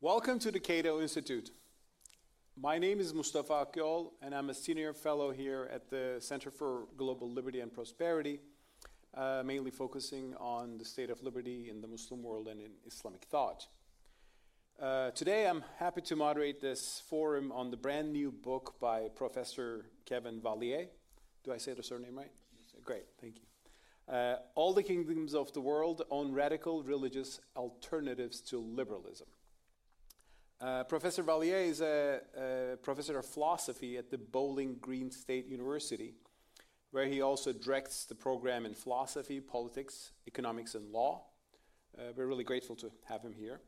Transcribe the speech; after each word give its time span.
Welcome 0.00 0.38
to 0.40 0.52
the 0.52 0.60
Cato 0.60 1.00
Institute. 1.00 1.50
My 2.56 2.78
name 2.78 3.00
is 3.00 3.12
Mustafa 3.12 3.66
Akyol, 3.66 4.12
and 4.22 4.32
I'm 4.32 4.48
a 4.48 4.54
senior 4.54 4.94
fellow 4.94 5.32
here 5.32 5.68
at 5.72 5.90
the 5.90 6.18
Center 6.20 6.52
for 6.52 6.86
Global 6.96 7.28
Liberty 7.28 7.58
and 7.58 7.74
Prosperity, 7.74 8.38
uh, 9.16 9.42
mainly 9.44 9.72
focusing 9.72 10.36
on 10.36 10.78
the 10.78 10.84
state 10.84 11.10
of 11.10 11.20
liberty 11.24 11.68
in 11.68 11.80
the 11.80 11.88
Muslim 11.88 12.22
world 12.22 12.46
and 12.46 12.60
in 12.60 12.70
Islamic 12.86 13.24
thought. 13.24 13.66
Uh, 14.80 15.10
today, 15.10 15.48
I'm 15.48 15.64
happy 15.80 16.02
to 16.02 16.14
moderate 16.14 16.60
this 16.60 17.02
forum 17.10 17.50
on 17.50 17.72
the 17.72 17.76
brand 17.76 18.12
new 18.12 18.30
book 18.30 18.76
by 18.80 19.08
Professor 19.16 19.86
Kevin 20.06 20.40
Vallier. 20.40 20.86
Do 21.42 21.52
I 21.52 21.56
say 21.56 21.74
the 21.74 21.82
surname 21.82 22.16
right? 22.16 22.30
Great, 22.84 23.06
thank 23.20 23.38
you. 23.38 24.14
Uh, 24.14 24.36
All 24.54 24.72
the 24.74 24.84
Kingdoms 24.84 25.34
of 25.34 25.52
the 25.54 25.60
World 25.60 26.02
on 26.08 26.32
Radical 26.32 26.84
Religious 26.84 27.40
Alternatives 27.56 28.40
to 28.42 28.58
Liberalism. 28.60 29.26
Uh, 30.60 30.82
professor 30.84 31.22
Vallier 31.22 31.64
is 31.64 31.80
a, 31.80 32.20
a, 32.36 32.76
professor 32.78 33.16
of 33.16 33.24
philosophy 33.24 33.96
at 33.96 34.10
the 34.10 34.18
Bowling 34.18 34.76
Green 34.80 35.10
State 35.10 35.46
University, 35.46 36.14
where 36.90 37.06
he 37.06 37.20
also 37.20 37.52
directs 37.52 38.06
the 38.06 38.14
program 38.14 38.66
in 38.66 38.74
philosophy, 38.74 39.40
politics, 39.40 40.10
economics, 40.26 40.74
and 40.74 40.90
law. 40.90 41.22
Uh, 41.96 42.12
we're 42.16 42.26
really 42.26 42.42
grateful 42.42 42.74
to 42.74 42.90
have 43.04 43.22
him 43.22 43.32
here. 43.32 43.60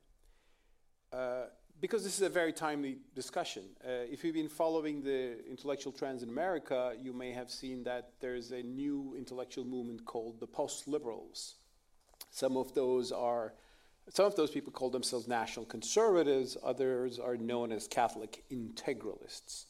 Uh, 1.12 1.45
because 1.80 2.02
this 2.02 2.16
is 2.16 2.23
a 2.23 2.28
very 2.28 2.52
timely 2.52 2.98
discussion. 3.14 3.62
Uh, 3.84 4.05
if 4.11 4.25
you've 4.25 4.34
been 4.34 4.48
following 4.48 5.00
the 5.00 5.38
intellectual 5.48 5.92
trends 5.92 6.25
in 6.25 6.28
America, 6.28 6.95
you 7.00 7.12
may 7.12 7.30
have 7.30 7.50
seen 7.50 7.84
that 7.84 8.11
there's 8.20 8.50
a 8.50 8.62
new 8.62 9.14
intellectual 9.16 9.64
movement 9.64 10.05
called 10.05 10.41
the 10.41 10.47
post 10.47 10.88
liberals. 10.88 11.55
Some 12.30 12.56
of 12.56 12.75
those 12.75 13.12
are 13.12 13.55
some 14.12 14.27
of 14.27 14.34
those 14.34 14.50
people 14.50 14.73
call 14.73 14.91
themselves 14.91 15.28
national 15.28 15.66
conservatives, 15.66 16.56
others 16.64 17.19
are 17.20 17.37
known 17.37 17.70
as 17.70 17.87
Catholic 17.87 18.42
integralists. 18.50 19.66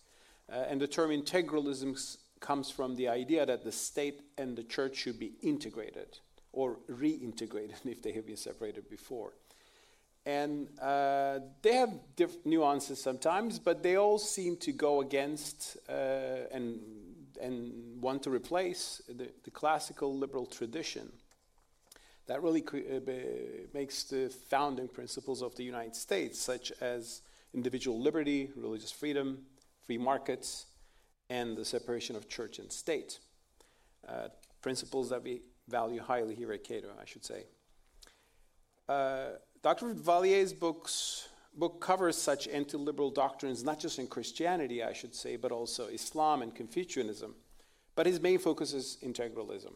Uh, 0.50 0.64
and 0.68 0.80
the 0.80 0.88
term 0.88 1.10
integralism 1.10 2.16
comes 2.40 2.70
from 2.70 2.96
the 2.96 3.06
idea 3.06 3.44
that 3.44 3.64
the 3.64 3.72
state 3.72 4.22
and 4.38 4.56
the 4.56 4.62
church 4.64 4.96
should 4.96 5.18
be 5.18 5.32
integrated 5.42 6.18
or 6.52 6.78
reintegrated 6.90 7.74
if 7.84 8.02
they 8.02 8.12
have 8.12 8.26
been 8.26 8.36
separated 8.36 8.88
before. 8.88 9.34
And 10.24 10.68
uh, 10.80 11.40
they 11.60 11.74
have 11.74 11.92
diff- 12.16 12.44
nuances 12.46 13.00
sometimes, 13.00 13.58
but 13.58 13.82
they 13.82 13.96
all 13.96 14.18
seem 14.18 14.56
to 14.58 14.72
go 14.72 15.02
against 15.02 15.76
uh, 15.88 16.46
and, 16.50 16.80
and 17.40 18.00
want 18.00 18.22
to 18.22 18.30
replace 18.30 19.02
the, 19.06 19.30
the 19.44 19.50
classical 19.50 20.16
liberal 20.16 20.46
tradition 20.46 21.10
that 22.30 22.44
really 22.44 22.62
uh, 22.62 23.00
makes 23.74 24.04
the 24.04 24.28
founding 24.28 24.86
principles 24.86 25.42
of 25.42 25.56
the 25.56 25.64
United 25.64 25.96
States, 25.96 26.38
such 26.38 26.70
as 26.80 27.22
individual 27.52 28.00
liberty, 28.00 28.50
religious 28.54 28.92
freedom, 28.92 29.46
free 29.84 29.98
markets, 29.98 30.66
and 31.28 31.56
the 31.56 31.64
separation 31.64 32.14
of 32.14 32.28
church 32.28 32.60
and 32.60 32.70
state. 32.70 33.18
Uh, 34.06 34.28
principles 34.62 35.10
that 35.10 35.24
we 35.24 35.42
value 35.66 36.00
highly 36.00 36.36
here 36.36 36.52
at 36.52 36.62
Cato, 36.62 36.90
I 37.02 37.04
should 37.04 37.24
say. 37.24 37.46
Uh, 38.88 39.30
Dr. 39.60 39.92
Vallier's 39.92 40.52
books, 40.52 41.28
book 41.56 41.80
covers 41.80 42.16
such 42.16 42.46
anti 42.46 42.76
liberal 42.76 43.10
doctrines, 43.10 43.64
not 43.64 43.80
just 43.80 43.98
in 43.98 44.06
Christianity, 44.06 44.84
I 44.84 44.92
should 44.92 45.16
say, 45.16 45.34
but 45.34 45.50
also 45.50 45.88
Islam 45.88 46.42
and 46.42 46.54
Confucianism. 46.54 47.34
But 47.96 48.06
his 48.06 48.20
main 48.20 48.38
focus 48.38 48.72
is 48.72 48.98
integralism 49.02 49.74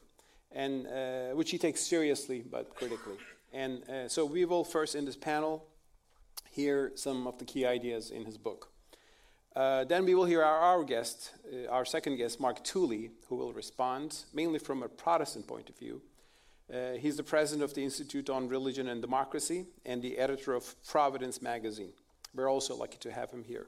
and 0.54 0.86
uh, 0.86 1.34
which 1.34 1.50
he 1.50 1.58
takes 1.58 1.80
seriously 1.80 2.44
but 2.48 2.74
critically. 2.74 3.16
And 3.52 3.88
uh, 3.88 4.08
so 4.08 4.24
we 4.24 4.44
will 4.44 4.64
first 4.64 4.94
in 4.94 5.04
this 5.04 5.16
panel 5.16 5.66
hear 6.50 6.92
some 6.94 7.26
of 7.26 7.38
the 7.38 7.44
key 7.44 7.66
ideas 7.66 8.10
in 8.10 8.24
his 8.24 8.38
book. 8.38 8.70
Uh, 9.54 9.84
then 9.84 10.04
we 10.04 10.14
will 10.14 10.24
hear 10.24 10.42
our, 10.42 10.58
our 10.58 10.84
guest, 10.84 11.32
uh, 11.52 11.68
our 11.70 11.84
second 11.84 12.16
guest, 12.16 12.40
Mark 12.40 12.62
Tooley, 12.64 13.10
who 13.28 13.36
will 13.36 13.52
respond 13.52 14.24
mainly 14.32 14.58
from 14.58 14.82
a 14.82 14.88
Protestant 14.88 15.46
point 15.46 15.68
of 15.68 15.78
view. 15.78 16.02
Uh, 16.72 16.92
he's 16.94 17.16
the 17.16 17.22
president 17.22 17.62
of 17.62 17.74
the 17.74 17.84
Institute 17.84 18.30
on 18.30 18.48
Religion 18.48 18.88
and 18.88 19.00
Democracy 19.00 19.66
and 19.84 20.02
the 20.02 20.18
editor 20.18 20.54
of 20.54 20.74
Providence 20.86 21.40
magazine. 21.40 21.92
We're 22.34 22.50
also 22.50 22.74
lucky 22.74 22.98
to 22.98 23.12
have 23.12 23.30
him 23.30 23.44
here. 23.44 23.66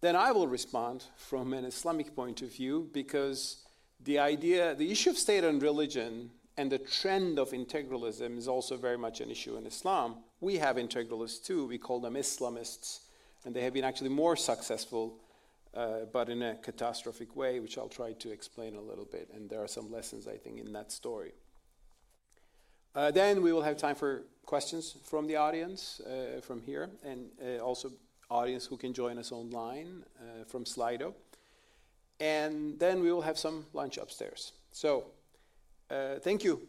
Then 0.00 0.16
I 0.16 0.32
will 0.32 0.46
respond 0.46 1.04
from 1.16 1.52
an 1.52 1.64
Islamic 1.64 2.14
point 2.14 2.40
of 2.40 2.54
view 2.54 2.88
because 2.92 3.66
the 4.04 4.18
idea, 4.18 4.74
the 4.74 4.90
issue 4.90 5.10
of 5.10 5.18
state 5.18 5.44
and 5.44 5.62
religion 5.62 6.30
and 6.56 6.72
the 6.72 6.78
trend 6.78 7.38
of 7.38 7.50
integralism 7.50 8.36
is 8.36 8.48
also 8.48 8.76
very 8.76 8.98
much 8.98 9.20
an 9.20 9.30
issue 9.30 9.56
in 9.56 9.66
Islam. 9.66 10.16
We 10.40 10.56
have 10.56 10.76
integralists 10.76 11.44
too. 11.44 11.66
We 11.66 11.78
call 11.78 12.00
them 12.00 12.14
Islamists, 12.14 13.00
and 13.44 13.54
they 13.54 13.62
have 13.62 13.72
been 13.72 13.84
actually 13.84 14.10
more 14.10 14.36
successful, 14.36 15.20
uh, 15.74 16.06
but 16.12 16.28
in 16.28 16.42
a 16.42 16.56
catastrophic 16.56 17.36
way, 17.36 17.60
which 17.60 17.78
I'll 17.78 17.88
try 17.88 18.12
to 18.12 18.30
explain 18.30 18.74
a 18.74 18.80
little 18.80 19.04
bit. 19.04 19.30
And 19.34 19.48
there 19.48 19.62
are 19.62 19.68
some 19.68 19.90
lessons, 19.90 20.26
I 20.26 20.36
think, 20.36 20.58
in 20.58 20.72
that 20.72 20.90
story. 20.90 21.32
Uh, 22.94 23.10
then 23.10 23.42
we 23.42 23.52
will 23.52 23.62
have 23.62 23.76
time 23.76 23.94
for 23.94 24.24
questions 24.44 24.96
from 25.04 25.26
the 25.26 25.36
audience 25.36 26.00
uh, 26.00 26.40
from 26.40 26.60
here, 26.62 26.90
and 27.04 27.28
uh, 27.40 27.58
also 27.62 27.92
audience 28.30 28.66
who 28.66 28.76
can 28.76 28.92
join 28.92 29.18
us 29.18 29.32
online 29.32 30.04
uh, 30.20 30.44
from 30.44 30.64
Slido 30.64 31.14
and 32.20 32.78
then 32.78 33.00
we 33.00 33.12
will 33.12 33.22
have 33.22 33.38
some 33.38 33.66
lunch 33.72 33.98
upstairs. 33.98 34.52
So, 34.72 35.04
uh, 35.90 36.16
thank 36.20 36.44
you, 36.44 36.60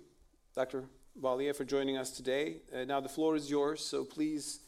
Dr. 0.56 0.86
Vallier, 1.22 1.54
for 1.54 1.66
joining 1.66 1.98
us 1.98 2.12
today. 2.12 2.58
Uh, 2.74 2.86
now 2.86 3.00
the 3.00 3.10
floor 3.10 3.36
is 3.36 3.50
yours, 3.50 3.84
so 3.84 4.04
please 4.04 4.60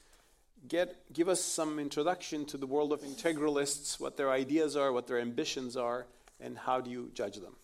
get, 0.68 1.12
give 1.14 1.30
us 1.30 1.42
some 1.44 1.80
introduction 1.80 2.46
to 2.46 2.58
the 2.58 2.68
world 2.68 2.92
of 2.92 3.02
integralists, 3.02 4.00
what 4.00 4.18
their 4.18 4.32
ideas 4.32 4.76
are, 4.76 4.92
what 4.92 5.08
their 5.08 5.20
ambitions 5.20 5.78
are, 5.78 6.06
and 6.40 6.58
how 6.58 6.82
do 6.82 6.90
you 6.90 7.12
judge 7.14 7.36
them? 7.36 7.56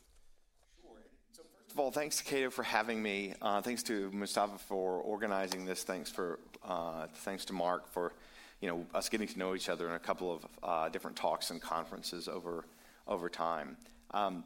First 1.33 1.73
of 1.73 1.79
all, 1.79 1.91
thanks 1.91 2.17
to 2.17 2.23
Cato 2.23 2.49
for 2.49 2.63
having 2.63 3.03
me. 3.03 3.33
Uh, 3.41 3.61
thanks 3.61 3.83
to 3.83 4.09
Mustafa 4.11 4.57
for 4.57 4.99
organizing 5.01 5.65
this. 5.65 5.83
Thanks 5.83 6.09
for 6.09 6.39
uh, 6.65 7.07
thanks 7.17 7.45
to 7.45 7.53
Mark 7.53 7.91
for 7.91 8.13
you 8.61 8.69
know 8.69 8.85
us 8.95 9.09
getting 9.09 9.27
to 9.27 9.37
know 9.37 9.53
each 9.53 9.69
other 9.69 9.87
in 9.87 9.93
a 9.93 9.99
couple 9.99 10.33
of 10.33 10.47
uh, 10.63 10.89
different 10.89 11.17
talks 11.17 11.51
and 11.51 11.61
conferences 11.61 12.27
over 12.27 12.65
over 13.07 13.29
time. 13.29 13.77
Um, 14.11 14.43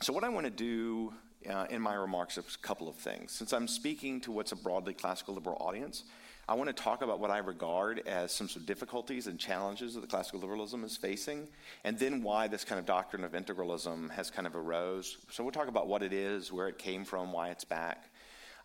so, 0.00 0.12
what 0.12 0.24
I 0.24 0.28
want 0.28 0.46
to 0.46 0.50
do 0.50 1.12
uh, 1.48 1.66
in 1.70 1.80
my 1.80 1.94
remarks 1.94 2.38
is 2.38 2.44
a 2.54 2.66
couple 2.66 2.88
of 2.88 2.96
things. 2.96 3.32
Since 3.32 3.52
I'm 3.52 3.68
speaking 3.68 4.20
to 4.22 4.32
what's 4.32 4.52
a 4.52 4.56
broadly 4.56 4.94
classical 4.94 5.34
liberal 5.34 5.56
audience, 5.60 6.04
I 6.46 6.54
want 6.54 6.68
to 6.68 6.82
talk 6.82 7.00
about 7.02 7.20
what 7.20 7.30
I 7.30 7.38
regard 7.38 8.06
as 8.06 8.30
some 8.32 8.48
sort 8.48 8.62
of 8.62 8.66
difficulties 8.66 9.26
and 9.26 9.38
challenges 9.38 9.94
that 9.94 10.00
the 10.00 10.06
classical 10.06 10.40
liberalism 10.40 10.84
is 10.84 10.96
facing, 10.96 11.48
and 11.84 11.98
then 11.98 12.22
why 12.22 12.48
this 12.48 12.64
kind 12.64 12.78
of 12.78 12.84
doctrine 12.84 13.24
of 13.24 13.32
integralism 13.32 14.10
has 14.10 14.30
kind 14.30 14.46
of 14.46 14.54
arose. 14.54 15.16
So 15.30 15.42
we'll 15.42 15.52
talk 15.52 15.68
about 15.68 15.86
what 15.86 16.02
it 16.02 16.12
is, 16.12 16.52
where 16.52 16.68
it 16.68 16.76
came 16.76 17.04
from, 17.04 17.32
why 17.32 17.48
it's 17.48 17.64
back. 17.64 18.10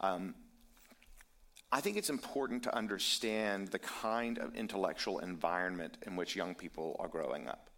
Um, 0.01 0.35
I 1.71 1.81
think 1.81 1.97
it's 1.97 2.09
important 2.09 2.63
to 2.63 2.75
understand 2.75 3.67
the 3.69 3.79
kind 3.79 4.39
of 4.39 4.55
intellectual 4.55 5.19
environment 5.19 5.97
in 6.05 6.15
which 6.15 6.35
young 6.35 6.55
people 6.55 6.97
are 6.99 7.07
growing 7.07 7.47
up. 7.47 7.69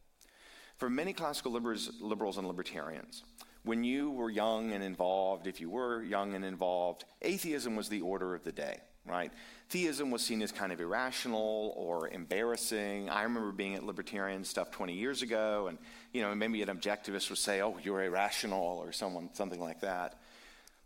For 0.81 0.89
many 0.89 1.13
classical 1.13 1.51
liberals, 1.51 1.91
liberals 1.99 2.39
and 2.39 2.47
libertarians, 2.47 3.23
when 3.61 3.83
you 3.83 4.09
were 4.09 4.31
young 4.31 4.71
and 4.71 4.83
involved, 4.83 5.45
if 5.45 5.61
you 5.61 5.69
were 5.69 6.01
young 6.01 6.33
and 6.33 6.43
involved, 6.43 7.05
atheism 7.21 7.75
was 7.75 7.87
the 7.87 8.01
order 8.01 8.33
of 8.33 8.43
the 8.43 8.51
day, 8.51 8.79
right? 9.05 9.31
Theism 9.69 10.09
was 10.09 10.23
seen 10.23 10.41
as 10.41 10.51
kind 10.51 10.71
of 10.71 10.81
irrational 10.81 11.75
or 11.77 12.07
embarrassing. 12.07 13.11
I 13.11 13.21
remember 13.21 13.51
being 13.51 13.75
at 13.75 13.83
libertarian 13.83 14.43
stuff 14.43 14.71
20 14.71 14.93
years 14.93 15.21
ago, 15.21 15.67
and 15.67 15.77
you 16.13 16.23
know, 16.23 16.33
maybe 16.33 16.63
an 16.63 16.69
objectivist 16.69 17.29
would 17.29 17.37
say, 17.37 17.61
"Oh, 17.61 17.77
you're 17.83 18.01
irrational," 18.01 18.79
or 18.79 18.91
someone 18.91 19.29
something 19.33 19.59
like 19.59 19.81
that. 19.81 20.19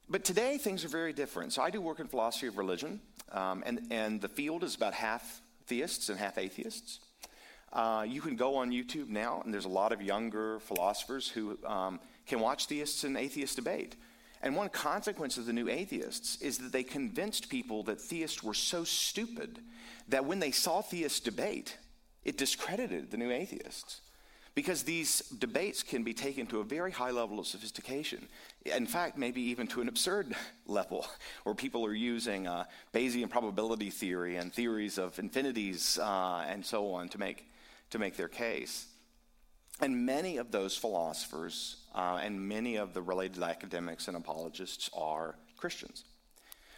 But 0.09 0.25
today 0.25 0.57
things 0.57 0.83
are 0.83 0.89
very 0.89 1.13
different. 1.13 1.53
So 1.53 1.61
I 1.61 1.69
do 1.69 1.79
work 1.79 2.01
in 2.01 2.07
philosophy 2.09 2.47
of 2.47 2.57
religion, 2.57 2.99
um, 3.31 3.63
and 3.65 3.87
and 3.91 4.19
the 4.19 4.27
field 4.27 4.65
is 4.65 4.75
about 4.75 4.93
half 4.93 5.39
theists 5.67 6.09
and 6.09 6.19
half 6.19 6.37
atheists. 6.37 6.99
Uh, 7.75 8.05
you 8.07 8.21
can 8.21 8.37
go 8.37 8.55
on 8.55 8.71
YouTube 8.71 9.09
now, 9.09 9.41
and 9.43 9.53
there's 9.53 9.65
a 9.65 9.69
lot 9.69 9.91
of 9.91 10.01
younger 10.01 10.61
philosophers 10.61 11.27
who 11.27 11.59
um, 11.65 11.99
can 12.25 12.39
watch 12.39 12.67
theists 12.67 13.03
and 13.03 13.17
atheists 13.17 13.53
debate. 13.53 13.97
And 14.41 14.55
one 14.55 14.69
consequence 14.69 15.37
of 15.37 15.45
the 15.45 15.51
new 15.51 15.67
atheists 15.67 16.41
is 16.41 16.57
that 16.59 16.71
they 16.71 16.83
convinced 16.83 17.49
people 17.49 17.83
that 17.83 17.99
theists 17.99 18.41
were 18.41 18.53
so 18.53 18.85
stupid 18.85 19.59
that 20.07 20.23
when 20.23 20.39
they 20.39 20.51
saw 20.51 20.81
theists 20.81 21.19
debate, 21.19 21.77
it 22.23 22.37
discredited 22.37 23.11
the 23.11 23.17
new 23.17 23.29
atheists. 23.29 23.99
Because 24.53 24.83
these 24.83 25.19
debates 25.19 25.83
can 25.83 26.03
be 26.03 26.13
taken 26.13 26.47
to 26.47 26.61
a 26.61 26.63
very 26.63 26.91
high 26.91 27.11
level 27.11 27.39
of 27.39 27.47
sophistication. 27.47 28.25
In 28.63 28.87
fact, 28.87 29.17
maybe 29.17 29.41
even 29.41 29.67
to 29.67 29.81
an 29.81 29.89
absurd 29.89 30.33
level, 30.65 31.05
where 31.43 31.55
people 31.55 31.85
are 31.85 31.93
using 31.93 32.47
uh, 32.47 32.63
Bayesian 32.93 33.29
probability 33.29 33.89
theory 33.89 34.37
and 34.37 34.53
theories 34.53 34.97
of 34.97 35.19
infinities 35.19 35.99
uh, 36.01 36.45
and 36.47 36.65
so 36.65 36.93
on 36.93 37.09
to 37.09 37.17
make 37.17 37.49
to 37.89 37.99
make 37.99 38.15
their 38.15 38.27
case. 38.27 38.87
And 39.81 40.05
many 40.05 40.37
of 40.37 40.51
those 40.51 40.77
philosophers 40.77 41.77
uh, 41.93 42.19
and 42.23 42.47
many 42.47 42.77
of 42.77 42.93
the 42.93 43.01
related 43.01 43.43
academics 43.43 44.07
and 44.07 44.15
apologists 44.15 44.89
are 44.95 45.35
Christians. 45.57 46.05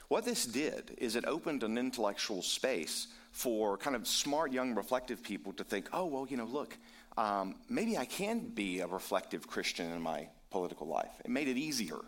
What 0.07 0.25
this 0.25 0.45
did 0.45 0.95
is 0.97 1.15
it 1.15 1.25
opened 1.25 1.63
an 1.63 1.77
intellectual 1.77 2.41
space 2.41 3.07
for 3.31 3.77
kind 3.77 3.95
of 3.95 4.07
smart, 4.07 4.51
young, 4.51 4.73
reflective 4.73 5.21
people 5.21 5.53
to 5.53 5.63
think, 5.63 5.89
oh, 5.93 6.05
well, 6.05 6.25
you 6.27 6.37
know, 6.37 6.45
look, 6.45 6.77
um, 7.17 7.55
maybe 7.69 7.97
I 7.97 8.05
can 8.05 8.49
be 8.49 8.79
a 8.79 8.87
reflective 8.87 9.47
Christian 9.47 9.91
in 9.91 10.01
my 10.01 10.29
political 10.49 10.87
life. 10.87 11.11
It 11.25 11.29
made 11.29 11.47
it 11.47 11.57
easier. 11.57 11.99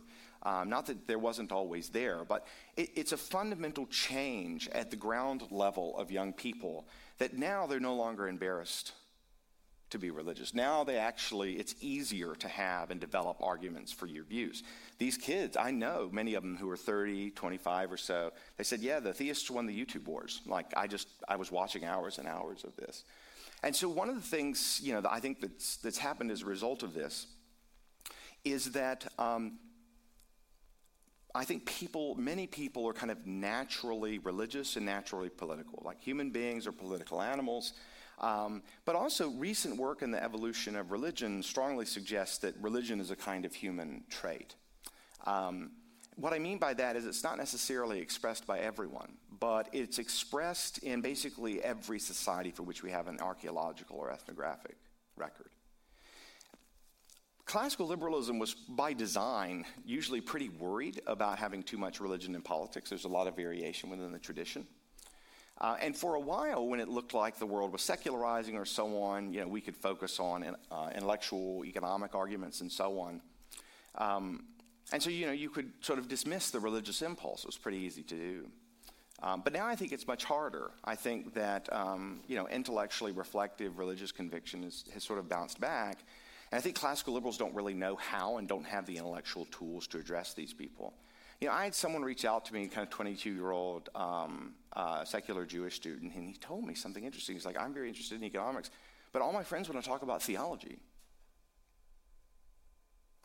Um, 0.43 0.69
not 0.69 0.85
that 0.85 1.05
there 1.07 1.19
wasn't 1.19 1.51
always 1.51 1.89
there, 1.89 2.23
but 2.23 2.47
it, 2.77 2.91
it's 2.95 3.11
a 3.11 3.17
fundamental 3.17 3.85
change 3.87 4.69
at 4.69 4.89
the 4.89 4.95
ground 4.95 5.43
level 5.51 5.97
of 5.97 6.11
young 6.11 6.31
people 6.31 6.87
that 7.19 7.37
now 7.37 7.67
they're 7.67 7.79
no 7.79 7.95
longer 7.95 8.27
embarrassed 8.27 8.93
to 9.89 9.97
be 9.97 10.11
religious. 10.11 10.53
Now 10.53 10.83
they 10.83 10.97
actually, 10.97 11.53
it's 11.53 11.75
easier 11.81 12.35
to 12.35 12.47
have 12.47 12.91
and 12.91 12.99
develop 12.99 13.37
arguments 13.41 13.91
for 13.91 14.05
your 14.05 14.23
views. 14.23 14.63
These 14.97 15.17
kids, 15.17 15.57
I 15.57 15.71
know 15.71 16.09
many 16.11 16.35
of 16.35 16.43
them 16.43 16.57
who 16.57 16.69
are 16.69 16.77
30, 16.77 17.31
25 17.31 17.91
or 17.91 17.97
so, 17.97 18.31
they 18.57 18.63
said, 18.63 18.81
yeah, 18.81 18.99
the 18.99 19.13
theists 19.13 19.49
won 19.49 19.65
the 19.65 19.85
YouTube 19.85 20.05
wars. 20.05 20.41
Like, 20.45 20.71
I 20.77 20.87
just, 20.87 21.07
I 21.27 21.35
was 21.35 21.51
watching 21.51 21.85
hours 21.85 22.17
and 22.19 22.27
hours 22.27 22.63
of 22.63 22.75
this. 22.75 23.03
And 23.63 23.75
so 23.75 23.89
one 23.89 24.09
of 24.09 24.15
the 24.15 24.21
things, 24.21 24.79
you 24.83 24.93
know, 24.93 25.01
that 25.01 25.11
I 25.11 25.19
think 25.19 25.41
that's, 25.41 25.77
that's 25.77 25.97
happened 25.97 26.31
as 26.31 26.43
a 26.43 26.45
result 26.45 26.83
of 26.83 26.93
this 26.93 27.27
is 28.45 28.71
that 28.71 29.05
um, 29.17 29.59
I 31.35 31.45
think 31.45 31.65
people, 31.65 32.15
many 32.15 32.47
people 32.47 32.87
are 32.87 32.93
kind 32.93 33.11
of 33.11 33.25
naturally 33.25 34.17
religious 34.19 34.75
and 34.77 34.85
naturally 34.85 35.29
political. 35.29 35.81
Like 35.85 36.01
human 36.01 36.31
beings 36.31 36.65
are 36.65 36.71
political 36.71 37.21
animals. 37.21 37.73
Um, 38.19 38.63
but 38.85 38.95
also, 38.95 39.29
recent 39.29 39.77
work 39.77 40.01
in 40.01 40.11
the 40.11 40.21
evolution 40.21 40.75
of 40.75 40.91
religion 40.91 41.41
strongly 41.41 41.85
suggests 41.85 42.39
that 42.39 42.55
religion 42.59 42.99
is 42.99 43.11
a 43.11 43.15
kind 43.15 43.45
of 43.45 43.53
human 43.53 44.03
trait. 44.09 44.55
Um, 45.25 45.71
what 46.15 46.33
I 46.33 46.39
mean 46.39 46.57
by 46.57 46.73
that 46.73 46.97
is 46.97 47.05
it's 47.05 47.23
not 47.23 47.37
necessarily 47.37 47.99
expressed 47.99 48.45
by 48.45 48.59
everyone, 48.59 49.13
but 49.39 49.69
it's 49.71 49.99
expressed 49.99 50.79
in 50.79 50.99
basically 50.99 51.63
every 51.63 51.99
society 51.99 52.51
for 52.51 52.63
which 52.63 52.83
we 52.83 52.91
have 52.91 53.07
an 53.07 53.19
archaeological 53.21 53.97
or 53.97 54.11
ethnographic 54.11 54.75
record. 55.15 55.49
Classical 57.49 57.87
liberalism 57.87 58.37
was, 58.37 58.53
by 58.53 58.93
design, 58.93 59.65
usually 59.83 60.21
pretty 60.21 60.49
worried 60.49 61.01
about 61.07 61.39
having 61.39 61.63
too 61.63 61.79
much 61.79 61.99
religion 61.99 62.35
in 62.35 62.43
politics. 62.43 62.91
There's 62.91 63.05
a 63.05 63.07
lot 63.09 63.25
of 63.25 63.35
variation 63.35 63.89
within 63.89 64.11
the 64.11 64.19
tradition. 64.19 64.67
Uh, 65.57 65.75
and 65.81 65.97
for 65.97 66.13
a 66.13 66.19
while, 66.19 66.67
when 66.67 66.79
it 66.79 66.89
looked 66.89 67.15
like 67.15 67.39
the 67.39 67.47
world 67.47 67.71
was 67.71 67.81
secularizing 67.81 68.55
or 68.55 68.65
so 68.65 69.01
on, 69.01 69.33
you 69.33 69.41
know, 69.41 69.47
we 69.47 69.61
could 69.61 69.75
focus 69.75 70.19
on 70.19 70.55
uh, 70.69 70.91
intellectual, 70.93 71.65
economic 71.65 72.13
arguments 72.13 72.61
and 72.61 72.71
so 72.71 72.99
on. 72.99 73.19
Um, 73.95 74.43
and 74.93 75.01
so, 75.01 75.09
you 75.09 75.25
know, 75.25 75.31
you 75.31 75.49
could 75.49 75.71
sort 75.81 75.97
of 75.97 76.07
dismiss 76.07 76.51
the 76.51 76.59
religious 76.59 77.01
impulse. 77.01 77.45
It 77.45 77.47
was 77.47 77.57
pretty 77.57 77.79
easy 77.79 78.03
to 78.03 78.15
do. 78.15 78.47
Um, 79.23 79.41
but 79.43 79.53
now 79.53 79.65
I 79.65 79.75
think 79.75 79.91
it's 79.91 80.05
much 80.05 80.23
harder. 80.23 80.69
I 80.85 80.93
think 80.93 81.33
that, 81.33 81.67
um, 81.73 82.19
you 82.27 82.35
know, 82.35 82.47
intellectually 82.47 83.11
reflective 83.11 83.79
religious 83.79 84.11
conviction 84.11 84.63
is, 84.63 84.85
has 84.93 85.03
sort 85.03 85.17
of 85.17 85.27
bounced 85.27 85.59
back. 85.59 85.97
And 86.51 86.57
I 86.57 86.61
think 86.61 86.75
classical 86.75 87.13
liberals 87.13 87.37
don't 87.37 87.53
really 87.53 87.73
know 87.73 87.95
how 87.95 88.37
and 88.37 88.47
don't 88.47 88.65
have 88.65 88.85
the 88.85 88.97
intellectual 88.97 89.45
tools 89.45 89.87
to 89.87 89.99
address 89.99 90.33
these 90.33 90.53
people. 90.53 90.93
You 91.39 91.47
know, 91.47 91.53
I 91.53 91.63
had 91.63 91.75
someone 91.75 92.01
reach 92.01 92.25
out 92.25 92.45
to 92.45 92.53
me, 92.53 92.67
kind 92.67 92.85
of 92.85 92.89
22 92.89 93.31
year 93.31 93.51
old 93.51 93.89
um, 93.95 94.53
uh, 94.73 95.05
secular 95.05 95.45
Jewish 95.45 95.75
student, 95.75 96.13
and 96.13 96.27
he 96.27 96.33
told 96.33 96.65
me 96.65 96.73
something 96.73 97.03
interesting. 97.03 97.35
He's 97.35 97.45
like, 97.45 97.57
I'm 97.57 97.73
very 97.73 97.87
interested 97.87 98.17
in 98.17 98.25
economics, 98.25 98.71
but 99.13 99.21
all 99.21 99.31
my 99.31 99.43
friends 99.43 99.69
want 99.69 99.81
to 99.81 99.89
talk 99.89 100.01
about 100.01 100.21
theology. 100.21 100.79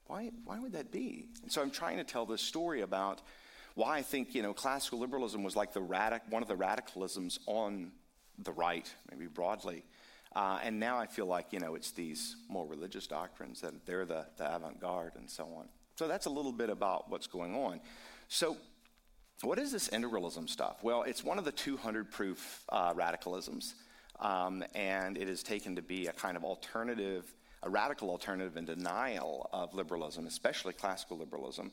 Why, 0.07 0.31
why 0.45 0.59
would 0.59 0.73
that 0.73 0.93
be? 0.93 1.29
And 1.43 1.51
so 1.51 1.63
I'm 1.63 1.71
trying 1.71 1.97
to 1.97 2.05
tell 2.05 2.27
this 2.27 2.43
story 2.43 2.83
about 2.83 3.23
why 3.75 3.99
I 3.99 4.03
think, 4.03 4.35
you 4.35 4.43
know, 4.43 4.53
classical 4.53 4.99
liberalism 4.99 5.43
was 5.43 5.57
like 5.57 5.73
the 5.73 5.81
radic- 5.81 6.29
one 6.29 6.43
of 6.43 6.49
the 6.49 6.55
radicalisms 6.55 7.39
on 7.47 7.91
the 8.39 8.53
right, 8.53 8.93
maybe 9.11 9.27
broadly. 9.27 9.83
Uh, 10.35 10.59
and 10.63 10.81
now 10.81 10.99
I 10.99 11.07
feel 11.07 11.27
like, 11.27 11.53
you 11.53 11.61
know, 11.61 11.75
it's 11.75 11.93
these 11.93 12.37
more 12.49 12.67
religious 12.67 13.07
doctrines 13.07 13.61
that 13.61 13.87
they're 13.87 14.05
the, 14.05 14.27
the 14.37 14.55
avant 14.55 14.81
garde 14.81 15.13
and 15.17 15.31
so 15.31 15.45
on. 15.57 15.69
So 15.97 16.09
that's 16.09 16.27
a 16.27 16.31
little 16.31 16.53
bit 16.53 16.71
about 16.71 17.09
what's 17.09 17.29
going 17.29 17.55
on. 17.55 17.81
So, 18.29 18.57
what 19.43 19.59
is 19.59 19.73
this 19.73 19.89
integralism 19.89 20.49
stuff? 20.49 20.83
Well, 20.83 21.03
it's 21.03 21.23
one 21.23 21.39
of 21.39 21.45
the 21.45 21.53
200 21.53 22.11
proof 22.11 22.65
uh, 22.71 22.95
radicalisms, 22.95 23.75
um, 24.21 24.65
and 24.75 25.19
it 25.19 25.29
is 25.29 25.43
taken 25.43 25.77
to 25.77 25.83
be 25.83 26.07
a 26.07 26.13
kind 26.13 26.37
of 26.37 26.45
alternative, 26.45 27.33
a 27.63 27.69
radical 27.69 28.11
alternative 28.11 28.57
in 28.57 28.65
denial 28.65 29.51
of 29.53 29.75
liberalism, 29.75 30.27
especially 30.27 30.73
classical 30.73 31.19
liberalism, 31.19 31.73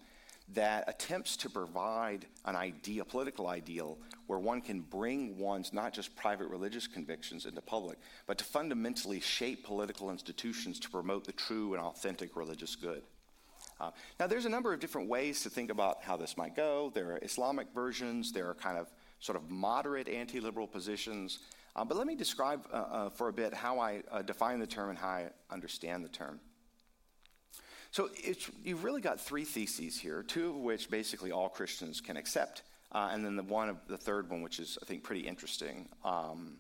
that 0.54 0.84
attempts 0.88 1.38
to 1.38 1.50
provide 1.50 2.26
an 2.46 2.56
idea, 2.56 3.06
political 3.06 3.48
ideal, 3.48 3.98
where 4.28 4.40
one 4.40 4.62
can 4.62 4.82
bring 4.82 5.38
one's 5.38 5.72
not 5.74 5.94
just 5.94 6.16
private 6.16 6.48
religious 6.48 6.88
convictions 6.88 7.46
into 7.46 7.62
public, 7.62 7.98
but 8.28 8.38
to 8.38 8.44
fundamentally 8.44 9.20
shape 9.20 9.64
political 9.66 10.12
institutions 10.12 10.80
to 10.80 10.90
promote 10.90 11.26
the 11.26 11.32
true 11.32 11.74
and 11.74 11.82
authentic 11.82 12.36
religious 12.36 12.76
good. 12.76 13.04
Uh, 13.80 13.92
now, 14.20 14.28
there's 14.28 14.46
a 14.46 14.50
number 14.50 14.74
of 14.74 14.80
different 14.80 15.10
ways 15.10 15.42
to 15.42 15.50
think 15.50 15.72
about 15.72 16.04
how 16.04 16.16
this 16.16 16.38
might 16.38 16.56
go. 16.56 16.92
There 16.94 17.14
are 17.14 17.20
Islamic 17.22 17.68
versions, 17.74 18.32
there 18.32 18.48
are 18.48 18.54
kind 18.54 18.78
of 18.78 18.92
sort 19.20 19.36
of 19.36 19.50
moderate 19.50 20.08
anti 20.08 20.40
liberal 20.40 20.68
positions. 20.68 21.40
Uh, 21.76 21.86
but 21.86 21.98
let 21.98 22.06
me 22.06 22.16
describe 22.16 22.68
uh, 22.74 22.76
uh 22.76 23.10
for 23.10 23.30
a 23.30 23.34
bit 23.34 23.54
how 23.54 23.80
I 23.80 24.04
uh, 24.12 24.22
define 24.22 24.60
the 24.60 24.68
term 24.68 24.90
and 24.90 25.00
how 25.00 25.08
I 25.08 25.30
understand 25.50 26.04
the 26.04 26.10
term. 26.10 26.40
So 27.92 28.10
you've 28.64 28.86
really 28.86 29.02
got 29.02 29.20
three 29.20 29.44
theses 29.44 30.00
here, 30.00 30.24
two 30.24 30.52
of 30.52 30.56
which 30.56 30.90
basically 30.90 31.32
all 31.32 31.50
Christians 31.50 32.00
can 32.00 32.16
accept, 32.16 32.64
uh, 32.94 33.10
and 33.12 33.24
then 33.24 33.36
the 33.36 33.44
one 33.44 33.68
of 33.68 33.78
the 33.88 33.98
third 33.98 34.30
one, 34.30 34.42
which 34.42 34.60
is 34.60 34.78
I 34.82 34.86
think 34.86 35.04
pretty 35.04 35.28
interesting. 35.28 35.90
Um, 36.06 36.58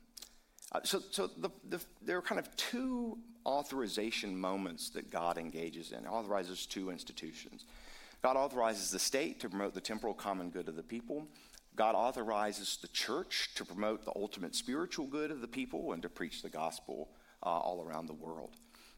so, 0.83 1.01
so 1.12 1.28
the, 1.28 1.50
the, 1.69 1.80
there 2.01 2.18
are 2.18 2.22
kind 2.22 2.39
of 2.39 2.54
two 2.56 3.18
authorization 3.45 4.39
moments 4.39 4.89
that 4.92 5.10
God 5.10 5.38
engages 5.38 5.92
in. 5.92 6.06
authorizes 6.06 6.66
two 6.66 6.89
institutions. 6.89 7.66
God 8.22 8.38
authorizes 8.38 8.92
the 8.92 9.00
state 9.00 9.39
to 9.39 9.50
promote 9.50 9.74
the 9.74 9.81
temporal 9.81 10.13
common 10.13 10.50
good 10.50 10.68
of 10.68 10.75
the 10.75 10.83
people. 10.83 11.28
God 11.75 11.95
authorizes 11.95 12.78
the 12.81 12.88
church 12.89 13.50
to 13.56 13.66
promote 13.66 14.06
the 14.06 14.12
ultimate 14.16 14.56
spiritual 14.56 15.07
good 15.07 15.31
of 15.31 15.42
the 15.42 15.48
people 15.48 15.94
and 15.94 16.01
to 16.04 16.10
preach 16.10 16.42
the 16.42 16.50
gospel 16.50 17.10
uh, 17.42 17.48
all 17.48 17.83
around 17.83 18.07
the 18.07 18.13
world. 18.13 18.51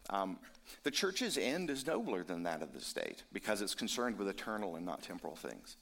Um, 0.10 0.38
the 0.84 0.92
church's 0.92 1.38
end 1.38 1.70
is 1.70 1.86
nobler 1.86 2.24
than 2.24 2.44
that 2.44 2.62
of 2.62 2.74
the 2.74 2.82
state 2.82 3.24
because 3.32 3.62
it's 3.62 3.76
concerned 3.76 4.18
with 4.18 4.28
eternal 4.28 4.76
and 4.76 4.86
not 4.86 5.02
temporal 5.02 5.36
things. 5.36 5.78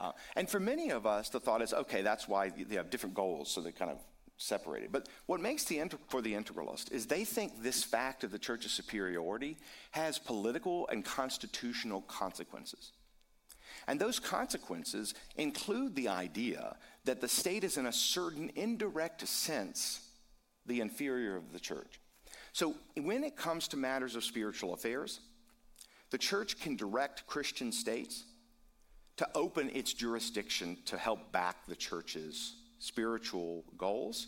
Uh, 0.00 0.12
and 0.36 0.48
for 0.48 0.60
many 0.60 0.90
of 0.90 1.06
us, 1.06 1.28
the 1.28 1.40
thought 1.40 1.60
is 1.60 1.74
okay, 1.74 2.02
that's 2.02 2.28
why 2.28 2.50
they 2.50 2.76
have 2.76 2.90
different 2.90 3.14
goals, 3.14 3.50
so 3.50 3.60
they're 3.60 3.72
kind 3.72 3.90
of 3.90 3.98
separated. 4.36 4.92
But 4.92 5.08
what 5.26 5.40
makes 5.40 5.64
the 5.64 5.82
for 6.08 6.22
the 6.22 6.34
integralist 6.34 6.92
is 6.92 7.06
they 7.06 7.24
think 7.24 7.62
this 7.62 7.82
fact 7.82 8.24
of 8.24 8.30
the 8.30 8.38
church's 8.38 8.72
superiority 8.72 9.56
has 9.90 10.18
political 10.18 10.88
and 10.88 11.04
constitutional 11.04 12.02
consequences. 12.02 12.92
And 13.86 14.00
those 14.00 14.18
consequences 14.18 15.14
include 15.36 15.94
the 15.94 16.08
idea 16.08 16.76
that 17.04 17.20
the 17.20 17.28
state 17.28 17.64
is, 17.64 17.76
in 17.76 17.86
a 17.86 17.92
certain 17.92 18.50
indirect 18.54 19.26
sense, 19.26 20.00
the 20.66 20.80
inferior 20.80 21.36
of 21.36 21.52
the 21.52 21.60
church. 21.60 22.00
So 22.58 22.74
when 22.96 23.22
it 23.22 23.36
comes 23.36 23.68
to 23.68 23.76
matters 23.76 24.16
of 24.16 24.24
spiritual 24.24 24.74
affairs, 24.74 25.20
the 26.10 26.18
church 26.18 26.58
can 26.58 26.74
direct 26.74 27.24
Christian 27.28 27.70
states 27.70 28.24
to 29.16 29.28
open 29.32 29.70
its 29.70 29.92
jurisdiction 29.92 30.76
to 30.86 30.98
help 30.98 31.30
back 31.30 31.66
the 31.68 31.76
church's 31.76 32.56
spiritual 32.80 33.62
goals 33.76 34.26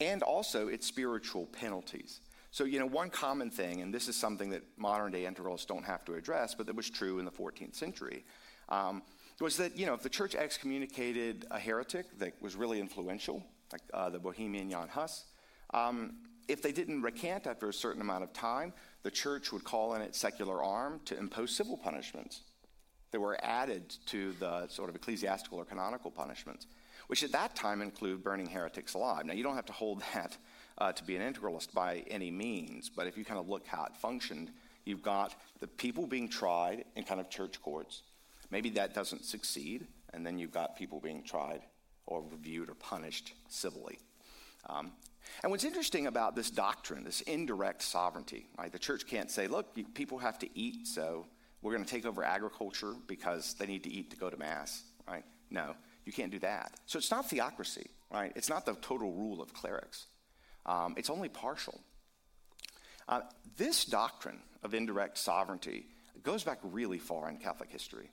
and 0.00 0.22
also 0.22 0.68
its 0.68 0.86
spiritual 0.86 1.46
penalties. 1.46 2.20
So, 2.52 2.62
you 2.62 2.78
know, 2.78 2.86
one 2.86 3.10
common 3.10 3.50
thing, 3.50 3.82
and 3.82 3.92
this 3.92 4.06
is 4.06 4.14
something 4.14 4.50
that 4.50 4.62
modern 4.76 5.10
day 5.10 5.24
integralists 5.24 5.66
don't 5.66 5.84
have 5.84 6.04
to 6.04 6.14
address, 6.14 6.54
but 6.54 6.66
that 6.66 6.76
was 6.76 6.88
true 6.88 7.18
in 7.18 7.24
the 7.24 7.32
14th 7.32 7.74
century, 7.74 8.24
um, 8.68 9.02
was 9.40 9.56
that, 9.56 9.76
you 9.76 9.84
know, 9.84 9.94
if 9.94 10.02
the 10.04 10.08
church 10.08 10.36
excommunicated 10.36 11.44
a 11.50 11.58
heretic 11.58 12.06
that 12.20 12.40
was 12.40 12.54
really 12.54 12.78
influential, 12.78 13.44
like 13.72 13.82
uh, 13.92 14.08
the 14.10 14.20
Bohemian 14.20 14.70
Jan 14.70 14.86
Hus, 14.86 15.24
um, 15.74 16.18
if 16.48 16.62
they 16.62 16.72
didn't 16.72 17.02
recant 17.02 17.46
after 17.46 17.68
a 17.68 17.72
certain 17.72 18.00
amount 18.00 18.24
of 18.24 18.32
time, 18.32 18.72
the 19.02 19.10
church 19.10 19.52
would 19.52 19.64
call 19.64 19.94
in 19.94 20.02
its 20.02 20.18
secular 20.18 20.62
arm 20.62 21.00
to 21.04 21.16
impose 21.16 21.54
civil 21.54 21.76
punishments 21.76 22.42
that 23.10 23.20
were 23.20 23.38
added 23.42 23.94
to 24.06 24.32
the 24.40 24.66
sort 24.68 24.88
of 24.88 24.96
ecclesiastical 24.96 25.58
or 25.58 25.64
canonical 25.64 26.10
punishments 26.10 26.66
which 27.08 27.24
at 27.24 27.32
that 27.32 27.56
time 27.56 27.82
include 27.82 28.22
burning 28.22 28.46
heretics 28.46 28.94
alive. 28.94 29.26
Now, 29.26 29.32
you 29.32 29.42
don't 29.42 29.56
have 29.56 29.66
to 29.66 29.72
hold 29.72 30.02
that 30.14 30.36
uh, 30.78 30.92
to 30.92 31.04
be 31.04 31.16
an 31.16 31.34
integralist 31.34 31.74
by 31.74 32.04
any 32.08 32.30
means, 32.30 32.88
but 32.88 33.08
if 33.08 33.18
you 33.18 33.24
kind 33.24 33.40
of 33.40 33.48
look 33.48 33.66
how 33.66 33.84
it 33.86 33.96
functioned, 33.96 34.50
you've 34.84 35.02
got 35.02 35.34
the 35.58 35.66
people 35.66 36.06
being 36.06 36.28
tried 36.28 36.84
in 36.94 37.02
kind 37.02 37.20
of 37.20 37.28
church 37.28 37.60
courts. 37.60 38.02
Maybe 38.50 38.70
that 38.70 38.94
doesn't 38.94 39.24
succeed, 39.24 39.86
and 40.14 40.24
then 40.24 40.38
you've 40.38 40.52
got 40.52 40.76
people 40.76 41.00
being 41.00 41.22
tried 41.22 41.62
or 42.06 42.22
reviewed 42.30 42.70
or 42.70 42.74
punished 42.74 43.34
civilly. 43.48 43.98
Um, 44.66 44.92
and 45.42 45.50
what's 45.50 45.64
interesting 45.64 46.06
about 46.06 46.34
this 46.34 46.50
doctrine, 46.50 47.04
this 47.04 47.20
indirect 47.22 47.82
sovereignty, 47.82 48.46
right? 48.58 48.72
The 48.72 48.78
church 48.78 49.06
can't 49.06 49.30
say, 49.30 49.46
look, 49.46 49.66
you, 49.74 49.84
people 49.84 50.18
have 50.18 50.38
to 50.40 50.48
eat, 50.58 50.86
so 50.86 51.26
we're 51.62 51.72
going 51.72 51.84
to 51.84 51.90
take 51.90 52.06
over 52.06 52.24
agriculture 52.24 52.94
because 53.06 53.54
they 53.54 53.66
need 53.66 53.84
to 53.84 53.90
eat 53.90 54.10
to 54.10 54.16
go 54.16 54.30
to 54.30 54.36
mass, 54.36 54.82
right? 55.06 55.24
No 55.50 55.74
You 56.04 56.12
can't 56.12 56.30
do 56.30 56.38
that. 56.40 56.72
So 56.86 56.98
it's 56.98 57.10
not 57.10 57.28
theocracy, 57.28 57.90
right? 58.12 58.32
It's 58.36 58.48
not 58.48 58.66
the 58.66 58.74
total 58.74 59.12
rule 59.12 59.40
of 59.40 59.52
clerics. 59.52 60.06
Um, 60.66 60.94
it's 60.96 61.10
only 61.10 61.28
partial. 61.28 61.80
Uh, 63.08 63.22
this 63.56 63.84
doctrine 63.84 64.40
of 64.62 64.74
indirect 64.74 65.18
sovereignty 65.18 65.86
goes 66.22 66.44
back 66.44 66.58
really 66.62 66.98
far 66.98 67.28
in 67.28 67.38
Catholic 67.38 67.70
history. 67.70 68.10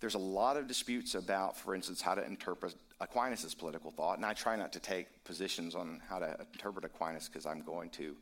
There's 0.00 0.14
a 0.14 0.18
lot 0.18 0.56
of 0.56 0.66
disputes 0.66 1.14
about, 1.14 1.56
for 1.56 1.74
instance, 1.74 2.02
how 2.02 2.14
to 2.14 2.24
interpret 2.24 2.74
Aquinas' 3.00 3.54
political 3.54 3.90
thought, 3.90 4.18
and 4.18 4.26
I 4.26 4.34
try 4.34 4.56
not 4.56 4.72
to 4.74 4.80
take 4.80 5.24
positions 5.24 5.74
on 5.74 6.02
how 6.08 6.18
to 6.18 6.36
interpret 6.52 6.84
Aquinas 6.84 7.28
because 7.28 7.46
I'm 7.46 7.62
going 7.62 7.90
to 7.90 8.14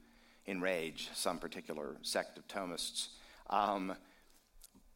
enrage 0.47 1.11
some 1.15 1.39
particular 1.39 1.97
sect 2.03 2.39
of 2.39 2.47
Thomists. 2.49 3.09
Um, 3.51 3.95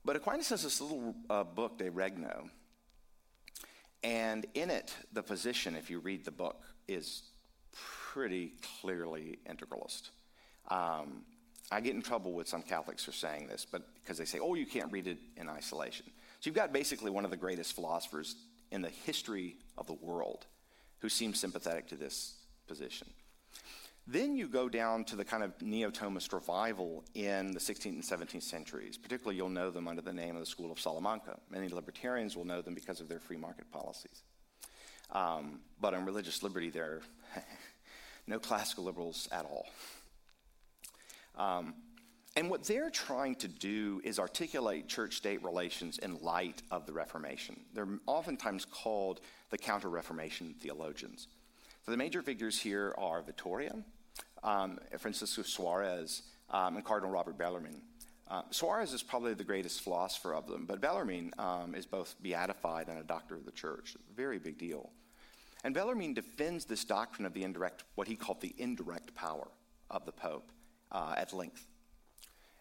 but 0.04 0.16
Aquinas 0.16 0.49
has 0.50 0.62
this 0.62 0.80
little 0.80 1.14
uh, 1.28 1.44
book, 1.44 1.78
De 1.78 1.90
Regno, 1.90 2.49
and 4.02 4.47
in 4.54 4.70
it, 4.70 4.94
the 5.12 5.23
position, 5.23 5.75
if 5.75 5.90
you 5.90 5.99
read 5.99 6.25
the 6.25 6.30
book, 6.30 6.62
is 6.87 7.23
pretty 8.12 8.52
clearly 8.80 9.38
integralist. 9.49 10.11
Um, 10.68 11.25
I 11.70 11.80
get 11.80 11.94
in 11.94 12.02
trouble 12.02 12.32
with 12.32 12.49
some 12.49 12.62
Catholics 12.62 13.04
for 13.04 13.12
saying 13.12 13.49
this, 13.49 13.66
but 13.70 13.82
because 13.94 14.16
they 14.16 14.25
say, 14.25 14.38
"Oh, 14.38 14.54
you 14.54 14.66
can't 14.66 14.90
read 14.92 15.06
it 15.06 15.18
in 15.37 15.49
isolation." 15.49 16.06
So 16.40 16.49
you've 16.49 16.54
got 16.54 16.73
basically 16.73 17.11
one 17.11 17.25
of 17.25 17.30
the 17.30 17.37
greatest 17.37 17.75
philosophers 17.75 18.37
in 18.71 18.83
the 18.83 18.90
history 18.90 19.57
of 19.76 19.87
the 19.87 19.95
world 19.95 20.47
who 21.00 21.09
seems 21.09 21.38
sympathetic 21.40 21.88
to 21.88 21.97
this 21.97 22.35
position. 22.66 23.09
Then 24.07 24.37
you 24.37 24.49
go 24.49 24.71
down 24.71 25.04
to 25.07 25.16
the 25.16 25.25
kind 25.25 25.42
of 25.42 25.61
neo 25.61 25.90
Thomist 25.90 26.33
revival 26.33 27.04
in 27.14 27.52
the 27.52 27.61
16th 27.61 27.87
and 27.87 28.02
17th 28.02 28.42
centuries. 28.42 28.97
Particularly, 28.97 29.37
you'll 29.37 29.50
know 29.50 29.71
them 29.71 29.87
under 29.87 30.00
the 30.00 30.12
name 30.12 30.35
of 30.35 30.40
the 30.40 30.47
School 30.47 30.73
of 30.73 30.80
Salamanca. 30.80 31.38
Many 31.50 31.68
libertarians 31.68 32.35
will 32.35 32.47
know 32.47 32.62
them 32.62 32.75
because 32.75 33.00
of 33.00 33.09
their 33.09 33.18
free 33.18 33.37
market 33.37 33.71
policies. 33.71 34.23
Um, 35.12 35.61
but 35.80 35.92
on 35.92 36.07
religious 36.07 36.42
liberty, 36.42 36.71
there 36.71 36.85
are 36.85 37.02
no 38.26 38.38
classical 38.38 38.85
liberals 38.85 39.28
at 39.30 39.45
all. 39.45 39.66
Um, 41.37 41.75
and 42.38 42.49
what 42.49 42.62
they're 42.62 42.88
trying 42.88 43.35
to 43.35 43.49
do 43.49 44.00
is 44.04 44.21
articulate 44.21 44.87
church 44.87 45.16
state 45.16 45.42
relations 45.42 45.99
in 45.99 46.23
light 46.23 46.62
of 46.71 46.87
the 46.87 46.92
Reformation. 46.92 47.59
They're 47.75 47.99
oftentimes 48.07 48.64
called 48.64 49.21
the 49.50 49.59
Counter 49.59 49.90
Reformation 49.90 50.54
theologians. 50.61 51.26
So 51.85 51.90
the 51.90 51.97
major 51.97 52.23
figures 52.23 52.57
here 52.57 52.95
are 52.97 53.23
Vitoria, 53.23 53.75
um, 54.45 54.78
Francisco 54.99 55.42
Suarez, 55.42 56.23
um, 56.50 56.76
and 56.76 56.85
Cardinal 56.85 57.11
Robert 57.11 57.37
Bellarmine. 57.37 57.83
Uh, 58.30 58.42
Suarez 58.50 58.92
is 58.92 59.02
probably 59.02 59.35
the 59.35 59.42
greatest 59.42 59.80
philosopher 59.83 60.33
of 60.33 60.47
them, 60.47 60.64
but 60.64 60.80
Bellarmine 60.80 61.33
um, 61.40 61.75
is 61.75 61.87
both 61.87 62.14
beatified 62.23 62.87
and 62.87 63.00
a 63.00 63.04
doctor 63.04 63.35
of 63.35 63.47
the 63.47 63.50
church. 63.50 63.97
Very 64.14 64.38
big 64.38 64.59
deal. 64.59 64.90
And 65.64 65.75
Bellarmine 65.75 66.14
defends 66.14 66.66
this 66.66 66.85
doctrine 66.85 67.26
of 67.26 67.35
the 67.35 67.42
indirect, 67.42 67.83
what 67.97 68.07
he 68.07 68.14
called 68.14 68.40
the 68.40 68.54
indirect 68.59 69.12
power 69.16 69.49
of 69.90 70.04
the 70.07 70.12
Pope, 70.12 70.52
uh, 70.92 71.14
at 71.16 71.33
length. 71.33 71.66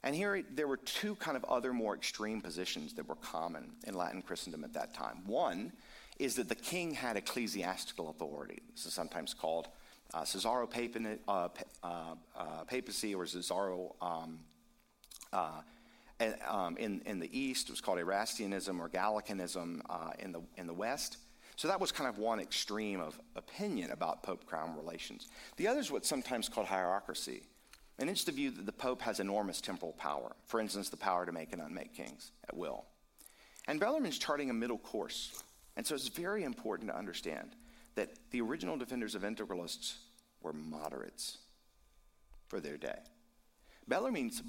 And 0.04 0.16
here 0.16 0.44
there 0.54 0.68
were 0.68 0.78
two 0.78 1.16
kind 1.16 1.36
of 1.36 1.44
other 1.46 1.74
more 1.74 1.96
extreme 1.96 2.42
positions 2.42 2.94
that 2.94 3.08
were 3.08 3.16
common 3.16 3.72
in 3.86 3.94
Latin 3.94 4.22
Christendom 4.22 4.64
at 4.64 4.74
that 4.74 4.94
time. 4.94 5.24
One 5.26 5.72
is 6.20 6.36
that 6.36 6.50
the 6.50 6.56
king 6.56 6.94
had 6.94 7.18
ecclesiastical 7.18 8.10
authority. 8.10 8.62
This 8.74 8.86
is 8.86 8.94
sometimes 8.94 9.34
called 9.34 9.68
uh, 10.14 10.22
Cesaro 10.22 10.70
Papin, 10.70 11.20
uh, 11.28 11.50
uh, 11.84 11.88
uh, 12.36 12.64
papacy 12.68 13.14
or 13.14 13.26
Cesaro. 13.26 13.94
Um, 14.02 14.40
uh, 15.34 15.62
um, 16.48 16.78
in, 16.78 17.02
in 17.06 17.20
the 17.20 17.38
East, 17.38 17.70
it 17.70 17.72
was 17.72 17.82
called 17.82 18.00
Erastianism 18.00 18.80
or 18.80 18.90
Gallicanism 18.90 19.82
uh, 19.90 20.12
in, 20.20 20.32
the, 20.32 20.42
in 20.58 20.66
the 20.68 20.74
West. 20.74 21.18
So 21.56 21.68
that 21.68 21.80
was 21.80 21.92
kind 21.92 22.08
of 22.08 22.18
one 22.18 22.40
extreme 22.40 23.00
of 23.00 23.20
opinion 23.36 23.92
about 23.92 24.24
Pope 24.24 24.46
crown 24.46 24.76
relations. 24.76 25.28
The 25.58 25.68
other 25.68 25.80
is 25.80 25.92
what's 25.92 26.08
sometimes 26.08 26.50
called 26.50 26.68
hierocracy. 26.68 27.42
And 28.00 28.10
it's 28.10 28.24
the 28.24 28.32
view 28.32 28.52
that 28.52 28.66
the 28.66 28.72
Pope 28.72 29.02
has 29.02 29.20
enormous 29.20 29.60
temporal 29.60 29.94
power, 29.94 30.36
for 30.46 30.60
instance, 30.60 30.90
the 30.90 30.98
power 30.98 31.26
to 31.26 31.32
make 31.32 31.52
and 31.52 31.62
unmake 31.62 31.96
kings 31.96 32.32
at 32.48 32.56
will. 32.56 32.86
And 33.68 33.80
Bellarmine's 33.80 34.20
charting 34.20 34.50
a 34.50 34.54
middle 34.54 34.78
course. 34.78 35.44
And 35.76 35.86
so 35.86 35.96
it's 35.96 36.08
very 36.08 36.44
important 36.44 36.90
to 36.90 36.98
understand 36.98 37.56
that 37.96 38.10
the 38.32 38.42
original 38.42 38.78
defenders 38.78 39.16
of 39.16 39.24
integralists 39.24 39.96
were 40.42 40.54
moderates 40.54 41.40
for 42.48 42.60
their 42.60 42.78
day. 42.78 43.00
Bellarmine's 43.88 44.44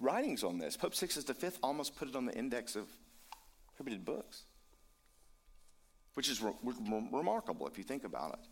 writings 0.00 0.44
on 0.44 0.58
this, 0.58 0.76
Pope 0.76 0.94
Sixtus 0.94 1.24
V 1.24 1.48
almost 1.62 1.96
put 1.96 2.08
it 2.08 2.16
on 2.16 2.26
the 2.26 2.36
index 2.36 2.76
of 2.76 2.86
prohibited 3.74 4.04
books, 4.04 4.44
which 6.14 6.28
is 6.28 6.40
re- 6.40 6.52
re- 6.62 7.08
remarkable 7.12 7.66
if 7.66 7.76
you 7.76 7.84
think 7.84 8.04
about 8.04 8.34
it. 8.34 8.48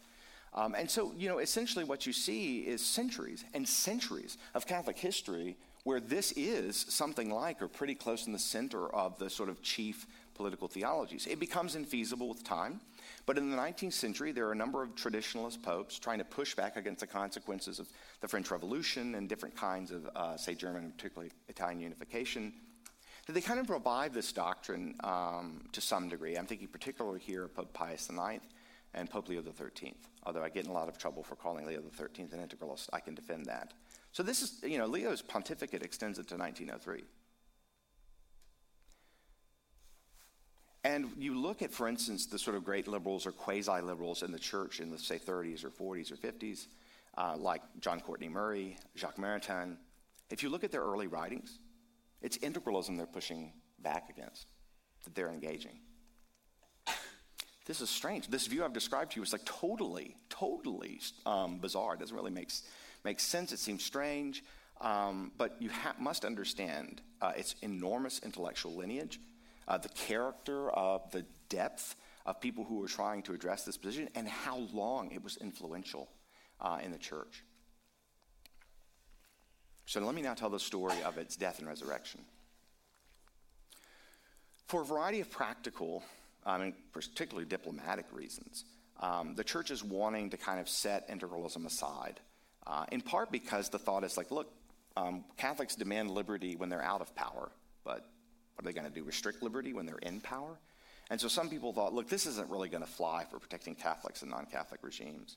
Um, 0.54 0.74
and 0.76 0.88
so, 0.88 1.12
you 1.16 1.28
know, 1.28 1.38
essentially 1.38 1.84
what 1.84 2.06
you 2.06 2.12
see 2.12 2.60
is 2.60 2.84
centuries 2.84 3.44
and 3.54 3.68
centuries 3.68 4.38
of 4.54 4.66
Catholic 4.66 4.96
history 4.96 5.56
where 5.82 6.00
this 6.00 6.32
is 6.32 6.86
something 6.88 7.30
like 7.30 7.60
or 7.60 7.68
pretty 7.68 7.94
close 7.94 8.26
in 8.26 8.32
the 8.32 8.38
center 8.38 8.88
of 8.94 9.18
the 9.18 9.28
sort 9.28 9.48
of 9.48 9.62
chief 9.62 10.06
political 10.34 10.66
theologies. 10.66 11.26
It 11.26 11.38
becomes 11.38 11.76
infeasible 11.76 12.28
with 12.28 12.42
time. 12.42 12.80
But 13.26 13.38
in 13.38 13.50
the 13.50 13.56
19th 13.56 13.92
century, 13.92 14.32
there 14.32 14.46
are 14.46 14.52
a 14.52 14.56
number 14.56 14.82
of 14.82 14.94
traditionalist 14.94 15.62
popes 15.62 15.98
trying 15.98 16.18
to 16.18 16.24
push 16.24 16.54
back 16.54 16.76
against 16.76 17.00
the 17.00 17.06
consequences 17.06 17.78
of 17.78 17.88
the 18.20 18.28
French 18.28 18.50
Revolution 18.50 19.14
and 19.14 19.28
different 19.28 19.56
kinds 19.56 19.90
of, 19.90 20.08
uh, 20.14 20.36
say, 20.36 20.54
German, 20.54 20.84
and 20.84 20.96
particularly 20.96 21.32
Italian 21.48 21.80
unification. 21.80 22.52
That 23.26 23.32
They 23.32 23.40
kind 23.40 23.60
of 23.60 23.70
revive 23.70 24.12
this 24.12 24.32
doctrine 24.32 24.94
um, 25.04 25.62
to 25.72 25.80
some 25.80 26.08
degree. 26.08 26.36
I'm 26.36 26.46
thinking 26.46 26.68
particularly 26.68 27.20
here 27.20 27.44
of 27.44 27.54
Pope 27.54 27.72
Pius 27.72 28.10
IX 28.10 28.44
and 28.94 29.10
Pope 29.10 29.28
Leo 29.28 29.42
XIII. 29.42 29.94
Although 30.24 30.42
I 30.42 30.48
get 30.48 30.64
in 30.64 30.70
a 30.70 30.74
lot 30.74 30.88
of 30.88 30.98
trouble 30.98 31.22
for 31.22 31.36
calling 31.36 31.66
Leo 31.66 31.82
XIII 31.96 32.28
an 32.32 32.46
integralist, 32.46 32.88
I 32.92 33.00
can 33.00 33.14
defend 33.14 33.46
that. 33.46 33.74
So 34.12 34.22
this 34.22 34.42
is, 34.42 34.62
you 34.62 34.78
know, 34.78 34.86
Leo's 34.86 35.22
pontificate 35.22 35.82
extends 35.82 36.18
it 36.18 36.28
to 36.28 36.36
1903. 36.36 37.04
And 40.84 41.10
you 41.18 41.34
look 41.34 41.62
at, 41.62 41.72
for 41.72 41.88
instance, 41.88 42.26
the 42.26 42.38
sort 42.38 42.56
of 42.56 42.64
great 42.64 42.86
liberals 42.86 43.26
or 43.26 43.32
quasi 43.32 43.80
liberals 43.80 44.22
in 44.22 44.32
the 44.32 44.38
church 44.38 44.80
in 44.80 44.90
the, 44.90 44.98
say, 44.98 45.18
30s 45.18 45.64
or 45.64 45.70
40s 45.70 46.12
or 46.12 46.16
50s, 46.16 46.66
uh, 47.16 47.36
like 47.38 47.62
John 47.80 48.00
Courtney 48.00 48.28
Murray, 48.28 48.76
Jacques 48.94 49.16
Maritain. 49.16 49.76
If 50.30 50.42
you 50.42 50.50
look 50.50 50.62
at 50.62 50.70
their 50.70 50.82
early 50.82 51.06
writings, 51.06 51.58
it's 52.20 52.36
integralism 52.38 52.98
they're 52.98 53.06
pushing 53.06 53.52
back 53.78 54.10
against, 54.10 54.46
that 55.04 55.14
they're 55.14 55.30
engaging. 55.30 55.78
This 57.66 57.80
is 57.80 57.88
strange. 57.88 58.28
This 58.28 58.46
view 58.46 58.64
I've 58.64 58.74
described 58.74 59.12
to 59.12 59.16
you 59.16 59.22
is 59.22 59.32
like 59.32 59.44
totally, 59.44 60.16
totally 60.28 61.00
um, 61.24 61.58
bizarre. 61.58 61.94
It 61.94 62.00
doesn't 62.00 62.14
really 62.14 62.30
make, 62.30 62.50
make 63.04 63.20
sense. 63.20 63.52
It 63.52 63.58
seems 63.58 63.82
strange. 63.82 64.44
Um, 64.80 65.32
but 65.38 65.56
you 65.60 65.70
ha- 65.70 65.94
must 65.98 66.24
understand 66.24 67.00
uh, 67.22 67.32
its 67.36 67.54
enormous 67.62 68.20
intellectual 68.22 68.74
lineage, 68.74 69.20
uh, 69.66 69.78
the 69.78 69.88
character 69.88 70.70
of 70.70 71.10
the 71.10 71.24
depth 71.48 71.96
of 72.26 72.40
people 72.40 72.64
who 72.64 72.80
were 72.80 72.88
trying 72.88 73.22
to 73.22 73.32
address 73.32 73.64
this 73.64 73.76
position, 73.76 74.08
and 74.14 74.28
how 74.28 74.58
long 74.72 75.10
it 75.12 75.22
was 75.22 75.36
influential 75.36 76.10
uh, 76.60 76.78
in 76.82 76.90
the 76.90 76.98
church. 76.98 77.44
So 79.86 80.00
let 80.00 80.14
me 80.14 80.22
now 80.22 80.34
tell 80.34 80.50
the 80.50 80.58
story 80.58 80.96
of 81.04 81.18
its 81.18 81.36
death 81.36 81.60
and 81.60 81.68
resurrection. 81.68 82.20
For 84.66 84.82
a 84.82 84.84
variety 84.84 85.20
of 85.20 85.30
practical 85.30 86.02
um, 86.46 86.62
and 86.62 86.74
particularly 86.92 87.46
diplomatic 87.46 88.06
reasons. 88.12 88.64
Um, 89.00 89.34
the 89.34 89.44
church 89.44 89.70
is 89.70 89.82
wanting 89.82 90.30
to 90.30 90.36
kind 90.36 90.60
of 90.60 90.68
set 90.68 91.08
integralism 91.08 91.66
aside, 91.66 92.20
uh, 92.66 92.86
in 92.92 93.00
part 93.00 93.32
because 93.32 93.68
the 93.68 93.78
thought 93.78 94.04
is 94.04 94.16
like, 94.16 94.30
look, 94.30 94.52
um, 94.96 95.24
Catholics 95.36 95.74
demand 95.74 96.10
liberty 96.10 96.56
when 96.56 96.68
they're 96.68 96.82
out 96.82 97.00
of 97.00 97.14
power, 97.14 97.50
but 97.84 98.06
what 98.54 98.62
are 98.62 98.64
they 98.64 98.72
going 98.72 98.86
to 98.86 98.94
do? 98.94 99.02
Restrict 99.02 99.42
liberty 99.42 99.72
when 99.72 99.86
they're 99.86 99.98
in 99.98 100.20
power? 100.20 100.58
And 101.10 101.20
so 101.20 101.28
some 101.28 101.50
people 101.50 101.72
thought, 101.72 101.92
look, 101.92 102.08
this 102.08 102.26
isn't 102.26 102.48
really 102.48 102.68
going 102.68 102.82
to 102.82 102.90
fly 102.90 103.24
for 103.30 103.38
protecting 103.38 103.74
Catholics 103.74 104.22
and 104.22 104.30
non 104.30 104.46
Catholic 104.46 104.82
regimes. 104.82 105.36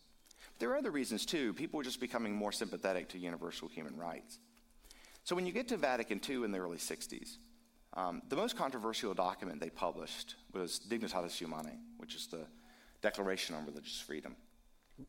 But 0.54 0.60
there 0.60 0.70
are 0.70 0.78
other 0.78 0.92
reasons 0.92 1.26
too. 1.26 1.54
People 1.54 1.78
were 1.78 1.84
just 1.84 2.00
becoming 2.00 2.34
more 2.34 2.52
sympathetic 2.52 3.10
to 3.10 3.18
universal 3.18 3.68
human 3.68 3.98
rights. 3.98 4.40
So 5.24 5.36
when 5.36 5.46
you 5.46 5.52
get 5.52 5.68
to 5.70 5.78
Vatican 5.78 6.22
II 6.28 6.46
in 6.46 6.52
the 6.52 6.60
early 6.60 6.78
60s, 6.78 7.38
um, 7.98 8.22
the 8.30 8.36
most 8.36 8.56
controversial 8.56 9.13
document 9.13 9.60
they 9.60 9.72
published 9.72 10.36
was 10.54 10.80
Dignitatis 10.88 11.36
Humanae, 11.38 11.80
which 11.98 12.16
is 12.16 12.27
the 12.27 12.46
Declaration 13.01 13.56
on 13.56 13.66
Religious 13.66 14.00
Freedom. 14.00 14.36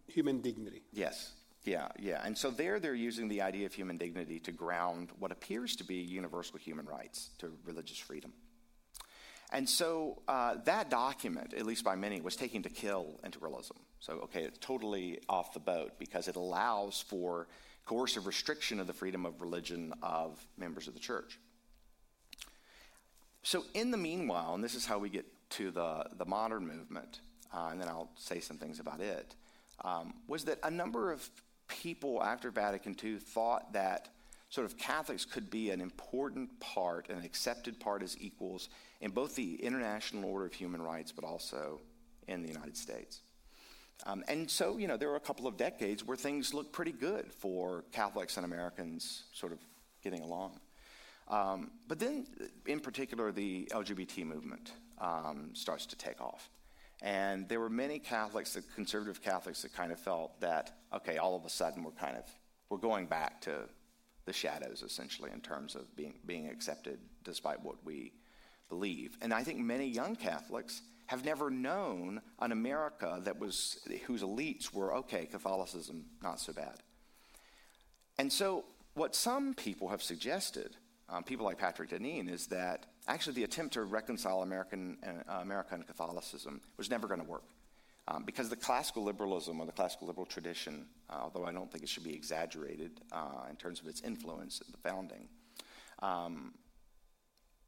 Human 0.07 0.41
dignity. 0.41 0.83
Yes. 0.93 1.33
Yeah, 1.65 1.89
yeah. 1.99 2.23
And 2.25 2.37
so 2.37 2.51
there 2.51 2.81
they're 2.81 2.95
using 2.95 3.29
the 3.29 3.43
idea 3.43 3.67
of 3.67 3.75
human 3.75 3.99
dignity 3.99 4.39
to 4.41 4.53
ground 4.53 5.11
what 5.19 5.33
appears 5.33 5.77
to 5.77 5.85
be 5.85 5.97
universal 5.97 6.59
human 6.59 6.87
rights 6.87 7.31
to 7.39 7.53
religious 7.65 7.99
freedom. 7.99 8.33
And 9.51 9.69
so 9.69 10.23
uh, 10.29 10.57
that 10.65 10.91
document, 10.91 11.55
at 11.55 11.67
least 11.67 11.85
by 11.85 11.95
many, 11.95 12.21
was 12.21 12.37
taken 12.37 12.63
to 12.63 12.71
kill 12.71 13.21
integralism. 13.25 13.77
So, 14.01 14.15
okay, 14.25 14.45
it's 14.45 14.59
totally 14.59 15.21
off 15.29 15.53
the 15.53 15.61
boat 15.61 15.99
because 15.99 16.29
it 16.29 16.37
allows 16.37 17.03
for 17.07 17.49
coercive 17.87 18.27
restriction 18.27 18.81
of 18.81 18.87
the 18.87 18.93
freedom 18.93 19.25
of 19.27 19.41
religion 19.41 19.95
of 20.03 20.39
members 20.57 20.89
of 20.89 20.95
the 20.95 21.01
church. 21.01 21.39
So, 23.49 23.65
in 23.73 23.91
the 23.91 23.97
meanwhile, 23.97 24.55
and 24.55 24.63
this 24.63 24.75
is 24.75 24.85
how 24.85 24.99
we 24.99 25.09
get 25.09 25.25
to 25.53 25.71
the, 25.71 26.05
the 26.19 26.27
modern 26.27 26.67
movement, 26.67 27.21
uh, 27.51 27.71
and 27.73 27.81
then 27.81 27.89
I'll 27.89 28.11
say 28.15 28.41
some 28.41 28.59
things 28.59 28.79
about 28.79 29.01
it, 29.01 29.35
um, 29.83 30.13
was 30.27 30.45
that 30.45 30.59
a 30.63 30.71
number 30.71 31.11
of 31.11 31.27
people 31.67 32.23
after 32.23 32.51
Vatican 32.51 32.95
II 33.03 33.17
thought 33.17 33.73
that 33.73 34.11
sort 34.51 34.67
of 34.67 34.77
Catholics 34.77 35.25
could 35.25 35.49
be 35.49 35.71
an 35.71 35.81
important 35.81 36.61
part, 36.61 37.09
an 37.09 37.25
accepted 37.25 37.81
part 37.81 38.03
as 38.03 38.19
equals 38.21 38.69
in 39.01 39.13
both 39.13 39.35
the 39.35 39.55
International 39.65 40.27
Order 40.27 40.45
of 40.45 40.53
Human 40.53 40.83
Rights, 40.83 41.11
but 41.11 41.25
also 41.25 41.81
in 42.27 42.43
the 42.43 42.49
United 42.49 42.77
States. 42.77 43.23
Um, 44.05 44.25
and 44.29 44.51
so, 44.51 44.77
you 44.77 44.87
know, 44.87 44.99
there 44.99 45.09
were 45.09 45.17
a 45.17 45.21
couple 45.21 45.47
of 45.47 45.57
decades 45.57 46.05
where 46.05 46.19
things 46.19 46.53
looked 46.53 46.73
pretty 46.75 46.93
good 46.93 47.33
for 47.33 47.87
Catholics 47.93 48.37
and 48.37 48.45
Americans 48.45 49.23
sort 49.33 49.53
of 49.53 49.59
getting 50.03 50.21
along. 50.21 50.61
Um, 51.29 51.71
but 51.87 51.99
then, 51.99 52.27
in 52.67 52.81
particular, 52.81 53.33
the 53.33 53.69
LGBT 53.73 54.25
movement 54.25 54.73
um, 54.99 55.51
starts 55.53 55.87
to 55.87 55.97
take 55.97 56.21
off. 56.21 56.51
And 57.03 57.49
there 57.49 57.61
were 57.61 57.71
many 57.71 57.99
Catholics, 57.99 58.55
the 58.55 58.63
conservative 58.75 59.23
Catholics, 59.23 59.63
that 59.63 59.73
kind 59.73 59.93
of 59.93 60.01
felt 60.01 60.41
that, 60.41 60.79
okay, 60.93 61.19
all 61.19 61.37
of 61.37 61.45
a 61.45 61.49
sudden 61.51 61.85
we're 61.85 61.93
kind 61.93 62.17
of, 62.17 62.25
we're 62.71 62.79
going 62.79 63.07
back 63.07 63.41
to 63.43 63.69
the 64.25 64.33
shadows, 64.33 64.83
essentially, 64.83 65.31
in 65.33 65.41
terms 65.41 65.75
of 65.75 65.95
being, 65.95 66.15
being 66.27 66.49
accepted 66.49 66.99
despite 67.25 67.63
what 67.63 67.77
we 67.85 68.13
believe. 68.69 69.17
And 69.23 69.33
I 69.33 69.45
think 69.45 69.59
many 69.59 69.87
young 69.87 70.17
Catholics 70.17 70.83
have 71.07 71.25
never 71.25 71.51
known 71.51 72.21
an 72.41 72.53
America 72.53 73.21
that 73.25 73.39
was, 73.39 73.79
whose 74.07 74.23
elites 74.23 74.73
were, 74.73 74.95
okay, 74.97 75.25
Catholicism, 75.27 76.05
not 76.23 76.41
so 76.41 76.53
bad. 76.53 76.83
And 78.19 78.33
so, 78.33 78.65
what 78.95 79.15
some 79.15 79.55
people 79.55 79.89
have 79.89 80.03
suggested, 80.03 80.77
um, 81.09 81.25
people 81.25 81.47
like 81.47 81.59
Patrick 81.59 81.91
Deneen, 81.91 82.31
is 82.31 82.47
that 82.49 82.87
actually 83.07 83.35
the 83.35 83.45
attempt 83.45 83.75
to 83.75 83.83
reconcile 83.83 84.43
American, 84.43 84.99
uh, 85.05 85.39
America 85.41 85.75
and 85.75 85.87
Catholicism 85.87 86.61
was 86.77 86.91
never 86.91 87.07
going 87.07 87.21
to 87.21 87.27
work. 87.27 87.45
Um, 88.09 88.25
because 88.25 88.49
the 88.49 88.57
classical 88.57 89.05
liberalism 89.05 89.61
or 89.61 89.67
the 89.67 89.73
classical 89.73 90.07
liberal 90.07 90.25
tradition, 90.25 90.87
uh, 91.11 91.19
although 91.25 91.45
I 91.45 91.53
don't 91.53 91.71
think 91.71 91.85
it 91.85 91.91
should 91.91 92.05
be 92.05 92.15
exaggerated 92.15 93.03
uh, 93.13 93.47
in 93.51 93.57
terms 93.57 93.81
of 93.81 93.87
its 93.87 94.01
influence 94.01 94.63
at 94.63 94.73
the 94.73 94.79
founding, 94.79 95.29
um, 96.01 96.55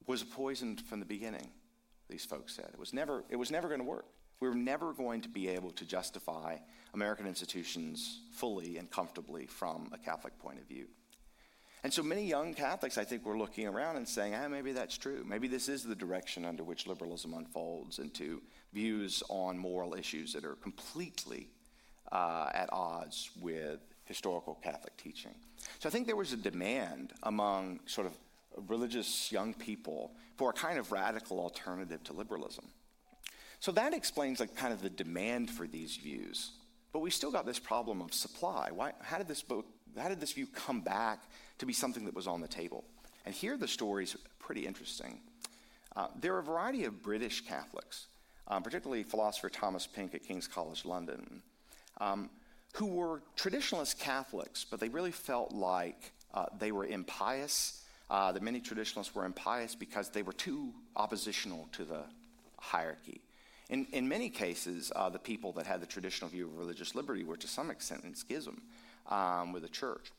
was 0.06 0.22
poisoned 0.22 0.80
from 0.80 0.98
the 0.98 1.04
beginning, 1.04 1.50
these 2.08 2.24
folks 2.24 2.54
said. 2.54 2.70
It 2.72 2.78
was 2.78 2.94
never, 2.94 3.22
it 3.28 3.36
was 3.36 3.50
never 3.50 3.68
going 3.68 3.80
to 3.80 3.86
work. 3.86 4.06
We 4.40 4.48
were 4.48 4.54
never 4.54 4.94
going 4.94 5.20
to 5.20 5.28
be 5.28 5.48
able 5.48 5.72
to 5.72 5.84
justify 5.84 6.56
American 6.94 7.26
institutions 7.26 8.22
fully 8.32 8.78
and 8.78 8.90
comfortably 8.90 9.46
from 9.46 9.90
a 9.92 9.98
Catholic 9.98 10.38
point 10.38 10.58
of 10.58 10.66
view. 10.66 10.86
And 11.82 11.92
so 11.92 12.02
many 12.02 12.26
young 12.26 12.52
Catholics, 12.52 12.98
I 12.98 13.04
think, 13.04 13.24
were 13.24 13.38
looking 13.38 13.66
around 13.66 13.96
and 13.96 14.06
saying, 14.06 14.34
ah, 14.34 14.48
maybe 14.48 14.72
that's 14.72 14.98
true. 14.98 15.24
Maybe 15.26 15.48
this 15.48 15.68
is 15.68 15.82
the 15.82 15.94
direction 15.94 16.44
under 16.44 16.62
which 16.62 16.86
liberalism 16.86 17.32
unfolds 17.34 17.98
into 17.98 18.42
views 18.72 19.22
on 19.28 19.56
moral 19.56 19.94
issues 19.94 20.32
that 20.34 20.44
are 20.44 20.56
completely 20.56 21.48
uh, 22.12 22.50
at 22.52 22.68
odds 22.72 23.30
with 23.40 23.80
historical 24.04 24.58
Catholic 24.62 24.96
teaching. 24.96 25.34
So 25.78 25.88
I 25.88 25.92
think 25.92 26.06
there 26.06 26.16
was 26.16 26.32
a 26.32 26.36
demand 26.36 27.12
among 27.22 27.80
sort 27.86 28.06
of 28.06 28.14
religious 28.68 29.30
young 29.32 29.54
people 29.54 30.12
for 30.36 30.50
a 30.50 30.52
kind 30.52 30.78
of 30.78 30.92
radical 30.92 31.40
alternative 31.40 32.02
to 32.04 32.12
liberalism. 32.12 32.66
So 33.60 33.72
that 33.72 33.94
explains 33.94 34.40
like 34.40 34.54
kind 34.56 34.72
of 34.72 34.82
the 34.82 34.90
demand 34.90 35.50
for 35.50 35.66
these 35.66 35.96
views. 35.96 36.52
But 36.92 37.00
we 37.00 37.10
still 37.10 37.30
got 37.30 37.46
this 37.46 37.58
problem 37.58 38.00
of 38.02 38.12
supply. 38.12 38.70
Why, 38.72 38.92
how, 39.00 39.18
did 39.18 39.28
this 39.28 39.42
book, 39.42 39.66
how 39.96 40.08
did 40.08 40.20
this 40.20 40.32
view 40.32 40.46
come 40.46 40.80
back 40.80 41.20
to 41.60 41.66
be 41.66 41.72
something 41.72 42.04
that 42.04 42.14
was 42.14 42.26
on 42.26 42.40
the 42.40 42.48
table? 42.48 42.84
And 43.24 43.34
here 43.34 43.56
the 43.56 43.68
story 43.68 44.04
is 44.04 44.16
pretty 44.38 44.66
interesting. 44.66 45.20
Uh, 45.94 46.08
there 46.20 46.34
are 46.34 46.40
a 46.40 46.42
variety 46.42 46.84
of 46.84 47.02
British 47.02 47.42
Catholics, 47.42 48.06
um, 48.48 48.62
particularly 48.62 49.02
philosopher 49.02 49.48
Thomas 49.48 49.86
Pink 49.86 50.14
at 50.14 50.24
King's 50.24 50.48
College 50.48 50.84
London, 50.84 51.42
um, 52.00 52.30
who 52.74 52.86
were 52.86 53.22
traditionalist 53.36 53.98
Catholics, 53.98 54.64
but 54.68 54.80
they 54.80 54.88
really 54.88 55.10
felt 55.10 55.52
like 55.52 56.12
uh, 56.34 56.46
they 56.58 56.72
were 56.72 56.86
impious 56.86 57.84
uh, 58.08 58.32
that 58.32 58.42
many 58.42 58.60
traditionalists 58.60 59.14
were 59.14 59.24
impious 59.24 59.74
because 59.74 60.08
they 60.08 60.22
were 60.22 60.32
too 60.32 60.72
oppositional 60.96 61.68
to 61.72 61.84
the 61.84 62.02
hierarchy. 62.58 63.20
In, 63.68 63.86
in 63.92 64.08
many 64.08 64.28
cases, 64.28 64.90
uh, 64.96 65.08
the 65.08 65.18
people 65.18 65.52
that 65.52 65.66
had 65.66 65.80
the 65.80 65.86
traditional 65.86 66.28
view 66.30 66.46
of 66.46 66.58
religious 66.58 66.94
liberty 66.94 67.22
were 67.22 67.36
to 67.36 67.46
some 67.46 67.70
extent 67.70 68.04
in 68.04 68.14
schism 68.14 68.62
um, 69.08 69.52
with 69.52 69.62
the 69.62 69.68
church. 69.68 70.10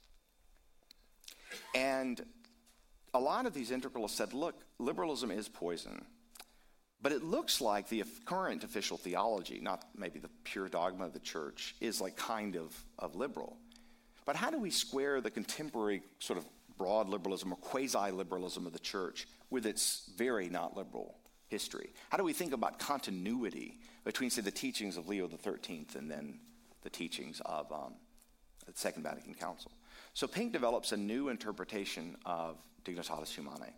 And 1.75 2.23
a 3.13 3.19
lot 3.19 3.45
of 3.45 3.53
these 3.53 3.71
integralists 3.71 4.11
said, 4.11 4.33
look, 4.33 4.55
liberalism 4.79 5.31
is 5.31 5.47
poison. 5.47 6.05
But 7.01 7.11
it 7.11 7.23
looks 7.23 7.61
like 7.61 7.89
the 7.89 8.03
current 8.25 8.63
official 8.63 8.97
theology, 8.97 9.59
not 9.61 9.85
maybe 9.95 10.19
the 10.19 10.29
pure 10.43 10.69
dogma 10.69 11.05
of 11.05 11.13
the 11.13 11.19
church, 11.19 11.75
is 11.81 11.99
like 11.99 12.15
kind 12.15 12.55
of, 12.55 12.75
of 12.99 13.15
liberal. 13.15 13.57
But 14.25 14.35
how 14.35 14.51
do 14.51 14.59
we 14.59 14.69
square 14.69 15.19
the 15.19 15.31
contemporary 15.31 16.03
sort 16.19 16.37
of 16.37 16.45
broad 16.77 17.09
liberalism 17.09 17.51
or 17.51 17.55
quasi 17.57 18.11
liberalism 18.11 18.67
of 18.67 18.73
the 18.73 18.79
church 18.79 19.27
with 19.49 19.65
its 19.65 20.09
very 20.15 20.47
not 20.47 20.77
liberal 20.77 21.15
history? 21.47 21.91
How 22.09 22.17
do 22.17 22.23
we 22.23 22.33
think 22.33 22.53
about 22.53 22.77
continuity 22.77 23.79
between, 24.03 24.29
say, 24.29 24.41
the 24.41 24.51
teachings 24.51 24.95
of 24.95 25.07
Leo 25.07 25.27
XIII 25.27 25.87
and 25.97 26.09
then 26.09 26.39
the 26.83 26.89
teachings 26.89 27.41
of 27.45 27.71
um, 27.71 27.93
the 28.67 28.73
Second 28.75 29.03
Vatican 29.03 29.33
Council? 29.33 29.71
So 30.13 30.27
Pink 30.27 30.51
develops 30.51 30.91
a 30.91 30.97
new 30.97 31.29
interpretation 31.29 32.17
of 32.25 32.57
Dignitatis 32.83 33.29
Humanae, 33.29 33.73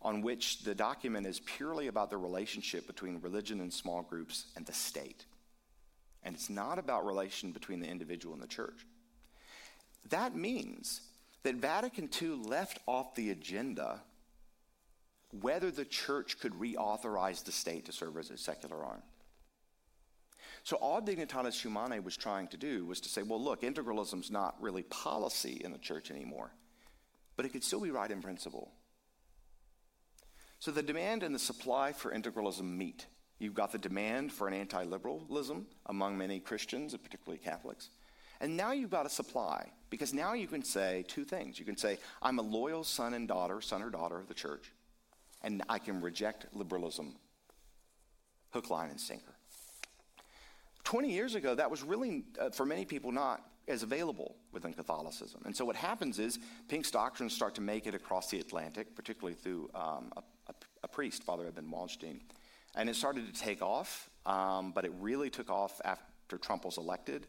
on 0.00 0.22
which 0.22 0.62
the 0.62 0.74
document 0.74 1.26
is 1.26 1.40
purely 1.40 1.88
about 1.88 2.10
the 2.10 2.16
relationship 2.16 2.86
between 2.86 3.20
religion 3.20 3.60
and 3.60 3.72
small 3.72 4.02
groups 4.02 4.46
and 4.56 4.64
the 4.64 4.72
state. 4.72 5.24
And 6.22 6.34
it's 6.34 6.50
not 6.50 6.78
about 6.78 7.06
relation 7.06 7.52
between 7.52 7.80
the 7.80 7.88
individual 7.88 8.34
and 8.34 8.42
the 8.42 8.48
church. 8.48 8.86
That 10.10 10.34
means 10.34 11.02
that 11.42 11.56
Vatican 11.56 12.08
II 12.20 12.30
left 12.46 12.78
off 12.86 13.14
the 13.14 13.30
agenda 13.30 14.00
whether 15.40 15.70
the 15.70 15.84
church 15.84 16.40
could 16.40 16.54
reauthorize 16.54 17.44
the 17.44 17.52
state 17.52 17.84
to 17.84 17.92
serve 17.92 18.16
as 18.16 18.30
a 18.30 18.38
secular 18.38 18.82
arm. 18.82 19.02
So 20.68 20.76
all 20.76 21.00
Dignitatis 21.00 21.58
Humanae 21.62 22.00
was 22.00 22.14
trying 22.14 22.46
to 22.48 22.58
do 22.58 22.84
was 22.84 23.00
to 23.00 23.08
say, 23.08 23.22
well, 23.22 23.42
look, 23.42 23.62
integralism's 23.62 24.30
not 24.30 24.54
really 24.60 24.82
policy 24.82 25.62
in 25.64 25.72
the 25.72 25.78
church 25.78 26.10
anymore, 26.10 26.50
but 27.36 27.46
it 27.46 27.54
could 27.54 27.64
still 27.64 27.80
be 27.80 27.90
right 27.90 28.10
in 28.10 28.20
principle. 28.20 28.70
So 30.58 30.70
the 30.70 30.82
demand 30.82 31.22
and 31.22 31.34
the 31.34 31.38
supply 31.38 31.94
for 31.94 32.12
integralism 32.12 32.64
meet. 32.64 33.06
You've 33.38 33.54
got 33.54 33.72
the 33.72 33.78
demand 33.78 34.30
for 34.30 34.46
an 34.46 34.52
anti 34.52 34.84
liberalism 34.84 35.68
among 35.86 36.18
many 36.18 36.38
Christians, 36.38 36.92
and 36.92 37.02
particularly 37.02 37.38
Catholics. 37.38 37.88
And 38.42 38.54
now 38.54 38.72
you've 38.72 38.90
got 38.90 39.06
a 39.06 39.08
supply 39.08 39.70
because 39.88 40.12
now 40.12 40.34
you 40.34 40.46
can 40.46 40.62
say 40.62 41.02
two 41.08 41.24
things. 41.24 41.58
You 41.58 41.64
can 41.64 41.78
say, 41.78 41.96
I'm 42.20 42.38
a 42.38 42.42
loyal 42.42 42.84
son 42.84 43.14
and 43.14 43.26
daughter, 43.26 43.62
son 43.62 43.82
or 43.82 43.88
daughter 43.88 44.18
of 44.18 44.28
the 44.28 44.34
church, 44.34 44.70
and 45.42 45.62
I 45.66 45.78
can 45.78 46.02
reject 46.02 46.44
liberalism 46.52 47.14
hook, 48.50 48.68
line, 48.68 48.90
and 48.90 49.00
sinker. 49.00 49.37
20 50.88 51.12
years 51.12 51.34
ago, 51.34 51.54
that 51.54 51.70
was 51.70 51.82
really, 51.82 52.24
uh, 52.40 52.48
for 52.48 52.64
many 52.64 52.86
people, 52.86 53.12
not 53.12 53.44
as 53.68 53.82
available 53.82 54.36
within 54.52 54.72
Catholicism. 54.72 55.42
And 55.44 55.54
so 55.54 55.66
what 55.66 55.76
happens 55.76 56.18
is 56.18 56.38
Pink's 56.66 56.90
doctrines 56.90 57.34
start 57.34 57.54
to 57.56 57.60
make 57.60 57.86
it 57.86 57.94
across 57.94 58.30
the 58.30 58.40
Atlantic, 58.40 58.96
particularly 58.96 59.34
through 59.34 59.68
um, 59.74 60.10
a, 60.16 60.22
a, 60.48 60.54
a, 60.84 60.88
priest, 60.88 61.22
Father 61.24 61.46
Edmund 61.46 61.70
Waldstein. 61.70 62.20
And 62.74 62.88
it 62.88 62.96
started 62.96 63.26
to 63.26 63.38
take 63.38 63.60
off, 63.60 64.08
um, 64.24 64.72
but 64.72 64.86
it 64.86 64.92
really 64.98 65.28
took 65.28 65.50
off 65.50 65.78
after 65.84 66.38
Trump 66.38 66.64
was 66.64 66.78
elected. 66.78 67.26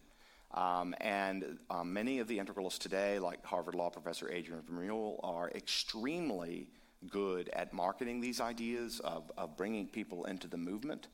Um, 0.53 0.95
and 1.01 1.57
um, 1.69 1.91
many 1.91 2.19
of 2.19 2.29
the 2.29 2.37
integralists 2.37 2.79
today, 2.79 3.19
like 3.19 3.45
Harvard 3.45 3.75
Law 3.75 3.89
professor 3.89 4.31
Adrian 4.31 4.61
Vermeule, 4.61 5.19
are 5.21 5.49
extremely 5.49 6.69
good 7.09 7.49
at 7.49 7.73
marketing 7.73 8.21
these 8.21 8.39
ideas 8.39 9.01
of, 9.01 9.29
of 9.37 9.57
bringing 9.57 9.85
people 9.85 10.23
into 10.23 10.47
the 10.47 10.57
movement 10.57 11.09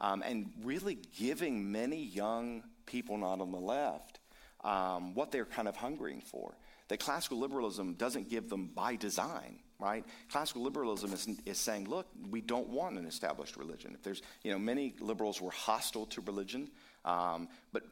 um, 0.00 0.22
and 0.24 0.50
really 0.62 0.98
giving 1.18 1.70
many 1.70 2.02
young 2.02 2.62
people, 2.86 3.18
not 3.18 3.40
on 3.40 3.52
the 3.52 3.58
left, 3.58 4.20
um, 4.64 5.14
what 5.14 5.30
they're 5.30 5.44
kind 5.44 5.68
of 5.68 5.76
hungering 5.76 6.20
for. 6.20 6.56
That 6.88 6.98
classical 6.98 7.38
liberalism 7.38 7.94
doesn't 7.94 8.28
give 8.28 8.48
them 8.48 8.70
by 8.74 8.96
design, 8.96 9.60
right? 9.78 10.04
Classical 10.30 10.62
liberalism 10.62 11.12
is, 11.12 11.28
is 11.46 11.58
saying, 11.58 11.88
look, 11.88 12.06
we 12.30 12.40
don't 12.40 12.68
want 12.68 12.98
an 12.98 13.06
established 13.06 13.56
religion. 13.56 13.92
If 13.94 14.02
there's, 14.02 14.22
you 14.42 14.50
know, 14.50 14.58
many 14.58 14.94
liberals 15.00 15.40
were 15.40 15.52
hostile 15.52 16.06
to 16.06 16.20
religion, 16.22 16.68
um, 17.04 17.48
but 17.72 17.84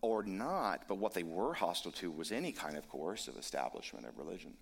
or 0.00 0.22
not, 0.22 0.84
but 0.88 0.98
what 0.98 1.14
they 1.14 1.22
were 1.22 1.54
hostile 1.54 1.92
to 1.92 2.10
was 2.10 2.32
any 2.32 2.52
kind 2.52 2.76
of 2.76 2.88
coercive 2.88 3.36
establishment 3.36 4.06
of 4.06 4.16
religion. 4.18 4.54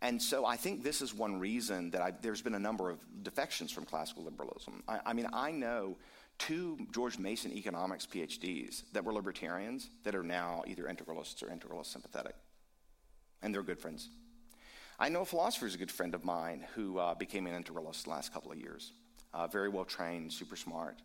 And 0.00 0.22
so 0.22 0.46
I 0.46 0.56
think 0.56 0.84
this 0.84 1.02
is 1.02 1.12
one 1.12 1.40
reason 1.40 1.90
that 1.90 2.00
I, 2.00 2.12
there's 2.22 2.42
been 2.42 2.54
a 2.54 2.58
number 2.58 2.88
of 2.88 2.98
defections 3.22 3.72
from 3.72 3.84
classical 3.84 4.24
liberalism. 4.24 4.82
I, 4.86 5.00
I, 5.06 5.12
mean, 5.12 5.28
I 5.32 5.50
know 5.50 5.96
two 6.38 6.78
George 6.92 7.18
Mason 7.18 7.52
economics 7.52 8.06
PhDs 8.06 8.84
that 8.92 9.04
were 9.04 9.12
libertarians 9.12 9.90
that 10.04 10.14
are 10.14 10.22
now 10.22 10.62
either 10.68 10.84
integralists 10.84 11.42
or 11.42 11.46
integralist 11.46 11.86
sympathetic. 11.86 12.36
And 13.42 13.52
they're 13.52 13.64
good 13.64 13.80
friends. 13.80 14.08
I 15.00 15.08
know 15.08 15.22
a 15.22 15.24
philosopher 15.24 15.66
is 15.66 15.74
a 15.74 15.78
good 15.78 15.90
friend 15.90 16.14
of 16.14 16.24
mine 16.24 16.64
who 16.74 16.98
uh, 16.98 17.14
became 17.14 17.46
an 17.46 17.60
integralist 17.60 18.04
the 18.04 18.10
last 18.10 18.32
couple 18.32 18.52
of 18.52 18.58
years. 18.58 18.92
uh, 19.34 19.46
very 19.46 19.68
well 19.68 19.84
trained, 19.84 20.32
super 20.32 20.56
smart. 20.56 21.00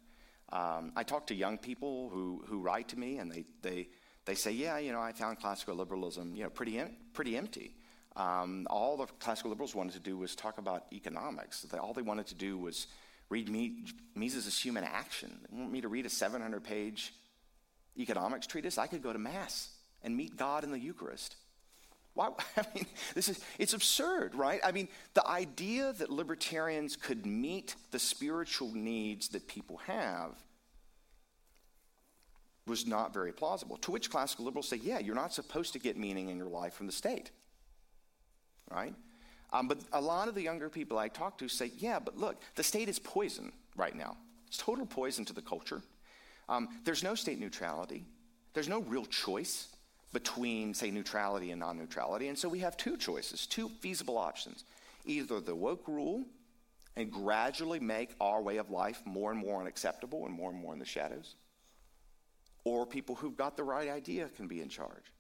Um, 0.52 0.92
I 0.96 1.04
talk 1.04 1.28
to 1.28 1.36
young 1.36 1.58
people 1.58 2.10
who, 2.10 2.44
who 2.48 2.60
write 2.60 2.90
to 2.90 3.00
me, 3.00 3.18
and 3.18 3.32
they, 3.32 3.46
they, 3.62 3.90
they 4.26 4.36
say, 4.36 4.52
yeah, 4.52 4.78
you 4.78 4.92
know, 4.92 5.02
I 5.02 5.12
found 5.12 5.40
classical 5.40 5.76
liberalism, 5.76 6.36
you 6.36 6.44
know, 6.44 6.50
pretty, 6.50 6.78
em- 6.80 6.96
pretty 7.14 7.36
empty. 7.36 7.76
Um, 8.16 8.68
all 8.70 8.98
the 8.98 9.08
classical 9.20 9.50
liberals 9.50 9.74
wanted 9.74 9.94
to 9.94 10.00
do 10.00 10.18
was 10.18 10.36
talk 10.36 10.58
about 10.58 10.86
economics. 10.94 11.66
All 11.80 11.94
they 11.94 12.02
wanted 12.02 12.28
to 12.28 12.36
do 12.36 12.58
was 12.58 12.88
read 13.30 13.50
Mises' 14.16 14.60
Human 14.60 14.84
Action. 14.84 15.40
They 15.50 15.58
want 15.58 15.72
me 15.72 15.82
to 15.82 15.88
read 15.88 16.06
a 16.06 16.10
700-page 16.10 17.14
economics 17.98 18.48
treatise? 18.48 18.78
I 18.78 18.88
could 18.88 19.04
go 19.04 19.14
to 19.14 19.20
Mass 19.20 19.70
and 20.04 20.16
meet 20.16 20.38
God 20.38 20.64
in 20.64 20.72
the 20.72 20.80
Eucharist. 20.80 21.36
Why? 22.14 22.30
I 22.58 22.64
mean, 22.76 22.86
this 23.16 23.30
is, 23.30 23.40
it's 23.58 23.74
absurd, 23.74 24.36
right? 24.36 24.60
I 24.64 24.72
mean, 24.72 24.88
the 25.14 25.28
idea 25.28 25.94
that 25.94 26.10
libertarians 26.10 26.96
could 26.96 27.26
meet 27.26 27.76
the 27.92 28.00
spiritual 28.00 28.72
needs 28.74 29.30
that 29.30 29.48
people 29.48 29.78
have 29.88 30.32
was 32.66 32.88
not 32.88 33.14
very 33.14 33.34
plausible. 33.34 33.78
To 33.78 33.92
which 33.92 34.10
classical 34.10 34.46
liberals 34.46 34.70
say, 34.70 34.78
yeah, 34.78 35.00
you're 35.00 35.16
not 35.16 35.34
supposed 35.34 35.74
to 35.74 35.80
get 35.80 35.98
meaning 35.98 36.30
in 36.30 36.38
your 36.38 36.48
life 36.48 36.74
from 36.74 36.86
the 36.86 36.94
state, 36.94 37.32
right? 38.74 38.94
Um, 39.52 39.68
but 39.68 39.78
a 39.92 40.02
lot 40.02 40.28
of 40.28 40.36
the 40.36 40.42
younger 40.42 40.70
people 40.70 40.98
I 40.98 41.08
talk 41.08 41.38
to 41.38 41.48
say, 41.48 41.72
yeah, 41.78 42.00
but 42.00 42.18
look, 42.18 42.42
the 42.56 42.64
state 42.64 42.90
is 42.90 42.98
poison 42.98 43.52
right 43.76 43.96
now. 43.96 44.18
It's 44.48 44.58
total 44.58 44.86
poison 44.86 45.26
to 45.26 45.34
the 45.34 45.42
culture. 45.42 45.82
Um, 46.50 46.68
there's 46.84 47.04
no 47.04 47.16
state 47.16 47.40
neutrality. 47.40 48.06
There's 48.54 48.68
no 48.68 48.82
real 48.82 49.06
choice 49.06 49.68
between, 50.12 50.74
say, 50.74 50.92
neutrality 50.92 51.52
and 51.52 51.60
non 51.60 51.78
neutrality. 51.78 52.28
And 52.28 52.38
so 52.38 52.50
we 52.50 52.60
have 52.60 52.78
two 52.78 52.98
choices, 52.98 53.48
two 53.48 53.70
feasible 53.80 54.18
options. 54.18 54.64
Either 55.06 55.40
the 55.40 55.56
woke 55.56 55.88
rule 55.88 56.24
and 56.96 57.12
gradually 57.12 57.80
make 57.80 58.12
our 58.22 58.42
way 58.42 58.58
of 58.58 58.70
life 58.70 59.02
more 59.06 59.32
and 59.32 59.40
more 59.40 59.60
unacceptable 59.60 60.26
and 60.26 60.34
more 60.34 60.52
and 60.52 60.60
more 60.60 60.74
in 60.74 60.80
the 60.80 60.86
shadows, 60.86 61.36
or 62.64 62.86
people 62.86 63.16
who've 63.16 63.36
got 63.36 63.58
the 63.58 63.64
right 63.64 63.90
idea 63.90 64.30
can 64.36 64.48
be 64.48 64.62
in 64.62 64.70
charge. 64.70 65.12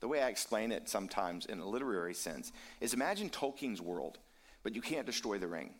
The 0.00 0.08
way 0.08 0.22
I 0.22 0.28
explain 0.28 0.72
it 0.72 0.88
sometimes 0.88 1.46
in 1.46 1.58
a 1.58 1.66
literary 1.66 2.14
sense 2.14 2.52
is 2.80 2.94
imagine 2.94 3.30
Tolkien's 3.30 3.80
world, 3.80 4.18
but 4.62 4.74
you 4.74 4.80
can't 4.80 5.06
destroy 5.06 5.38
the 5.38 5.48
ring. 5.48 5.70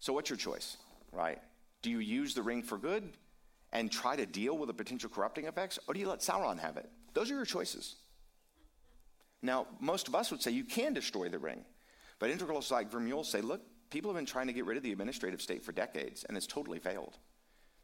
So, 0.00 0.12
what's 0.12 0.30
your 0.30 0.36
choice, 0.36 0.76
right? 1.12 1.40
Do 1.82 1.90
you 1.90 1.98
use 1.98 2.34
the 2.34 2.42
ring 2.42 2.62
for 2.62 2.78
good 2.78 3.12
and 3.72 3.90
try 3.90 4.16
to 4.16 4.26
deal 4.26 4.56
with 4.56 4.68
the 4.68 4.74
potential 4.74 5.10
corrupting 5.10 5.46
effects, 5.46 5.78
or 5.86 5.94
do 5.94 6.00
you 6.00 6.08
let 6.08 6.20
Sauron 6.20 6.58
have 6.58 6.76
it? 6.76 6.88
Those 7.14 7.30
are 7.30 7.34
your 7.34 7.44
choices. 7.44 7.96
Now, 9.42 9.66
most 9.80 10.08
of 10.08 10.14
us 10.14 10.30
would 10.30 10.42
say 10.42 10.50
you 10.50 10.64
can 10.64 10.92
destroy 10.92 11.28
the 11.28 11.38
ring, 11.38 11.64
but 12.18 12.30
integralists 12.30 12.70
like 12.70 12.90
Vermeule 12.90 13.24
say, 13.24 13.40
look, 13.40 13.62
people 13.90 14.10
have 14.10 14.16
been 14.16 14.26
trying 14.26 14.46
to 14.48 14.52
get 14.52 14.64
rid 14.64 14.76
of 14.76 14.82
the 14.82 14.92
administrative 14.92 15.40
state 15.40 15.62
for 15.62 15.72
decades, 15.72 16.24
and 16.24 16.36
it's 16.36 16.46
totally 16.46 16.78
failed. 16.78 17.18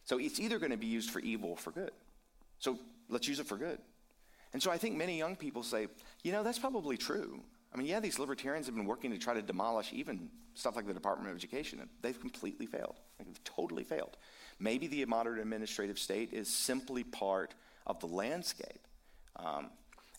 So 0.04 0.18
it's 0.18 0.40
either 0.40 0.58
going 0.58 0.72
to 0.72 0.76
be 0.76 0.86
used 0.86 1.10
for 1.10 1.20
evil 1.20 1.50
or 1.50 1.56
for 1.56 1.70
good. 1.70 1.92
So 2.58 2.78
let's 3.08 3.28
use 3.28 3.38
it 3.38 3.46
for 3.46 3.56
good. 3.56 3.78
And 4.52 4.62
so 4.62 4.70
I 4.70 4.78
think 4.78 4.96
many 4.96 5.16
young 5.16 5.36
people 5.36 5.62
say, 5.62 5.88
you 6.22 6.32
know, 6.32 6.42
that's 6.42 6.58
probably 6.58 6.96
true. 6.96 7.40
I 7.72 7.78
mean, 7.78 7.86
yeah, 7.86 8.00
these 8.00 8.18
libertarians 8.18 8.66
have 8.66 8.74
been 8.74 8.86
working 8.86 9.10
to 9.12 9.18
try 9.18 9.34
to 9.34 9.42
demolish 9.42 9.92
even 9.92 10.28
stuff 10.54 10.76
like 10.76 10.86
the 10.86 10.94
Department 10.94 11.30
of 11.30 11.36
Education, 11.36 11.88
they've 12.02 12.18
completely 12.20 12.66
failed. 12.66 12.96
They've 13.18 13.44
totally 13.44 13.84
failed. 13.84 14.16
Maybe 14.58 14.86
the 14.86 15.04
modern 15.06 15.38
administrative 15.38 15.98
state 15.98 16.32
is 16.32 16.48
simply 16.48 17.04
part 17.04 17.54
of 17.86 18.00
the 18.00 18.06
landscape. 18.06 18.86
Um, 19.36 19.70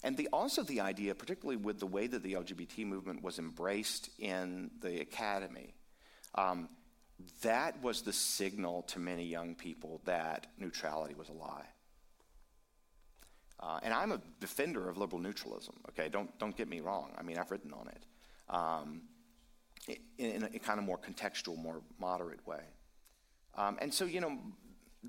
and 0.03 0.17
the, 0.17 0.27
also 0.33 0.63
the 0.63 0.81
idea, 0.81 1.15
particularly 1.15 1.57
with 1.57 1.79
the 1.79 1.87
way 1.87 2.07
that 2.07 2.23
the 2.23 2.33
LGBT 2.33 2.85
movement 2.85 3.23
was 3.23 3.39
embraced 3.39 4.09
in 4.19 4.71
the 4.81 4.99
academy, 4.99 5.73
um, 6.35 6.67
that 7.41 7.81
was 7.81 8.01
the 8.01 8.11
signal 8.11 8.81
to 8.83 8.99
many 8.99 9.25
young 9.25 9.55
people 9.55 10.01
that 10.05 10.47
neutrality 10.57 11.13
was 11.13 11.29
a 11.29 11.33
lie. 11.33 11.65
Uh, 13.63 13.79
and 13.81 13.93
I'm 13.93 14.11
a 14.11 14.19
defender 14.41 14.89
of 14.89 14.97
liberal 14.97 15.21
neutralism. 15.21 15.75
Okay, 15.89 16.09
don't 16.09 16.37
don't 16.37 16.55
get 16.55 16.67
me 16.67 16.81
wrong. 16.81 17.11
I 17.17 17.23
mean, 17.23 17.37
I've 17.37 17.49
written 17.49 17.73
on 17.73 17.87
it 17.87 18.05
um, 18.49 19.01
in, 20.17 20.31
in, 20.31 20.43
a 20.43 20.59
kind 20.59 20.79
of 20.79 20.85
more 20.85 20.97
contextual, 20.97 21.57
more 21.57 21.81
moderate 21.97 22.45
way. 22.45 22.61
Um, 23.55 23.77
and 23.81 23.93
so, 23.93 24.05
you 24.05 24.19
know, 24.19 24.37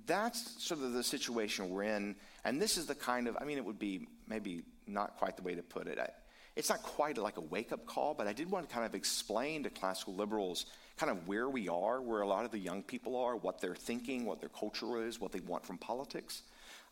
that's 0.07 0.63
sort 0.63 0.83
of 0.83 0.93
the 0.93 1.03
situation 1.03 1.71
we're 1.71 1.85
in. 1.85 2.17
And 2.45 2.61
this 2.61 2.77
is 2.77 2.87
the 2.87 2.95
kind 2.95 3.27
of, 3.27 3.37
I 3.41 3.45
mean, 3.45 3.59
it 3.59 3.65
would 3.65 3.79
be 3.79 4.07
maybe 4.29 4.63
not 4.87 5.17
quite 5.17 5.37
the 5.37 5.43
way 5.43 5.55
to 5.55 5.63
put 5.63 5.87
it. 5.87 5.99
I, 5.99 6.11
it's 6.57 6.69
not 6.69 6.83
quite 6.83 7.19
like 7.19 7.37
a 7.37 7.41
wake 7.41 7.73
up 7.73 7.85
call, 7.87 8.15
but 8.15 8.29
I 8.29 8.33
did 8.33 8.49
want 8.51 8.69
to 8.69 8.73
kind 8.73 8.87
of 8.87 8.95
explain 8.95 9.65
to 9.65 9.71
classical 9.71 10.15
liberals 10.15 10.67
kind 10.97 11.11
of 11.11 11.27
where 11.27 11.49
we 11.49 11.69
are, 11.69 12.01
where 12.01 12.21
a 12.21 12.29
lot 12.29 12.45
of 12.45 12.53
the 12.53 12.59
young 12.59 12.83
people 12.83 13.17
are, 13.17 13.35
what 13.35 13.61
they're 13.61 13.75
thinking, 13.75 14.25
what 14.25 14.39
their 14.39 14.51
culture 14.51 15.05
is, 15.05 15.21
what 15.21 15.33
they 15.33 15.41
want 15.41 15.67
from 15.67 15.79
politics, 15.79 16.43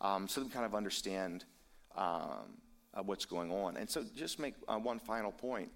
um, 0.02 0.28
so 0.28 0.42
they 0.42 0.50
kind 0.50 0.66
of 0.66 0.74
understand 0.74 1.44
um, 1.96 2.58
uh, 2.92 3.02
what's 3.02 3.24
going 3.24 3.50
on. 3.50 3.78
And 3.78 3.88
so, 3.88 4.04
just 4.14 4.38
make 4.38 4.54
uh, 4.68 4.76
one 4.76 4.98
final 4.98 5.32
point. 5.32 5.70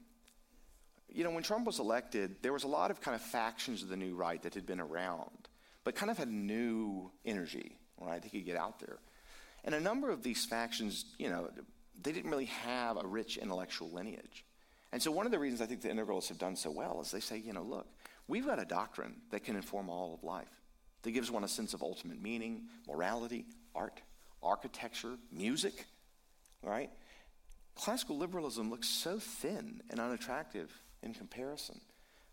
You 1.08 1.24
know, 1.24 1.30
when 1.30 1.42
Trump 1.42 1.64
was 1.64 1.78
elected, 1.78 2.36
there 2.42 2.52
was 2.52 2.64
a 2.64 2.68
lot 2.68 2.90
of 2.90 3.00
kind 3.00 3.14
of 3.14 3.22
factions 3.22 3.82
of 3.82 3.88
the 3.88 3.96
new 3.96 4.14
right 4.14 4.42
that 4.42 4.52
had 4.52 4.66
been 4.66 4.80
around 4.80 5.46
but 5.86 5.94
kind 5.94 6.10
of 6.10 6.18
had 6.18 6.28
new 6.28 7.12
energy, 7.24 7.78
right? 8.00 8.20
They 8.20 8.28
could 8.28 8.44
get 8.44 8.56
out 8.56 8.80
there. 8.80 8.98
And 9.62 9.72
a 9.72 9.78
number 9.78 10.10
of 10.10 10.24
these 10.24 10.44
factions, 10.44 11.04
you 11.16 11.30
know, 11.30 11.48
they 12.02 12.10
didn't 12.10 12.28
really 12.28 12.46
have 12.46 12.96
a 12.96 13.06
rich 13.06 13.36
intellectual 13.36 13.92
lineage. 13.92 14.44
And 14.90 15.00
so 15.00 15.12
one 15.12 15.26
of 15.26 15.32
the 15.32 15.38
reasons 15.38 15.60
I 15.60 15.66
think 15.66 15.82
the 15.82 15.88
integralists 15.88 16.26
have 16.26 16.38
done 16.38 16.56
so 16.56 16.72
well 16.72 17.00
is 17.00 17.12
they 17.12 17.20
say, 17.20 17.38
you 17.38 17.52
know, 17.52 17.62
look, 17.62 17.86
we've 18.26 18.44
got 18.44 18.58
a 18.58 18.64
doctrine 18.64 19.14
that 19.30 19.44
can 19.44 19.54
inform 19.54 19.88
all 19.88 20.12
of 20.12 20.24
life, 20.24 20.60
that 21.02 21.12
gives 21.12 21.30
one 21.30 21.44
a 21.44 21.48
sense 21.48 21.72
of 21.72 21.84
ultimate 21.84 22.20
meaning, 22.20 22.62
morality, 22.88 23.46
art, 23.72 24.00
architecture, 24.46 25.16
music, 25.32 25.86
right? 26.62 26.90
Classical 27.74 28.16
liberalism 28.16 28.70
looks 28.70 28.88
so 28.88 29.18
thin 29.18 29.82
and 29.90 30.00
unattractive 30.00 30.72
in 31.02 31.12
comparison. 31.12 31.80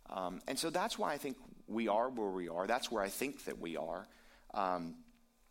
Um, 0.10 0.42
and 0.48 0.58
so 0.58 0.70
that's 0.70 0.98
why 0.98 1.14
I 1.14 1.18
think 1.18 1.38
we 1.68 1.88
are 1.88 2.10
where 2.10 2.30
we 2.30 2.50
are. 2.50 2.68
That's 2.68 2.92
where 2.92 3.04
I 3.04 3.10
think 3.10 3.46
that 3.46 3.60
we 3.60 3.78
are. 3.78 4.08
Um, 4.54 4.96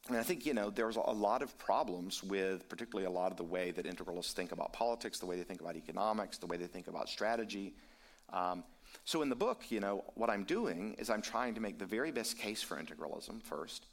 and 0.09 0.17
I 0.17 0.23
think, 0.23 0.47
you 0.47 0.55
know, 0.55 0.71
there's 0.71 0.97
a 0.97 1.01
lot 1.01 1.43
of 1.43 1.57
problems 1.59 2.25
with 2.25 2.69
particularly 2.69 3.07
a 3.07 3.11
lot 3.11 3.31
of 3.31 3.37
the 3.37 3.45
way 3.45 3.71
that 3.71 3.87
integralists 3.87 4.33
think 4.33 4.51
about 4.51 4.73
politics, 4.73 5.21
the 5.21 5.27
way 5.27 5.37
they 5.37 5.45
think 5.45 5.61
about 5.61 5.77
economics, 5.77 6.39
the 6.39 6.47
way 6.47 6.57
they 6.57 6.67
think 6.67 6.89
about 6.89 7.09
strategy. 7.09 7.75
Um, 8.33 8.65
so 9.05 9.23
in 9.23 9.29
the 9.29 9.37
book, 9.37 9.63
you 9.71 9.81
know, 9.81 10.05
what 10.15 10.29
I'm 10.29 10.45
doing 10.45 10.95
is 10.99 11.09
I'm 11.09 11.23
trying 11.23 11.55
to 11.55 11.61
make 11.61 11.79
the 11.79 11.87
very 11.87 12.11
best 12.11 12.37
case 12.37 12.63
for 12.63 12.77
integralism 12.77 13.43
first, 13.43 13.87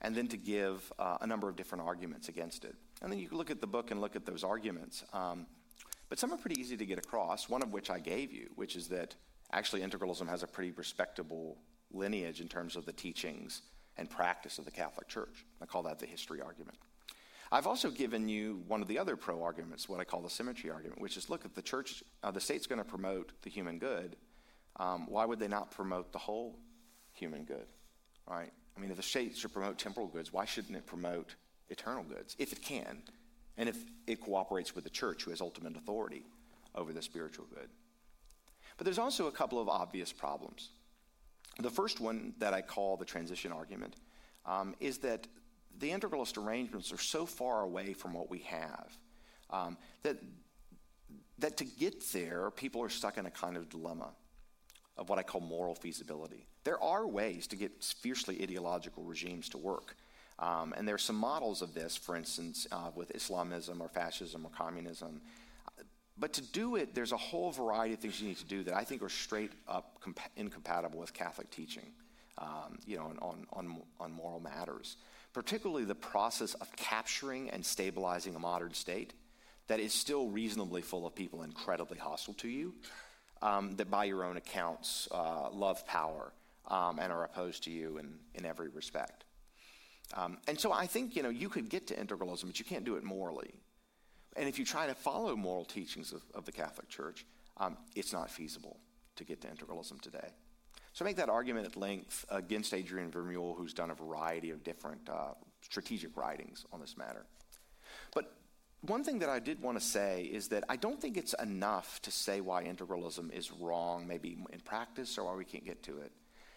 and 0.00 0.14
then 0.14 0.28
to 0.28 0.36
give 0.36 0.92
uh, 0.98 1.18
a 1.20 1.26
number 1.26 1.48
of 1.48 1.56
different 1.56 1.84
arguments 1.84 2.28
against 2.28 2.64
it. 2.64 2.74
And 3.02 3.10
then 3.10 3.18
you 3.18 3.28
can 3.28 3.38
look 3.38 3.50
at 3.50 3.60
the 3.60 3.66
book 3.66 3.90
and 3.90 4.00
look 4.00 4.16
at 4.16 4.26
those 4.26 4.44
arguments. 4.44 5.04
Um, 5.12 5.46
but 6.08 6.18
some 6.18 6.32
are 6.32 6.38
pretty 6.38 6.60
easy 6.60 6.76
to 6.76 6.86
get 6.86 6.98
across, 6.98 7.48
one 7.48 7.62
of 7.62 7.72
which 7.72 7.90
I 7.90 7.98
gave 7.98 8.32
you, 8.32 8.48
which 8.54 8.76
is 8.76 8.88
that 8.88 9.14
Actually, 9.52 9.82
integralism 9.82 10.28
has 10.28 10.42
a 10.42 10.46
pretty 10.46 10.72
respectable 10.72 11.56
lineage 11.90 12.40
in 12.40 12.48
terms 12.48 12.76
of 12.76 12.84
the 12.84 12.92
teachings 12.92 13.62
and 13.96 14.10
practice 14.10 14.58
of 14.58 14.64
the 14.64 14.70
Catholic 14.70 15.08
Church. 15.08 15.46
I 15.62 15.66
call 15.66 15.82
that 15.84 15.98
the 15.98 16.06
history 16.06 16.40
argument. 16.42 16.76
I've 17.50 17.66
also 17.66 17.90
given 17.90 18.28
you 18.28 18.62
one 18.68 18.82
of 18.82 18.88
the 18.88 18.98
other 18.98 19.16
pro 19.16 19.42
arguments, 19.42 19.88
what 19.88 20.00
I 20.00 20.04
call 20.04 20.20
the 20.20 20.28
symmetry 20.28 20.70
argument, 20.70 21.00
which 21.00 21.16
is 21.16 21.30
look, 21.30 21.46
if 21.46 21.54
the 21.54 21.62
church, 21.62 22.04
uh, 22.22 22.30
the 22.30 22.40
state's 22.40 22.66
going 22.66 22.78
to 22.78 22.84
promote 22.84 23.32
the 23.40 23.48
human 23.48 23.78
good, 23.78 24.16
um, 24.76 25.06
why 25.08 25.24
would 25.24 25.38
they 25.38 25.48
not 25.48 25.70
promote 25.70 26.12
the 26.12 26.18
whole 26.18 26.58
human 27.14 27.44
good? 27.44 27.66
Right? 28.28 28.52
I 28.78 28.80
mean, 28.80 28.90
if 28.90 28.96
the 28.96 29.02
state 29.02 29.36
should 29.36 29.52
promote 29.52 29.76
temporal 29.76 30.06
goods, 30.06 30.32
why 30.32 30.44
shouldn't 30.44 30.76
it 30.76 30.86
promote 30.86 31.34
eternal 31.68 32.04
goods 32.04 32.36
if 32.38 32.52
it 32.52 32.62
can, 32.62 33.02
and 33.56 33.68
if 33.68 33.76
it 34.06 34.20
cooperates 34.20 34.74
with 34.74 34.84
the 34.84 34.90
church, 34.90 35.24
who 35.24 35.30
has 35.30 35.40
ultimate 35.40 35.76
authority 35.76 36.24
over 36.76 36.92
the 36.92 37.02
spiritual 37.02 37.46
good? 37.52 37.68
But 38.76 38.84
there's 38.84 38.98
also 38.98 39.26
a 39.26 39.32
couple 39.32 39.60
of 39.60 39.68
obvious 39.68 40.12
problems. 40.12 40.70
The 41.58 41.70
first 41.70 41.98
one 41.98 42.34
that 42.38 42.54
I 42.54 42.62
call 42.62 42.96
the 42.96 43.04
transition 43.04 43.50
argument 43.50 43.96
um, 44.46 44.76
is 44.78 44.98
that 44.98 45.26
the 45.80 45.90
integralist 45.90 46.38
arrangements 46.38 46.92
are 46.92 46.98
so 46.98 47.26
far 47.26 47.62
away 47.62 47.92
from 47.94 48.14
what 48.14 48.30
we 48.30 48.38
have 48.40 48.96
um, 49.50 49.76
that, 50.04 50.18
that 51.40 51.56
to 51.56 51.64
get 51.64 52.04
there, 52.12 52.52
people 52.52 52.80
are 52.82 52.88
stuck 52.88 53.18
in 53.18 53.26
a 53.26 53.30
kind 53.30 53.56
of 53.56 53.68
dilemma 53.68 54.10
of 54.98 55.08
what 55.08 55.18
I 55.18 55.22
call 55.22 55.40
moral 55.40 55.74
feasibility. 55.74 56.46
There 56.64 56.82
are 56.82 57.06
ways 57.06 57.46
to 57.48 57.56
get 57.56 57.82
fiercely 57.82 58.42
ideological 58.42 59.04
regimes 59.04 59.48
to 59.50 59.58
work. 59.58 59.96
Um, 60.38 60.74
and 60.76 60.86
there 60.86 60.94
are 60.94 60.98
some 60.98 61.16
models 61.16 61.62
of 61.62 61.74
this, 61.74 61.96
for 61.96 62.14
instance, 62.14 62.66
uh, 62.70 62.90
with 62.94 63.14
Islamism 63.14 63.80
or 63.80 63.88
fascism 63.88 64.44
or 64.44 64.50
communism, 64.50 65.20
but 66.20 66.32
to 66.34 66.42
do 66.42 66.76
it, 66.76 66.94
there's 66.94 67.12
a 67.12 67.16
whole 67.16 67.52
variety 67.52 67.94
of 67.94 68.00
things 68.00 68.20
you 68.20 68.28
need 68.28 68.38
to 68.38 68.44
do 68.44 68.64
that 68.64 68.74
I 68.74 68.84
think 68.84 69.02
are 69.02 69.08
straight 69.08 69.52
up 69.68 70.00
compa- 70.02 70.30
incompatible 70.36 70.98
with 70.98 71.14
Catholic 71.14 71.50
teaching, 71.50 71.90
um, 72.38 72.78
you 72.86 72.96
know, 72.96 73.12
on, 73.22 73.46
on, 73.52 73.82
on 74.00 74.12
moral 74.12 74.40
matters. 74.40 74.96
Particularly 75.32 75.84
the 75.84 75.94
process 75.94 76.54
of 76.54 76.74
capturing 76.76 77.50
and 77.50 77.64
stabilizing 77.64 78.34
a 78.34 78.38
modern 78.38 78.74
state 78.74 79.12
that 79.68 79.78
is 79.78 79.92
still 79.92 80.28
reasonably 80.28 80.82
full 80.82 81.06
of 81.06 81.14
people 81.14 81.42
incredibly 81.42 81.98
hostile 81.98 82.34
to 82.34 82.48
you. 82.48 82.74
Um, 83.42 83.76
that, 83.76 83.90
by 83.90 84.04
your 84.04 84.24
own 84.24 84.36
accounts, 84.36 85.08
uh, 85.10 85.50
love 85.50 85.86
power 85.86 86.32
um, 86.68 86.98
and 86.98 87.12
are 87.12 87.24
opposed 87.24 87.64
to 87.64 87.70
you 87.70 87.98
in, 87.98 88.14
in 88.34 88.44
every 88.44 88.68
respect. 88.68 89.24
Um, 90.14 90.38
and 90.46 90.58
so 90.58 90.72
I 90.72 90.86
think 90.86 91.16
you 91.16 91.22
know 91.22 91.28
you 91.28 91.48
could 91.48 91.68
get 91.68 91.86
to 91.88 91.94
integralism, 91.94 92.46
but 92.46 92.58
you 92.58 92.64
can't 92.64 92.84
do 92.84 92.96
it 92.96 93.04
morally. 93.04 93.52
And 94.36 94.48
if 94.48 94.58
you 94.58 94.64
try 94.64 94.86
to 94.86 94.94
follow 94.94 95.34
moral 95.36 95.64
teachings 95.64 96.12
of, 96.12 96.22
of 96.34 96.44
the 96.44 96.52
Catholic 96.52 96.88
Church, 96.88 97.26
um, 97.56 97.76
it's 97.96 98.12
not 98.12 98.30
feasible 98.30 98.78
to 99.16 99.24
get 99.24 99.40
to 99.42 99.48
integralism 99.48 100.00
today. 100.00 100.28
So 100.92 101.04
I 101.04 101.08
make 101.08 101.16
that 101.16 101.28
argument 101.28 101.66
at 101.66 101.76
length 101.76 102.24
against 102.30 102.72
Adrian 102.72 103.10
Vermeule, 103.10 103.56
who's 103.56 103.74
done 103.74 103.90
a 103.90 103.94
variety 103.94 104.50
of 104.50 104.64
different 104.64 105.08
uh, 105.08 105.34
strategic 105.60 106.16
writings 106.16 106.64
on 106.72 106.80
this 106.80 106.96
matter. 106.96 107.26
But 108.14 108.32
one 108.82 109.02
thing 109.02 109.18
that 109.20 109.28
I 109.28 109.40
did 109.40 109.60
want 109.60 109.78
to 109.78 109.84
say 109.84 110.22
is 110.22 110.48
that 110.48 110.64
I 110.68 110.76
don't 110.76 111.00
think 111.00 111.16
it's 111.16 111.34
enough 111.34 112.00
to 112.02 112.10
say 112.10 112.40
why 112.40 112.64
integralism 112.64 113.32
is 113.32 113.50
wrong, 113.50 114.06
maybe 114.06 114.38
in 114.52 114.60
practice, 114.60 115.18
or 115.18 115.24
why 115.24 115.34
we 115.34 115.44
can't 115.44 115.64
get 115.64 115.82
to 115.84 115.98
it. 115.98 116.12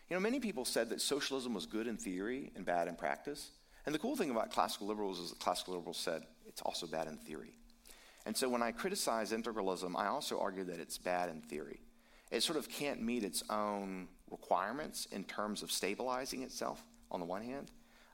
You 0.10 0.16
know, 0.16 0.20
many 0.20 0.40
people 0.40 0.66
said 0.66 0.90
that 0.90 1.02
socialism 1.02 1.54
was 1.54 1.66
good 1.66 1.88
in 1.88 1.98
theory 1.98 2.52
and 2.56 2.66
bad 2.66 2.88
in 2.88 2.96
practice. 2.96 3.52
And 3.86 3.96
the 3.96 4.00
cool 4.00 4.16
thing 4.16 4.30
about 4.30 4.52
classical 4.52 4.88
liberals 4.88 5.20
is 5.20 5.30
that 5.30 5.40
classical 5.40 5.74
liberals 5.74 5.98
said 5.98 6.24
it's 6.48 6.62
also 6.62 6.86
bad 6.86 7.08
in 7.08 7.18
theory. 7.18 7.56
And 8.26 8.38
so 8.38 8.50
when 8.50 8.62
I 8.62 8.72
criticize 8.72 9.32
integralism, 9.32 9.96
I 9.96 10.08
also 10.08 10.40
argue 10.40 10.66
that 10.66 10.80
it's 10.80 10.98
bad 10.98 11.30
in 11.30 11.42
theory. 11.42 11.80
It 12.30 12.44
sort 12.44 12.60
of 12.60 12.70
can't 12.70 13.02
meet 13.02 13.24
its 13.24 13.44
own 13.50 14.08
requirements 14.30 15.08
in 15.12 15.24
terms 15.24 15.64
of 15.64 15.72
stabilizing 15.72 16.44
itself, 16.44 16.84
on 17.10 17.20
the 17.20 17.26
one 17.26 17.42
hand, 17.42 17.72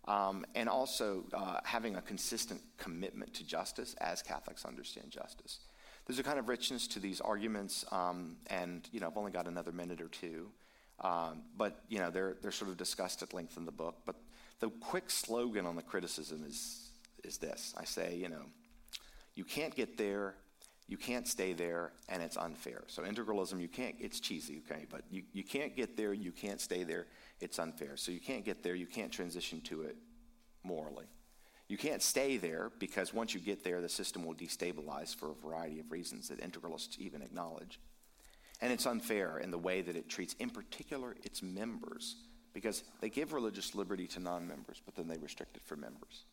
um, 0.07 0.45
and 0.55 0.69
also 0.69 1.25
uh, 1.33 1.59
having 1.63 1.95
a 1.95 2.01
consistent 2.01 2.61
commitment 2.77 3.33
to 3.35 3.45
justice 3.45 3.95
as 3.99 4.21
Catholics 4.21 4.65
understand 4.65 5.09
justice. 5.09 5.59
There's 6.05 6.19
a 6.19 6.23
kind 6.23 6.39
of 6.39 6.47
richness 6.47 6.87
to 6.89 6.99
these 6.99 7.19
arguments, 7.19 7.83
um, 7.91 8.37
and 8.47 8.87
you 8.93 9.01
know, 9.01 9.07
I've 9.07 9.17
only 9.17 9.31
got 9.31 9.47
another 9.47 9.73
minute 9.73 9.99
or 9.99 10.07
two, 10.07 10.49
um, 11.01 11.43
but 11.57 11.81
you 11.89 11.99
know, 11.99 12.09
they're 12.09 12.37
they're 12.41 12.51
sort 12.51 12.71
of 12.71 12.77
discussed 12.77 13.21
at 13.21 13.33
length 13.33 13.57
in 13.57 13.65
the 13.65 13.73
book. 13.73 13.95
But 14.05 14.15
the 14.59 14.69
quick 14.69 15.09
slogan 15.09 15.65
on 15.65 15.75
the 15.75 15.81
criticism 15.81 16.45
is 16.47 16.89
is 17.25 17.37
this: 17.37 17.73
I 17.77 17.83
say, 17.83 18.15
you 18.15 18.29
know, 18.29 18.45
you 19.35 19.43
can't 19.43 19.75
get 19.75 19.97
there, 19.97 20.35
you 20.87 20.95
can't 20.95 21.27
stay 21.27 21.51
there, 21.51 21.91
and 22.07 22.23
it's 22.23 22.37
unfair. 22.37 22.83
So 22.87 23.03
integralism, 23.03 23.59
you 23.59 23.67
can't. 23.67 23.95
It's 23.99 24.21
cheesy, 24.21 24.61
okay, 24.71 24.85
but 24.89 25.01
you 25.11 25.23
you 25.33 25.43
can't 25.43 25.75
get 25.75 25.97
there, 25.97 26.13
you 26.13 26.31
can't 26.31 26.61
stay 26.61 26.83
there, 26.83 27.07
it's 27.39 27.59
unfair. 27.59 27.97
So 27.97 28.11
you 28.11 28.19
can't 28.19 28.45
get 28.45 28.63
there, 28.63 28.75
you 28.75 28.85
can't 28.85 29.11
transition 29.11 29.61
to 29.61 29.83
it 29.83 29.95
morally. 30.63 31.05
You 31.67 31.77
can't 31.77 32.01
stay 32.01 32.37
there 32.37 32.71
because 32.79 33.13
once 33.13 33.33
you 33.33 33.39
get 33.39 33.63
there, 33.63 33.81
the 33.81 33.89
system 33.89 34.25
will 34.25 34.33
destabilize 34.33 35.13
for 35.13 35.31
a 35.31 35.33
variety 35.33 35.79
of 35.79 35.91
reasons 35.91 36.29
that 36.29 36.39
integralists 36.39 36.97
even 36.97 37.21
acknowledge. 37.21 37.79
And 38.61 38.71
it's 38.71 38.85
unfair 38.85 39.37
in 39.37 39.51
the 39.51 39.57
way 39.57 39.81
that 39.81 39.95
it 39.95 40.09
treats, 40.09 40.33
in 40.39 40.49
particular, 40.49 41.15
its 41.23 41.43
members, 41.43 42.15
because 42.53 42.83
they 43.01 43.09
give 43.09 43.33
religious 43.33 43.75
liberty 43.75 44.07
to 44.07 44.19
non 44.19 44.47
members, 44.47 44.81
but 44.83 44.95
then 44.95 45.07
they 45.07 45.17
restrict 45.17 45.57
it 45.57 45.63
for 45.65 45.75
members. 45.75 46.23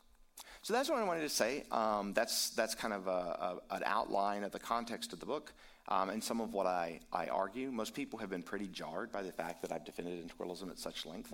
So 0.61 0.73
that's 0.73 0.89
what 0.89 0.97
I 0.97 1.03
wanted 1.03 1.21
to 1.21 1.29
say. 1.29 1.65
Um, 1.71 2.13
that's, 2.13 2.49
that's 2.51 2.73
kind 2.73 2.93
of 2.93 3.07
a, 3.07 3.59
a, 3.69 3.75
an 3.75 3.83
outline 3.85 4.43
of 4.43 4.51
the 4.51 4.59
context 4.59 5.13
of 5.13 5.19
the 5.19 5.25
book 5.25 5.53
um, 5.87 6.09
and 6.09 6.23
some 6.23 6.41
of 6.41 6.53
what 6.53 6.65
I, 6.65 6.99
I 7.13 7.27
argue. 7.27 7.71
Most 7.71 7.93
people 7.93 8.19
have 8.19 8.29
been 8.29 8.43
pretty 8.43 8.67
jarred 8.67 9.11
by 9.11 9.21
the 9.21 9.31
fact 9.31 9.61
that 9.61 9.71
I've 9.71 9.85
defended 9.85 10.27
integralism 10.27 10.69
at 10.69 10.79
such 10.79 11.05
length. 11.05 11.33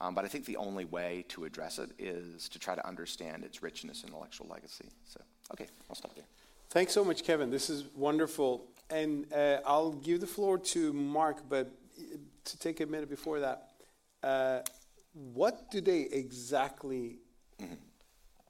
Um, 0.00 0.14
but 0.14 0.24
I 0.24 0.28
think 0.28 0.46
the 0.46 0.56
only 0.56 0.86
way 0.86 1.26
to 1.28 1.44
address 1.44 1.78
it 1.78 1.90
is 1.98 2.48
to 2.48 2.58
try 2.58 2.74
to 2.74 2.86
understand 2.86 3.44
its 3.44 3.62
richness 3.62 4.00
and 4.00 4.10
intellectual 4.10 4.46
legacy. 4.48 4.88
So, 5.04 5.20
okay, 5.52 5.66
I'll 5.90 5.96
stop 5.96 6.14
there. 6.14 6.24
Thanks 6.70 6.92
so 6.92 7.04
much, 7.04 7.22
Kevin. 7.22 7.50
This 7.50 7.68
is 7.68 7.84
wonderful. 7.94 8.66
And 8.88 9.30
uh, 9.32 9.58
I'll 9.66 9.92
give 9.92 10.20
the 10.20 10.26
floor 10.26 10.58
to 10.58 10.92
Mark, 10.92 11.42
but 11.48 11.70
to 12.44 12.58
take 12.58 12.80
a 12.80 12.86
minute 12.86 13.10
before 13.10 13.40
that, 13.40 13.68
uh, 14.22 14.60
what 15.12 15.70
do 15.70 15.80
they 15.80 16.02
exactly 16.02 17.18
mm-hmm. 17.60 17.74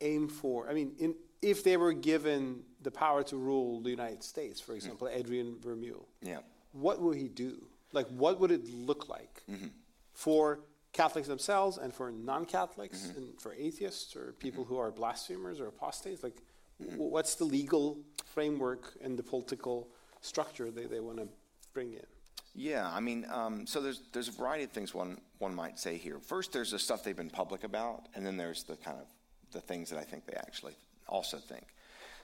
aim 0.01 0.29
for? 0.29 0.69
I 0.69 0.75
mean, 0.75 0.93
in, 0.99 1.15
if 1.43 1.65
they 1.65 1.77
were 1.77 1.93
given 1.93 2.63
the 2.83 2.91
power 2.91 3.23
to 3.25 3.37
rule 3.37 3.81
the 3.81 3.91
United 3.91 4.23
States, 4.23 4.61
for 4.61 4.75
example, 4.75 5.07
mm-hmm. 5.07 5.19
Adrian 5.19 5.57
Vermeule, 5.61 6.07
yeah. 6.23 6.39
what 6.73 7.01
would 7.01 7.17
he 7.17 7.29
do? 7.29 7.67
Like, 7.93 8.07
what 8.09 8.41
would 8.41 8.51
it 8.51 8.69
look 8.69 9.09
like 9.09 9.43
mm-hmm. 9.51 9.67
for 10.13 10.61
Catholics 10.93 11.29
themselves 11.29 11.79
and 11.79 11.93
for 11.93 12.11
non-Catholics 12.11 12.99
mm-hmm. 12.99 13.19
and 13.19 13.41
for 13.41 13.53
atheists 13.55 14.17
or 14.17 14.35
people 14.39 14.65
mm-hmm. 14.65 14.75
who 14.75 14.81
are 14.81 14.91
blasphemers 14.91 15.61
or 15.61 15.67
apostates? 15.67 16.23
Like, 16.23 16.37
mm-hmm. 16.83 16.97
what's 16.97 17.35
the 17.35 17.45
legal 17.45 17.99
framework 18.25 18.93
and 19.03 19.19
the 19.19 19.23
political 19.23 19.89
structure 20.21 20.71
they, 20.71 20.85
they 20.85 21.01
want 21.01 21.19
to 21.19 21.29
bring 21.73 21.93
in? 21.93 22.07
Yeah, 22.55 22.91
I 22.91 22.99
mean, 23.01 23.27
um, 23.31 23.65
so 23.65 23.81
there's 23.81 24.03
there's 24.13 24.27
a 24.27 24.33
variety 24.33 24.65
of 24.65 24.73
things 24.73 24.93
one 24.93 25.21
one 25.39 25.55
might 25.55 25.79
say 25.79 25.97
here. 25.97 26.19
First, 26.19 26.53
there's 26.53 26.73
the 26.73 26.81
stuff 26.81 27.05
they've 27.05 27.17
been 27.17 27.31
public 27.31 27.63
about, 27.63 28.09
and 28.15 28.27
then 28.27 28.37
there's 28.37 28.65
the 28.65 28.77
kind 28.77 28.99
of 28.99 29.07
the 29.53 29.61
things 29.61 29.89
that 29.91 29.99
I 29.99 30.03
think 30.03 30.27
they 30.27 30.35
actually 30.35 30.75
also 31.09 31.37
think. 31.37 31.65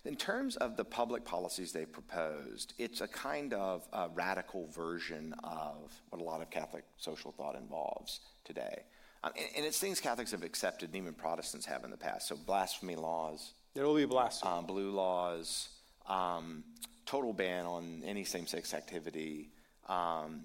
In 0.07 0.15
terms 0.15 0.55
of 0.57 0.77
the 0.77 0.85
public 0.85 1.25
policies 1.25 1.73
they 1.73 1.85
proposed, 1.85 2.75
it's 2.79 3.01
a 3.01 3.09
kind 3.09 3.53
of 3.53 3.89
a 3.93 4.09
radical 4.15 4.69
version 4.69 5.35
of 5.43 5.93
what 6.11 6.23
a 6.23 6.25
lot 6.25 6.41
of 6.41 6.49
Catholic 6.49 6.85
social 6.97 7.33
thought 7.33 7.57
involves 7.57 8.21
today. 8.45 8.85
Um, 9.25 9.33
and, 9.37 9.47
and, 9.57 9.67
it's 9.67 9.81
things 9.81 9.99
Catholics 9.99 10.31
have 10.31 10.45
accepted, 10.45 10.91
and 10.91 10.97
even 10.97 11.13
Protestants 11.13 11.67
have 11.67 11.85
in 11.85 11.91
the 11.91 11.97
past. 11.97 12.29
So 12.29 12.37
blasphemy 12.37 12.95
laws. 12.95 13.55
There 13.75 13.85
will 13.85 13.97
be 13.97 14.05
blasphemy. 14.05 14.53
Um, 14.53 14.67
blue 14.67 14.93
laws, 14.93 15.71
um, 16.07 16.63
total 17.05 17.33
ban 17.33 17.67
on 17.67 18.03
any 18.05 18.23
same-sex 18.23 18.75
activity. 18.75 19.51
Um, 19.89 20.45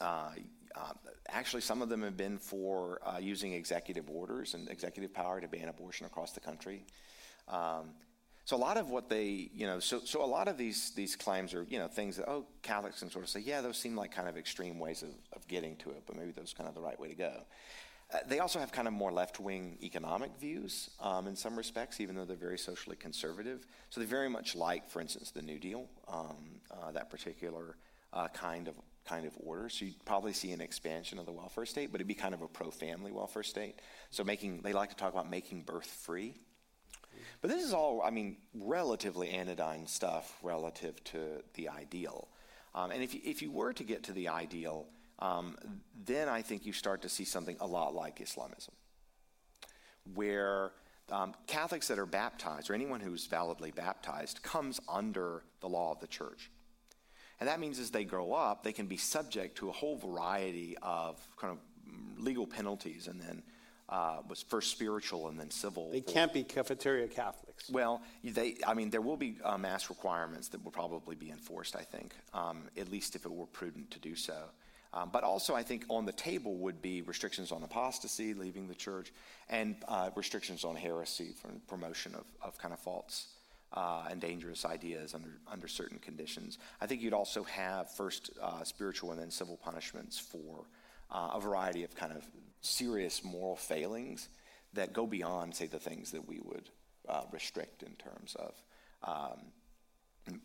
uh, 0.00 0.30
uh, 0.76 0.92
actually, 1.28 1.62
some 1.62 1.80
of 1.80 1.88
them 1.88 2.02
have 2.02 2.18
been 2.18 2.36
for 2.36 3.00
uh, 3.06 3.18
using 3.18 3.54
executive 3.54 4.10
orders 4.10 4.52
and 4.52 4.68
executive 4.68 5.14
power 5.14 5.40
to 5.40 5.48
ban 5.48 5.68
abortion 5.68 6.04
across 6.04 6.32
the 6.32 6.40
country. 6.40 6.84
Um, 7.48 7.90
so 8.44 8.56
a 8.56 8.58
lot 8.58 8.76
of 8.76 8.90
what 8.90 9.08
they, 9.08 9.48
you 9.54 9.66
know, 9.66 9.80
so, 9.80 10.00
so 10.04 10.22
a 10.22 10.26
lot 10.26 10.48
of 10.48 10.58
these 10.58 10.90
these 10.90 11.16
claims 11.16 11.54
are, 11.54 11.64
you 11.68 11.78
know, 11.78 11.88
things 11.88 12.16
that 12.16 12.28
oh 12.28 12.46
Catholics 12.62 13.00
can 13.00 13.10
sort 13.10 13.24
of 13.24 13.30
say, 13.30 13.40
yeah, 13.40 13.60
those 13.60 13.78
seem 13.78 13.96
like 13.96 14.12
kind 14.12 14.28
of 14.28 14.36
extreme 14.36 14.78
ways 14.78 15.02
of, 15.02 15.10
of 15.32 15.46
getting 15.48 15.76
to 15.76 15.90
it, 15.90 16.02
but 16.06 16.16
maybe 16.16 16.32
those 16.32 16.52
kind 16.52 16.68
of 16.68 16.74
the 16.74 16.80
right 16.80 16.98
way 16.98 17.08
to 17.08 17.14
go. 17.14 17.42
Uh, 18.12 18.18
they 18.28 18.40
also 18.40 18.58
have 18.58 18.70
kind 18.70 18.86
of 18.86 18.92
more 18.92 19.10
left 19.10 19.40
wing 19.40 19.78
economic 19.82 20.30
views 20.38 20.90
um, 21.00 21.26
in 21.26 21.34
some 21.34 21.56
respects, 21.56 22.00
even 22.00 22.14
though 22.14 22.26
they're 22.26 22.36
very 22.36 22.58
socially 22.58 22.96
conservative. 22.96 23.66
So 23.88 24.00
they 24.00 24.06
very 24.06 24.28
much 24.28 24.54
like, 24.54 24.90
for 24.90 25.00
instance, 25.00 25.30
the 25.30 25.40
New 25.40 25.58
Deal, 25.58 25.88
um, 26.06 26.60
uh, 26.70 26.92
that 26.92 27.08
particular 27.10 27.76
uh, 28.12 28.28
kind 28.28 28.68
of 28.68 28.74
kind 29.06 29.26
of 29.26 29.32
order. 29.44 29.68
So 29.68 29.84
you'd 29.84 30.04
probably 30.04 30.32
see 30.32 30.52
an 30.52 30.60
expansion 30.60 31.18
of 31.18 31.26
the 31.26 31.32
welfare 31.32 31.66
state, 31.66 31.92
but 31.92 31.96
it'd 31.96 32.08
be 32.08 32.14
kind 32.14 32.34
of 32.34 32.42
a 32.42 32.48
pro 32.48 32.70
family 32.70 33.12
welfare 33.12 33.42
state. 33.42 33.80
So 34.10 34.24
making 34.24 34.62
they 34.62 34.72
like 34.72 34.90
to 34.90 34.96
talk 34.96 35.12
about 35.12 35.30
making 35.30 35.62
birth 35.62 35.86
free. 35.86 36.34
But 37.40 37.50
this 37.50 37.64
is 37.64 37.72
all, 37.72 38.02
I 38.02 38.10
mean, 38.10 38.36
relatively 38.54 39.30
anodyne 39.30 39.86
stuff 39.86 40.38
relative 40.42 41.02
to 41.04 41.42
the 41.54 41.68
ideal. 41.68 42.28
Um, 42.74 42.90
and 42.90 43.02
if 43.02 43.14
you, 43.14 43.20
if 43.24 43.42
you 43.42 43.50
were 43.50 43.72
to 43.72 43.84
get 43.84 44.02
to 44.04 44.12
the 44.12 44.28
ideal, 44.28 44.86
um, 45.18 45.56
then 46.04 46.28
I 46.28 46.42
think 46.42 46.66
you 46.66 46.72
start 46.72 47.02
to 47.02 47.08
see 47.08 47.24
something 47.24 47.56
a 47.60 47.66
lot 47.66 47.94
like 47.94 48.20
Islamism, 48.20 48.74
where 50.14 50.72
um, 51.10 51.34
Catholics 51.46 51.88
that 51.88 51.98
are 51.98 52.06
baptized, 52.06 52.70
or 52.70 52.74
anyone 52.74 53.00
who's 53.00 53.26
validly 53.26 53.70
baptized, 53.70 54.42
comes 54.42 54.80
under 54.88 55.42
the 55.60 55.68
law 55.68 55.92
of 55.92 56.00
the 56.00 56.06
church. 56.06 56.50
And 57.40 57.48
that 57.48 57.60
means 57.60 57.78
as 57.78 57.90
they 57.90 58.04
grow 58.04 58.32
up, 58.32 58.62
they 58.62 58.72
can 58.72 58.86
be 58.86 58.96
subject 58.96 59.58
to 59.58 59.68
a 59.68 59.72
whole 59.72 59.96
variety 59.96 60.76
of 60.82 61.26
kind 61.36 61.52
of 61.52 61.58
legal 62.22 62.46
penalties 62.46 63.06
and 63.06 63.20
then 63.20 63.42
uh, 63.88 64.18
was 64.28 64.42
first 64.42 64.70
spiritual 64.70 65.28
and 65.28 65.38
then 65.38 65.50
civil. 65.50 65.90
They 65.90 66.00
can't 66.00 66.32
be 66.32 66.42
cafeteria 66.42 67.08
Catholics. 67.08 67.70
Well, 67.70 68.02
they, 68.22 68.56
I 68.66 68.74
mean, 68.74 68.90
there 68.90 69.00
will 69.00 69.16
be 69.16 69.36
uh, 69.44 69.58
mass 69.58 69.90
requirements 69.90 70.48
that 70.48 70.64
will 70.64 70.72
probably 70.72 71.16
be 71.16 71.30
enforced, 71.30 71.76
I 71.76 71.82
think, 71.82 72.14
um, 72.32 72.64
at 72.76 72.90
least 72.90 73.14
if 73.14 73.24
it 73.24 73.32
were 73.32 73.46
prudent 73.46 73.90
to 73.92 73.98
do 73.98 74.14
so. 74.14 74.36
Um, 74.92 75.10
but 75.12 75.24
also, 75.24 75.54
I 75.54 75.64
think 75.64 75.84
on 75.88 76.06
the 76.06 76.12
table 76.12 76.56
would 76.58 76.80
be 76.80 77.02
restrictions 77.02 77.50
on 77.50 77.64
apostasy, 77.64 78.32
leaving 78.32 78.68
the 78.68 78.76
church, 78.76 79.12
and 79.50 79.76
uh, 79.88 80.10
restrictions 80.14 80.64
on 80.64 80.76
heresy 80.76 81.32
for 81.40 81.48
promotion 81.66 82.14
of, 82.14 82.24
of 82.40 82.56
kind 82.58 82.72
of 82.72 82.78
false 82.78 83.26
uh, 83.72 84.04
and 84.08 84.20
dangerous 84.20 84.64
ideas 84.64 85.12
under, 85.12 85.40
under 85.50 85.66
certain 85.66 85.98
conditions. 85.98 86.58
I 86.80 86.86
think 86.86 87.02
you'd 87.02 87.12
also 87.12 87.42
have 87.42 87.90
first 87.90 88.30
uh, 88.40 88.62
spiritual 88.62 89.10
and 89.10 89.20
then 89.20 89.32
civil 89.32 89.56
punishments 89.56 90.16
for 90.16 90.64
uh, 91.10 91.30
a 91.34 91.40
variety 91.40 91.82
of 91.82 91.94
kind 91.96 92.12
of 92.12 92.24
serious 92.64 93.22
moral 93.24 93.56
failings 93.56 94.28
that 94.72 94.92
go 94.92 95.06
beyond, 95.06 95.54
say, 95.54 95.66
the 95.66 95.78
things 95.78 96.10
that 96.12 96.26
we 96.26 96.40
would 96.42 96.70
uh, 97.08 97.22
restrict 97.32 97.82
in 97.82 97.92
terms 97.96 98.36
of, 98.36 98.54
um, 99.02 99.38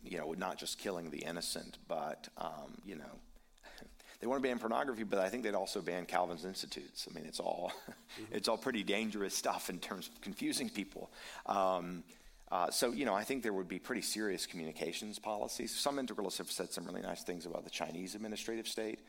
you 0.03 0.17
know, 0.17 0.33
not 0.37 0.57
just 0.57 0.77
killing 0.77 1.09
the 1.09 1.19
innocent, 1.19 1.77
but, 1.87 2.27
um, 2.37 2.77
you 2.85 2.95
know, 2.95 3.19
they 4.19 4.27
want 4.27 4.41
to 4.41 4.47
ban 4.47 4.59
pornography, 4.59 5.03
but 5.03 5.19
I 5.19 5.29
think 5.29 5.43
they'd 5.43 5.55
also 5.55 5.81
ban 5.81 6.05
Calvin's 6.05 6.45
Institutes. 6.45 7.07
I 7.09 7.13
mean, 7.13 7.25
it's 7.25 7.39
all, 7.39 7.71
mm-hmm. 7.89 8.23
it's 8.35 8.47
all 8.47 8.57
pretty 8.57 8.83
dangerous 8.83 9.35
stuff 9.35 9.69
in 9.69 9.79
terms 9.79 10.09
of 10.09 10.21
confusing 10.21 10.69
people. 10.69 11.09
Um, 11.45 12.03
Uh, 12.51 12.71
so, 12.71 12.91
you 12.91 13.05
know, 13.05 13.13
I 13.13 13.23
think 13.23 13.43
there 13.43 13.53
would 13.53 13.67
be 13.67 13.77
pretty 13.79 14.01
serious 14.01 14.47
communications 14.47 15.19
policies. 15.19 15.69
Some 15.75 15.97
integralists 15.99 16.39
have 16.39 16.49
said 16.49 16.71
some 16.71 16.83
really 16.83 17.01
nice 17.01 17.23
things 17.23 17.45
about 17.45 17.63
the 17.63 17.69
Chinese 17.69 18.15
administrative 18.15 18.67
state 18.67 18.99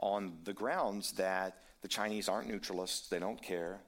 on 0.00 0.38
the 0.44 0.52
grounds 0.52 1.12
that 1.12 1.58
the 1.84 1.88
Chinese 1.88 2.30
aren't 2.30 2.48
neutralists, 2.48 3.10
they 3.10 3.18
don't 3.18 3.42
care 3.42 3.78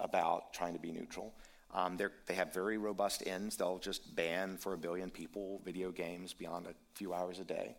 about 0.00 0.54
trying 0.54 0.72
to 0.72 0.78
be 0.78 0.90
neutral. 0.90 1.34
Um, 1.74 1.98
they 2.26 2.32
have 2.34 2.54
very 2.54 2.78
robust 2.78 3.22
ends. 3.26 3.54
They'll 3.54 3.78
just 3.78 4.16
ban 4.16 4.56
for 4.56 4.72
a 4.72 4.78
billion 4.78 5.10
people 5.10 5.60
video 5.62 5.90
games 5.90 6.32
beyond 6.32 6.66
a 6.66 6.72
few 6.94 7.12
hours 7.12 7.38
a 7.38 7.44
day. 7.44 7.76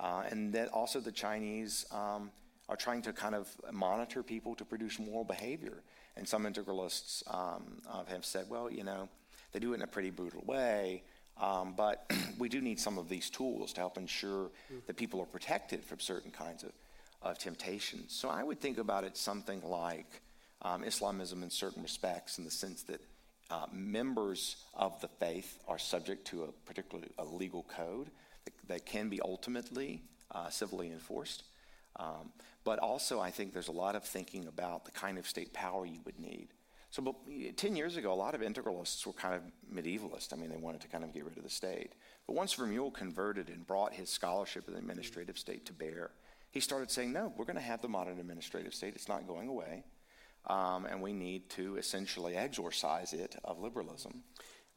Uh, 0.00 0.24
and 0.28 0.52
then 0.52 0.66
also 0.72 0.98
the 0.98 1.12
Chinese 1.12 1.86
um, 1.92 2.32
are 2.68 2.74
trying 2.74 3.00
to 3.02 3.12
kind 3.12 3.36
of 3.36 3.48
monitor 3.70 4.24
people 4.24 4.56
to 4.56 4.64
produce 4.64 4.98
moral 4.98 5.22
behavior. 5.22 5.84
And 6.16 6.26
some 6.26 6.42
integralists 6.42 7.22
um, 7.32 7.80
uh, 7.88 8.02
have 8.06 8.24
said, 8.24 8.46
well, 8.50 8.68
you 8.68 8.82
know, 8.82 9.08
they 9.52 9.60
do 9.60 9.74
it 9.74 9.76
in 9.76 9.82
a 9.82 9.86
pretty 9.86 10.10
brutal 10.10 10.42
way, 10.44 11.04
um, 11.40 11.74
but 11.76 12.10
we 12.40 12.48
do 12.48 12.60
need 12.60 12.80
some 12.80 12.98
of 12.98 13.08
these 13.08 13.30
tools 13.30 13.72
to 13.74 13.80
help 13.80 13.96
ensure 13.96 14.50
that 14.88 14.96
people 14.96 15.20
are 15.20 15.26
protected 15.26 15.84
from 15.84 16.00
certain 16.00 16.32
kinds 16.32 16.64
of, 16.64 16.72
of 17.22 17.38
temptation. 17.38 18.04
So 18.08 18.28
I 18.28 18.42
would 18.42 18.60
think 18.60 18.78
about 18.78 19.04
it 19.04 19.16
something 19.16 19.62
like 19.62 20.22
um, 20.62 20.84
Islamism 20.84 21.42
in 21.42 21.50
certain 21.50 21.82
respects, 21.82 22.38
in 22.38 22.44
the 22.44 22.50
sense 22.50 22.82
that 22.84 23.00
uh, 23.50 23.66
members 23.72 24.56
of 24.74 25.00
the 25.00 25.08
faith 25.08 25.58
are 25.66 25.78
subject 25.78 26.26
to 26.28 26.44
a 26.44 26.52
particular 26.66 27.04
a 27.18 27.24
legal 27.24 27.64
code 27.64 28.10
that, 28.44 28.52
that, 28.66 28.86
can 28.86 29.08
be 29.08 29.20
ultimately 29.22 30.02
uh, 30.32 30.50
civilly 30.50 30.90
enforced. 30.90 31.44
Um, 31.96 32.30
but 32.64 32.78
also, 32.78 33.20
I 33.20 33.30
think 33.30 33.52
there's 33.52 33.68
a 33.68 33.72
lot 33.72 33.96
of 33.96 34.04
thinking 34.04 34.46
about 34.46 34.84
the 34.84 34.90
kind 34.90 35.16
of 35.18 35.26
state 35.26 35.52
power 35.52 35.86
you 35.86 36.00
would 36.04 36.20
need. 36.20 36.48
So, 36.90 37.02
but 37.02 37.16
10 37.56 37.76
years 37.76 37.96
ago, 37.96 38.12
a 38.12 38.14
lot 38.14 38.34
of 38.34 38.40
integralists 38.40 39.06
were 39.06 39.12
kind 39.12 39.34
of 39.34 39.42
medievalist. 39.72 40.32
I 40.32 40.36
mean, 40.36 40.50
they 40.50 40.56
wanted 40.56 40.80
to 40.82 40.88
kind 40.88 41.04
of 41.04 41.12
get 41.12 41.24
rid 41.24 41.36
of 41.36 41.44
the 41.44 41.50
state. 41.50 41.92
But 42.26 42.34
once 42.34 42.54
Vermeule 42.54 42.92
converted 42.92 43.48
and 43.48 43.66
brought 43.66 43.92
his 43.92 44.08
scholarship 44.08 44.66
of 44.68 44.74
the 44.74 44.80
administrative 44.80 45.38
state 45.38 45.66
to 45.66 45.72
bear, 45.72 46.10
he 46.50 46.60
started 46.60 46.90
saying, 46.90 47.12
no, 47.12 47.32
we're 47.36 47.44
going 47.44 47.56
to 47.56 47.62
have 47.62 47.82
the 47.82 47.88
modern 47.88 48.18
administrative 48.18 48.74
state. 48.74 48.94
It's 48.94 49.08
not 49.08 49.26
going 49.26 49.48
away. 49.48 49.84
Um, 50.46 50.86
and 50.86 51.02
we 51.02 51.12
need 51.12 51.50
to 51.50 51.76
essentially 51.76 52.36
exorcise 52.36 53.12
it 53.12 53.36
of 53.44 53.58
liberalism. 53.58 54.22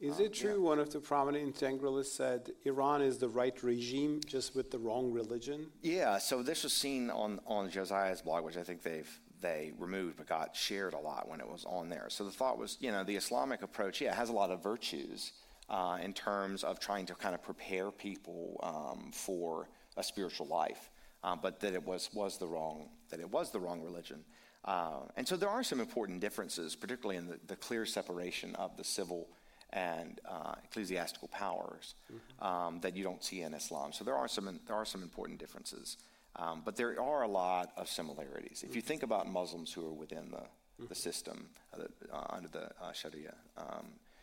Is 0.00 0.18
it 0.18 0.32
true 0.34 0.54
yeah. 0.54 0.68
one 0.68 0.80
of 0.80 0.92
the 0.92 0.98
prominent 0.98 1.54
integralists 1.54 2.06
said 2.06 2.50
Iran 2.64 3.02
is 3.02 3.18
the 3.18 3.28
right 3.28 3.62
regime 3.62 4.20
just 4.26 4.56
with 4.56 4.72
the 4.72 4.78
wrong 4.78 5.12
religion? 5.12 5.68
Yeah, 5.80 6.18
so 6.18 6.42
this 6.42 6.64
was 6.64 6.72
seen 6.72 7.08
on, 7.08 7.40
on 7.46 7.70
Josiah's 7.70 8.20
blog, 8.20 8.44
which 8.44 8.56
I 8.56 8.64
think 8.64 8.82
they've 8.82 9.08
they 9.40 9.72
removed 9.76 10.16
but 10.16 10.28
got 10.28 10.56
shared 10.56 10.94
a 10.94 10.98
lot 10.98 11.28
when 11.28 11.40
it 11.40 11.48
was 11.48 11.64
on 11.64 11.88
there. 11.88 12.06
So 12.08 12.24
the 12.24 12.30
thought 12.30 12.58
was, 12.58 12.78
you 12.80 12.90
know, 12.92 13.04
the 13.04 13.16
Islamic 13.16 13.62
approach, 13.62 14.00
yeah, 14.00 14.14
has 14.14 14.28
a 14.28 14.32
lot 14.32 14.50
of 14.50 14.62
virtues 14.62 15.32
uh, 15.68 15.98
in 16.00 16.12
terms 16.12 16.64
of 16.64 16.78
trying 16.78 17.06
to 17.06 17.14
kind 17.14 17.34
of 17.34 17.42
prepare 17.42 17.90
people 17.90 18.58
um, 18.62 19.10
for 19.12 19.68
a 19.96 20.02
spiritual 20.02 20.46
life, 20.46 20.90
uh, 21.24 21.36
but 21.36 21.60
that 21.60 21.74
it 21.74 21.84
was, 21.84 22.10
was 22.12 22.38
the 22.38 22.46
wrong 22.46 22.88
that 23.10 23.20
it 23.20 23.30
was 23.30 23.50
the 23.50 23.60
wrong 23.60 23.82
religion. 23.82 24.24
Uh, 24.64 25.00
and 25.16 25.28
so 25.28 25.36
there 25.36 25.48
are 25.48 25.62
some 25.62 25.80
important 25.80 26.20
differences, 26.20 26.74
particularly 26.74 27.16
in 27.16 27.26
the, 27.26 27.38
the 27.46 27.56
clear 27.56 27.84
separation 27.84 28.54
of 28.56 28.76
the 28.76 28.84
civil 28.84 29.28
and 29.70 30.20
uh, 30.28 30.54
ecclesiastical 30.64 31.28
powers 31.28 31.94
mm-hmm. 32.12 32.46
um, 32.46 32.80
that 32.80 32.96
you 32.96 33.02
don't 33.02 33.24
see 33.24 33.42
in 33.42 33.54
Islam. 33.54 33.92
So 33.92 34.04
there 34.04 34.16
are 34.16 34.28
some 34.28 34.60
there 34.66 34.76
are 34.76 34.84
some 34.84 35.02
important 35.02 35.38
differences, 35.38 35.96
um, 36.36 36.62
but 36.64 36.76
there 36.76 37.00
are 37.00 37.22
a 37.22 37.28
lot 37.28 37.72
of 37.76 37.88
similarities. 37.88 38.58
Mm-hmm. 38.58 38.68
If 38.68 38.76
you 38.76 38.82
think 38.82 39.02
about 39.02 39.28
Muslims 39.28 39.72
who 39.72 39.86
are 39.86 39.92
within 39.92 40.30
the 40.30 40.36
mm-hmm. 40.36 40.86
the 40.88 40.94
system 40.94 41.48
uh, 41.74 41.84
uh 42.12 42.26
under 42.30 42.48
the 42.48 42.64
uh, 42.82 42.92
Sharia, 42.92 43.34
um, 43.56 43.66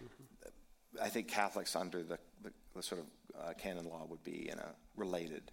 mm-hmm. 0.04 1.04
I 1.04 1.10
think 1.10 1.28
Catholics 1.28 1.76
under 1.76 2.04
the, 2.04 2.20
the, 2.44 2.52
the 2.76 2.84
sort 2.84 3.02
of 3.02 3.08
uh, 3.40 3.54
canon 3.54 3.90
law 3.90 4.06
would 4.08 4.24
be 4.24 4.50
in 4.50 4.60
a 4.60 4.70
related 4.96 5.52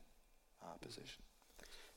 position. 0.80 1.22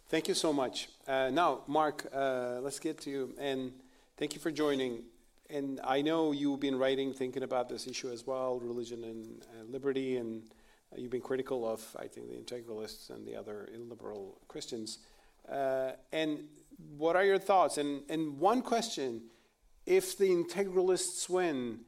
Thank 0.10 0.28
you 0.28 0.34
so 0.34 0.52
much. 0.52 0.90
now, 1.08 1.62
Mark, 1.68 2.08
let's 2.14 2.80
get 2.80 3.00
to 3.02 3.10
you 3.10 3.34
and 3.40 3.72
thank 4.18 4.34
you 4.34 4.42
for 4.42 4.52
joining 4.52 5.04
and 5.50 5.80
I 5.84 6.02
know 6.02 6.32
you've 6.32 6.60
been 6.60 6.78
writing, 6.78 7.12
thinking 7.12 7.42
about 7.42 7.70
this 7.70 7.88
issue 7.88 8.12
as 8.12 8.26
well, 8.28 8.60
religion 8.60 9.04
and 9.04 9.44
uh, 9.50 9.64
liberty, 9.64 10.18
and 10.18 10.44
uh, 10.94 10.98
you've 11.00 11.10
been 11.10 11.22
critical 11.22 11.68
of, 11.68 11.84
I 12.00 12.06
think, 12.06 12.30
the 12.30 12.36
integralists 12.36 13.10
and 13.10 13.26
the 13.26 13.36
other 13.36 13.68
illiberal 13.74 14.38
Christians. 14.48 15.00
Uh, 15.52 15.94
and 16.12 16.44
what 16.98 17.16
are 17.16 17.24
your 17.24 17.40
thoughts? 17.40 17.80
And, 17.80 18.04
and 18.10 18.40
one 18.40 18.62
question 18.62 19.24
if 19.88 20.18
the 20.20 20.30
integralists 20.30 21.28
win, 21.28 21.80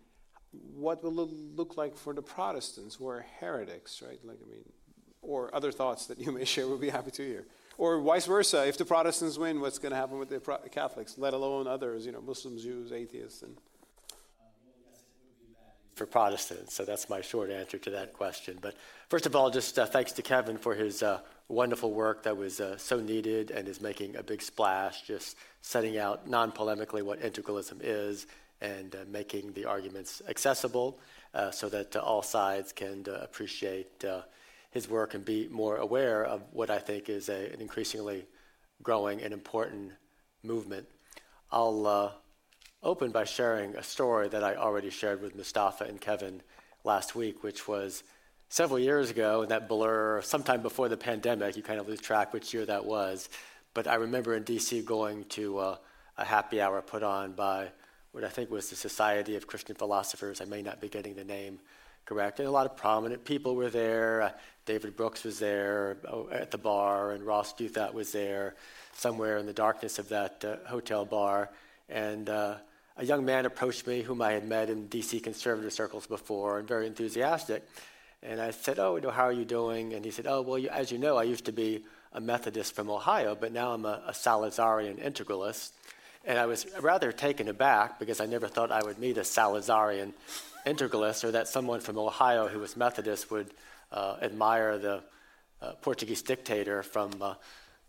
what 0.51 1.03
will 1.03 1.21
it 1.21 1.29
look 1.55 1.77
like 1.77 1.95
for 1.95 2.15
the 2.15 2.21
Protestants 2.23 2.95
who 2.95 3.07
are 3.07 3.23
heretics, 3.39 4.01
right? 4.01 4.19
Like, 4.23 4.39
I 4.43 4.49
mean, 4.49 4.63
or 5.21 5.53
other 5.53 5.71
thoughts 5.71 6.07
that 6.07 6.19
you 6.19 6.31
may 6.31 6.45
share, 6.45 6.67
we'll 6.67 6.79
be 6.79 6.89
happy 6.89 7.11
to 7.11 7.23
hear. 7.23 7.45
Or 7.81 7.99
vice 7.99 8.27
versa, 8.27 8.67
if 8.67 8.77
the 8.77 8.85
Protestants 8.85 9.39
win, 9.39 9.59
what's 9.59 9.79
going 9.79 9.89
to 9.89 9.95
happen 9.95 10.19
with 10.19 10.29
the 10.29 10.39
Catholics, 10.71 11.17
let 11.17 11.33
alone 11.33 11.65
others, 11.65 12.05
you 12.05 12.11
know, 12.11 12.21
Muslims, 12.21 12.61
Jews, 12.61 12.91
atheists, 12.91 13.41
and 13.41 13.57
for 15.95 16.05
Protestants. 16.05 16.75
So 16.75 16.85
that's 16.85 17.09
my 17.09 17.21
short 17.21 17.49
answer 17.49 17.79
to 17.79 17.89
that 17.89 18.13
question. 18.13 18.59
But 18.61 18.75
first 19.09 19.25
of 19.25 19.35
all, 19.35 19.49
just 19.49 19.79
uh, 19.79 19.87
thanks 19.87 20.11
to 20.11 20.21
Kevin 20.21 20.59
for 20.59 20.75
his 20.75 21.01
uh, 21.01 21.21
wonderful 21.47 21.91
work 21.91 22.21
that 22.21 22.37
was 22.37 22.61
uh, 22.61 22.77
so 22.77 22.99
needed 22.99 23.49
and 23.49 23.67
is 23.67 23.81
making 23.81 24.15
a 24.15 24.21
big 24.21 24.43
splash, 24.43 25.01
just 25.01 25.35
setting 25.63 25.97
out 25.97 26.29
non 26.29 26.51
polemically 26.51 27.01
what 27.01 27.19
integralism 27.21 27.79
is 27.81 28.27
and 28.61 28.93
uh, 28.93 28.99
making 29.07 29.53
the 29.53 29.65
arguments 29.65 30.21
accessible 30.29 30.99
uh, 31.33 31.49
so 31.49 31.67
that 31.67 31.95
uh, 31.95 31.99
all 31.99 32.21
sides 32.21 32.71
can 32.71 33.03
appreciate 33.23 34.05
his 34.71 34.89
work 34.89 35.13
and 35.13 35.23
be 35.23 35.47
more 35.51 35.77
aware 35.77 36.23
of 36.23 36.41
what 36.51 36.69
I 36.69 36.79
think 36.79 37.09
is 37.09 37.29
a, 37.29 37.51
an 37.53 37.61
increasingly 37.61 38.25
growing 38.81 39.21
and 39.21 39.33
important 39.33 39.91
movement. 40.43 40.87
I'll 41.51 41.85
uh, 41.85 42.11
open 42.81 43.11
by 43.11 43.25
sharing 43.25 43.75
a 43.75 43.83
story 43.83 44.29
that 44.29 44.43
I 44.43 44.55
already 44.55 44.89
shared 44.89 45.21
with 45.21 45.35
Mustafa 45.35 45.83
and 45.83 45.99
Kevin 45.99 46.41
last 46.83 47.15
week, 47.15 47.43
which 47.43 47.67
was 47.67 48.03
several 48.49 48.79
years 48.79 49.09
ago 49.09 49.43
in 49.43 49.49
that 49.49 49.67
blur, 49.67 50.21
sometime 50.21 50.61
before 50.61 50.89
the 50.89 50.97
pandemic. 50.97 51.55
You 51.55 51.63
kind 51.63 51.79
of 51.79 51.87
lose 51.87 52.01
track 52.01 52.33
which 52.33 52.53
year 52.53 52.65
that 52.65 52.85
was. 52.85 53.29
But 53.73 53.87
I 53.87 53.95
remember 53.95 54.35
in 54.35 54.43
DC 54.43 54.83
going 54.85 55.25
to 55.25 55.57
uh, 55.59 55.75
a 56.17 56.25
happy 56.25 56.61
hour 56.61 56.81
put 56.81 57.03
on 57.03 57.33
by 57.33 57.69
what 58.11 58.23
I 58.23 58.29
think 58.29 58.49
was 58.49 58.69
the 58.69 58.75
Society 58.75 59.35
of 59.35 59.47
Christian 59.47 59.75
Philosophers. 59.75 60.41
I 60.41 60.45
may 60.45 60.61
not 60.61 60.81
be 60.81 60.89
getting 60.89 61.15
the 61.15 61.23
name 61.23 61.59
correct. 62.05 62.39
And 62.39 62.47
a 62.47 62.51
lot 62.51 62.65
of 62.65 62.75
prominent 62.75 63.23
people 63.23 63.55
were 63.55 63.69
there. 63.69 64.21
Uh, 64.21 64.31
David 64.71 64.95
Brooks 64.95 65.25
was 65.25 65.37
there 65.37 65.97
uh, 66.07 66.29
at 66.31 66.49
the 66.49 66.57
bar, 66.57 67.11
and 67.11 67.25
Ross 67.25 67.53
Douthat 67.53 67.93
was 67.93 68.13
there 68.13 68.55
somewhere 68.93 69.37
in 69.37 69.45
the 69.45 69.51
darkness 69.51 69.99
of 69.99 70.07
that 70.07 70.45
uh, 70.45 70.65
hotel 70.65 71.03
bar. 71.03 71.49
And 71.89 72.29
uh, 72.29 72.55
a 72.95 73.03
young 73.03 73.25
man 73.25 73.45
approached 73.45 73.85
me 73.85 74.01
whom 74.01 74.21
I 74.21 74.31
had 74.31 74.47
met 74.47 74.69
in 74.69 74.87
DC 74.87 75.21
conservative 75.23 75.73
circles 75.73 76.07
before 76.07 76.57
and 76.57 76.65
very 76.65 76.87
enthusiastic. 76.87 77.67
And 78.23 78.39
I 78.39 78.51
said, 78.51 78.79
Oh, 78.79 78.95
you 78.95 79.01
know, 79.01 79.09
how 79.09 79.25
are 79.25 79.33
you 79.33 79.43
doing? 79.43 79.93
And 79.93 80.05
he 80.05 80.11
said, 80.11 80.25
Oh, 80.25 80.41
well, 80.41 80.57
you, 80.57 80.69
as 80.69 80.89
you 80.89 80.97
know, 80.97 81.17
I 81.17 81.23
used 81.23 81.43
to 81.47 81.51
be 81.51 81.83
a 82.13 82.21
Methodist 82.21 82.73
from 82.73 82.89
Ohio, 82.89 83.35
but 83.35 83.51
now 83.51 83.73
I'm 83.73 83.83
a, 83.83 84.01
a 84.07 84.13
Salazarian 84.13 85.03
integralist. 85.03 85.71
And 86.23 86.39
I 86.39 86.45
was 86.45 86.65
rather 86.79 87.11
taken 87.11 87.49
aback 87.49 87.99
because 87.99 88.21
I 88.21 88.25
never 88.25 88.47
thought 88.47 88.71
I 88.71 88.83
would 88.83 88.99
meet 88.99 89.17
a 89.17 89.25
Salazarian 89.25 90.13
integralist 90.65 91.25
or 91.25 91.31
that 91.31 91.49
someone 91.49 91.81
from 91.81 91.97
Ohio 91.97 92.47
who 92.47 92.59
was 92.59 92.77
Methodist 92.77 93.31
would 93.31 93.49
admire 94.21 94.77
the 94.77 95.03
uh, 95.61 95.73
Portuguese 95.81 96.21
dictator 96.21 96.81
from 96.81 97.11
uh, 97.21 97.35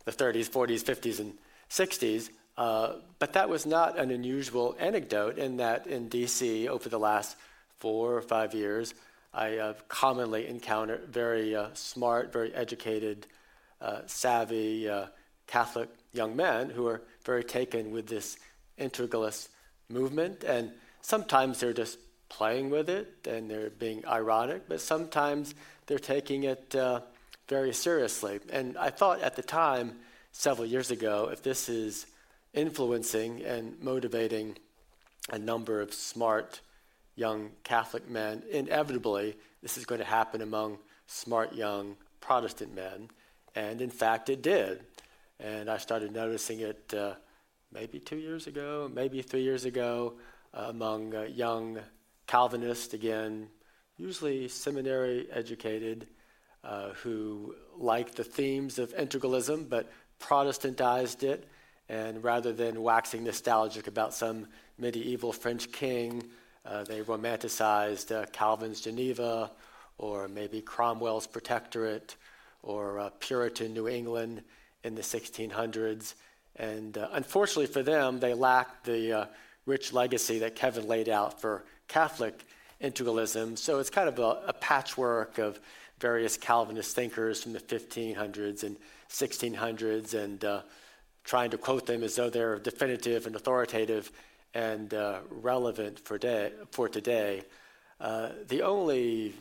the 0.05 0.13
30s, 0.13 0.51
40s, 0.51 0.83
50s, 0.85 1.21
and 1.21 1.33
60s. 1.71 2.31
Uh, 2.59 2.97
but 3.19 3.33
that 3.33 3.49
was 3.49 3.65
not 3.65 3.99
an 3.99 4.11
unusual 4.11 4.77
anecdote 4.79 5.39
in 5.39 5.57
that 5.57 5.87
in 5.87 6.11
DC 6.11 6.67
over 6.69 6.89
the 6.89 6.99
last 6.99 7.37
four 7.79 8.15
or 8.15 8.21
five 8.21 8.55
years, 8.55 8.95
I 9.33 9.75
commonly 9.89 10.47
encounter 10.47 11.01
very 11.09 11.57
uh, 11.57 11.69
smart, 11.73 12.31
very 12.31 12.55
educated, 12.55 13.27
uh, 13.81 14.01
savvy 14.07 14.91
Catholic 15.47 15.89
young 16.13 16.37
men 16.37 16.69
who 16.69 16.87
are 16.87 17.03
very 17.25 17.43
taken 17.43 17.91
with 17.91 18.07
this 18.07 18.37
integralist 18.79 19.49
movement. 19.89 20.45
And 20.45 20.73
sometimes 21.01 21.61
they're 21.61 21.73
just 21.73 21.99
playing 22.29 22.71
with 22.71 22.89
it 22.89 23.27
and 23.27 23.51
they're 23.51 23.71
being 23.71 24.05
ironic, 24.07 24.69
but 24.69 24.81
sometimes 24.81 25.55
they're 25.93 25.99
taking 25.99 26.45
it 26.45 26.75
uh, 26.75 27.01
very 27.49 27.75
seriously. 27.75 28.41
And 28.51 28.79
I 28.79 28.89
thought 28.89 29.21
at 29.21 29.37
the 29.37 29.43
time, 29.43 29.97
several 30.31 30.67
years 30.67 30.91
ago, 30.91 31.29
if 31.31 31.43
this 31.43 31.69
is 31.69 32.07
influencing 32.55 33.43
and 33.43 33.79
motivating 33.79 34.57
a 35.29 35.39
number 35.39 35.83
of 35.83 35.93
smart 35.93 36.63
young 37.15 37.51
Catholic 37.63 38.09
men, 38.09 38.43
inevitably 38.51 39.37
this 39.61 39.77
is 39.77 39.85
going 39.85 39.99
to 39.99 40.07
happen 40.07 40.41
among 40.41 40.79
smart 41.07 41.53
young 41.53 41.97
Protestant 42.23 42.75
men. 42.75 43.11
And 43.55 43.83
in 43.83 43.91
fact, 43.91 44.31
it 44.31 44.41
did. 44.41 44.81
And 45.41 45.69
I 45.69 45.77
started 45.77 46.11
noticing 46.11 46.61
it 46.61 46.95
uh, 46.97 47.17
maybe 47.71 47.99
two 47.99 48.17
years 48.17 48.47
ago, 48.47 48.91
maybe 48.91 49.21
three 49.21 49.43
years 49.43 49.67
ago, 49.67 50.15
uh, 50.55 50.69
among 50.71 51.15
uh, 51.15 51.25
young 51.25 51.81
Calvinists, 52.27 52.95
again, 52.95 53.49
usually 54.03 54.49
seminary 54.49 55.29
educated, 55.31 56.09
uh, 56.65 56.89
who 57.05 57.55
liked 57.79 58.17
the 58.17 58.25
themes 58.25 58.81
of 58.81 58.95
integralism 58.97 59.69
but 59.69 59.93
Protestantized 60.19 61.23
it. 61.23 61.49
And 61.89 62.23
rather 62.23 62.53
than 62.53 62.83
waxing 62.83 63.25
nostalgic 63.25 63.87
about 63.87 64.13
some 64.15 64.47
medieval 64.79 65.33
French 65.33 65.71
king, 65.71 66.25
uh, 66.65 66.85
they 66.85 67.01
romanticized 67.03 68.11
uh, 68.15 68.27
Calvin's 68.27 68.81
Geneva 68.81 69.51
or 69.99 70.29
maybe 70.29 70.61
Cromwell's 70.61 71.27
Protectorate 71.27 72.17
or 72.63 72.99
uh, 72.99 73.11
Puritan 73.21 73.73
New 73.73 73.89
England 73.89 74.43
in 74.85 74.95
the 74.95 75.03
1600s. 75.03 76.15
And 76.57 76.99
uh, 76.99 77.09
unfortunately 77.13 77.67
for 77.67 77.83
them, 77.83 78.19
they 78.19 78.35
lacked 78.35 78.85
the 78.85 79.13
uh, 79.13 79.27
rich 79.67 79.93
legacy 79.93 80.41
that 80.41 80.57
Kevin 80.57 80.89
laid 80.89 81.09
out 81.09 81.41
for 81.41 81.65
Catholic 81.89 82.45
integralism. 82.83 83.57
So 83.57 83.79
it's 83.79 83.91
kind 83.91 84.09
of 84.09 84.19
a, 84.19 84.43
a 84.49 84.53
patchwork 84.53 85.39
of 85.39 85.61
various 86.01 86.37
Calvinist 86.37 86.95
thinkers 86.95 87.43
from 87.43 87.53
the 87.53 87.61
1500s 87.61 88.65
and 88.65 88.77
1600s 89.09 90.15
and 90.15 90.45
uh, 90.45 90.63
trying 91.25 91.51
to 91.51 91.59
quote 91.59 91.87
them 91.87 92.03
as 92.03 92.17
though 92.17 92.29
they're 92.29 92.59
definitive 92.59 93.27
and 93.27 93.37
authoritative 93.37 94.11
and 94.55 94.93
uh, 94.95 95.21
relevant 95.31 95.99
for, 95.99 96.19
day, 96.19 96.53
for 96.71 96.89
today. 96.89 97.43
Uh, 98.01 98.31
the 98.49 98.63
only 98.63 99.35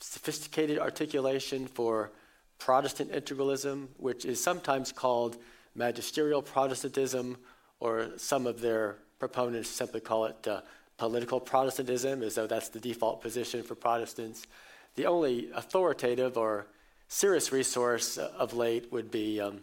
sophisticated 0.00 0.78
articulation 0.78 1.66
for 1.66 2.10
Protestant 2.58 3.12
integralism, 3.12 3.88
which 3.98 4.24
is 4.24 4.42
sometimes 4.42 4.90
called 4.90 5.36
magisterial 5.74 6.42
Protestantism, 6.42 7.36
or 7.80 8.08
some 8.16 8.46
of 8.46 8.60
their 8.60 8.96
proponents 9.18 9.68
simply 9.68 10.00
call 10.00 10.24
it 10.24 10.48
uh, 10.48 10.60
political 10.98 11.40
Protestantism, 11.40 12.22
as 12.22 12.34
though 12.34 12.46
that's 12.46 12.68
the 12.68 12.80
default 12.80 13.22
position 13.22 13.62
for 13.62 13.74
Protestants. 13.74 14.46
The 14.96 15.06
only 15.06 15.50
authoritative 15.54 16.36
or 16.36 16.66
serious 17.06 17.52
resource 17.52 18.18
of 18.18 18.52
late 18.52 18.92
would 18.92 19.10
be 19.10 19.40
um, 19.40 19.60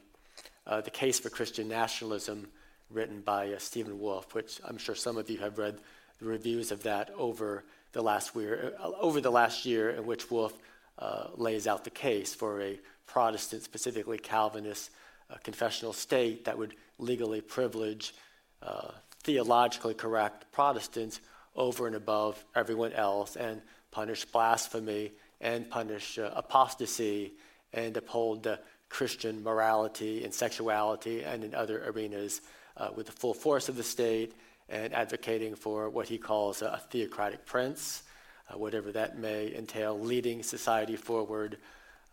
uh, 0.66 0.82
The 0.82 0.92
Case 0.92 1.20
for 1.20 1.30
Christian 1.30 1.68
Nationalism, 1.68 2.48
written 2.90 3.22
by 3.22 3.52
uh, 3.52 3.60
Stephen 3.60 4.00
Wolfe, 4.00 4.34
which 4.34 4.60
I'm 4.66 4.78
sure 4.78 4.96
some 4.96 5.18
of 5.18 5.30
you 5.30 5.38
have 5.40 5.58
read 5.58 5.78
the 6.20 6.26
reviews 6.26 6.72
of 6.72 6.84
that 6.84 7.12
over 7.18 7.66
the 7.92 8.02
last 8.02 8.36
year, 8.36 8.74
uh, 8.80 8.92
over 9.00 9.20
the 9.22 9.32
last 9.32 9.66
year 9.66 9.92
in 9.92 10.06
which 10.06 10.32
Wolfe 10.32 10.58
uh, 11.00 11.28
lays 11.36 11.68
out 11.68 11.84
the 11.84 11.90
case 11.90 12.34
for 12.34 12.62
a 12.62 12.80
Protestant, 13.06 13.64
specifically 13.64 14.18
Calvinist, 14.18 14.90
uh, 15.30 15.36
confessional 15.44 15.94
state 15.94 16.46
that 16.46 16.58
would 16.58 16.76
legally 16.98 17.42
privilege 17.42 18.14
uh, 18.62 18.92
theologically 19.26 19.96
correct 19.96 20.46
Protestants 20.52 21.20
over 21.56 21.88
and 21.88 21.96
above 21.96 22.44
everyone 22.56 22.94
else 22.94 23.36
and 23.36 23.62
punish 23.92 24.24
blasphemy 24.26 25.12
and 25.42 25.70
punish 25.70 26.20
uh, 26.20 26.30
apostasy 26.36 27.34
and 27.74 27.98
uphold 27.98 28.48
Christian 28.88 29.44
morality 29.44 30.24
and 30.24 30.34
sexuality 30.34 31.24
and 31.24 31.44
in 31.44 31.56
other 31.56 31.84
arenas 31.90 32.42
uh, 32.78 32.90
with 32.96 33.08
the 33.08 33.12
full 33.12 33.34
force 33.34 33.68
of 33.68 33.76
the 33.76 33.84
state 33.84 34.34
and 34.70 34.94
advocating 34.94 35.56
for 35.56 35.90
what 35.90 36.08
he 36.08 36.18
calls 36.18 36.62
a, 36.62 36.80
theocratic 36.90 37.46
prince, 37.46 38.04
uh, 38.50 38.58
whatever 38.58 38.92
that 38.92 39.18
may 39.18 39.54
entail, 39.56 40.00
leading 40.00 40.44
society 40.44 40.96
forward. 40.96 41.58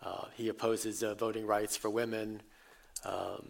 Uh, 0.02 0.24
he 0.34 0.48
opposes 0.48 1.02
uh, 1.02 1.14
voting 1.14 1.46
rights 1.46 1.76
for 1.76 1.90
women. 1.90 2.40
Um, 3.04 3.48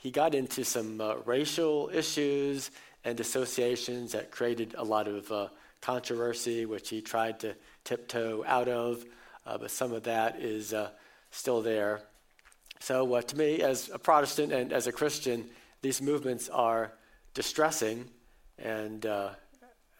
he 0.00 0.10
got 0.10 0.34
into 0.34 0.64
some 0.64 1.00
uh, 1.00 1.14
racial 1.24 1.90
issues 1.94 2.72
and 3.04 3.20
associations 3.20 4.12
that 4.12 4.32
created 4.32 4.74
a 4.76 4.84
lot 4.84 5.06
of 5.06 5.30
uh, 5.30 5.48
controversy, 5.80 6.66
which 6.66 6.88
he 6.88 7.00
tried 7.00 7.40
to 7.40 7.54
tiptoe 7.84 8.44
out 8.46 8.68
of, 8.68 9.04
but 9.44 9.70
some 9.70 9.92
of 9.92 10.02
that 10.02 10.40
is 10.40 10.74
still 11.30 11.62
there. 11.62 12.02
So, 12.80 13.14
uh, 13.14 13.22
to 13.22 13.36
me, 13.36 13.60
as 13.60 13.90
a 13.92 13.98
Protestant 13.98 14.52
and 14.52 14.72
as 14.72 14.86
a 14.86 14.92
Christian, 14.92 15.44
these 15.82 16.00
movements 16.00 16.48
are 16.48 16.92
distressing. 17.34 18.08
And 18.58 19.04
uh, 19.04 19.30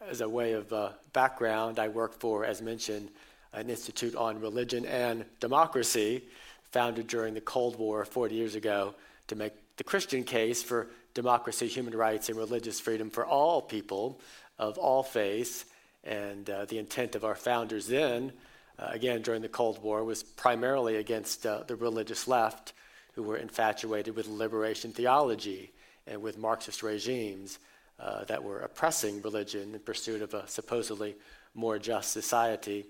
as 0.09 0.21
a 0.21 0.27
way 0.29 0.53
of 0.53 0.73
uh, 0.73 0.89
background, 1.13 1.77
I 1.77 1.89
work 1.89 2.19
for, 2.19 2.43
as 2.43 2.59
mentioned, 2.61 3.09
an 3.53 3.69
institute 3.69 4.15
on 4.15 4.41
religion 4.41 4.85
and 4.85 5.25
democracy, 5.39 6.23
founded 6.71 7.07
during 7.07 7.33
the 7.33 7.41
Cold 7.41 7.77
War 7.77 8.03
40 8.03 8.33
years 8.33 8.55
ago 8.55 8.95
to 9.27 9.35
make 9.35 9.53
the 9.81 9.85
Christian 9.85 10.23
case 10.23 10.61
for 10.61 10.89
democracy, 11.15 11.67
human 11.67 11.95
rights, 11.95 12.29
and 12.29 12.37
religious 12.37 12.79
freedom 12.79 13.09
for 13.09 13.25
all 13.25 13.63
people 13.63 14.21
of 14.59 14.77
all 14.77 15.01
faiths. 15.01 15.65
And 16.03 16.47
uh, 16.47 16.65
the 16.65 16.77
intent 16.77 17.15
of 17.15 17.25
our 17.25 17.33
founders 17.33 17.87
then 17.87 18.31
uh, 18.77 18.89
again, 18.91 19.23
during 19.23 19.41
the 19.41 19.49
Cold 19.49 19.81
War, 19.81 20.03
was 20.03 20.21
primarily 20.21 20.97
against 20.97 21.47
uh, 21.47 21.63
the 21.65 21.75
religious 21.75 22.27
left 22.27 22.73
who 23.13 23.23
were 23.23 23.37
infatuated 23.37 24.15
with 24.15 24.27
liberation 24.27 24.91
theology 24.91 25.71
and 26.05 26.21
with 26.21 26.37
Marxist 26.37 26.83
regimes 26.83 27.57
uh, 27.99 28.23
that 28.25 28.43
were 28.43 28.59
oppressing 28.59 29.19
religion 29.23 29.73
in 29.73 29.79
pursuit 29.79 30.21
of 30.21 30.35
a 30.35 30.47
supposedly 30.47 31.15
more 31.55 31.79
just 31.79 32.11
society. 32.11 32.85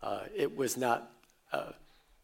Uh, 0.00 0.20
it 0.32 0.56
was 0.56 0.76
not 0.76 1.10
uh, 1.52 1.72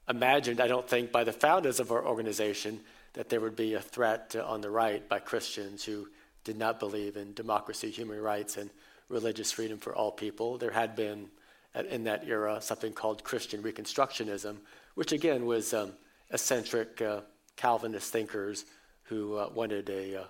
imagined, 0.09 0.61
I 0.61 0.69
don't 0.69 0.89
think, 0.89 1.11
by 1.11 1.25
the 1.25 1.33
founders 1.33 1.81
of 1.81 1.91
our 1.91 2.07
organization 2.07 2.79
that 3.15 3.29
there 3.29 3.41
would 3.41 3.57
be 3.57 3.75
a 3.75 3.81
threat 3.81 4.35
on 4.37 4.61
the 4.61 4.71
right 4.71 5.07
by 5.09 5.19
Christians 5.19 5.85
who 5.85 6.09
did 6.45 6.57
not 6.57 6.81
believe 6.81 7.17
in 7.17 7.35
democracy, 7.35 7.91
human 7.91 8.21
rights, 8.21 8.57
and 8.57 8.71
religious 9.09 9.53
freedom 9.53 9.79
for 9.79 9.95
all 9.95 10.11
people. 10.11 10.59
There 10.59 10.71
had 10.71 10.97
been 10.97 11.29
in 11.75 12.05
that 12.05 12.27
era 12.27 12.61
something 12.61 12.93
called 12.93 13.25
Christian 13.25 13.63
Reconstructionism, 13.63 14.57
which 14.95 15.13
again 15.13 15.47
was 15.47 15.73
um, 15.73 15.93
eccentric 16.31 17.01
uh, 17.01 17.21
Calvinist 17.57 18.13
thinkers 18.13 18.65
who 19.05 19.37
uh, 19.37 19.51
wanted 19.55 19.89
a, 19.91 20.23
uh, 20.23 20.25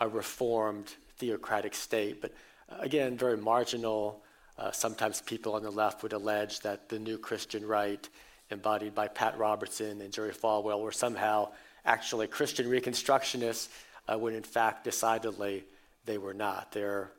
a 0.00 0.08
reformed 0.08 0.94
theocratic 1.16 1.74
state, 1.74 2.20
but 2.20 2.32
uh, 2.70 2.76
again, 2.80 3.16
very 3.16 3.36
marginal. 3.36 4.22
Uh, 4.58 4.70
sometimes 4.70 5.20
people 5.22 5.54
on 5.54 5.62
the 5.62 5.70
left 5.70 6.02
would 6.02 6.12
allege 6.12 6.60
that 6.60 6.88
the 6.88 6.98
new 6.98 7.16
Christian 7.16 7.66
right, 7.66 8.08
embodied 8.50 8.94
by 8.94 9.08
Pat 9.08 9.38
Robertson 9.38 10.00
and 10.00 10.12
Jerry 10.12 10.32
Falwell, 10.32 10.82
were 10.82 10.92
somehow 10.92 11.50
actually 11.88 12.26
Christian 12.26 12.66
Reconstructionists, 12.66 13.68
uh, 14.06 14.18
when 14.18 14.34
in 14.34 14.42
fact, 14.42 14.84
decidedly, 14.84 15.64
they 16.04 16.18
were 16.18 16.34
not. 16.34 16.72
They're 16.72 17.10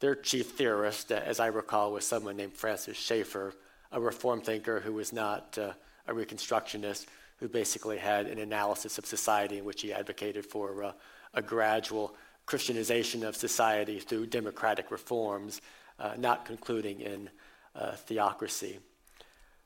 their 0.00 0.14
chief 0.14 0.50
theorist, 0.50 1.10
uh, 1.10 1.22
as 1.24 1.40
I 1.40 1.46
recall, 1.46 1.92
was 1.92 2.06
someone 2.06 2.36
named 2.36 2.52
Francis 2.52 2.98
Schaeffer, 2.98 3.54
a 3.90 4.00
reform 4.00 4.42
thinker 4.42 4.80
who 4.80 4.92
was 4.92 5.10
not 5.12 5.56
uh, 5.58 5.72
a 6.06 6.12
Reconstructionist, 6.12 7.06
who 7.38 7.48
basically 7.48 7.96
had 7.96 8.26
an 8.26 8.38
analysis 8.38 8.98
of 8.98 9.06
society 9.06 9.58
in 9.58 9.64
which 9.64 9.80
he 9.80 9.94
advocated 9.94 10.44
for 10.44 10.84
uh, 10.84 10.92
a 11.32 11.40
gradual 11.40 12.14
Christianization 12.44 13.24
of 13.24 13.36
society 13.36 13.98
through 13.98 14.26
democratic 14.26 14.90
reforms, 14.90 15.62
uh, 15.98 16.12
not 16.18 16.44
concluding 16.44 17.00
in 17.00 17.30
uh, 17.74 17.92
theocracy. 17.92 18.78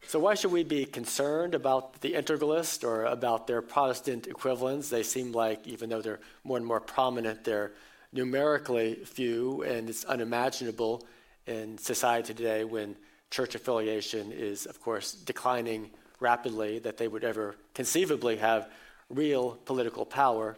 So, 0.06 0.18
why 0.18 0.34
should 0.34 0.50
we 0.50 0.64
be 0.64 0.86
concerned 0.86 1.54
about 1.54 2.00
the 2.00 2.14
integralists 2.14 2.82
or 2.82 3.04
about 3.04 3.46
their 3.46 3.62
Protestant 3.62 4.26
equivalents? 4.26 4.88
They 4.88 5.04
seem 5.04 5.30
like, 5.30 5.66
even 5.68 5.88
though 5.88 6.02
they're 6.02 6.20
more 6.42 6.56
and 6.56 6.66
more 6.66 6.80
prominent, 6.80 7.44
they're 7.44 7.72
numerically 8.12 8.96
few, 9.04 9.62
and 9.62 9.88
it's 9.88 10.04
unimaginable 10.04 11.06
in 11.46 11.78
society 11.78 12.34
today 12.34 12.64
when 12.64 12.96
church 13.30 13.54
affiliation 13.54 14.32
is, 14.32 14.66
of 14.66 14.80
course, 14.80 15.12
declining 15.12 15.90
rapidly 16.18 16.80
that 16.80 16.96
they 16.96 17.06
would 17.06 17.22
ever 17.22 17.54
conceivably 17.74 18.36
have 18.36 18.68
real 19.08 19.58
political 19.64 20.04
power. 20.04 20.56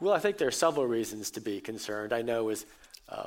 Well, 0.00 0.14
I 0.14 0.18
think 0.18 0.38
there 0.38 0.48
are 0.48 0.52
several 0.52 0.86
reasons 0.86 1.30
to 1.32 1.40
be 1.40 1.60
concerned. 1.60 2.12
I 2.12 2.22
know, 2.22 2.50
as 2.50 2.66
uh, 3.08 3.26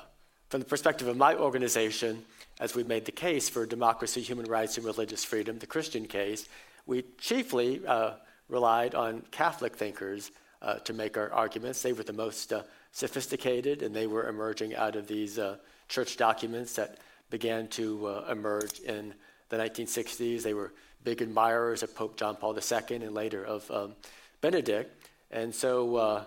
from 0.49 0.61
the 0.61 0.65
perspective 0.65 1.07
of 1.07 1.17
my 1.17 1.35
organization, 1.35 2.23
as 2.59 2.75
we 2.75 2.83
made 2.83 3.05
the 3.05 3.11
case 3.11 3.49
for 3.49 3.65
democracy, 3.65 4.21
human 4.21 4.45
rights, 4.45 4.77
and 4.77 4.85
religious 4.85 5.23
freedom, 5.23 5.59
the 5.59 5.67
Christian 5.67 6.05
case, 6.05 6.47
we 6.85 7.03
chiefly 7.17 7.85
uh, 7.85 8.11
relied 8.47 8.95
on 8.95 9.23
Catholic 9.31 9.75
thinkers 9.75 10.31
uh, 10.61 10.75
to 10.79 10.93
make 10.93 11.17
our 11.17 11.31
arguments. 11.33 11.81
They 11.81 11.93
were 11.93 12.03
the 12.03 12.13
most 12.13 12.53
uh, 12.53 12.63
sophisticated, 12.91 13.81
and 13.81 13.95
they 13.95 14.07
were 14.07 14.29
emerging 14.29 14.75
out 14.75 14.95
of 14.95 15.07
these 15.07 15.37
uh, 15.37 15.57
church 15.89 16.17
documents 16.17 16.75
that 16.75 16.97
began 17.29 17.67
to 17.69 18.07
uh, 18.07 18.25
emerge 18.31 18.79
in 18.79 19.13
the 19.49 19.57
1960s. 19.57 20.43
They 20.43 20.53
were 20.53 20.73
big 21.03 21.21
admirers 21.21 21.83
of 21.83 21.93
Pope 21.93 22.17
John 22.17 22.35
Paul 22.35 22.57
II 22.57 22.95
and 22.95 23.13
later 23.13 23.43
of 23.43 23.69
um, 23.69 23.95
Benedict. 24.41 25.05
And 25.29 25.53
so, 25.53 25.95
uh, 25.97 26.23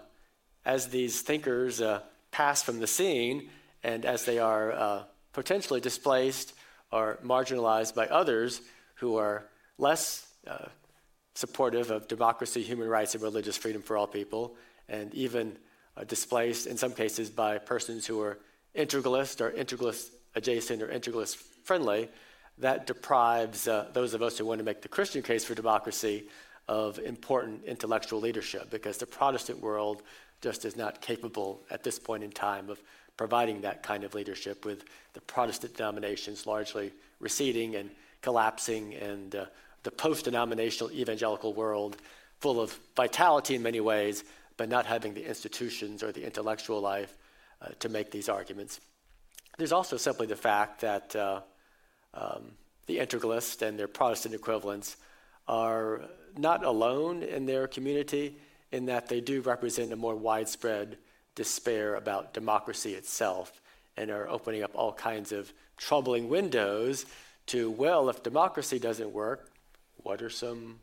as 0.64 0.88
these 0.88 1.22
thinkers 1.22 1.80
pass 2.30 2.62
from 2.62 2.78
the 2.78 2.86
scene, 2.86 3.48
and 3.82 4.04
as 4.04 4.24
they 4.24 4.38
are 4.38 5.06
potentially 5.32 5.80
displaced 5.80 6.54
or 6.90 7.18
marginalized 7.24 7.94
by 7.94 8.06
others 8.06 8.60
who 8.96 9.16
are 9.16 9.44
less 9.78 10.26
uh, 10.46 10.66
supportive 11.34 11.90
of 11.90 12.08
democracy, 12.08 12.62
human 12.62 12.88
rights, 12.88 13.14
and 13.14 13.22
religious 13.22 13.56
freedom 13.56 13.82
for 13.82 13.96
all 13.96 14.06
people, 14.06 14.56
and 14.88 15.14
even 15.14 15.56
uh, 15.96 16.04
displaced 16.04 16.66
in 16.66 16.76
some 16.76 16.92
cases 16.92 17.30
by 17.30 17.58
persons 17.58 18.06
who 18.06 18.20
are 18.20 18.38
integralist 18.74 19.40
or 19.40 19.50
integralist 19.52 20.10
adjacent 20.34 20.82
or 20.82 20.88
integralist 20.88 21.36
friendly, 21.64 22.08
that 22.58 22.86
deprives 22.86 23.68
uh, 23.68 23.88
those 23.92 24.14
of 24.14 24.22
us 24.22 24.38
who 24.38 24.44
want 24.44 24.58
to 24.58 24.64
make 24.64 24.82
the 24.82 24.88
Christian 24.88 25.22
case 25.22 25.44
for 25.44 25.54
democracy 25.54 26.26
of 26.66 26.98
important 26.98 27.64
intellectual 27.64 28.20
leadership 28.20 28.68
because 28.70 28.98
the 28.98 29.06
Protestant 29.06 29.60
world 29.60 30.02
just 30.40 30.64
is 30.64 30.76
not 30.76 31.00
capable 31.00 31.62
at 31.70 31.82
this 31.82 31.98
point 31.98 32.22
in 32.22 32.30
time 32.30 32.68
of 32.68 32.80
providing 33.18 33.60
that 33.60 33.82
kind 33.82 34.04
of 34.04 34.14
leadership 34.14 34.64
with 34.64 34.84
the 35.12 35.20
Protestant 35.20 35.76
denominations 35.76 36.46
largely 36.46 36.92
receding 37.20 37.74
and 37.74 37.90
collapsing 38.22 38.94
and 38.94 39.34
uh, 39.34 39.44
the 39.82 39.90
post 39.90 40.24
denominational 40.24 40.90
evangelical 40.92 41.52
world 41.52 41.98
full 42.40 42.60
of 42.60 42.78
vitality 42.96 43.56
in 43.56 43.62
many 43.62 43.80
ways, 43.80 44.24
but 44.56 44.68
not 44.68 44.86
having 44.86 45.12
the 45.12 45.28
institutions 45.28 46.02
or 46.02 46.12
the 46.12 46.24
intellectual 46.24 46.80
life 46.80 47.18
uh, 47.60 47.68
to 47.80 47.88
make 47.88 48.10
these 48.10 48.28
arguments. 48.28 48.80
There's 49.58 49.72
also 49.72 49.96
simply 49.96 50.28
the 50.28 50.36
fact 50.36 50.80
that 50.80 51.14
uh, 51.16 51.40
um, 52.14 52.52
the 52.86 52.98
integralists 52.98 53.60
and 53.62 53.76
their 53.76 53.88
Protestant 53.88 54.34
equivalents 54.34 54.96
are 55.48 56.02
not 56.36 56.64
alone 56.64 57.24
in 57.24 57.46
their 57.46 57.66
community 57.66 58.36
in 58.70 58.86
that 58.86 59.08
they 59.08 59.20
do 59.20 59.40
represent 59.40 59.92
a 59.92 59.96
more 59.96 60.14
widespread 60.14 60.98
despair 61.38 61.94
about 61.94 62.34
democracy 62.34 62.94
itself 62.94 63.62
and 63.96 64.10
are 64.10 64.28
opening 64.28 64.64
up 64.64 64.72
all 64.74 64.92
kinds 64.92 65.30
of 65.30 65.52
troubling 65.76 66.28
windows 66.28 67.06
to, 67.46 67.70
well, 67.70 68.08
if 68.08 68.24
democracy 68.24 68.80
doesn't 68.80 69.12
work, 69.12 69.48
what 69.98 70.20
are 70.20 70.30
some 70.30 70.80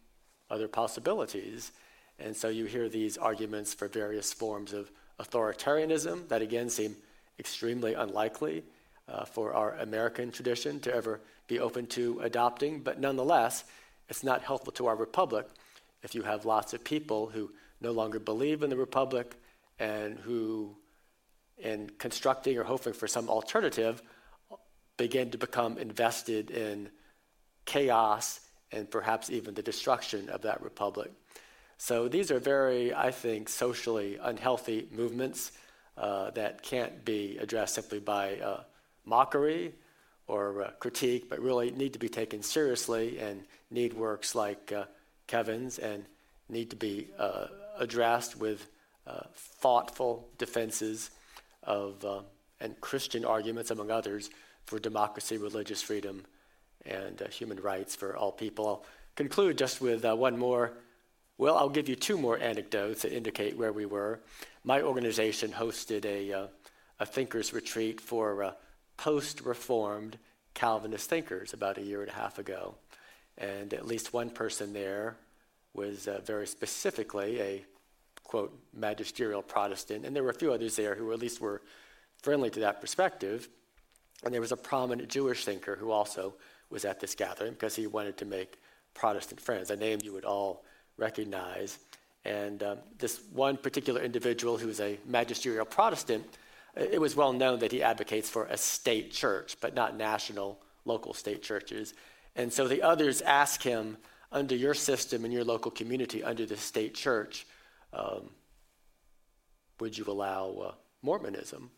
other 0.49 0.69
possibilities? 0.69 1.73
And 2.19 2.33
so 2.33 2.47
you 2.47 2.65
hear 2.67 2.87
these 2.87 3.17
arguments 3.17 3.73
for 3.73 3.89
various 3.89 4.31
forms 4.31 4.71
of 4.71 4.89
authoritarianism 5.19 6.29
that 6.29 6.41
again 6.41 6.69
seem 6.69 6.95
extremely 7.37 7.93
unlikely 7.93 8.63
uh, 9.09 9.25
for 9.25 9.53
our 9.53 9.75
American 9.79 10.31
tradition 10.31 10.79
to 10.79 10.95
ever 10.95 11.19
be 11.47 11.59
open 11.59 11.85
to 11.87 12.21
adopting. 12.23 12.79
But 12.79 13.01
nonetheless, 13.01 13.65
it's 14.07 14.23
not 14.23 14.41
helpful 14.41 14.71
to 14.73 14.87
our 14.87 14.95
republic 14.95 15.47
if 16.01 16.15
you 16.15 16.21
have 16.21 16.45
lots 16.45 16.73
of 16.73 16.81
people 16.81 17.27
who 17.27 17.51
no 17.81 17.91
longer 17.91 18.19
believe 18.19 18.63
in 18.63 18.69
the 18.69 18.77
republic 18.77 19.35
and 19.79 20.19
who, 20.19 20.75
in 21.57 21.89
constructing 21.97 22.57
or 22.57 22.63
hoping 22.63 22.93
for 22.93 23.07
some 23.07 23.29
alternative, 23.29 24.01
begin 24.97 25.31
to 25.31 25.37
become 25.37 25.77
invested 25.77 26.51
in 26.51 26.89
chaos 27.65 28.39
and 28.71 28.89
perhaps 28.89 29.29
even 29.29 29.53
the 29.53 29.61
destruction 29.61 30.29
of 30.29 30.41
that 30.43 30.61
republic. 30.61 31.11
So 31.77 32.07
these 32.07 32.31
are 32.31 32.39
very, 32.39 32.93
I 32.93 33.11
think, 33.11 33.49
socially 33.49 34.17
unhealthy 34.21 34.87
movements 34.91 35.51
uh, 35.97 36.31
that 36.31 36.61
can't 36.61 37.03
be 37.03 37.37
addressed 37.37 37.75
simply 37.75 37.99
by 37.99 38.37
uh, 38.37 38.63
mockery 39.05 39.73
or 40.27 40.63
uh, 40.63 40.71
critique, 40.79 41.29
but 41.29 41.39
really 41.39 41.71
need 41.71 41.93
to 41.93 41.99
be 41.99 42.09
taken 42.09 42.41
seriously 42.41 43.19
and 43.19 43.43
need 43.69 43.93
works 43.93 44.35
like 44.35 44.71
uh, 44.71 44.85
Kevin's 45.27 45.79
and 45.79 46.05
need 46.49 46.69
to 46.69 46.75
be 46.75 47.07
uh, 47.17 47.47
addressed 47.77 48.37
with 48.37 48.67
uh, 49.07 49.23
thoughtful 49.33 50.27
defenses 50.37 51.11
of 51.63 52.05
and 52.61 52.79
Christian 52.79 53.25
arguments, 53.25 53.71
among 53.71 53.91
others, 53.91 54.29
for 54.65 54.79
democracy, 54.79 55.37
religious 55.37 55.81
freedom, 55.81 56.23
and 56.85 57.19
human 57.31 57.59
rights 57.59 57.95
for 57.95 58.15
all 58.15 58.31
people. 58.31 58.67
I'll 58.67 58.85
conclude 59.15 59.57
just 59.57 59.81
with 59.81 60.03
one 60.05 60.37
more 60.37 60.73
well, 61.37 61.57
I'll 61.57 61.69
give 61.69 61.89
you 61.89 61.95
two 61.95 62.17
more 62.17 62.39
anecdotes 62.39 63.01
that 63.01 63.13
indicate 63.13 63.57
where 63.57 63.73
we 63.73 63.85
were. 63.85 64.21
My 64.63 64.81
organization 64.81 65.51
hosted 65.51 66.05
a, 66.05 66.31
uh, 66.31 66.47
a 67.01 67.05
thinkers 67.05 67.51
retreat 67.51 67.99
for 67.99 68.41
uh, 68.41 68.51
post 68.95 69.41
reformed 69.41 70.17
Calvinist 70.53 71.09
thinkers 71.09 71.51
about 71.51 71.77
a 71.77 71.81
year 71.81 72.01
and 72.01 72.09
a 72.09 72.13
half 72.13 72.39
ago. 72.39 72.75
And 73.37 73.73
at 73.73 73.85
least 73.85 74.13
one 74.13 74.29
person 74.29 74.71
there 74.71 75.17
was 75.73 76.07
uh, 76.07 76.21
very 76.23 76.47
specifically 76.47 77.41
a 77.41 77.65
quote 78.25 78.59
magisterial 78.73 79.41
Protestant, 79.41 80.05
and 80.05 80.13
there 80.13 80.23
were 80.23 80.31
a 80.31 80.33
few 80.33 80.51
others 80.51 80.75
there 80.75 80.95
who 80.95 81.13
at 81.13 81.19
least 81.19 81.39
were 81.39 81.61
friendly 82.21 82.49
to 82.49 82.59
that 82.59 82.81
perspective. 82.81 83.47
And 84.23 84.33
there 84.33 84.41
was 84.41 84.51
a 84.51 84.57
prominent 84.57 85.09
Jewish 85.09 85.45
thinker 85.45 85.75
who 85.75 85.91
also 85.91 86.33
was 86.69 86.83
at 86.83 86.99
this 86.99 87.15
gathering 87.15 87.53
because 87.53 87.75
he 87.75 87.87
wanted 87.87 88.17
to 88.17 88.25
make 88.25 88.57
Protestant 88.93 89.39
friends, 89.39 89.69
a 89.69 89.75
name 89.75 89.99
you 90.03 90.13
would 90.13 90.25
all 90.25 90.65
recognize. 90.97 91.77
And 92.23 92.63
um, 92.63 92.79
this 92.97 93.21
one 93.31 93.57
particular 93.57 94.01
individual 94.01 94.57
who 94.57 94.67
was 94.67 94.79
a 94.79 94.97
magisterial 95.05 95.65
Protestant, 95.65 96.25
it 96.75 96.99
was 96.99 97.15
well 97.15 97.33
known 97.33 97.59
that 97.59 97.71
he 97.71 97.83
advocates 97.83 98.29
for 98.29 98.45
a 98.45 98.57
state 98.57 99.11
church, 99.11 99.57
but 99.61 99.75
not 99.75 99.95
national, 99.95 100.59
local 100.85 101.13
state 101.13 101.43
churches. 101.43 101.93
And 102.35 102.51
so 102.51 102.67
the 102.67 102.81
others 102.81 103.21
ask 103.21 103.61
him, 103.61 103.97
under 104.31 104.55
your 104.55 104.73
system 104.73 105.23
in 105.23 105.31
your 105.31 105.45
local 105.45 105.71
community, 105.71 106.23
under 106.23 106.45
the 106.45 106.57
state 106.57 106.93
church, 106.93 107.45
um, 107.95 108.29
would 109.79 109.97
you 109.97 110.05
allow 110.07 110.49
uh, 110.51 110.71
Mormonism? 111.01 111.71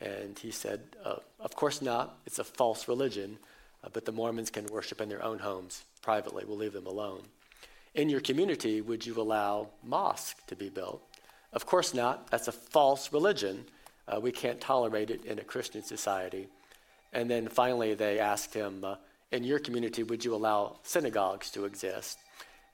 And 0.00 0.38
he 0.38 0.50
said, 0.50 0.80
uh, 1.04 1.16
Of 1.40 1.54
course 1.54 1.80
not. 1.80 2.18
It's 2.26 2.38
a 2.38 2.44
false 2.44 2.88
religion, 2.88 3.38
uh, 3.84 3.88
but 3.92 4.04
the 4.04 4.12
Mormons 4.12 4.50
can 4.50 4.66
worship 4.66 5.00
in 5.00 5.08
their 5.08 5.24
own 5.24 5.38
homes 5.38 5.84
privately. 6.02 6.44
We'll 6.46 6.56
leave 6.56 6.72
them 6.72 6.86
alone. 6.86 7.22
In 7.94 8.08
your 8.08 8.20
community, 8.20 8.80
would 8.80 9.04
you 9.06 9.20
allow 9.20 9.68
mosque 9.84 10.46
to 10.46 10.56
be 10.56 10.70
built? 10.70 11.02
Of 11.52 11.66
course 11.66 11.92
not. 11.92 12.30
That's 12.30 12.48
a 12.48 12.52
false 12.52 13.12
religion. 13.12 13.66
Uh, 14.08 14.18
we 14.18 14.32
can't 14.32 14.60
tolerate 14.60 15.10
it 15.10 15.24
in 15.24 15.38
a 15.38 15.44
Christian 15.44 15.82
society. 15.82 16.48
And 17.12 17.30
then 17.30 17.48
finally, 17.48 17.94
they 17.94 18.18
asked 18.18 18.54
him, 18.54 18.84
uh, 18.84 18.96
In 19.30 19.44
your 19.44 19.58
community, 19.58 20.02
would 20.02 20.24
you 20.24 20.34
allow 20.34 20.78
synagogues 20.82 21.50
to 21.50 21.66
exist? 21.66 22.18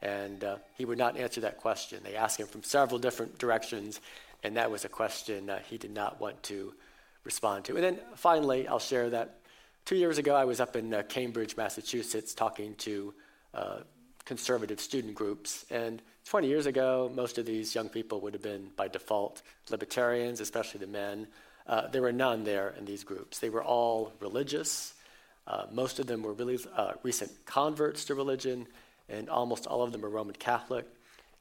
And 0.00 0.44
uh, 0.44 0.56
he 0.76 0.84
would 0.84 0.98
not 0.98 1.16
answer 1.16 1.40
that 1.40 1.58
question. 1.58 2.00
They 2.04 2.14
asked 2.14 2.38
him 2.38 2.46
from 2.46 2.62
several 2.62 2.98
different 2.98 3.38
directions, 3.38 4.00
and 4.42 4.56
that 4.56 4.70
was 4.70 4.84
a 4.84 4.88
question 4.88 5.50
he 5.68 5.78
did 5.78 5.92
not 5.92 6.20
want 6.20 6.42
to 6.44 6.72
respond 7.24 7.64
to. 7.66 7.74
And 7.74 7.84
then 7.84 7.98
finally, 8.14 8.68
I'll 8.68 8.78
share 8.78 9.10
that 9.10 9.40
two 9.84 9.96
years 9.96 10.18
ago, 10.18 10.34
I 10.34 10.44
was 10.44 10.60
up 10.60 10.76
in 10.76 10.92
uh, 10.92 11.02
Cambridge, 11.08 11.56
Massachusetts, 11.56 12.34
talking 12.34 12.74
to 12.76 13.14
uh, 13.54 13.78
conservative 14.24 14.80
student 14.80 15.14
groups. 15.14 15.64
And 15.70 16.02
20 16.26 16.46
years 16.46 16.66
ago, 16.66 17.10
most 17.14 17.38
of 17.38 17.46
these 17.46 17.74
young 17.74 17.88
people 17.88 18.20
would 18.20 18.34
have 18.34 18.42
been, 18.42 18.68
by 18.76 18.88
default, 18.88 19.40
libertarians, 19.70 20.40
especially 20.40 20.80
the 20.80 20.86
men. 20.86 21.26
Uh, 21.66 21.88
there 21.88 22.02
were 22.02 22.12
none 22.12 22.44
there 22.44 22.74
in 22.78 22.84
these 22.84 23.02
groups. 23.02 23.38
They 23.38 23.48
were 23.48 23.64
all 23.64 24.12
religious. 24.20 24.92
Uh, 25.46 25.64
most 25.72 25.98
of 25.98 26.06
them 26.06 26.22
were 26.22 26.34
really 26.34 26.58
uh, 26.76 26.92
recent 27.02 27.30
converts 27.46 28.04
to 28.04 28.14
religion, 28.14 28.66
and 29.08 29.28
almost 29.28 29.66
all 29.66 29.82
of 29.82 29.92
them 29.92 30.00
were 30.02 30.10
Roman 30.10 30.34
Catholic. 30.34 30.86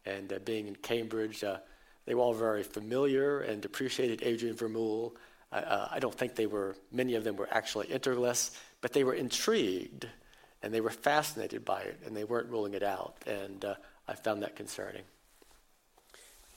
And 0.06 0.32
uh, 0.32 0.40
being 0.40 0.68
in 0.68 0.76
Cambridge, 0.76 1.44
uh, 1.44 1.58
they 2.06 2.16
were 2.16 2.22
all 2.22 2.34
very 2.34 2.64
familiar 2.64 3.42
and 3.42 3.64
appreciated 3.66 4.24
Adrian 4.24 4.56
Vermeule. 4.56 5.14
Uh, 5.52 5.88
I 5.92 6.00
don't 6.00 6.14
think 6.14 6.36
they 6.36 6.48
were, 6.48 6.76
many 6.92 7.16
of 7.16 7.24
them 7.24 7.36
were 7.36 7.50
actually 7.52 7.88
integralists, 7.88 8.58
but 8.82 8.94
they 8.94 9.04
were 9.04 9.14
intrigued 9.14 10.08
and 10.62 10.74
they 10.74 10.82
were 10.82 10.90
fascinated 10.90 11.66
by 11.66 11.82
it 11.82 12.00
and 12.06 12.16
they 12.16 12.24
weren't 12.24 12.50
ruling 12.50 12.74
it 12.74 12.84
out. 12.84 13.16
And 13.26 13.64
uh, 13.64 13.76
I 14.08 14.16
found 14.16 14.44
that 14.44 14.56
concerning. 14.56 15.04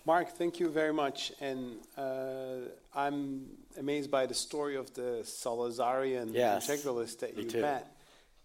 Mark, 0.07 0.31
thank 0.31 0.59
you 0.59 0.71
very 0.71 0.93
much. 0.93 1.33
And 1.41 1.77
uh, 1.97 2.69
I'm 2.95 3.47
amazed 3.79 4.11
by 4.11 4.27
the 4.27 4.35
story 4.35 4.77
of 4.77 4.93
the 4.95 5.21
Salazarian 5.25 6.33
yes, 6.33 6.69
integralist 6.69 7.19
that 7.21 7.37
you 7.37 7.45
too. 7.45 7.61
met. 7.61 7.87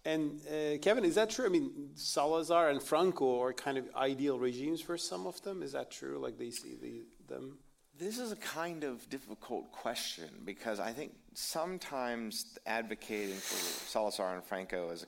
And 0.06 0.40
uh, 0.46 0.78
Kevin, 0.78 1.04
is 1.04 1.16
that 1.16 1.30
true? 1.30 1.46
I 1.46 1.48
mean, 1.48 1.90
Salazar 1.96 2.70
and 2.70 2.80
Franco 2.80 3.42
are 3.42 3.52
kind 3.52 3.76
of 3.76 3.88
ideal 3.96 4.38
regimes 4.38 4.80
for 4.80 4.96
some 4.96 5.26
of 5.26 5.42
them. 5.42 5.64
Is 5.64 5.72
that 5.72 5.90
true? 5.90 6.20
Like 6.22 6.38
they 6.38 6.50
see 6.50 6.76
the, 6.80 7.02
them? 7.26 7.58
This 7.98 8.20
is 8.20 8.30
a 8.30 8.36
kind 8.36 8.84
of 8.84 9.10
difficult 9.10 9.72
question 9.72 10.28
because 10.44 10.78
I 10.78 10.92
think 10.92 11.12
sometimes 11.34 12.56
advocating 12.66 13.34
for 13.34 13.56
Salazar 13.90 14.36
and 14.36 14.44
Franco 14.44 14.90
is 14.90 15.06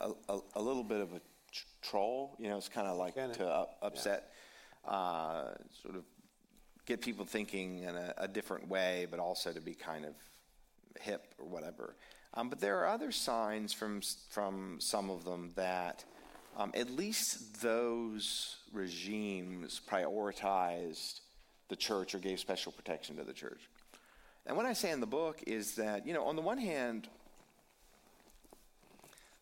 a, 0.00 0.10
a, 0.28 0.40
a 0.56 0.60
little 0.60 0.82
bit 0.82 1.00
of 1.00 1.12
a 1.12 1.20
tr- 1.52 1.64
troll. 1.80 2.36
You 2.40 2.48
know, 2.48 2.56
it's 2.56 2.68
kind 2.68 2.88
of 2.88 2.96
like 2.96 3.14
Kinda, 3.14 3.34
to 3.34 3.46
up, 3.46 3.76
upset, 3.80 4.32
uh, 4.88 5.50
sort 5.82 5.94
of 5.94 6.02
get 6.84 7.00
people 7.00 7.24
thinking 7.24 7.84
in 7.84 7.94
a, 7.94 8.12
a 8.16 8.26
different 8.26 8.66
way, 8.66 9.06
but 9.08 9.20
also 9.20 9.52
to 9.52 9.60
be 9.60 9.74
kind 9.74 10.04
of 10.04 10.14
hip 11.00 11.32
or 11.38 11.46
whatever. 11.46 11.94
Um, 12.34 12.48
but 12.48 12.60
there 12.60 12.78
are 12.80 12.86
other 12.86 13.12
signs 13.12 13.72
from 13.72 14.00
from 14.30 14.78
some 14.80 15.10
of 15.10 15.24
them 15.24 15.50
that 15.56 16.04
um, 16.56 16.72
at 16.74 16.90
least 16.90 17.60
those 17.60 18.56
regimes 18.72 19.80
prioritized 19.88 21.20
the 21.68 21.76
church 21.76 22.14
or 22.14 22.18
gave 22.18 22.40
special 22.40 22.72
protection 22.72 23.16
to 23.16 23.24
the 23.24 23.32
church. 23.32 23.60
And 24.46 24.56
what 24.56 24.66
I 24.66 24.72
say 24.72 24.90
in 24.90 25.00
the 25.00 25.06
book 25.06 25.42
is 25.46 25.76
that 25.76 26.06
you 26.06 26.14
know, 26.14 26.24
on 26.24 26.36
the 26.36 26.42
one 26.42 26.58
hand, 26.58 27.08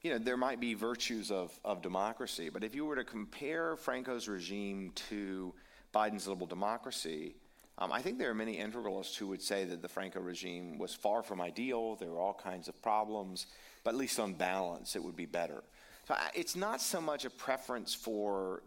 you 0.02 0.10
know, 0.10 0.18
there 0.18 0.36
might 0.36 0.60
be 0.60 0.74
virtues 0.74 1.30
of, 1.30 1.58
of 1.64 1.82
democracy, 1.82 2.48
but 2.48 2.64
if 2.64 2.74
you 2.74 2.86
were 2.86 2.96
to 2.96 3.04
compare 3.04 3.76
Franco's 3.76 4.28
regime 4.28 4.92
to 5.08 5.52
Biden's 5.94 6.26
liberal 6.26 6.46
democracy, 6.46 7.34
Um, 7.80 7.92
I 7.92 8.02
think 8.02 8.18
there 8.18 8.30
are 8.30 8.34
many 8.34 8.58
integralists 8.58 9.16
who 9.16 9.26
would 9.28 9.40
say 9.40 9.64
that 9.64 9.80
the 9.80 9.88
Franco 9.88 10.20
regime 10.20 10.78
was 10.78 10.94
far 10.94 11.22
from 11.22 11.40
ideal. 11.40 11.96
There 11.96 12.10
were 12.10 12.20
all 12.20 12.34
kinds 12.34 12.68
of 12.68 12.80
problems, 12.82 13.46
but 13.84 13.94
at 13.94 13.96
least 13.96 14.20
on 14.20 14.34
balance, 14.34 14.96
it 14.96 15.02
would 15.02 15.16
be 15.16 15.24
better. 15.24 15.64
So 16.06 16.14
I, 16.14 16.28
it's 16.34 16.54
not 16.54 16.82
so 16.82 17.00
much 17.00 17.24
a 17.24 17.30
preference 17.30 17.94
for 17.94 18.62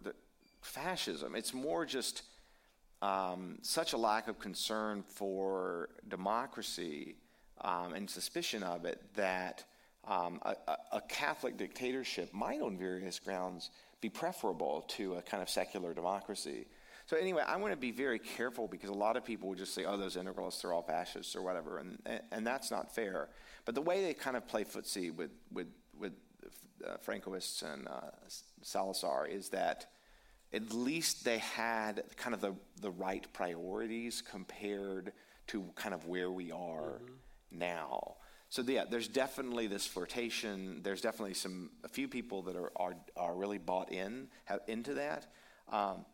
fascism, 0.61 1.35
it's 1.35 1.53
more 1.53 1.85
just 1.85 2.23
um, 3.01 3.57
such 3.61 3.93
a 3.93 3.97
lack 3.97 4.29
of 4.29 4.39
concern 4.39 5.03
for 5.03 5.89
democracy 6.07 7.17
um, 7.61 7.93
and 7.93 8.09
suspicion 8.09 8.63
of 8.63 8.85
it 8.85 9.01
that 9.15 9.63
um, 10.07 10.39
a, 10.43 10.55
a, 10.93 11.01
Catholic 11.01 11.57
dictatorship 11.57 12.33
might, 12.33 12.61
on 12.61 12.77
various 12.77 13.19
grounds, 13.19 13.71
be 14.01 14.09
preferable 14.09 14.85
to 14.89 15.15
a 15.15 15.21
kind 15.21 15.43
of 15.43 15.49
secular 15.49 15.93
democracy. 15.93 16.65
So 17.05 17.17
anyway, 17.17 17.43
I 17.45 17.57
want 17.57 17.73
to 17.73 17.77
be 17.77 17.91
very 17.91 18.19
careful 18.19 18.67
because 18.67 18.89
a 18.89 18.93
lot 18.93 19.17
of 19.17 19.25
people 19.25 19.49
would 19.49 19.57
just 19.57 19.73
say, 19.73 19.85
"Oh, 19.85 19.97
those 19.97 20.15
integralists 20.15 20.63
are 20.63 20.73
all 20.73 20.81
fascists 20.81 21.35
or 21.35 21.41
whatever," 21.41 21.79
and 21.79 21.99
and 22.31 22.47
that's 22.47 22.71
not 22.71 22.93
fair. 22.93 23.29
But 23.65 23.75
the 23.75 23.81
way 23.81 24.01
they 24.01 24.13
kind 24.13 24.37
of 24.37 24.47
play 24.47 24.63
footsie 24.63 25.13
with 25.13 25.31
with 25.51 25.67
with 25.99 26.13
uh, 26.85 26.97
Francoists 27.05 27.61
and 27.61 27.87
uh, 27.87 28.11
Salazar 28.61 29.27
is 29.27 29.49
that 29.49 29.87
at 30.53 30.71
least 30.71 31.25
they 31.25 31.39
had 31.39 32.03
kind 32.15 32.33
of 32.33 32.41
the 32.41 32.55
the 32.81 32.91
right 32.91 33.25
priorities 33.33 34.21
compared 34.21 35.11
to 35.47 35.65
kind 35.75 35.93
of 35.93 36.05
where 36.05 36.31
we 36.31 36.51
are 36.51 37.01
mm-hmm. 37.01 37.59
now. 37.59 38.15
So 38.49 38.61
yeah, 38.61 38.85
there's 38.89 39.07
definitely 39.07 39.67
this 39.67 39.87
flirtation. 39.87 40.81
There's 40.83 41.01
definitely 41.01 41.33
some 41.33 41.71
a 41.83 41.89
few 41.89 42.07
people 42.07 42.43
that 42.43 42.55
are 42.55 42.71
are, 42.75 42.95
are 43.17 43.35
really 43.35 43.57
bought 43.57 43.91
in 43.91 44.27
have, 44.45 44.61
into 44.67 44.93
that. 44.93 45.27
Um, 45.69 46.05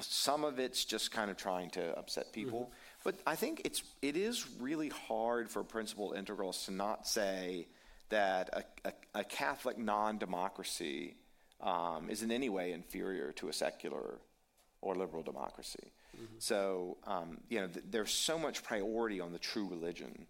some 0.00 0.44
of 0.44 0.58
it's 0.58 0.84
just 0.84 1.10
kind 1.12 1.30
of 1.30 1.36
trying 1.36 1.70
to 1.70 1.96
upset 1.96 2.32
people, 2.32 2.60
mm-hmm. 2.60 2.72
but 3.04 3.14
I 3.26 3.36
think 3.36 3.62
it's 3.64 3.82
it 4.02 4.16
is 4.16 4.46
really 4.60 4.88
hard 4.88 5.48
for 5.48 5.62
principled 5.62 6.16
integrals 6.16 6.64
to 6.66 6.72
not 6.72 7.06
say 7.06 7.68
that 8.08 8.50
a, 8.52 8.88
a, 8.88 9.20
a 9.20 9.24
Catholic 9.24 9.78
non-democracy 9.78 11.14
um, 11.60 12.08
is 12.10 12.22
in 12.22 12.30
any 12.30 12.48
way 12.48 12.72
inferior 12.72 13.32
to 13.32 13.48
a 13.48 13.52
secular 13.52 14.18
or 14.80 14.94
liberal 14.94 15.22
democracy. 15.22 15.92
Mm-hmm. 16.16 16.34
So 16.38 16.98
um, 17.06 17.38
you 17.48 17.60
know, 17.60 17.68
th- 17.68 17.84
there's 17.90 18.10
so 18.10 18.38
much 18.38 18.62
priority 18.62 19.20
on 19.20 19.32
the 19.32 19.38
true 19.38 19.68
religion 19.68 20.26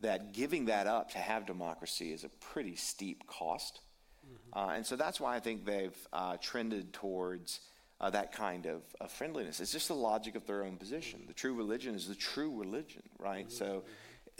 that 0.00 0.32
giving 0.32 0.66
that 0.66 0.86
up 0.86 1.10
to 1.12 1.18
have 1.18 1.46
democracy 1.46 2.12
is 2.12 2.24
a 2.24 2.28
pretty 2.28 2.76
steep 2.76 3.26
cost. 3.26 3.80
Mm-hmm. 4.24 4.58
Uh, 4.58 4.74
and 4.74 4.86
so 4.86 4.96
that's 4.96 5.20
why 5.20 5.36
I 5.36 5.40
think 5.40 5.64
they've 5.64 5.96
uh, 6.12 6.36
trended 6.40 6.92
towards 6.92 7.60
uh, 8.00 8.10
that 8.10 8.32
kind 8.32 8.66
of, 8.66 8.82
of, 9.00 9.10
friendliness. 9.10 9.60
It's 9.60 9.72
just 9.72 9.88
the 9.88 9.94
logic 9.94 10.36
of 10.36 10.46
their 10.46 10.64
own 10.64 10.76
position. 10.76 11.24
The 11.26 11.34
true 11.34 11.54
religion 11.54 11.94
is 11.94 12.06
the 12.06 12.14
true 12.14 12.56
religion, 12.56 13.02
right? 13.18 13.50
So 13.50 13.84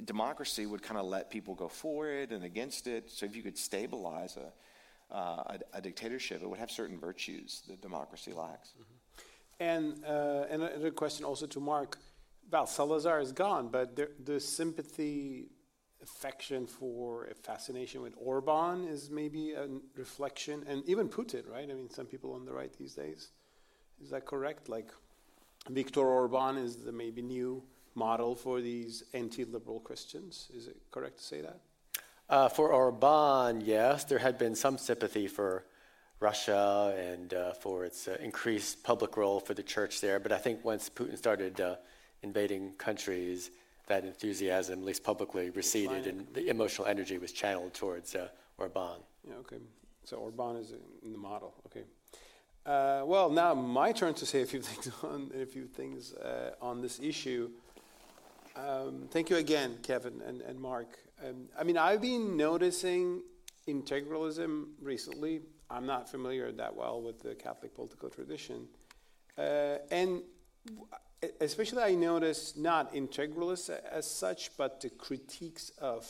democracy 0.04 0.66
would 0.66 0.82
kind 0.82 0.98
of 0.98 1.06
let 1.06 1.28
people 1.28 1.54
go 1.54 1.68
for 1.68 2.08
it 2.08 2.30
and 2.30 2.44
against 2.44 2.86
it. 2.86 3.10
So 3.10 3.26
if 3.26 3.34
you 3.34 3.42
could 3.42 3.58
stabilize 3.58 4.36
a, 4.36 5.14
uh, 5.14 5.56
a, 5.72 5.78
a, 5.78 5.80
dictatorship, 5.80 6.42
it 6.42 6.48
would 6.48 6.58
have 6.60 6.70
certain 6.70 7.00
virtues 7.00 7.62
that 7.66 7.82
democracy 7.82 8.32
lacks. 8.32 8.68
Mm-hmm. 8.70 8.84
And, 9.60 10.04
uh, 10.04 10.44
and 10.50 10.84
a 10.86 10.90
question 10.92 11.24
also 11.24 11.46
to 11.46 11.60
Mark 11.60 11.98
well, 12.50 12.66
Salazar 12.66 13.20
is 13.20 13.32
gone, 13.32 13.68
but 13.68 13.94
there, 13.94 14.08
the 14.24 14.40
sympathy, 14.40 15.48
affection 16.02 16.66
for 16.66 17.26
a 17.26 17.34
fascination 17.34 18.02
with 18.02 18.14
Orban 18.16 18.86
is 18.86 19.10
maybe 19.10 19.52
a 19.52 19.66
reflection, 19.96 20.64
and 20.68 20.82
even 20.88 21.08
Putin, 21.08 21.48
right? 21.50 21.68
I 21.68 21.74
mean, 21.74 21.90
some 21.90 22.06
people 22.06 22.32
on 22.34 22.44
the 22.44 22.52
right 22.52 22.72
these 22.78 22.94
days. 22.94 23.30
Is 24.02 24.10
that 24.10 24.24
correct? 24.24 24.68
Like, 24.68 24.90
Viktor 25.68 26.00
Orban 26.00 26.56
is 26.56 26.76
the 26.76 26.92
maybe 26.92 27.22
new 27.22 27.62
model 27.94 28.34
for 28.34 28.60
these 28.60 29.04
anti-liberal 29.12 29.80
Christians. 29.80 30.48
Is 30.56 30.66
it 30.66 30.76
correct 30.90 31.18
to 31.18 31.24
say 31.24 31.40
that? 31.40 31.60
Uh, 32.28 32.48
for 32.48 32.72
Orban, 32.72 33.62
yes, 33.62 34.04
there 34.04 34.18
had 34.18 34.38
been 34.38 34.54
some 34.54 34.78
sympathy 34.78 35.26
for 35.26 35.64
Russia 36.20 36.94
and 36.98 37.32
uh, 37.32 37.52
for 37.52 37.84
its 37.84 38.08
uh, 38.08 38.16
increased 38.20 38.82
public 38.82 39.16
role 39.16 39.40
for 39.40 39.54
the 39.54 39.62
church 39.62 40.00
there. 40.00 40.18
But 40.20 40.32
I 40.32 40.38
think 40.38 40.64
once 40.64 40.90
Putin 40.90 41.16
started 41.16 41.60
uh, 41.60 41.76
invading 42.22 42.72
countries, 42.72 43.50
that 43.86 44.04
enthusiasm, 44.04 44.80
at 44.80 44.84
least 44.84 45.02
publicly, 45.02 45.50
receded, 45.50 46.06
and 46.06 46.26
the 46.34 46.48
emotional 46.48 46.86
energy 46.86 47.18
was 47.18 47.32
channeled 47.32 47.72
towards 47.72 48.14
uh, 48.14 48.28
Orban. 48.58 49.00
Yeah, 49.26 49.36
okay. 49.36 49.56
So 50.04 50.18
Orban 50.18 50.56
is 50.56 50.74
in 51.02 51.12
the 51.12 51.18
model. 51.18 51.54
Okay. 51.66 51.84
Uh, 52.68 53.02
well, 53.06 53.30
now 53.30 53.54
my 53.54 53.92
turn 53.92 54.12
to 54.12 54.26
say 54.26 54.42
a 54.42 54.46
few 54.46 54.60
things 54.68 54.92
on 55.02 55.30
a 55.34 55.46
few 55.46 55.66
things 55.66 56.12
uh, 56.12 56.50
on 56.60 56.82
this 56.82 57.00
issue. 57.00 57.48
Um, 58.56 59.08
thank 59.10 59.30
you 59.30 59.36
again, 59.36 59.78
Kevin 59.82 60.20
and, 60.26 60.42
and 60.42 60.60
Mark. 60.60 60.98
Um, 61.26 61.48
I 61.58 61.64
mean, 61.64 61.78
I've 61.78 62.02
been 62.02 62.36
noticing 62.36 63.22
integralism 63.66 64.66
recently. 64.82 65.40
I'm 65.70 65.86
not 65.86 66.10
familiar 66.10 66.52
that 66.52 66.76
well 66.76 67.00
with 67.00 67.22
the 67.22 67.34
Catholic 67.34 67.74
political 67.74 68.10
tradition, 68.10 68.68
uh, 69.38 69.78
and 69.90 70.20
especially 71.40 71.82
I 71.82 71.94
notice 71.94 72.54
not 72.54 72.92
integralists 72.92 73.70
as 73.70 74.10
such, 74.10 74.54
but 74.58 74.82
the 74.82 74.90
critiques 74.90 75.70
of 75.78 76.06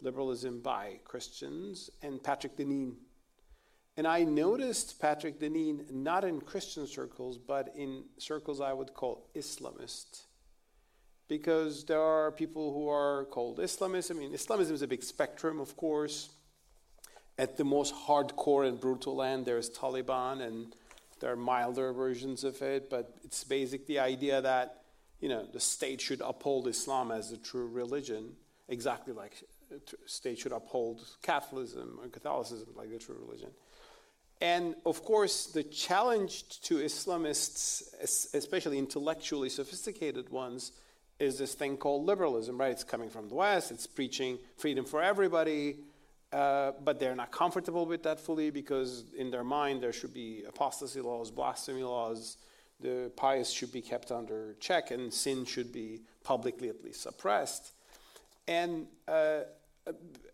liberalism 0.00 0.60
by 0.60 1.00
Christians 1.04 1.90
and 2.00 2.22
Patrick 2.22 2.56
Deneen. 2.56 2.94
And 3.96 4.06
I 4.06 4.24
noticed 4.24 5.00
Patrick 5.00 5.38
Deneen 5.38 5.90
not 5.92 6.24
in 6.24 6.40
Christian 6.40 6.86
circles, 6.86 7.38
but 7.38 7.72
in 7.76 8.04
circles 8.18 8.60
I 8.60 8.72
would 8.72 8.92
call 8.92 9.28
Islamist. 9.36 10.22
Because 11.28 11.84
there 11.84 12.00
are 12.00 12.32
people 12.32 12.72
who 12.72 12.88
are 12.88 13.24
called 13.26 13.58
Islamists. 13.58 14.10
I 14.10 14.14
mean, 14.14 14.34
Islamism 14.34 14.74
is 14.74 14.82
a 14.82 14.88
big 14.88 15.02
spectrum, 15.02 15.60
of 15.60 15.76
course. 15.76 16.30
At 17.38 17.56
the 17.56 17.64
most 17.64 17.94
hardcore 17.94 18.68
and 18.68 18.80
brutal 18.80 19.22
end, 19.22 19.46
there's 19.46 19.70
Taliban 19.70 20.42
and 20.42 20.74
there 21.20 21.32
are 21.32 21.36
milder 21.36 21.92
versions 21.92 22.44
of 22.44 22.60
it, 22.60 22.90
but 22.90 23.14
it's 23.24 23.44
basically 23.44 23.94
the 23.94 24.00
idea 24.00 24.42
that 24.42 24.82
you 25.20 25.28
know 25.28 25.46
the 25.50 25.60
state 25.60 26.00
should 26.00 26.20
uphold 26.20 26.68
Islam 26.68 27.10
as 27.10 27.30
the 27.30 27.38
true 27.38 27.66
religion, 27.66 28.32
exactly 28.68 29.14
like 29.14 29.42
uh, 29.72 29.76
the 29.76 29.96
state 30.06 30.38
should 30.38 30.52
uphold 30.52 31.00
Catholicism 31.22 31.98
or 32.02 32.08
Catholicism 32.08 32.68
like 32.76 32.90
the 32.90 32.98
true 32.98 33.16
religion. 33.18 33.50
And 34.40 34.74
of 34.84 35.04
course, 35.04 35.46
the 35.46 35.62
challenge 35.62 36.60
to 36.62 36.76
Islamists, 36.76 37.82
especially 38.34 38.78
intellectually 38.78 39.48
sophisticated 39.48 40.28
ones, 40.30 40.72
is 41.18 41.38
this 41.38 41.54
thing 41.54 41.76
called 41.76 42.04
liberalism, 42.04 42.58
right? 42.58 42.72
It's 42.72 42.84
coming 42.84 43.08
from 43.08 43.28
the 43.28 43.34
West, 43.36 43.70
it's 43.70 43.86
preaching 43.86 44.38
freedom 44.56 44.84
for 44.84 45.02
everybody, 45.02 45.76
uh, 46.32 46.72
but 46.82 46.98
they're 46.98 47.14
not 47.14 47.30
comfortable 47.30 47.86
with 47.86 48.02
that 48.02 48.18
fully 48.18 48.50
because 48.50 49.04
in 49.16 49.30
their 49.30 49.44
mind 49.44 49.82
there 49.82 49.92
should 49.92 50.12
be 50.12 50.42
apostasy 50.48 51.00
laws, 51.00 51.30
blasphemy 51.30 51.84
laws, 51.84 52.36
the 52.80 53.12
pious 53.16 53.50
should 53.50 53.72
be 53.72 53.80
kept 53.80 54.10
under 54.10 54.54
check, 54.58 54.90
and 54.90 55.14
sin 55.14 55.44
should 55.44 55.72
be 55.72 56.00
publicly 56.24 56.68
at 56.68 56.82
least 56.82 57.02
suppressed. 57.02 57.72
And 58.48 58.86
uh, 59.06 59.40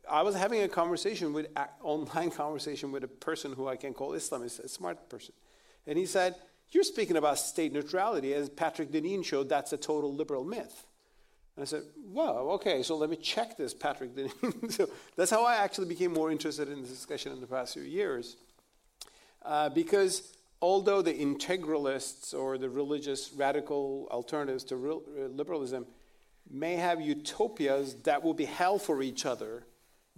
I 0.09 0.23
was 0.23 0.35
having 0.35 0.63
a 0.63 0.69
conversation 0.69 1.33
with 1.33 1.49
online 1.83 2.31
conversation 2.37 2.93
with 2.93 3.05
a 3.05 3.09
person 3.09 3.53
who 3.53 3.69
I 3.69 3.77
can 3.77 3.95
call 3.95 4.11
Islamist, 4.11 4.61
a 4.61 4.69
smart 4.69 5.09
person, 5.09 5.35
and 5.87 5.99
he 5.99 6.07
said, 6.07 6.37
"You're 6.71 6.85
speaking 6.85 7.17
about 7.17 7.39
state 7.39 7.73
neutrality, 7.73 8.35
as 8.35 8.49
Patrick 8.49 8.91
Deneen 8.91 9.25
showed. 9.25 9.49
That's 9.49 9.73
a 9.73 9.77
total 9.77 10.15
liberal 10.15 10.45
myth." 10.45 10.87
And 11.57 11.63
I 11.63 11.67
said, 11.67 11.83
"Well, 12.07 12.51
okay, 12.53 12.83
so 12.83 12.97
let 12.97 13.11
me 13.11 13.17
check 13.17 13.57
this, 13.57 13.75
Patrick. 13.75 14.11
so 14.71 14.89
that's 15.17 15.31
how 15.31 15.45
I 15.45 15.57
actually 15.57 15.89
became 15.89 16.13
more 16.13 16.31
interested 16.31 16.69
in 16.69 16.83
this 16.83 16.91
discussion 16.91 17.33
in 17.33 17.41
the 17.41 17.47
past 17.47 17.75
few 17.75 17.83
years. 17.83 18.37
Uh, 19.43 19.69
because 19.71 20.37
although 20.63 21.03
the 21.03 21.15
integralists 21.15 22.35
or 22.35 22.59
the 22.59 22.69
religious 22.69 23.33
radical 23.33 24.09
alternatives 24.11 24.65
to 24.65 24.77
real, 24.77 25.03
uh, 25.19 25.27
liberalism 25.29 25.87
may 26.51 26.75
have 26.75 27.01
utopias 27.01 27.95
that 28.03 28.23
will 28.23 28.35
be 28.35 28.45
hell 28.45 28.79
for 28.79 29.03
each 29.03 29.25
other, 29.25 29.65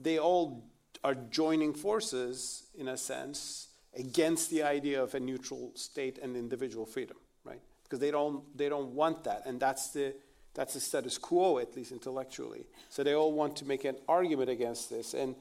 they 0.02 0.18
all 0.18 0.64
are 1.04 1.14
joining 1.14 1.74
forces, 1.74 2.64
in 2.74 2.88
a 2.88 2.96
sense, 2.96 3.68
against 3.96 4.50
the 4.50 4.62
idea 4.62 5.02
of 5.02 5.14
a 5.14 5.20
neutral 5.20 5.72
state 5.74 6.18
and 6.18 6.36
individual 6.36 6.86
freedom, 6.86 7.16
right? 7.44 7.60
Because 7.84 7.98
they 7.98 8.10
don't, 8.10 8.44
they 8.56 8.68
don't 8.68 8.90
want 8.90 9.24
that. 9.24 9.42
And 9.46 9.60
that's 9.60 9.90
the 9.90 10.14
that's 10.54 10.74
the 10.74 10.80
status 10.80 11.18
quo, 11.18 11.58
at 11.58 11.74
least 11.76 11.92
intellectually. 11.92 12.66
So 12.90 13.02
they 13.02 13.14
all 13.14 13.32
want 13.32 13.56
to 13.56 13.64
make 13.64 13.84
an 13.84 13.96
argument 14.08 14.50
against 14.50 14.90
this. 14.90 15.14
And 15.14 15.34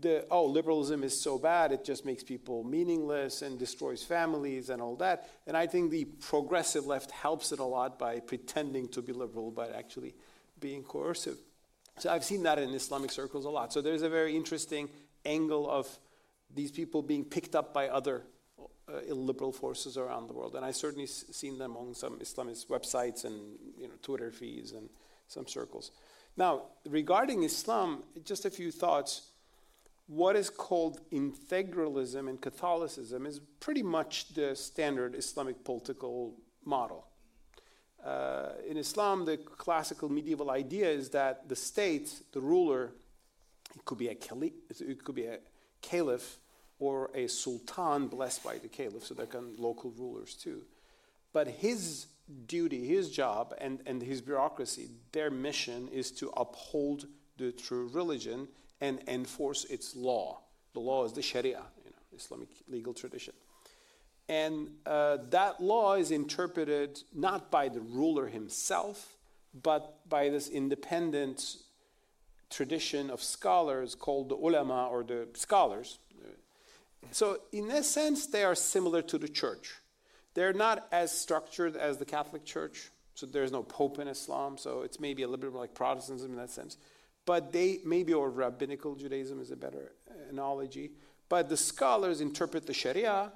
the, 0.00 0.26
oh, 0.30 0.46
liberalism 0.46 1.04
is 1.04 1.20
so 1.20 1.38
bad, 1.38 1.72
it 1.72 1.84
just 1.84 2.04
makes 2.04 2.22
people 2.22 2.64
meaningless 2.64 3.42
and 3.42 3.58
destroys 3.58 4.02
families 4.02 4.68
and 4.70 4.82
all 4.82 4.96
that. 4.96 5.28
And 5.46 5.56
I 5.56 5.66
think 5.66 5.90
the 5.90 6.04
progressive 6.04 6.86
left 6.86 7.10
helps 7.10 7.52
it 7.52 7.58
a 7.58 7.64
lot 7.64 7.98
by 7.98 8.20
pretending 8.20 8.88
to 8.88 9.02
be 9.02 9.12
liberal, 9.12 9.50
but 9.50 9.74
actually 9.74 10.14
being 10.60 10.82
coercive. 10.82 11.38
So 11.98 12.10
I've 12.10 12.24
seen 12.24 12.42
that 12.44 12.58
in 12.58 12.70
Islamic 12.70 13.10
circles 13.10 13.44
a 13.44 13.50
lot. 13.50 13.72
So 13.72 13.80
there's 13.80 14.02
a 14.02 14.08
very 14.08 14.34
interesting 14.36 14.88
angle 15.24 15.70
of 15.70 15.86
these 16.54 16.70
people 16.70 17.02
being 17.02 17.24
picked 17.24 17.54
up 17.54 17.72
by 17.72 17.88
other 17.88 18.22
uh, 18.88 18.98
illiberal 19.08 19.52
forces 19.52 19.96
around 19.96 20.26
the 20.28 20.32
world, 20.32 20.54
and 20.54 20.64
I've 20.64 20.76
certainly 20.76 21.04
s- 21.04 21.24
seen 21.30 21.58
them 21.58 21.76
on 21.76 21.94
some 21.94 22.18
Islamist 22.18 22.66
websites 22.66 23.24
and 23.24 23.56
you 23.78 23.88
know 23.88 23.94
Twitter 24.02 24.30
feeds 24.30 24.72
and 24.72 24.88
some 25.28 25.46
circles. 25.46 25.92
Now, 26.36 26.64
regarding 26.86 27.42
Islam, 27.42 28.02
just 28.24 28.44
a 28.44 28.50
few 28.50 28.70
thoughts. 28.70 29.28
What 30.08 30.36
is 30.36 30.50
called 30.50 31.00
integralism 31.10 32.28
in 32.28 32.36
Catholicism 32.36 33.24
is 33.24 33.40
pretty 33.60 33.82
much 33.82 34.34
the 34.34 34.54
standard 34.56 35.14
Islamic 35.14 35.64
political 35.64 36.34
model. 36.64 37.06
Uh, 38.04 38.50
in 38.68 38.76
Islam, 38.76 39.24
the 39.24 39.36
classical 39.36 40.08
medieval 40.08 40.50
idea 40.50 40.90
is 40.90 41.10
that 41.10 41.48
the 41.48 41.56
state, 41.56 42.22
the 42.32 42.40
ruler, 42.40 42.92
it 43.74 43.84
could 43.84 43.98
be 43.98 44.08
a 44.08 44.14
caliph, 44.14 44.52
it 44.70 45.04
could 45.04 45.14
be 45.14 45.26
a 45.26 45.38
caliph 45.80 46.38
or 46.78 47.10
a 47.14 47.28
sultan 47.28 48.08
blessed 48.08 48.42
by 48.42 48.58
the 48.58 48.68
caliph, 48.68 49.04
so 49.04 49.14
there 49.14 49.26
can 49.26 49.54
local 49.56 49.90
rulers 49.92 50.34
too. 50.34 50.62
But 51.32 51.46
his 51.46 52.06
duty, 52.46 52.86
his 52.86 53.10
job, 53.10 53.54
and, 53.58 53.80
and 53.86 54.02
his 54.02 54.20
bureaucracy, 54.20 54.90
their 55.12 55.30
mission 55.30 55.88
is 55.88 56.10
to 56.12 56.30
uphold 56.36 57.06
the 57.36 57.52
true 57.52 57.88
religion 57.92 58.48
and 58.80 59.00
enforce 59.06 59.64
its 59.66 59.94
law. 59.94 60.40
The 60.74 60.80
law 60.80 61.04
is 61.04 61.12
the 61.12 61.22
Sharia, 61.22 61.62
you 61.84 61.90
know, 61.90 62.16
Islamic 62.16 62.48
legal 62.68 62.94
tradition. 62.94 63.34
And 64.28 64.70
uh, 64.86 65.18
that 65.30 65.60
law 65.60 65.94
is 65.94 66.10
interpreted 66.10 67.02
not 67.14 67.50
by 67.50 67.68
the 67.68 67.80
ruler 67.80 68.26
himself, 68.28 69.16
but 69.62 70.08
by 70.08 70.28
this 70.28 70.48
independent 70.48 71.56
tradition 72.48 73.10
of 73.10 73.22
scholars 73.22 73.94
called 73.94 74.28
the 74.28 74.36
ulama 74.36 74.88
or 74.90 75.02
the 75.02 75.28
scholars. 75.34 75.98
So, 77.10 77.38
in 77.50 77.70
a 77.70 77.82
sense, 77.82 78.26
they 78.26 78.44
are 78.44 78.54
similar 78.54 79.02
to 79.02 79.18
the 79.18 79.28
church. 79.28 79.74
They're 80.34 80.52
not 80.52 80.86
as 80.92 81.10
structured 81.10 81.76
as 81.76 81.98
the 81.98 82.04
Catholic 82.04 82.44
Church, 82.44 82.90
so 83.14 83.26
there's 83.26 83.52
no 83.52 83.62
pope 83.62 83.98
in 83.98 84.08
Islam, 84.08 84.56
so 84.56 84.82
it's 84.82 85.00
maybe 85.00 85.22
a 85.22 85.26
little 85.26 85.40
bit 85.40 85.52
more 85.52 85.60
like 85.60 85.74
Protestantism 85.74 86.30
in 86.30 86.36
that 86.36 86.50
sense. 86.50 86.78
But 87.26 87.52
they, 87.52 87.80
maybe, 87.84 88.14
or 88.14 88.30
rabbinical 88.30 88.94
Judaism 88.94 89.40
is 89.40 89.50
a 89.50 89.56
better 89.56 89.92
analogy. 90.30 90.92
But 91.28 91.48
the 91.48 91.56
scholars 91.56 92.20
interpret 92.20 92.66
the 92.66 92.72
Sharia, 92.72 93.32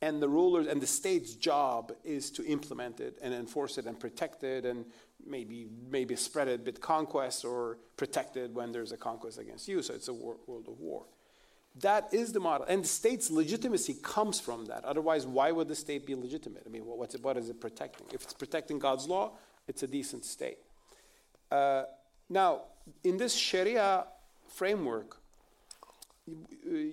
and 0.00 0.22
the 0.22 0.28
rulers 0.28 0.66
and 0.66 0.80
the 0.80 0.86
state's 0.86 1.34
job 1.34 1.92
is 2.04 2.30
to 2.32 2.44
implement 2.46 3.00
it 3.00 3.18
and 3.22 3.34
enforce 3.34 3.78
it 3.78 3.86
and 3.86 3.98
protect 3.98 4.44
it 4.44 4.64
and 4.64 4.84
maybe 5.26 5.68
maybe 5.90 6.14
spread 6.16 6.48
it 6.48 6.64
with 6.64 6.80
conquest 6.80 7.44
or 7.44 7.78
protect 7.96 8.36
it 8.36 8.52
when 8.52 8.70
there's 8.72 8.92
a 8.92 8.96
conquest 8.96 9.38
against 9.38 9.66
you. 9.68 9.82
So 9.82 9.94
it's 9.94 10.08
a 10.08 10.14
war, 10.14 10.36
world 10.46 10.68
of 10.68 10.78
war. 10.78 11.04
That 11.80 12.08
is 12.12 12.32
the 12.32 12.40
model. 12.40 12.66
And 12.68 12.82
the 12.82 12.88
state's 12.88 13.30
legitimacy 13.30 13.96
comes 14.02 14.40
from 14.40 14.66
that. 14.66 14.84
Otherwise, 14.84 15.26
why 15.26 15.52
would 15.52 15.68
the 15.68 15.76
state 15.76 16.06
be 16.06 16.14
legitimate? 16.14 16.64
I 16.66 16.70
mean, 16.70 16.82
what's 16.82 17.14
it, 17.14 17.22
what 17.22 17.36
is 17.36 17.50
it 17.50 17.60
protecting? 17.60 18.06
If 18.12 18.24
it's 18.24 18.32
protecting 18.32 18.78
God's 18.78 19.06
law, 19.06 19.32
it's 19.68 19.82
a 19.82 19.86
decent 19.86 20.24
state. 20.24 20.58
Uh, 21.50 21.84
now, 22.28 22.62
in 23.04 23.16
this 23.16 23.34
Sharia 23.34 24.06
framework, 24.48 25.20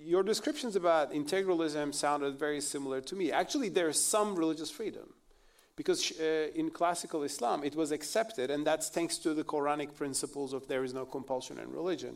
your 0.05 0.23
descriptions 0.23 0.75
about 0.75 1.11
integralism 1.11 1.93
sounded 1.93 2.39
very 2.39 2.61
similar 2.61 3.01
to 3.01 3.15
me. 3.15 3.31
Actually, 3.31 3.69
there's 3.69 4.01
some 4.01 4.35
religious 4.35 4.71
freedom. 4.71 5.13
Because 5.75 6.17
uh, 6.21 6.47
in 6.55 6.69
classical 6.69 7.23
Islam, 7.23 7.63
it 7.63 7.75
was 7.75 7.91
accepted, 7.91 8.49
and 8.49 8.65
that's 8.65 8.87
thanks 8.87 9.17
to 9.17 9.33
the 9.33 9.43
Quranic 9.43 9.93
principles 9.93 10.53
of 10.53 10.67
there 10.67 10.85
is 10.85 10.93
no 10.93 11.05
compulsion 11.05 11.59
in 11.59 11.69
religion 11.69 12.15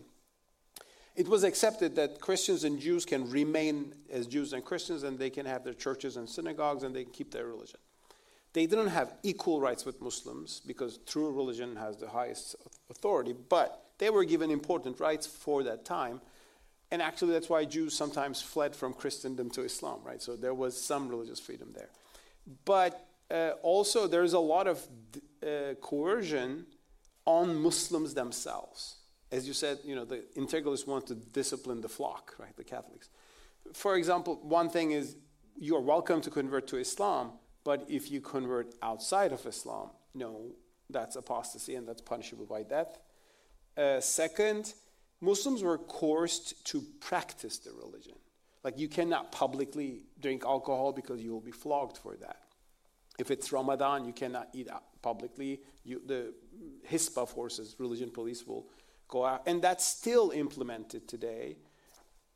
it 1.20 1.28
was 1.28 1.44
accepted 1.44 1.98
that 1.98 2.22
Christians 2.22 2.64
and 2.64 2.80
Jews 2.80 3.06
can 3.06 3.30
remain 3.30 3.94
as 4.10 4.26
Jews 4.26 4.54
and 4.54 4.64
Christians, 4.64 5.04
and 5.04 5.20
they 5.20 5.30
can 5.30 5.46
have 5.46 5.66
their 5.66 5.74
churches 5.74 6.16
and 6.16 6.30
synagogues, 6.30 6.84
and 6.84 6.96
they 6.96 7.04
can 7.04 7.12
keep 7.12 7.32
their 7.32 7.46
religion. 7.46 7.80
They 8.54 8.66
didn't 8.66 8.88
have 8.88 9.14
equal 9.22 9.60
rights 9.60 9.86
with 9.86 10.02
Muslims 10.02 10.62
because 10.66 10.98
true 11.00 11.30
religion 11.30 11.76
has 11.76 11.98
the 11.98 12.08
highest 12.08 12.56
authority, 12.90 13.36
but 13.50 13.92
they 13.98 14.10
were 14.10 14.24
given 14.24 14.50
important 14.50 15.02
rights 15.02 15.28
for 15.28 15.62
that 15.64 15.84
time. 15.84 16.22
And 16.92 17.02
actually, 17.02 17.34
that's 17.34 17.50
why 17.50 17.66
Jews 17.66 17.94
sometimes 17.94 18.42
fled 18.42 18.76
from 18.76 18.94
Christendom 18.94 19.50
to 19.52 19.64
Islam, 19.64 20.00
right? 20.04 20.22
So 20.22 20.36
there 20.36 20.56
was 20.56 20.80
some 20.80 21.08
religious 21.08 21.40
freedom 21.40 21.74
there. 21.76 21.90
But 22.66 23.06
uh, 23.30 23.52
also, 23.62 24.08
there's 24.08 24.34
a 24.34 24.40
lot 24.40 24.68
of 24.68 24.86
uh, 25.44 25.76
coercion 25.82 26.66
on 27.26 27.56
Muslims 27.56 28.16
themselves 28.16 28.96
as 29.32 29.48
you 29.48 29.54
said, 29.54 29.80
you 29.84 29.96
know, 29.96 30.06
the 30.06 30.24
integralists 30.36 30.88
want 30.88 31.08
to 31.08 31.16
discipline 31.16 31.82
the 31.82 31.90
flock, 31.90 32.36
right, 32.40 32.56
the 32.58 32.64
Catholics. 32.64 33.10
For 33.74 33.96
example, 33.96 34.40
one 34.42 34.70
thing 34.70 34.92
is 34.92 35.16
you 35.56 35.76
are 35.76 35.82
welcome 35.82 36.22
to 36.22 36.30
convert 36.30 36.68
to 36.68 36.78
Islam, 36.78 37.34
but 37.64 37.86
if 37.88 38.10
you 38.10 38.22
convert 38.22 38.74
outside 38.82 39.32
of 39.32 39.46
Islam, 39.46 39.90
no, 40.16 40.52
that's 40.90 41.16
apostasy 41.16 41.76
and 41.76 41.88
that's 41.88 42.02
punishable 42.02 42.46
by 42.46 42.64
death. 42.64 42.98
Uh, 43.78 44.00
second, 44.00 44.74
Muslims 45.22 45.64
were 45.64 45.78
coerced 45.78 46.66
to 46.66 46.82
practice 47.00 47.58
the 47.60 47.72
religion. 47.72 48.16
Like 48.64 48.78
you 48.78 48.88
cannot 48.88 49.32
publicly 49.32 50.04
drink 50.22 50.44
alcohol 50.46 50.92
because 50.92 51.22
you 51.22 51.32
will 51.32 51.42
be 51.42 51.52
flogged 51.52 51.98
for 51.98 52.16
that. 52.18 52.44
If 53.18 53.32
it's 53.32 53.52
Ramadan, 53.52 54.06
you 54.06 54.14
cannot 54.14 54.50
eat 54.54 54.70
publicly. 55.02 55.62
You, 55.84 56.02
the 56.06 56.34
Hisba 56.90 57.28
forces, 57.28 57.76
religion 57.78 58.10
police, 58.12 58.48
will 58.48 58.68
go 59.08 59.26
out. 59.26 59.44
And 59.46 59.62
that's 59.62 59.86
still 59.86 60.32
implemented 60.32 61.08
today 61.08 61.58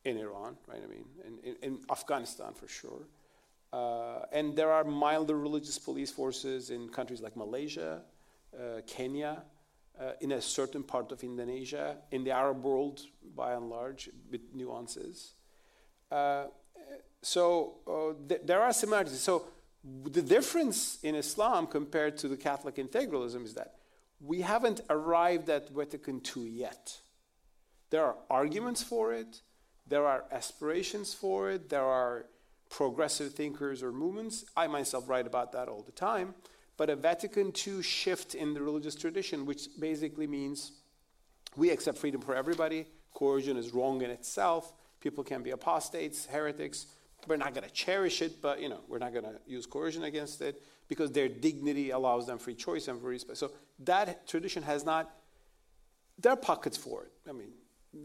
in 0.04 0.18
Iran, 0.18 0.58
right? 0.68 0.82
I 0.84 0.88
mean, 0.88 1.06
in, 1.44 1.56
in, 1.62 1.80
Afghanistan 1.90 2.54
for 2.54 2.68
sure. 2.68 3.08
Uh, 3.72 4.26
and 4.34 4.56
there 4.56 4.72
are 4.72 4.84
milder 4.84 5.38
religious 5.38 5.80
police 5.80 6.12
forces 6.12 6.70
in 6.70 6.90
countries 6.90 7.22
like 7.22 7.38
Malaysia, 7.38 8.02
uh, 8.54 8.82
Kenya, 8.86 9.44
uh, 10.00 10.12
in 10.22 10.32
a 10.32 10.42
certain 10.42 10.84
part 10.84 11.12
of 11.12 11.24
Indonesia, 11.24 11.98
in 12.12 12.24
the 12.24 12.32
Arab 12.32 12.64
world 12.64 13.02
by 13.36 13.54
and 13.54 13.70
large, 13.70 14.10
with 14.32 14.42
nuances. 14.54 15.36
Uh, 16.12 16.46
so 17.22 17.76
uh, 17.88 18.14
th- 18.28 18.42
there 18.46 18.62
are 18.62 18.74
similarities. 18.74 19.20
So 19.20 19.48
the 20.04 20.22
difference 20.22 21.00
in 21.04 21.16
Islam 21.16 21.68
compared 21.68 22.18
to 22.18 22.28
the 22.28 22.38
Catholic 22.38 22.76
integralism 22.76 23.44
is 23.46 23.54
that 23.54 23.76
we 24.20 24.42
haven't 24.42 24.82
arrived 24.90 25.50
at 25.50 25.70
Vatican 25.70 26.22
II 26.36 26.50
yet. 26.50 27.02
There 27.90 28.06
are 28.06 28.16
arguments 28.30 28.82
for 28.82 29.14
it, 29.14 29.42
there 29.86 30.08
are 30.08 30.26
aspirations 30.32 31.14
for 31.14 31.52
it, 31.52 31.70
there 31.70 31.86
are 31.86 32.26
progressive 32.70 33.34
thinkers 33.34 33.84
or 33.84 33.92
movements. 33.92 34.46
I 34.58 34.68
myself 34.68 35.08
write 35.08 35.28
about 35.28 35.52
that 35.52 35.68
all 35.68 35.84
the 35.84 35.92
time. 35.92 36.34
But 36.78 36.90
a 36.90 36.96
Vatican 36.96 37.54
II 37.68 37.84
shift 37.84 38.36
in 38.36 38.54
the 38.54 38.62
religious 38.62 38.96
tradition, 38.96 39.46
which 39.46 39.68
basically 39.80 40.28
means 40.28 40.72
we 41.56 41.70
accept 41.70 41.98
freedom 41.98 42.22
for 42.22 42.36
everybody, 42.36 42.88
coercion 43.14 43.58
is 43.58 43.74
wrong 43.74 44.02
in 44.02 44.10
itself, 44.10 44.74
people 45.00 45.24
can 45.24 45.44
be 45.44 45.52
apostates, 45.52 46.26
heretics. 46.26 46.88
We're 47.28 47.38
not 47.38 47.54
going 47.54 47.68
to 47.68 47.74
cherish 47.74 48.22
it, 48.22 48.42
but 48.42 48.60
you 48.60 48.70
know, 48.70 48.82
we're 48.88 48.98
not 48.98 49.14
going 49.14 49.26
to 49.26 49.36
use 49.46 49.66
coercion 49.66 50.04
against 50.04 50.42
it 50.42 50.62
because 50.88 51.12
their 51.12 51.30
dignity 51.30 51.92
allows 51.92 52.28
them 52.28 52.38
free 52.38 52.56
choice 52.56 52.88
and 52.88 53.00
free 53.00 53.12
respect. 53.12 53.38
So 53.38 53.52
that 53.80 54.28
tradition 54.28 54.64
has 54.64 54.84
not, 54.84 55.10
there 56.20 56.34
are 56.34 56.38
pockets 56.38 56.76
for 56.76 57.04
it. 57.04 57.12
I 57.30 57.32
mean, 57.32 57.52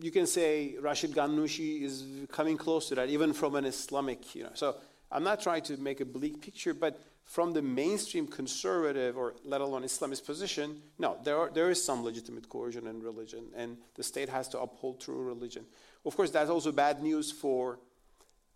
you 0.01 0.11
can 0.11 0.27
say 0.27 0.77
Rashid 0.81 1.13
Ghannouchi 1.13 1.83
is 1.83 2.05
coming 2.31 2.57
close 2.57 2.89
to 2.91 2.95
that, 2.97 3.09
even 3.09 3.33
from 3.33 3.55
an 3.55 3.65
Islamic, 3.65 4.35
you 4.35 4.45
know. 4.45 4.51
So 4.55 4.77
I'm 5.11 5.25
not 5.25 5.41
trying 5.41 5.63
to 5.63 5.77
make 5.77 6.01
a 6.01 6.05
bleak 6.05 6.43
picture, 6.43 6.75
but 6.75 7.01
from 7.25 7.53
the 7.53 7.61
mainstream 7.61 8.27
conservative 8.27 9.17
or 9.17 9.35
let 9.45 9.61
alone 9.61 9.83
Islamist 9.83 10.25
position, 10.25 10.81
no, 10.99 11.19
there, 11.25 11.37
are, 11.37 11.51
there 11.51 11.71
is 11.71 11.83
some 11.83 12.03
legitimate 12.03 12.49
coercion 12.49 12.87
in 12.87 13.03
religion, 13.03 13.45
and 13.55 13.77
the 13.95 14.03
state 14.03 14.31
has 14.31 14.49
to 14.49 14.61
uphold 14.61 15.01
true 15.01 15.23
religion. 15.23 15.65
Of 16.07 16.17
course, 16.17 16.31
that's 16.31 16.49
also 16.49 16.73
bad 16.73 17.03
news 17.03 17.31
for 17.31 17.79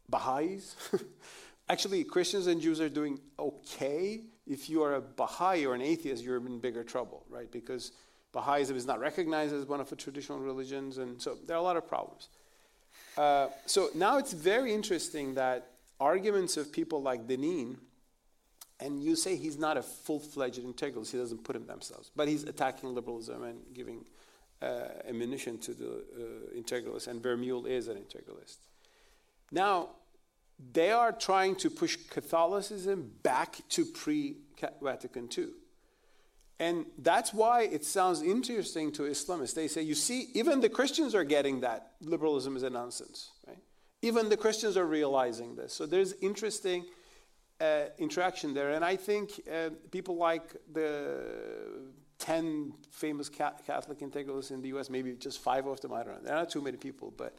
Baha'is. 0.09 0.75
Actually, 1.69 2.03
Christians 2.05 2.47
and 2.47 2.61
Jews 2.61 2.81
are 2.81 2.89
doing 2.89 3.21
okay. 3.39 4.23
If 4.47 4.71
you 4.71 4.83
are 4.83 4.95
a 4.95 5.01
Baha'i 5.01 5.67
or 5.67 5.75
an 5.75 5.83
atheist, 5.83 6.25
you're 6.25 6.39
in 6.39 6.59
bigger 6.59 6.83
trouble, 6.83 7.25
right? 7.29 7.51
Because 7.53 7.93
Baha'ism 8.33 8.77
is 8.77 8.87
not 8.87 9.01
recognized 9.01 9.55
as 9.55 9.67
one 9.67 9.81
of 9.81 9.91
the 9.91 9.97
traditional 9.97 10.39
religions, 10.39 10.97
and 10.97 11.21
so 11.21 11.37
there 11.47 11.57
are 11.57 11.61
a 11.61 11.63
lot 11.63 11.77
of 11.77 11.87
problems. 11.87 12.29
Uh, 13.19 13.49
so 13.67 13.91
now 13.95 14.17
it's 14.17 14.33
very 14.33 14.73
interesting 14.73 15.35
that 15.35 15.72
arguments 16.03 16.57
of 16.57 16.73
people 16.73 17.01
like 17.03 17.27
Deneen, 17.27 17.77
and 18.81 19.03
you 19.03 19.15
say 19.15 19.37
he's 19.37 19.59
not 19.59 19.77
a 19.77 19.83
full-fledged 19.83 20.61
integralist, 20.61 21.13
he 21.13 21.19
doesn't 21.19 21.45
put 21.45 21.55
him 21.55 21.67
themselves, 21.67 22.11
but 22.17 22.27
he's 22.29 22.43
attacking 22.43 22.95
liberalism 22.95 23.45
and 23.45 23.61
giving 23.73 24.05
uh, 24.61 24.89
ammunition 25.09 25.59
to 25.59 25.75
the 25.75 25.91
uh, 25.91 26.61
integralists, 26.61 27.07
and 27.07 27.23
Vermeule 27.23 27.67
is 27.67 27.89
an 27.89 27.97
integralist. 27.97 28.59
Now, 29.53 29.91
they 30.73 30.91
are 30.91 31.13
trying 31.13 31.57
to 31.57 31.71
push 31.71 31.97
Catholicism 32.11 33.13
back 33.23 33.57
to 33.71 33.85
pre 33.85 34.37
Vatican 34.81 35.29
II. 35.37 35.49
And 36.59 36.87
that's 36.99 37.35
why 37.35 37.63
it 37.63 37.85
sounds 37.85 38.23
interesting 38.23 38.93
to 38.93 39.03
Islamists. 39.03 39.55
They 39.55 39.67
say, 39.67 39.83
you 39.83 39.97
see, 39.97 40.29
even 40.35 40.61
the 40.61 40.69
Christians 40.69 41.13
are 41.15 41.25
getting 41.25 41.61
that 41.61 41.93
liberalism 42.01 42.57
is 42.57 42.63
a 42.63 42.71
nonsense? 42.71 43.33
Even 44.03 44.29
the 44.29 44.37
Christians 44.37 44.77
are 44.77 44.87
realizing 44.87 45.55
this. 45.55 45.73
So 45.73 45.87
there's 45.87 46.13
interesting 46.21 46.85
uh, 47.61 47.85
interaction 47.99 48.53
there. 48.53 48.71
And 48.71 48.85
I 48.85 48.97
think 48.97 49.41
uh, 49.51 49.71
people 49.91 50.17
like 50.17 50.57
the 50.73 51.93
10 52.19 52.73
famous 52.91 53.29
Catholic 53.29 54.01
integralists 54.01 54.51
in 54.51 54.61
the 54.61 54.69
US, 54.77 54.91
maybe 54.91 55.15
just 55.15 55.41
five 55.41 55.67
of 55.67 55.81
them, 55.81 55.93
I 55.93 56.03
don't 56.03 56.15
know. 56.15 56.21
There 56.25 56.35
are 56.35 56.41
not 56.41 56.51
too 56.51 56.61
many 56.61 56.77
people, 56.77 57.13
but 57.17 57.39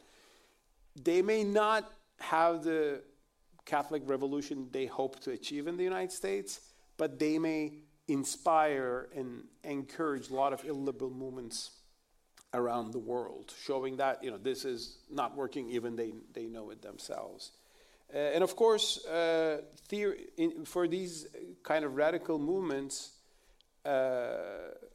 they 1.02 1.20
may 1.22 1.44
not 1.44 1.92
have 2.20 2.64
the 2.64 3.02
Catholic 3.66 4.02
revolution 4.06 4.68
they 4.72 4.86
hope 4.86 5.20
to 5.20 5.30
achieve 5.32 5.66
in 5.66 5.76
the 5.76 5.84
United 5.84 6.12
States, 6.12 6.60
but 6.96 7.18
they 7.18 7.38
may 7.38 7.72
inspire 8.08 9.08
and 9.14 9.44
encourage 9.64 10.30
a 10.30 10.34
lot 10.34 10.52
of 10.52 10.64
illiberal 10.64 11.10
movements 11.10 11.70
around 12.54 12.92
the 12.92 12.98
world, 12.98 13.52
showing 13.62 13.96
that 13.98 14.22
you 14.24 14.30
know 14.30 14.38
this 14.38 14.64
is 14.64 14.98
not 15.10 15.36
working, 15.36 15.68
even 15.70 15.96
they 15.96 16.14
they 16.32 16.46
know 16.46 16.70
it 16.70 16.80
themselves. 16.80 17.52
Uh, 18.14 18.18
and 18.18 18.44
of 18.44 18.54
course, 18.54 19.04
uh, 19.06 19.60
theory, 19.88 20.26
in, 20.36 20.64
for 20.64 20.86
these 20.86 21.26
kind 21.62 21.84
of 21.84 21.96
radical 21.96 22.38
movements, 22.38 23.12
uh, 23.84 24.36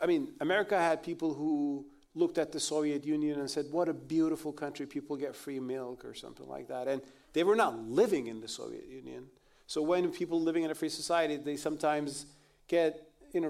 I 0.01 0.05
mean, 0.05 0.29
America 0.39 0.77
had 0.77 1.03
people 1.03 1.33
who 1.33 1.85
looked 2.15 2.37
at 2.37 2.51
the 2.51 2.59
Soviet 2.59 3.05
Union 3.05 3.39
and 3.39 3.49
said, 3.49 3.65
"What 3.71 3.89
a 3.89 3.93
beautiful 3.93 4.53
country! 4.53 4.85
People 4.85 5.17
get 5.17 5.35
free 5.35 5.59
milk 5.59 6.05
or 6.05 6.13
something 6.13 6.47
like 6.47 6.69
that." 6.69 6.87
And 6.87 7.01
they 7.33 7.43
were 7.43 7.55
not 7.55 7.77
living 7.77 8.27
in 8.27 8.39
the 8.39 8.47
Soviet 8.47 8.87
Union. 8.87 9.27
So 9.67 9.81
when 9.83 10.09
people 10.11 10.41
living 10.41 10.63
in 10.63 10.71
a 10.71 10.75
free 10.75 10.89
society, 10.89 11.37
they 11.37 11.57
sometimes 11.57 12.25
get 12.67 13.09
you 13.33 13.41
know 13.41 13.49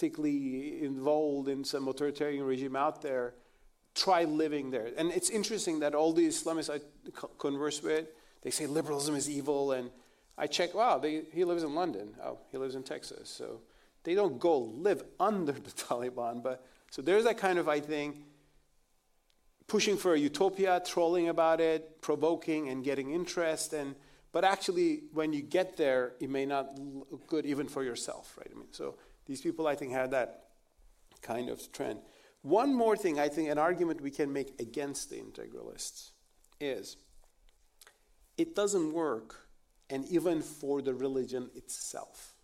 romantically 0.00 0.82
involved 0.82 1.48
in 1.48 1.64
some 1.64 1.88
authoritarian 1.88 2.44
regime 2.44 2.76
out 2.76 3.02
there. 3.02 3.34
Try 3.94 4.24
living 4.24 4.70
there, 4.70 4.88
and 4.96 5.10
it's 5.10 5.30
interesting 5.30 5.80
that 5.80 5.94
all 5.94 6.12
the 6.12 6.26
Islamists 6.26 6.70
I 6.70 6.80
converse 7.38 7.82
with, 7.82 8.06
they 8.42 8.50
say 8.50 8.66
liberalism 8.66 9.16
is 9.16 9.28
evil, 9.28 9.72
and 9.72 9.90
I 10.38 10.46
check. 10.46 10.74
Wow, 10.74 10.98
they, 10.98 11.22
he 11.32 11.44
lives 11.44 11.64
in 11.64 11.74
London. 11.74 12.14
Oh, 12.22 12.38
he 12.52 12.58
lives 12.58 12.76
in 12.76 12.84
Texas. 12.84 13.28
So 13.28 13.60
they 14.04 14.14
don't 14.14 14.38
go 14.38 14.58
live 14.58 15.02
under 15.18 15.52
the 15.52 15.70
Taliban, 15.88 16.40
but 16.40 16.64
so 16.90 17.02
there's 17.02 17.24
that 17.24 17.36
kind 17.36 17.58
of 17.58 17.68
I 17.68 17.80
think 17.80 18.16
pushing 19.66 19.96
for 19.96 20.14
a 20.14 20.18
utopia, 20.18 20.80
trolling 20.84 21.28
about 21.28 21.60
it, 21.60 22.00
provoking 22.00 22.68
and 22.68 22.84
getting 22.84 23.10
interest. 23.12 23.72
And, 23.72 23.96
but 24.32 24.44
actually, 24.44 25.02
when 25.12 25.32
you 25.32 25.42
get 25.42 25.76
there, 25.76 26.12
it 26.20 26.30
may 26.30 26.46
not 26.46 26.78
look 26.78 27.26
good 27.26 27.44
even 27.44 27.68
for 27.68 27.82
yourself, 27.82 28.36
right? 28.38 28.50
I 28.52 28.56
mean, 28.56 28.68
so 28.70 28.96
these 29.30 29.40
people, 29.40 29.68
I 29.68 29.76
think, 29.76 29.92
had 29.92 30.10
that 30.10 30.46
kind 31.22 31.50
of 31.50 31.70
trend. 31.70 32.00
One 32.42 32.74
more 32.74 32.96
thing, 32.96 33.20
I 33.20 33.28
think, 33.28 33.48
an 33.48 33.58
argument 33.58 34.00
we 34.00 34.10
can 34.10 34.32
make 34.32 34.60
against 34.60 35.08
the 35.08 35.18
integralists 35.18 36.10
is 36.60 36.96
it 38.36 38.56
doesn't 38.56 38.92
work, 38.92 39.46
and 39.88 40.04
even 40.08 40.42
for 40.42 40.82
the 40.82 40.94
religion 40.94 41.48
itself. 41.54 42.34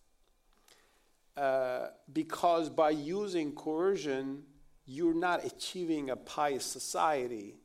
Uh, 1.37 1.89
because 2.13 2.71
by 2.71 2.91
using 2.91 3.51
coercion, 3.51 4.45
you're 4.87 5.21
not 5.29 5.45
achieving 5.45 6.11
a 6.11 6.17
pious 6.17 6.65
society. 6.65 7.57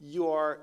You 0.00 0.28
are 0.28 0.60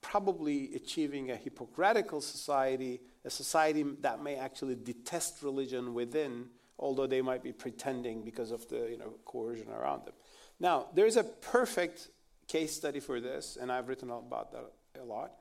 probably 0.00 0.74
achieving 0.74 1.30
a 1.30 1.36
hypocritical 1.36 2.22
society, 2.22 3.02
a 3.24 3.30
society 3.30 3.82
that 4.00 4.22
may 4.22 4.36
actually 4.36 4.74
detest 4.74 5.42
religion 5.42 5.94
within, 5.94 6.46
although 6.78 7.06
they 7.06 7.22
might 7.22 7.42
be 7.42 7.52
pretending 7.52 8.22
because 8.22 8.50
of 8.50 8.68
the 8.68 8.88
you 8.90 8.98
know, 8.98 9.14
coercion 9.24 9.68
around 9.70 10.04
them. 10.06 10.14
Now, 10.60 10.86
there's 10.94 11.16
a 11.16 11.24
perfect 11.24 12.08
case 12.46 12.74
study 12.74 13.00
for 13.00 13.20
this, 13.20 13.56
and 13.60 13.72
I've 13.72 13.88
written 13.88 14.10
about 14.10 14.52
that 14.52 14.70
a 15.00 15.04
lot. 15.04 15.32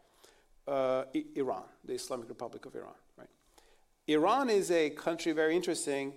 Uh, 0.67 1.03
Iran, 1.36 1.63
the 1.84 1.93
Islamic 1.93 2.29
Republic 2.29 2.65
of 2.65 2.73
Iran, 2.75 2.93
right? 3.17 3.27
Iran 4.07 4.49
is 4.49 4.71
a 4.71 4.89
country 4.91 5.34
very 5.34 5.55
interesting. 5.55 6.13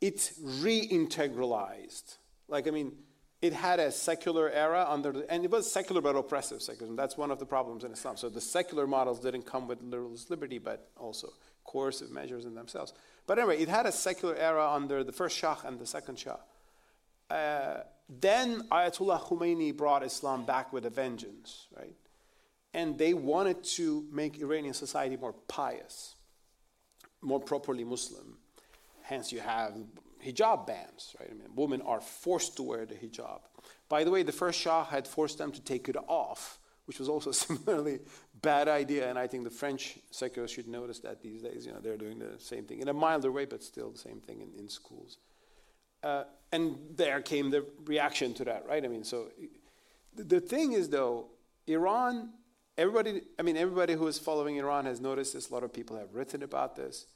It's 0.00 0.38
reintegralized 0.38 2.18
like, 2.48 2.68
I 2.68 2.70
mean, 2.70 2.92
it 3.42 3.52
had 3.52 3.78
a 3.78 3.92
secular 3.92 4.50
era 4.50 4.86
under, 4.88 5.12
the, 5.12 5.30
and 5.32 5.44
it 5.44 5.50
was 5.50 5.70
secular 5.70 6.00
but 6.00 6.16
oppressive 6.16 6.62
secularism. 6.62 6.96
That's 6.96 7.16
one 7.16 7.30
of 7.30 7.38
the 7.38 7.46
problems 7.46 7.84
in 7.84 7.92
Islam. 7.92 8.16
So 8.16 8.28
the 8.28 8.40
secular 8.40 8.86
models 8.86 9.20
didn't 9.20 9.42
come 9.42 9.68
with 9.68 9.78
religious 9.82 10.30
liberty, 10.30 10.58
but 10.58 10.88
also 10.96 11.28
coercive 11.64 12.10
measures 12.10 12.46
in 12.46 12.54
themselves. 12.54 12.94
But 13.26 13.38
anyway, 13.38 13.58
it 13.58 13.68
had 13.68 13.86
a 13.86 13.92
secular 13.92 14.34
era 14.36 14.70
under 14.70 15.04
the 15.04 15.12
first 15.12 15.36
Shah 15.36 15.56
and 15.64 15.78
the 15.78 15.86
second 15.86 16.18
Shah. 16.18 16.36
Uh, 17.28 17.82
then 18.08 18.62
Ayatollah 18.70 19.20
Khomeini 19.20 19.76
brought 19.76 20.02
Islam 20.04 20.44
back 20.44 20.72
with 20.72 20.86
a 20.86 20.90
vengeance, 20.90 21.66
right? 21.76 21.96
And 22.72 22.96
they 22.96 23.14
wanted 23.14 23.64
to 23.64 24.06
make 24.12 24.40
Iranian 24.40 24.74
society 24.74 25.16
more 25.16 25.34
pious, 25.48 26.14
more 27.20 27.40
properly 27.40 27.84
Muslim. 27.84 28.38
Hence, 29.02 29.32
you 29.32 29.40
have 29.40 29.74
hijab 30.26 30.66
bans, 30.66 31.14
right? 31.20 31.28
I 31.30 31.34
mean, 31.34 31.48
women 31.54 31.82
are 31.82 32.00
forced 32.00 32.56
to 32.56 32.62
wear 32.62 32.86
the 32.86 32.94
hijab. 32.94 33.40
By 33.88 34.04
the 34.04 34.10
way, 34.10 34.22
the 34.22 34.32
first 34.32 34.60
Shah 34.60 34.84
had 34.84 35.06
forced 35.06 35.38
them 35.38 35.52
to 35.52 35.60
take 35.60 35.88
it 35.88 35.96
off, 36.08 36.58
which 36.86 36.98
was 36.98 37.08
also 37.08 37.32
similarly 37.46 38.00
bad 38.42 38.68
idea. 38.68 39.08
And 39.08 39.18
I 39.18 39.26
think 39.26 39.44
the 39.44 39.50
French 39.50 39.98
secularists 40.10 40.54
should 40.54 40.68
notice 40.68 40.98
that 41.00 41.22
these 41.22 41.42
days. 41.42 41.66
You 41.66 41.72
know, 41.72 41.80
they're 41.80 41.96
doing 41.96 42.18
the 42.18 42.34
same 42.38 42.64
thing 42.64 42.80
in 42.80 42.88
a 42.88 42.94
milder 42.94 43.30
way, 43.30 43.44
but 43.44 43.62
still 43.62 43.90
the 43.90 43.98
same 43.98 44.20
thing 44.20 44.40
in, 44.40 44.58
in 44.58 44.68
schools. 44.68 45.18
Uh, 46.02 46.24
and 46.52 46.76
there 46.94 47.20
came 47.22 47.50
the 47.50 47.64
reaction 47.84 48.34
to 48.34 48.44
that, 48.44 48.66
right? 48.68 48.84
I 48.84 48.88
mean, 48.88 49.04
so 49.04 49.28
the, 50.14 50.24
the 50.24 50.40
thing 50.40 50.72
is, 50.72 50.88
though, 50.88 51.28
Iran. 51.66 52.30
Everybody, 52.78 53.22
I 53.38 53.42
mean, 53.42 53.56
everybody 53.56 53.94
who 53.94 54.06
is 54.06 54.18
following 54.18 54.58
Iran 54.58 54.84
has 54.84 55.00
noticed 55.00 55.32
this. 55.32 55.48
A 55.48 55.54
lot 55.54 55.64
of 55.64 55.72
people 55.72 55.96
have 55.96 56.14
written 56.14 56.42
about 56.42 56.76
this 56.76 57.06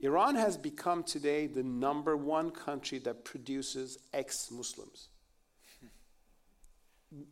Iran 0.00 0.36
has 0.36 0.56
become 0.56 1.02
today 1.02 1.46
the 1.46 1.62
number 1.62 2.16
one 2.16 2.50
country 2.50 2.98
that 3.00 3.24
produces 3.24 3.98
ex 4.12 4.50
Muslims. 4.50 5.08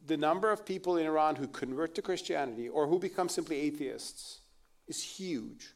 the 0.07 0.17
number 0.17 0.51
of 0.51 0.64
people 0.64 0.97
in 0.97 1.07
Iran 1.07 1.37
who 1.37 1.47
convert 1.47 1.95
to 1.97 2.03
Christianity 2.03 2.69
or 2.69 2.87
who 2.87 2.99
become 2.99 3.29
simply 3.29 3.57
atheists 3.61 4.41
is 4.89 5.03
huge. 5.03 5.75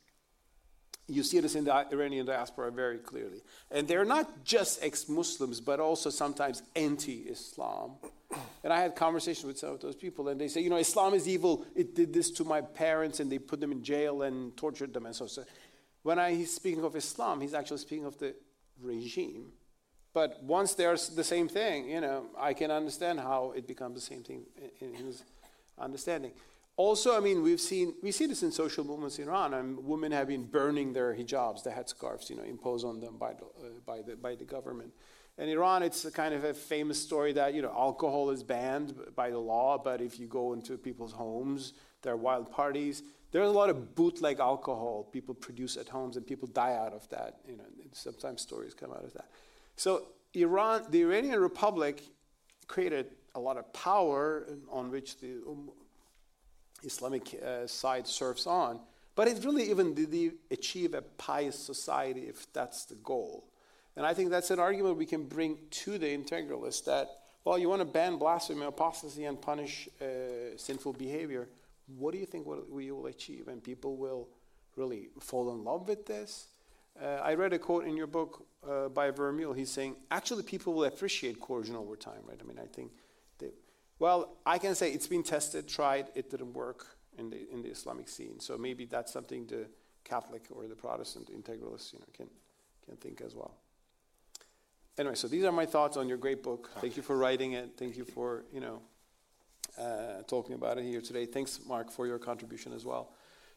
You 1.07 1.23
see 1.23 1.41
this 1.41 1.55
in 1.55 1.65
the 1.65 1.75
Iranian 1.93 2.25
diaspora 2.25 2.71
very 2.71 2.99
clearly. 2.99 3.43
And 3.71 3.87
they're 3.87 4.05
not 4.05 4.45
just 4.45 4.83
ex 4.83 5.09
Muslims, 5.09 5.61
but 5.61 5.81
also 5.81 6.09
sometimes 6.09 6.63
anti 6.77 7.23
Islam. 7.29 7.97
And 8.63 8.73
I 8.73 8.81
had 8.81 8.95
conversations 8.95 9.45
with 9.45 9.59
some 9.59 9.71
of 9.71 9.81
those 9.81 9.97
people, 9.97 10.29
and 10.29 10.41
they 10.41 10.47
say, 10.47 10.61
you 10.61 10.71
know, 10.71 10.77
Islam 10.77 11.15
is 11.15 11.27
evil. 11.27 11.67
It 11.75 11.97
did 11.97 12.13
this 12.13 12.31
to 12.33 12.45
my 12.45 12.61
parents, 12.61 13.19
and 13.19 13.31
they 13.31 13.39
put 13.39 13.61
them 13.61 13.73
in 13.73 13.83
jail 13.83 14.23
and 14.23 14.57
tortured 14.57 14.95
them, 14.95 15.07
and 15.07 15.15
so. 15.15 15.27
so 15.27 15.45
when 16.03 16.19
I, 16.19 16.33
he's 16.33 16.55
speaking 16.55 16.85
of 16.85 16.97
Islam, 16.97 17.41
he's 17.41 17.55
actually 17.55 17.79
speaking 17.79 18.07
of 18.07 18.19
the 18.19 18.35
regime. 18.83 19.53
But 20.13 20.43
once 20.43 20.75
they're 20.75 20.97
the 20.97 21.25
same 21.25 21.49
thing, 21.49 21.89
you 21.89 22.01
know, 22.01 22.27
I 22.39 22.53
can 22.55 22.71
understand 22.71 23.21
how 23.21 23.53
it 23.57 23.67
becomes 23.67 23.95
the 23.95 24.01
same 24.01 24.23
thing 24.23 24.45
in 24.81 24.95
his 24.95 25.23
understanding. 25.79 26.33
Also, 26.77 27.17
I 27.17 27.21
mean, 27.21 27.43
we've 27.43 27.61
seen 27.61 27.95
we 28.03 28.11
see 28.11 28.27
this 28.27 28.43
in 28.43 28.51
social 28.51 28.85
movements 28.85 29.19
in 29.19 29.29
Iran. 29.29 29.55
and 29.55 29.85
women 29.85 30.13
have 30.13 30.29
been 30.29 30.45
burning 30.45 30.93
their 30.93 31.15
hijabs, 31.15 31.63
the 31.63 31.71
headscarves, 31.71 32.31
you 32.31 32.37
know, 32.37 32.43
imposed 32.43 32.87
on 32.87 33.01
them 33.01 33.19
by 33.19 33.35
the, 33.35 33.45
uh, 33.45 33.69
by 33.85 34.03
the 34.03 34.17
by 34.17 34.35
the 34.35 34.45
government. 34.45 34.93
In 35.39 35.49
Iran, 35.49 35.83
it's 35.83 36.05
a 36.05 36.11
kind 36.11 36.35
of 36.35 36.45
a 36.45 36.55
famous 36.55 37.01
story 37.01 37.33
that 37.35 37.55
you 37.55 37.63
know 37.63 37.71
alcohol 37.71 38.31
is 38.31 38.43
banned 38.43 38.95
by 39.15 39.31
the 39.31 39.39
law, 39.39 39.79
but 39.79 40.01
if 40.01 40.19
you 40.19 40.27
go 40.27 40.55
into 40.55 40.77
people's 40.77 41.13
homes, 41.13 41.75
there 42.03 42.15
are 42.15 42.17
wild 42.17 42.51
parties. 42.51 43.03
There's 43.33 43.49
a 43.49 43.53
lot 43.53 43.71
of 43.71 43.95
bootleg 43.95 44.41
alcohol 44.41 45.09
people 45.13 45.35
produce 45.35 45.77
at 45.77 45.89
homes, 45.89 46.17
and 46.17 46.27
people 46.27 46.49
die 46.49 46.75
out 46.75 46.93
of 46.93 47.09
that. 47.11 47.41
You 47.49 47.57
know, 47.57 47.65
sometimes 47.93 48.43
stories 48.43 48.75
come 48.75 48.91
out 48.91 49.05
of 49.05 49.13
that. 49.15 49.29
So 49.77 50.07
Iran, 50.35 50.85
the 50.91 51.03
Iranian 51.03 51.41
Republic, 51.41 52.03
created 52.67 53.07
a 53.35 53.41
lot 53.41 53.57
of 53.57 53.73
power 53.73 54.47
on 54.71 54.91
which 54.91 55.19
the 55.19 55.43
um, 55.49 55.71
Islamic 56.83 57.41
uh, 57.43 57.67
side 57.67 58.07
surfs 58.07 58.47
on. 58.47 58.81
But 59.15 59.29
it 59.29 59.45
really 59.45 59.71
even 59.71 59.95
did 59.95 60.11
they 60.11 60.33
achieve 60.51 60.95
a 60.95 61.03
pious 61.03 61.59
society 61.59 62.23
if 62.23 62.53
that's 62.53 62.85
the 62.85 62.95
goal. 62.97 63.45
And 63.97 64.07
I 64.07 64.15
think 64.15 64.31
that's 64.31 64.51
an 64.51 64.59
argument 64.59 64.97
we 64.97 65.07
can 65.07 65.25
bring 65.25 65.59
to 65.71 65.99
the 65.99 66.07
integralists 66.07 66.85
that, 66.85 67.09
well, 67.45 67.59
you 67.59 67.69
want 67.69 67.81
to 67.81 67.87
ban 67.87 68.17
blasphemy, 68.17 68.65
apostasy, 68.65 69.25
and 69.25 69.41
punish 69.41 69.89
uh, 70.01 70.57
sinful 70.57 70.95
behavior 70.95 71.49
what 71.99 72.13
do 72.13 72.19
you 72.19 72.27
think 72.27 72.47
we 72.47 72.91
will 72.91 73.07
achieve? 73.07 73.49
And 73.49 73.63
people 73.63 73.97
will 73.97 74.29
really 74.77 75.09
fall 75.21 75.53
in 75.53 75.65
love 75.65 75.89
with 75.89 76.07
this. 76.07 76.49
Uh, 77.01 77.07
I 77.23 77.35
read 77.35 77.53
a 77.53 77.59
quote 77.59 77.87
in 77.87 77.97
your 77.97 78.07
book 78.07 78.47
uh, 78.69 78.89
by 78.89 79.11
Vermeule. 79.11 79.57
He's 79.57 79.71
saying, 79.71 79.97
actually, 80.11 80.43
people 80.43 80.75
will 80.75 80.85
appreciate 80.85 81.41
coercion 81.41 81.77
over 81.77 81.97
time, 81.97 82.21
right? 82.27 82.39
I 82.41 82.47
mean, 82.47 82.59
I 82.59 82.67
think, 82.67 82.93
they, 83.39 83.49
well, 83.99 84.37
I 84.45 84.59
can 84.59 84.75
say 84.75 84.93
it's 84.93 85.07
been 85.07 85.23
tested, 85.23 85.69
tried, 85.69 86.09
it 86.15 86.31
didn't 86.31 86.53
work 86.53 86.87
in 87.19 87.31
the, 87.31 87.49
in 87.53 87.63
the 87.63 87.71
Islamic 87.71 88.09
scene. 88.09 88.41
So 88.41 88.59
maybe 88.59 88.85
that's 88.85 89.13
something 89.13 89.47
the 89.47 89.67
Catholic 90.05 90.45
or 90.51 90.67
the 90.67 90.75
Protestant 90.75 91.31
integralists 91.33 91.93
you 91.93 92.01
know, 92.01 92.07
can, 92.13 92.29
can 92.85 92.97
think 92.97 93.21
as 93.21 93.35
well. 93.35 93.55
Anyway, 94.99 95.15
so 95.15 95.29
these 95.29 95.45
are 95.45 95.53
my 95.53 95.67
thoughts 95.67 95.97
on 95.97 96.09
your 96.09 96.19
great 96.19 96.43
book. 96.43 96.71
Thank 96.81 96.97
you 96.97 97.03
for 97.03 97.17
writing 97.17 97.53
it. 97.53 97.71
Thank 97.77 97.97
you 97.97 98.05
for, 98.05 98.45
you 98.53 98.61
know, 98.61 98.83
uh, 99.79 100.23
talking 100.27 100.55
about 100.55 100.79
it 100.79 100.85
here 100.85 101.01
today. 101.01 101.27
Thanks, 101.27 101.61
Mark, 101.67 101.91
for 101.91 102.07
your 102.07 102.19
contribution 102.19 102.73
as 102.73 102.85
well. 102.85 103.11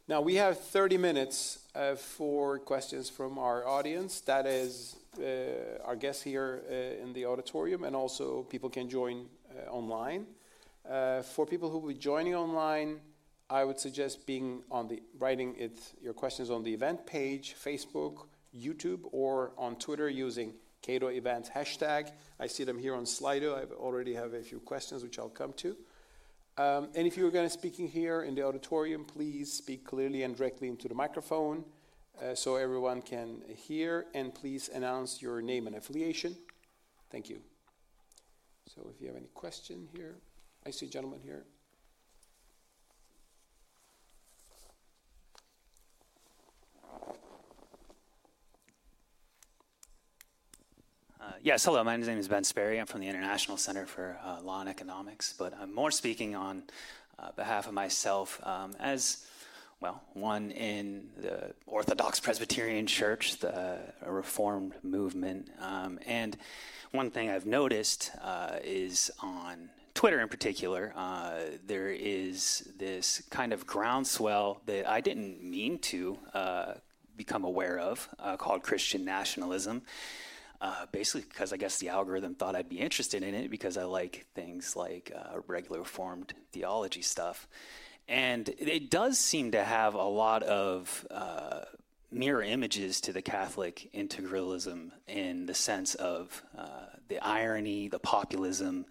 Now, 0.07 0.19
we 0.19 0.35
have 0.35 0.59
30 0.59 0.97
minutes 0.97 1.59
uh, 1.73 1.95
for 1.95 2.59
questions 2.59 3.09
from 3.09 3.37
our 3.37 3.65
audience. 3.65 4.19
That 4.21 4.45
is 4.45 4.97
uh, 5.17 5.81
our 5.85 5.95
guests 5.95 6.23
here 6.23 6.61
uh, 6.69 7.01
in 7.01 7.13
the 7.13 7.25
auditorium, 7.25 7.85
and 7.85 7.95
also 7.95 8.43
people 8.43 8.69
can 8.69 8.89
join 8.89 9.27
uh, 9.49 9.71
online. 9.71 10.25
Uh, 10.89 11.21
for 11.21 11.45
people 11.45 11.69
who 11.69 11.79
will 11.79 11.87
be 11.87 11.93
joining 11.93 12.35
online, 12.35 12.99
I 13.49 13.63
would 13.63 13.79
suggest 13.79 14.25
being 14.25 14.63
on 14.69 14.89
the 14.89 15.01
writing 15.19 15.55
it 15.57 15.79
your 16.01 16.13
questions 16.13 16.49
on 16.49 16.63
the 16.63 16.73
event 16.73 17.05
page, 17.05 17.55
Facebook, 17.63 18.27
YouTube, 18.53 19.01
or 19.11 19.53
on 19.57 19.77
Twitter 19.77 20.09
using 20.09 20.53
Cato 20.81 21.07
Event 21.07 21.49
hashtag. 21.55 22.11
I 22.39 22.47
see 22.47 22.65
them 22.65 22.77
here 22.77 22.95
on 22.95 23.05
Slido. 23.05 23.55
I 23.55 23.73
already 23.75 24.13
have 24.15 24.33
a 24.33 24.41
few 24.41 24.59
questions 24.59 25.01
which 25.03 25.17
I'll 25.17 25.29
come 25.29 25.53
to. 25.53 25.77
Um, 26.57 26.89
and 26.95 27.07
if 27.07 27.17
you're 27.17 27.31
going 27.31 27.47
to 27.47 27.53
speaking 27.53 27.87
here 27.87 28.21
in 28.21 28.35
the 28.35 28.43
auditorium, 28.43 29.05
please 29.05 29.51
speak 29.51 29.85
clearly 29.85 30.21
and 30.23 30.35
directly 30.35 30.67
into 30.67 30.87
the 30.87 30.93
microphone 30.93 31.65
uh, 32.21 32.35
so 32.35 32.57
everyone 32.57 33.01
can 33.01 33.41
hear. 33.47 34.05
And 34.13 34.33
please 34.33 34.69
announce 34.69 35.21
your 35.21 35.41
name 35.41 35.65
and 35.65 35.75
affiliation. 35.75 36.35
Thank 37.11 37.29
you. 37.29 37.41
So 38.67 38.87
if 38.93 39.01
you 39.01 39.07
have 39.07 39.17
any 39.17 39.29
question 39.33 39.87
here, 39.95 40.15
I 40.65 40.69
see 40.69 40.85
a 40.85 40.89
gentleman 40.89 41.21
here. 41.23 41.45
Uh, 51.23 51.31
yes, 51.41 51.63
hello. 51.63 51.81
My 51.85 51.95
name 51.95 52.17
is 52.17 52.27
Ben 52.27 52.43
Sperry. 52.43 52.81
I'm 52.81 52.85
from 52.85 52.99
the 52.99 53.07
International 53.07 53.55
Center 53.55 53.85
for 53.85 54.17
uh, 54.25 54.41
Law 54.41 54.59
and 54.59 54.67
Economics, 54.67 55.33
but 55.37 55.53
I'm 55.57 55.73
more 55.73 55.89
speaking 55.89 56.35
on 56.35 56.63
uh, 57.17 57.31
behalf 57.31 57.65
of 57.65 57.73
myself 57.73 58.45
um, 58.45 58.73
as, 58.77 59.25
well, 59.79 60.01
one 60.15 60.51
in 60.51 61.07
the 61.21 61.53
Orthodox 61.65 62.19
Presbyterian 62.19 62.87
Church, 62.87 63.37
the 63.37 63.79
Reformed 64.05 64.73
movement. 64.83 65.49
Um, 65.61 65.97
and 66.05 66.35
one 66.91 67.09
thing 67.09 67.29
I've 67.29 67.45
noticed 67.45 68.11
uh, 68.21 68.57
is 68.61 69.09
on 69.21 69.69
Twitter 69.93 70.19
in 70.19 70.27
particular, 70.27 70.91
uh, 70.93 71.35
there 71.65 71.89
is 71.89 72.69
this 72.77 73.23
kind 73.29 73.53
of 73.53 73.65
groundswell 73.65 74.59
that 74.65 74.89
I 74.89 74.99
didn't 74.99 75.41
mean 75.41 75.79
to 75.79 76.19
uh, 76.33 76.73
become 77.15 77.45
aware 77.45 77.79
of 77.79 78.09
called 78.39 78.61
Christian 78.61 79.05
nationalism 79.05 79.83
uh, 80.63 80.85
basically 80.93 81.25
because 81.27 81.51
I 81.51 81.57
guess 81.57 81.77
the 81.77 81.89
algorithm 81.89 82.35
thought 82.35 82.55
I'd 82.55 82.69
be 82.69 82.79
interested 82.79 83.21
in 83.21 83.35
it 83.35 83.51
because 83.51 83.77
I 83.77 83.83
like 83.83 84.25
things 84.33 84.77
like 84.77 85.11
uh, 85.13 85.39
regular 85.45 85.79
Reformed 85.79 86.33
theology 86.53 87.01
stuff. 87.01 87.49
And 88.07 88.47
it 88.57 88.89
does 88.89 89.19
seem 89.19 89.51
to 89.51 89.63
have 89.63 89.93
a 89.93 90.03
lot 90.03 90.41
of 90.43 91.05
uh, 91.11 91.61
mirror 92.11 92.41
images 92.41 93.01
to 93.01 93.11
the 93.11 93.21
Catholic 93.21 93.89
integralism 93.93 94.91
in 95.05 95.47
the 95.47 95.53
sense 95.53 95.95
of 95.95 96.41
uh, 96.57 96.85
the 97.09 97.19
irony, 97.19 97.89
the 97.89 97.99
populism, 97.99 98.85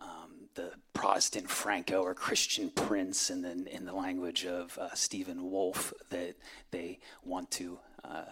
um, 0.00 0.48
the 0.54 0.72
Protestant 0.92 1.48
Franco 1.48 2.02
or 2.02 2.14
Christian 2.14 2.70
Prince, 2.70 3.30
in 3.30 3.42
the, 3.42 3.72
in 3.72 3.84
the 3.84 3.94
language 3.94 4.44
of 4.44 4.76
uh, 4.76 4.92
Stephen 4.94 5.50
Wolfe, 5.52 5.92
that 6.10 6.34
they 6.72 6.98
want 7.24 7.52
to 7.52 7.78
uh, 8.04 8.24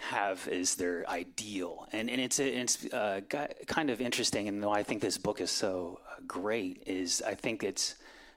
have 0.00 0.48
as 0.48 0.74
their 0.76 1.08
ideal. 1.08 1.86
And, 1.92 2.10
and 2.10 2.20
it's, 2.20 2.38
it's 2.38 2.84
uh, 2.92 3.20
kind 3.66 3.90
of 3.90 4.00
interesting, 4.00 4.48
and 4.48 4.64
why 4.64 4.78
I 4.78 4.82
think 4.82 5.02
this 5.02 5.18
book 5.18 5.40
is 5.40 5.50
so 5.50 6.00
uh, 6.08 6.20
great 6.26 6.82
is 6.86 7.22
I 7.22 7.34
think 7.34 7.62
it's 7.62 7.96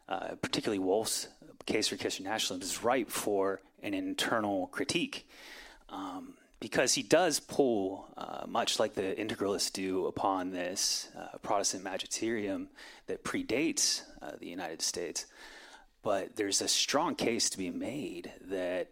uh, 0.10 0.36
particularly 0.42 0.80
Wolfe's 0.80 1.28
case 1.66 1.88
for 1.88 1.98
Christian 1.98 2.26
nationalism 2.26 2.62
is 2.62 2.84
ripe 2.84 3.10
for 3.10 3.62
an 3.82 3.94
internal 3.94 4.68
critique. 4.68 5.28
Um, 5.90 6.34
because 6.60 6.94
he 6.94 7.04
does 7.04 7.42
pull, 7.42 8.08
uh, 8.16 8.46
much 8.48 8.80
like 8.80 8.94
the 8.94 9.14
integralists 9.20 9.72
do, 9.72 10.08
upon 10.08 10.52
this 10.52 11.10
uh, 11.18 11.38
Protestant 11.40 11.84
magisterium 11.84 12.70
that 13.08 13.22
predates 13.24 14.04
uh, 14.22 14.32
the 14.40 14.48
United 14.48 14.82
States. 14.82 15.26
But 16.04 16.38
there's 16.38 16.62
a 16.62 16.70
strong 16.70 17.16
case 17.16 17.50
to 17.50 17.58
be 17.58 17.70
made 17.70 18.32
that 18.50 18.88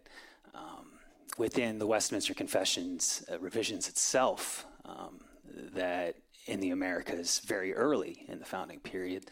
within 1.38 1.78
the 1.78 1.86
Westminster 1.86 2.34
Confessions 2.34 3.24
uh, 3.30 3.38
revisions 3.38 3.88
itself 3.88 4.66
um, 4.84 5.20
that 5.74 6.16
in 6.46 6.60
the 6.60 6.70
Americas 6.70 7.40
very 7.40 7.74
early 7.74 8.24
in 8.28 8.38
the 8.38 8.44
founding 8.44 8.80
period 8.80 9.26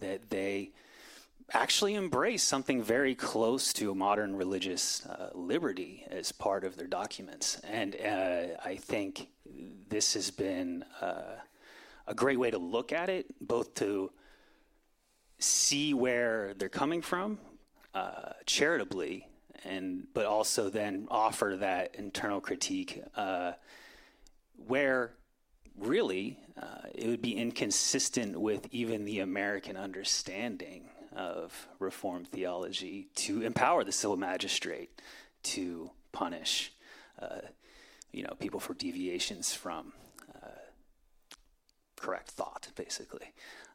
that 0.00 0.30
they 0.30 0.72
actually 1.52 1.94
embrace 1.94 2.42
something 2.42 2.82
very 2.82 3.14
close 3.14 3.72
to 3.72 3.94
modern 3.94 4.36
religious 4.36 5.06
uh, 5.06 5.30
liberty 5.34 6.04
as 6.10 6.30
part 6.30 6.64
of 6.64 6.76
their 6.76 6.86
documents. 6.86 7.58
And 7.60 7.96
uh, 7.96 8.58
I 8.64 8.76
think 8.76 9.28
this 9.88 10.14
has 10.14 10.30
been 10.30 10.84
uh, 11.00 11.36
a 12.06 12.14
great 12.14 12.38
way 12.38 12.50
to 12.50 12.58
look 12.58 12.92
at 12.92 13.08
it, 13.08 13.26
both 13.40 13.74
to 13.74 14.10
see 15.38 15.94
where 15.94 16.54
they're 16.54 16.68
coming 16.68 17.00
from 17.00 17.38
uh, 17.94 18.32
charitably 18.44 19.27
and 19.64 20.06
but 20.14 20.26
also 20.26 20.68
then 20.68 21.06
offer 21.10 21.56
that 21.58 21.94
internal 21.96 22.40
critique 22.40 23.02
uh, 23.16 23.52
where 24.66 25.12
really 25.78 26.38
uh, 26.60 26.88
it 26.94 27.06
would 27.08 27.22
be 27.22 27.36
inconsistent 27.36 28.40
with 28.40 28.66
even 28.72 29.04
the 29.04 29.20
American 29.20 29.76
understanding 29.76 30.88
of 31.14 31.68
reform 31.78 32.24
theology 32.24 33.08
to 33.14 33.42
empower 33.42 33.84
the 33.84 33.92
civil 33.92 34.16
magistrate 34.16 35.00
to 35.42 35.90
punish, 36.12 36.72
uh, 37.20 37.40
you 38.12 38.22
know, 38.22 38.34
people 38.38 38.60
for 38.60 38.74
deviations 38.74 39.52
from 39.52 39.92
uh, 40.34 40.48
correct 41.96 42.30
thought, 42.30 42.68
basically. 42.76 43.32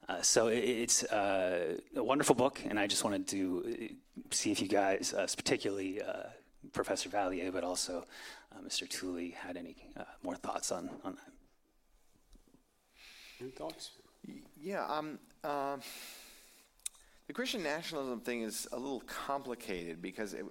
Uh, 0.07 0.21
so 0.21 0.47
it's 0.47 1.03
uh, 1.05 1.77
a 1.95 2.03
wonderful 2.03 2.35
book, 2.35 2.59
and 2.65 2.77
I 2.77 2.87
just 2.87 3.03
wanted 3.03 3.27
to 3.29 3.95
see 4.31 4.51
if 4.51 4.61
you 4.61 4.67
guys, 4.67 5.13
uh, 5.13 5.27
particularly 5.35 6.01
uh, 6.01 6.23
Professor 6.71 7.09
Vallier, 7.09 7.51
but 7.51 7.63
also 7.63 8.05
Mr. 8.65 8.87
Tooley, 8.87 9.31
had 9.31 9.57
any 9.57 9.75
more 10.23 10.35
thoughts 10.35 10.71
on, 10.71 10.89
on 11.03 11.15
that. 11.15 11.31
Any 13.41 13.51
thoughts? 13.51 13.91
Yeah, 14.61 14.85
um, 14.85 15.19
uh, 15.43 15.77
the 17.27 17.33
Christian 17.33 17.63
nationalism 17.63 18.19
thing 18.21 18.43
is 18.43 18.67
a 18.71 18.77
little 18.77 19.01
complicated 19.01 20.01
because 20.01 20.33
it, 20.33 20.45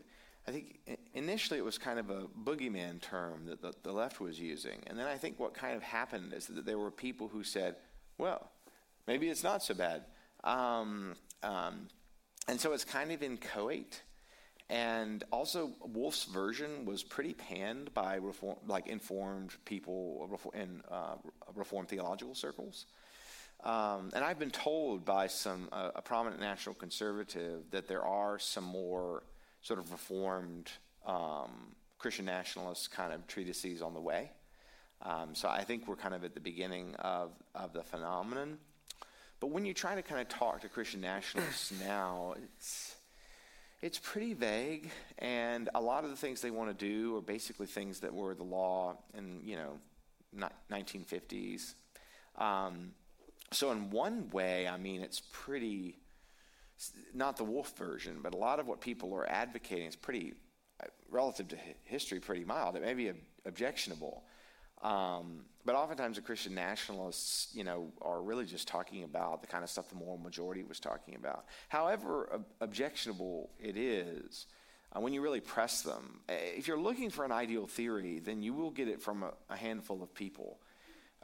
I 0.46 0.50
think 0.50 0.80
initially 1.14 1.58
it 1.58 1.64
was 1.64 1.78
kind 1.78 1.98
of 1.98 2.10
a 2.10 2.26
boogeyman 2.44 3.00
term 3.00 3.46
that 3.46 3.62
the, 3.62 3.72
the 3.82 3.92
left 3.92 4.20
was 4.20 4.38
using. 4.40 4.80
And 4.88 4.98
then 4.98 5.06
I 5.06 5.16
think 5.16 5.38
what 5.38 5.54
kind 5.54 5.76
of 5.76 5.82
happened 5.82 6.32
is 6.32 6.46
that 6.48 6.66
there 6.66 6.78
were 6.78 6.90
people 6.90 7.28
who 7.28 7.44
said, 7.44 7.76
well, 8.18 8.50
maybe 9.06 9.28
it's 9.28 9.44
not 9.44 9.62
so 9.62 9.74
bad. 9.74 10.04
Um, 10.44 11.14
um, 11.42 11.88
and 12.48 12.60
so 12.60 12.72
it's 12.72 12.84
kind 12.84 13.12
of 13.12 13.22
inchoate. 13.22 14.02
And 14.68 15.22
also, 15.30 15.72
Wolfe's 15.84 16.24
version 16.24 16.86
was 16.86 17.02
pretty 17.02 17.34
panned 17.34 17.92
by 17.92 18.14
reform, 18.14 18.56
like 18.66 18.86
informed 18.86 19.50
people 19.64 20.40
in 20.54 20.80
uh, 20.90 21.16
reformed 21.54 21.88
theological 21.88 22.34
circles. 22.34 22.86
Um, 23.64 24.10
and 24.14 24.24
I've 24.24 24.38
been 24.38 24.50
told 24.50 25.04
by 25.04 25.26
some 25.26 25.68
uh, 25.72 25.90
a 25.94 26.02
prominent 26.02 26.40
national 26.40 26.74
conservative 26.74 27.70
that 27.70 27.86
there 27.86 28.02
are 28.02 28.38
some 28.38 28.64
more 28.64 29.22
sort 29.60 29.78
of 29.78 29.92
reformed 29.92 30.70
um, 31.06 31.74
Christian 31.98 32.24
nationalist 32.24 32.90
kind 32.90 33.12
of 33.12 33.26
treatises 33.26 33.82
on 33.82 33.94
the 33.94 34.00
way. 34.00 34.30
Um, 35.02 35.34
so 35.34 35.48
I 35.48 35.64
think 35.64 35.86
we're 35.86 35.96
kind 35.96 36.14
of 36.14 36.24
at 36.24 36.34
the 36.34 36.40
beginning 36.40 36.94
of, 36.96 37.30
of 37.54 37.72
the 37.72 37.82
phenomenon. 37.82 38.58
But 39.42 39.50
when 39.50 39.64
you 39.64 39.74
try 39.74 39.96
to 39.96 40.02
kind 40.02 40.20
of 40.20 40.28
talk 40.28 40.60
to 40.60 40.68
Christian 40.68 41.00
nationalists 41.00 41.72
now, 41.84 42.36
it's 42.44 42.94
it's 43.80 43.98
pretty 43.98 44.34
vague, 44.34 44.88
and 45.18 45.68
a 45.74 45.80
lot 45.80 46.04
of 46.04 46.10
the 46.10 46.16
things 46.16 46.40
they 46.40 46.52
want 46.52 46.70
to 46.70 46.86
do 46.86 47.16
are 47.16 47.20
basically 47.20 47.66
things 47.66 47.98
that 48.00 48.14
were 48.14 48.36
the 48.36 48.44
law 48.44 48.98
in 49.18 49.40
you 49.42 49.56
know 49.56 50.48
1950s. 50.70 51.74
Um, 52.38 52.92
so 53.50 53.72
in 53.72 53.90
one 53.90 54.30
way, 54.30 54.68
I 54.68 54.76
mean, 54.76 55.00
it's 55.00 55.20
pretty 55.32 55.96
not 57.12 57.36
the 57.36 57.42
Wolfe 57.44 57.76
version, 57.76 58.20
but 58.22 58.34
a 58.34 58.38
lot 58.38 58.60
of 58.60 58.68
what 58.68 58.80
people 58.80 59.12
are 59.12 59.28
advocating 59.28 59.88
is 59.88 59.96
pretty 59.96 60.34
uh, 60.80 60.86
relative 61.10 61.48
to 61.48 61.56
history, 61.82 62.20
pretty 62.20 62.44
mild. 62.44 62.76
It 62.76 62.82
may 62.82 62.94
be 62.94 63.10
objectionable. 63.44 64.22
Um, 64.82 65.44
but 65.64 65.76
oftentimes 65.76 66.16
the 66.16 66.22
Christian 66.22 66.54
nationalists, 66.54 67.54
you 67.54 67.62
know, 67.62 67.92
are 68.00 68.20
really 68.20 68.44
just 68.44 68.66
talking 68.66 69.04
about 69.04 69.40
the 69.40 69.46
kind 69.46 69.62
of 69.62 69.70
stuff 69.70 69.88
the 69.88 69.94
moral 69.94 70.18
majority 70.18 70.64
was 70.64 70.80
talking 70.80 71.14
about. 71.14 71.44
However 71.68 72.28
ob- 72.34 72.46
objectionable 72.60 73.50
it 73.60 73.76
is, 73.76 74.46
uh, 74.92 75.00
when 75.00 75.12
you 75.12 75.22
really 75.22 75.40
press 75.40 75.82
them, 75.82 76.20
eh, 76.28 76.34
if 76.58 76.66
you're 76.66 76.80
looking 76.80 77.10
for 77.10 77.24
an 77.24 77.30
ideal 77.30 77.66
theory, 77.66 78.18
then 78.18 78.42
you 78.42 78.52
will 78.52 78.70
get 78.70 78.88
it 78.88 79.00
from 79.00 79.22
a, 79.22 79.32
a 79.50 79.56
handful 79.56 80.02
of 80.02 80.12
people. 80.12 80.58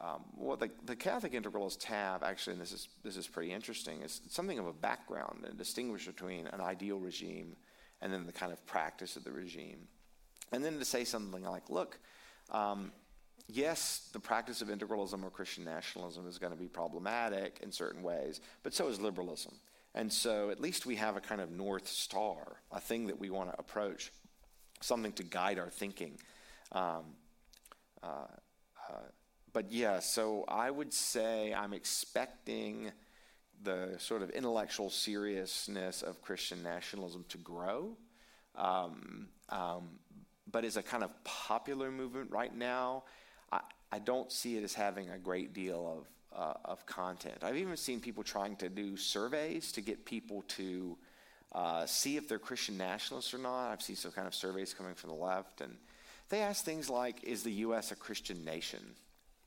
um, 0.00 0.24
what 0.34 0.60
the, 0.60 0.70
the 0.84 0.94
Catholic 0.94 1.32
integralists 1.32 1.82
have, 1.84 2.22
actually, 2.22 2.52
and 2.52 2.62
this 2.62 2.72
is, 2.72 2.88
this 3.02 3.16
is 3.16 3.26
pretty 3.26 3.52
interesting, 3.52 4.02
is 4.02 4.20
something 4.28 4.58
of 4.58 4.66
a 4.66 4.72
background 4.72 5.44
and 5.48 5.58
distinguish 5.58 6.06
between 6.06 6.46
an 6.48 6.60
ideal 6.60 6.98
regime 6.98 7.56
and 8.00 8.12
then 8.12 8.26
the 8.26 8.32
kind 8.32 8.52
of 8.52 8.64
practice 8.66 9.16
of 9.16 9.24
the 9.24 9.32
regime. 9.32 9.88
And 10.52 10.64
then 10.64 10.78
to 10.78 10.84
say 10.84 11.04
something 11.04 11.42
like, 11.42 11.68
look, 11.68 11.98
um, 12.50 12.92
yes, 13.48 14.08
the 14.12 14.20
practice 14.20 14.62
of 14.62 14.68
integralism 14.68 15.24
or 15.24 15.30
Christian 15.30 15.64
nationalism 15.64 16.28
is 16.28 16.38
going 16.38 16.52
to 16.52 16.58
be 16.58 16.68
problematic 16.68 17.58
in 17.62 17.72
certain 17.72 18.02
ways, 18.02 18.40
but 18.62 18.74
so 18.74 18.88
is 18.88 19.00
liberalism. 19.00 19.54
And 19.94 20.12
so 20.12 20.50
at 20.50 20.60
least 20.60 20.86
we 20.86 20.96
have 20.96 21.16
a 21.16 21.20
kind 21.20 21.40
of 21.40 21.50
North 21.50 21.88
Star, 21.88 22.60
a 22.70 22.80
thing 22.80 23.06
that 23.06 23.18
we 23.18 23.30
want 23.30 23.50
to 23.50 23.58
approach, 23.58 24.12
something 24.80 25.12
to 25.12 25.24
guide 25.24 25.58
our 25.58 25.70
thinking. 25.70 26.18
Um, 26.72 27.16
uh, 28.02 28.26
uh, 28.88 29.08
but 29.52 29.72
yeah, 29.72 29.98
so 29.98 30.44
I 30.46 30.70
would 30.70 30.92
say 30.92 31.54
I'm 31.54 31.72
expecting 31.72 32.92
the 33.62 33.96
sort 33.98 34.22
of 34.22 34.30
intellectual 34.30 34.90
seriousness 34.90 36.02
of 36.02 36.22
Christian 36.22 36.62
nationalism 36.62 37.24
to 37.30 37.38
grow. 37.38 37.96
Um, 38.54 39.28
um, 39.48 39.98
but 40.50 40.64
as 40.64 40.76
a 40.76 40.82
kind 40.82 41.02
of 41.02 41.10
popular 41.24 41.90
movement 41.90 42.30
right 42.30 42.54
now, 42.54 43.04
I, 43.92 43.98
don't 43.98 44.30
see 44.30 44.56
it 44.56 44.64
as 44.64 44.74
having 44.74 45.10
a 45.10 45.18
great 45.18 45.52
deal 45.52 46.04
of, 46.32 46.38
uh, 46.38 46.54
of 46.64 46.84
content. 46.86 47.38
I've 47.42 47.56
even 47.56 47.76
seen 47.76 48.00
people 48.00 48.22
trying 48.22 48.56
to 48.56 48.68
do 48.68 48.96
surveys 48.96 49.72
to 49.72 49.80
get 49.80 50.04
people 50.04 50.44
to 50.48 50.96
uh, 51.52 51.86
see 51.86 52.16
if 52.16 52.28
they're 52.28 52.38
Christian 52.38 52.76
nationalists 52.76 53.32
or 53.32 53.38
not. 53.38 53.70
I've 53.70 53.82
seen 53.82 53.96
some 53.96 54.12
kind 54.12 54.26
of 54.26 54.34
surveys 54.34 54.74
coming 54.74 54.94
from 54.94 55.10
the 55.10 55.16
left, 55.16 55.60
and 55.60 55.76
they 56.28 56.40
ask 56.40 56.64
things 56.64 56.90
like, 56.90 57.24
Is 57.24 57.42
the 57.42 57.52
U.S. 57.52 57.92
a 57.92 57.96
Christian 57.96 58.44
nation? 58.44 58.80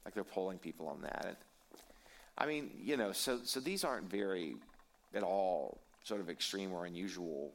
Like 0.05 0.13
they're 0.13 0.23
polling 0.23 0.57
people 0.57 0.87
on 0.87 1.01
that. 1.01 1.25
And, 1.27 1.37
I 2.37 2.47
mean, 2.47 2.71
you 2.81 2.97
know, 2.97 3.11
so, 3.11 3.39
so 3.43 3.59
these 3.59 3.83
aren't 3.83 4.09
very 4.09 4.55
at 5.13 5.23
all 5.23 5.81
sort 6.03 6.21
of 6.21 6.29
extreme 6.29 6.71
or 6.73 6.85
unusual 6.85 7.53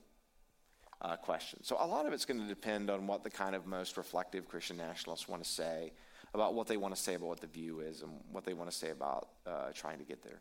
uh, 1.00 1.16
questions. 1.16 1.66
So 1.66 1.76
a 1.78 1.86
lot 1.86 2.06
of 2.06 2.12
it's 2.12 2.24
going 2.24 2.40
to 2.40 2.46
depend 2.46 2.90
on 2.90 3.06
what 3.06 3.24
the 3.24 3.30
kind 3.30 3.54
of 3.54 3.66
most 3.66 3.96
reflective 3.96 4.48
Christian 4.48 4.76
nationalists 4.76 5.28
want 5.28 5.42
to 5.42 5.48
say 5.48 5.92
about 6.36 6.54
what 6.54 6.66
they 6.66 6.76
want 6.76 6.94
to 6.94 7.00
say 7.00 7.14
about 7.14 7.28
what 7.28 7.40
the 7.40 7.46
view 7.46 7.80
is 7.80 8.02
and 8.02 8.12
what 8.30 8.44
they 8.44 8.54
want 8.54 8.70
to 8.70 8.76
say 8.76 8.90
about 8.90 9.28
uh, 9.46 9.72
trying 9.74 9.98
to 9.98 10.04
get 10.04 10.22
there. 10.22 10.38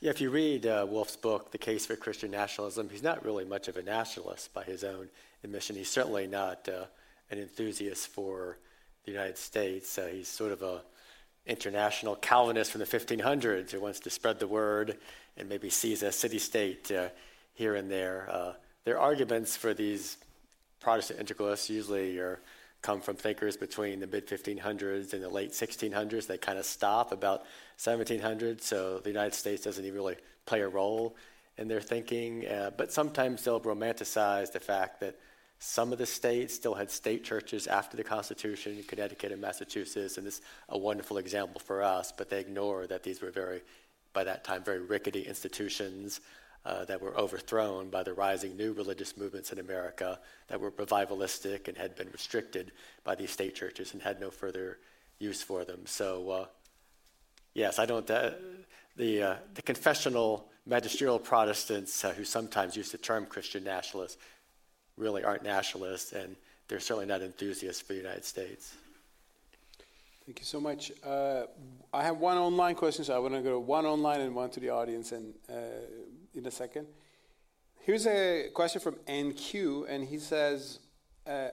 Yeah, 0.00 0.10
if 0.10 0.20
you 0.20 0.30
read 0.30 0.66
uh, 0.66 0.86
Wolfe's 0.88 1.16
book, 1.16 1.52
The 1.52 1.58
Case 1.58 1.86
for 1.86 1.94
Christian 1.94 2.30
Nationalism, 2.30 2.88
he's 2.90 3.02
not 3.02 3.24
really 3.24 3.44
much 3.44 3.68
of 3.68 3.76
a 3.76 3.82
nationalist 3.82 4.54
by 4.54 4.64
his 4.64 4.82
own 4.82 5.08
admission. 5.44 5.76
He's 5.76 5.90
certainly 5.90 6.26
not 6.26 6.68
uh, 6.68 6.84
an 7.30 7.38
enthusiast 7.38 8.08
for 8.08 8.58
the 9.04 9.12
United 9.12 9.36
States. 9.36 9.98
Uh, 9.98 10.08
he's 10.10 10.28
sort 10.28 10.52
of 10.52 10.62
a 10.62 10.82
international 11.44 12.16
Calvinist 12.16 12.70
from 12.70 12.78
the 12.78 12.86
1500s 12.86 13.72
who 13.72 13.80
wants 13.80 14.00
to 14.00 14.10
spread 14.10 14.38
the 14.38 14.46
word 14.46 14.96
and 15.36 15.48
maybe 15.48 15.68
sees 15.68 16.02
a 16.02 16.12
city-state 16.12 16.90
uh, 16.92 17.08
here 17.52 17.74
and 17.74 17.90
there. 17.90 18.28
Uh, 18.30 18.52
their 18.84 18.98
arguments 18.98 19.56
for 19.56 19.74
these 19.74 20.16
Protestant 20.80 21.20
integralists 21.20 21.68
usually 21.68 22.18
are 22.18 22.40
come 22.82 23.00
from 23.00 23.16
thinkers 23.16 23.56
between 23.56 24.00
the 24.00 24.06
mid 24.06 24.26
1500s 24.26 25.12
and 25.12 25.22
the 25.22 25.28
late 25.28 25.52
1600s. 25.52 26.26
They 26.26 26.38
kind 26.38 26.58
of 26.58 26.64
stop 26.64 27.12
about 27.12 27.40
1700, 27.82 28.60
so 28.60 28.98
the 28.98 29.08
United 29.10 29.34
States 29.34 29.62
doesn't 29.62 29.84
even 29.84 29.96
really 29.96 30.16
play 30.46 30.60
a 30.60 30.68
role 30.68 31.16
in 31.58 31.68
their 31.68 31.80
thinking. 31.80 32.46
Uh, 32.46 32.70
but 32.76 32.92
sometimes 32.92 33.44
they'll 33.44 33.60
romanticize 33.60 34.52
the 34.52 34.60
fact 34.60 35.00
that 35.00 35.18
some 35.60 35.92
of 35.92 35.98
the 35.98 36.06
states 36.06 36.52
still 36.54 36.74
had 36.74 36.90
state 36.90 37.22
churches 37.22 37.68
after 37.68 37.96
the 37.96 38.02
Constitution, 38.02 38.82
Connecticut 38.88 39.30
and 39.30 39.40
Massachusetts, 39.40 40.18
and 40.18 40.26
this 40.26 40.38
is 40.38 40.42
a 40.68 40.76
wonderful 40.76 41.18
example 41.18 41.60
for 41.60 41.84
us, 41.84 42.12
but 42.12 42.28
they 42.28 42.40
ignore 42.40 42.88
that 42.88 43.04
these 43.04 43.22
were 43.22 43.30
very, 43.30 43.62
by 44.12 44.24
that 44.24 44.42
time, 44.42 44.64
very 44.64 44.80
rickety 44.80 45.22
institutions 45.22 46.20
uh, 46.64 46.84
that 46.84 47.00
were 47.00 47.16
overthrown 47.16 47.90
by 47.90 48.02
the 48.02 48.12
rising 48.12 48.56
new 48.56 48.72
religious 48.72 49.16
movements 49.16 49.52
in 49.52 49.58
America 49.58 50.18
that 50.48 50.60
were 50.60 50.70
revivalistic 50.70 51.68
and 51.68 51.76
had 51.76 51.96
been 51.96 52.08
restricted 52.12 52.72
by 53.04 53.14
these 53.14 53.30
state 53.30 53.54
churches 53.54 53.94
and 53.94 54.02
had 54.02 54.20
no 54.20 54.30
further 54.30 54.78
use 55.18 55.42
for 55.42 55.64
them. 55.64 55.80
So, 55.86 56.30
uh, 56.30 56.46
yes, 57.54 57.78
I 57.78 57.86
don't. 57.86 58.08
Uh, 58.08 58.30
the 58.96 59.22
uh, 59.22 59.36
the 59.54 59.62
confessional 59.62 60.48
magisterial 60.66 61.18
Protestants 61.18 62.04
uh, 62.04 62.10
who 62.12 62.24
sometimes 62.24 62.76
use 62.76 62.92
the 62.92 62.98
term 62.98 63.26
Christian 63.26 63.64
nationalists 63.64 64.18
really 64.96 65.24
aren't 65.24 65.42
nationalists, 65.42 66.12
and 66.12 66.36
they're 66.68 66.80
certainly 66.80 67.06
not 67.06 67.22
enthusiasts 67.22 67.80
for 67.80 67.94
the 67.94 67.98
United 67.98 68.24
States. 68.24 68.74
Thank 70.26 70.38
you 70.38 70.44
so 70.44 70.60
much. 70.60 70.92
Uh, 71.04 71.46
I 71.92 72.04
have 72.04 72.18
one 72.18 72.36
online 72.36 72.76
question, 72.76 73.04
so 73.04 73.16
I 73.16 73.18
want 73.18 73.34
to 73.34 73.40
go 73.40 73.50
to 73.50 73.58
one 73.58 73.86
online 73.86 74.20
and 74.20 74.34
one 74.36 74.50
to 74.50 74.60
the 74.60 74.70
audience, 74.70 75.10
and 75.10 75.34
in 76.34 76.46
a 76.46 76.50
second. 76.50 76.86
Here's 77.80 78.06
a 78.06 78.48
question 78.54 78.80
from 78.80 78.96
NQ, 79.08 79.86
and 79.88 80.06
he 80.06 80.18
says, 80.18 80.78
uh, 81.26 81.48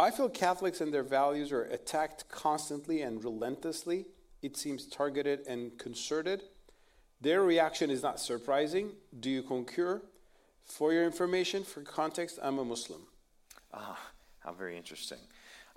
I 0.00 0.10
feel 0.10 0.28
Catholics 0.28 0.80
and 0.80 0.92
their 0.92 1.02
values 1.02 1.52
are 1.52 1.64
attacked 1.64 2.28
constantly 2.28 3.02
and 3.02 3.22
relentlessly. 3.22 4.06
It 4.42 4.56
seems 4.56 4.86
targeted 4.86 5.46
and 5.46 5.78
concerted. 5.78 6.42
Their 7.20 7.42
reaction 7.42 7.90
is 7.90 8.02
not 8.02 8.20
surprising. 8.20 8.92
Do 9.18 9.30
you 9.30 9.42
concur? 9.42 10.02
For 10.64 10.92
your 10.92 11.04
information, 11.04 11.64
for 11.64 11.82
context, 11.82 12.38
I'm 12.42 12.58
a 12.58 12.64
Muslim. 12.64 13.02
Ah, 13.72 13.98
how 14.40 14.52
very 14.52 14.76
interesting. 14.76 15.18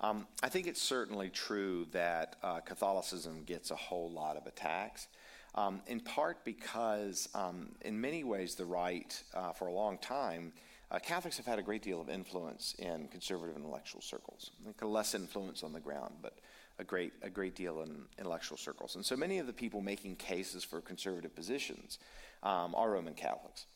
Um, 0.00 0.26
I 0.42 0.48
think 0.48 0.66
it's 0.66 0.80
certainly 0.80 1.28
true 1.28 1.86
that 1.92 2.36
uh, 2.42 2.60
Catholicism 2.60 3.42
gets 3.44 3.70
a 3.70 3.76
whole 3.76 4.10
lot 4.10 4.36
of 4.36 4.46
attacks 4.46 5.08
um, 5.54 5.80
in 5.86 6.00
part 6.00 6.44
because, 6.44 7.28
um, 7.34 7.70
in 7.80 8.00
many 8.00 8.24
ways, 8.24 8.54
the 8.54 8.64
right, 8.64 9.20
uh, 9.34 9.52
for 9.52 9.68
a 9.68 9.72
long 9.72 9.98
time, 9.98 10.52
uh, 10.90 10.98
Catholics 10.98 11.36
have 11.36 11.46
had 11.46 11.58
a 11.58 11.62
great 11.62 11.82
deal 11.82 12.00
of 12.00 12.08
influence 12.08 12.74
in 12.78 13.08
conservative 13.08 13.56
intellectual 13.56 14.00
circles. 14.00 14.50
Less 14.80 15.14
influence 15.14 15.62
on 15.62 15.72
the 15.72 15.80
ground, 15.80 16.14
but 16.22 16.38
a 16.78 16.84
great, 16.84 17.12
a 17.22 17.28
great 17.28 17.54
deal 17.54 17.82
in 17.82 18.04
intellectual 18.18 18.56
circles. 18.56 18.94
And 18.94 19.04
so 19.04 19.16
many 19.16 19.38
of 19.38 19.46
the 19.46 19.52
people 19.52 19.80
making 19.80 20.16
cases 20.16 20.64
for 20.64 20.80
conservative 20.80 21.34
positions 21.34 21.98
um, 22.42 22.74
are 22.74 22.90
Roman 22.90 23.14
Catholics. 23.14 23.66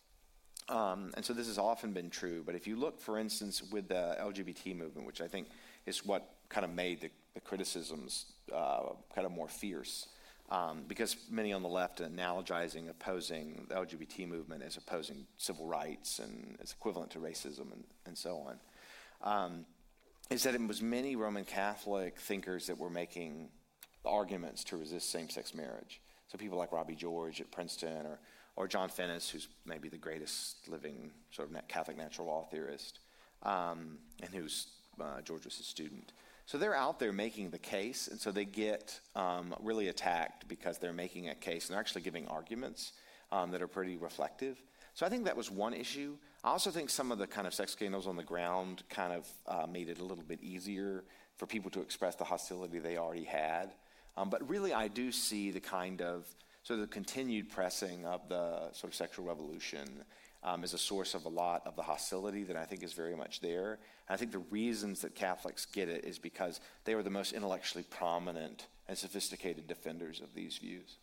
Um, 0.68 1.12
and 1.16 1.24
so 1.24 1.32
this 1.32 1.48
has 1.48 1.58
often 1.58 1.92
been 1.92 2.08
true. 2.08 2.42
But 2.44 2.54
if 2.54 2.66
you 2.66 2.76
look, 2.76 3.00
for 3.00 3.18
instance, 3.18 3.62
with 3.62 3.88
the 3.88 4.16
LGBT 4.20 4.76
movement, 4.76 5.06
which 5.06 5.20
I 5.20 5.26
think 5.26 5.48
is 5.86 6.06
what 6.06 6.34
kind 6.48 6.64
of 6.64 6.70
made 6.70 7.00
the, 7.00 7.10
the 7.34 7.40
criticisms 7.40 8.26
uh, 8.54 8.90
kind 9.14 9.26
of 9.26 9.32
more 9.32 9.48
fierce, 9.48 10.06
um, 10.51 10.84
because 10.86 11.16
many 11.30 11.53
on 11.53 11.62
the 11.62 11.68
left 11.68 12.01
are 12.01 12.09
analogizing 12.09 12.90
opposing 12.90 13.66
the 13.68 13.74
LGBT 13.74 14.28
movement 14.28 14.62
as 14.62 14.76
opposing 14.76 15.26
civil 15.38 15.66
rights 15.66 16.18
and 16.18 16.57
as 16.62 16.72
equivalent 16.72 17.11
to 17.12 17.18
racism 17.18 17.72
and, 17.72 17.84
and 18.07 18.16
so 18.16 18.36
on. 18.36 18.59
Um, 19.22 19.66
is 20.30 20.43
that 20.45 20.55
it 20.55 20.66
was 20.66 20.82
many 20.82 21.16
Roman 21.16 21.45
Catholic 21.45 22.18
thinkers 22.18 22.66
that 22.66 22.78
were 22.78 22.90
making 22.90 23.51
arguments 24.05 24.64
to 24.64 24.76
resist 24.76 25.11
same 25.11 25.28
sex 25.28 25.55
marriage. 25.55 26.01
So 26.28 26.38
people 26.38 26.59
like 26.59 26.72
Robbie 26.72 26.97
George 26.97 27.40
at 27.40 27.51
Princeton 27.51 28.07
or, 28.07 28.18
or 28.57 28.66
John 28.66 28.88
Finnis, 28.88 29.30
who's 29.30 29.49
maybe 29.66 29.88
the 29.88 29.99
greatest 29.99 30.68
living 30.68 31.11
sort 31.30 31.50
of 31.50 31.68
Catholic 31.68 31.96
natural 31.96 32.29
law 32.29 32.46
theorist, 32.50 33.00
um, 33.42 33.99
and 34.22 34.34
who's 34.34 34.68
uh, 35.00 35.21
George 35.22 35.45
was 35.45 35.57
his 35.57 35.66
student. 35.66 36.12
So 36.46 36.58
they're 36.58 36.74
out 36.74 36.98
there 36.98 37.12
making 37.12 37.50
the 37.50 37.58
case, 37.58 38.08
and 38.08 38.20
so 38.20 38.30
they 38.32 38.44
get 38.44 39.00
um, 39.14 39.54
really 39.60 39.88
attacked 39.88 40.48
because 40.48 40.78
they're 40.78 40.92
making 40.92 41.28
a 41.28 41.34
case 41.34 41.66
and 41.66 41.74
they're 41.74 41.80
actually 41.80 42.02
giving 42.02 42.26
arguments 42.28 42.92
um, 43.30 43.50
that 43.52 43.62
are 43.62 43.68
pretty 43.68 43.96
reflective. 43.96 44.60
So 44.94 45.06
I 45.06 45.08
think 45.08 45.24
that 45.24 45.36
was 45.36 45.50
one 45.50 45.72
issue. 45.72 46.16
I 46.44 46.50
also 46.50 46.70
think 46.70 46.90
some 46.90 47.12
of 47.12 47.18
the 47.18 47.26
kind 47.26 47.46
of 47.46 47.54
sex 47.54 47.72
scandals 47.72 48.06
on 48.06 48.16
the 48.16 48.22
ground 48.22 48.82
kind 48.90 49.12
of 49.12 49.28
uh, 49.46 49.66
made 49.66 49.88
it 49.88 50.00
a 50.00 50.04
little 50.04 50.24
bit 50.24 50.42
easier 50.42 51.04
for 51.36 51.46
people 51.46 51.70
to 51.70 51.80
express 51.80 52.14
the 52.16 52.24
hostility 52.24 52.78
they 52.78 52.98
already 52.98 53.24
had. 53.24 53.72
Um, 54.16 54.28
but 54.28 54.46
really, 54.48 54.74
I 54.74 54.88
do 54.88 55.10
see 55.10 55.50
the 55.50 55.60
kind 55.60 56.02
of 56.02 56.26
sort 56.62 56.80
of 56.80 56.88
the 56.88 56.92
continued 56.92 57.50
pressing 57.50 58.04
of 58.04 58.28
the 58.28 58.70
sort 58.72 58.92
of 58.92 58.94
sexual 58.94 59.24
revolution 59.24 60.04
um, 60.44 60.64
is 60.64 60.74
a 60.74 60.78
source 60.78 61.14
of 61.14 61.24
a 61.24 61.28
lot 61.28 61.62
of 61.66 61.76
the 61.76 61.82
hostility 61.82 62.42
that 62.44 62.56
I 62.56 62.64
think 62.64 62.82
is 62.82 62.92
very 62.92 63.16
much 63.16 63.40
there. 63.40 63.78
And 64.08 64.14
I 64.14 64.16
think 64.16 64.32
the 64.32 64.38
reasons 64.38 65.00
that 65.02 65.14
Catholics 65.14 65.66
get 65.66 65.88
it 65.88 66.04
is 66.04 66.18
because 66.18 66.60
they 66.84 66.94
were 66.94 67.02
the 67.02 67.10
most 67.10 67.32
intellectually 67.32 67.84
prominent 67.84 68.66
and 68.88 68.98
sophisticated 68.98 69.66
defenders 69.66 70.20
of 70.20 70.34
these 70.34 70.58
views. 70.58 70.98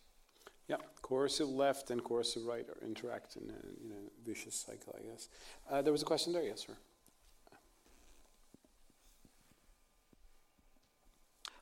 Yeah, 0.68 0.76
coercive 1.02 1.48
left 1.48 1.90
and 1.90 2.04
coercive 2.04 2.44
right 2.44 2.66
are 2.68 2.86
interact 2.86 3.36
in 3.36 3.42
a 3.50 3.82
you 3.82 3.90
know, 3.90 3.96
vicious 4.24 4.54
cycle, 4.54 4.94
I 4.96 5.10
guess. 5.10 5.28
Uh, 5.68 5.82
there 5.82 5.92
was 5.92 6.02
a 6.02 6.04
question 6.04 6.32
there, 6.32 6.44
yes, 6.44 6.64
sir. 6.66 6.74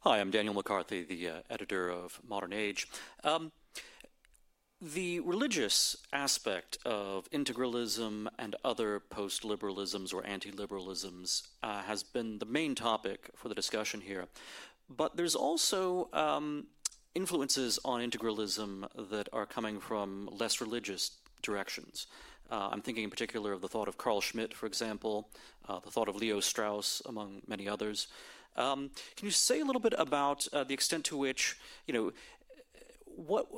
Hi, 0.03 0.21
I'm 0.21 0.31
Daniel 0.31 0.55
McCarthy, 0.55 1.05
the 1.05 1.29
uh, 1.29 1.33
editor 1.51 1.91
of 1.91 2.21
Modern 2.29 2.53
Age. 2.53 2.87
Um, 3.25 3.51
the 4.81 5.19
religious 5.21 5.97
aspect 6.13 6.79
of 6.85 7.29
integralism 7.31 8.29
and 8.39 8.55
other 8.65 9.01
post 9.01 9.43
liberalisms 9.43 10.15
or 10.15 10.25
anti 10.25 10.53
liberalisms 10.53 11.49
uh, 11.63 11.83
has 11.83 12.03
been 12.03 12.39
the 12.39 12.47
main 12.47 12.75
topic 12.75 13.31
for 13.35 13.49
the 13.49 13.55
discussion 13.55 14.01
here. 14.01 14.27
But 14.89 15.17
there's 15.17 15.35
also 15.35 16.09
um, 16.13 16.69
influences 17.15 17.79
on 17.85 18.09
integralism 18.09 18.87
that 19.11 19.29
are 19.33 19.47
coming 19.47 19.81
from 19.81 20.29
less 20.33 20.61
religious 20.61 21.11
directions. 21.43 22.07
Uh, 22.51 22.69
I'm 22.73 22.81
thinking 22.81 23.05
in 23.05 23.11
particular 23.11 23.53
of 23.53 23.61
the 23.61 23.69
thought 23.69 23.89
of 23.89 23.99
Carl 23.99 24.21
Schmitt, 24.21 24.55
for 24.55 24.67
example, 24.67 25.29
uh, 25.69 25.81
the 25.81 25.91
thought 25.91 26.09
of 26.09 26.17
Leo 26.17 26.41
Strauss, 26.41 27.03
among 27.05 27.43
many 27.47 27.69
others. 27.69 28.07
Um, 28.57 28.91
can 29.17 29.27
you 29.27 29.31
say 29.31 29.61
a 29.61 29.65
little 29.65 29.81
bit 29.81 29.95
about 29.99 30.47
uh, 30.53 30.65
the 30.65 30.73
extent 30.73 31.05
to 31.07 31.17
which, 31.17 31.57
you 31.87 31.93
know, 31.93 32.13
what 33.05 33.49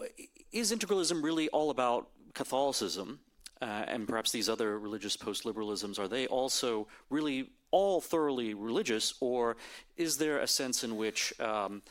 is 0.52 0.72
integralism 0.72 1.22
really 1.22 1.48
all 1.48 1.70
about 1.70 2.08
Catholicism? 2.34 3.20
Uh, 3.62 3.84
and 3.88 4.08
perhaps 4.08 4.32
these 4.32 4.48
other 4.48 4.78
religious 4.78 5.16
post-liberalisms 5.16 5.98
are 5.98 6.08
they 6.08 6.26
also 6.28 6.88
really 7.10 7.50
all 7.70 8.00
thoroughly 8.00 8.54
religious, 8.54 9.14
or 9.20 9.56
is 9.96 10.16
there 10.16 10.38
a 10.38 10.46
sense 10.46 10.82
in 10.82 10.96
which 10.96 11.38
um, 11.40 11.82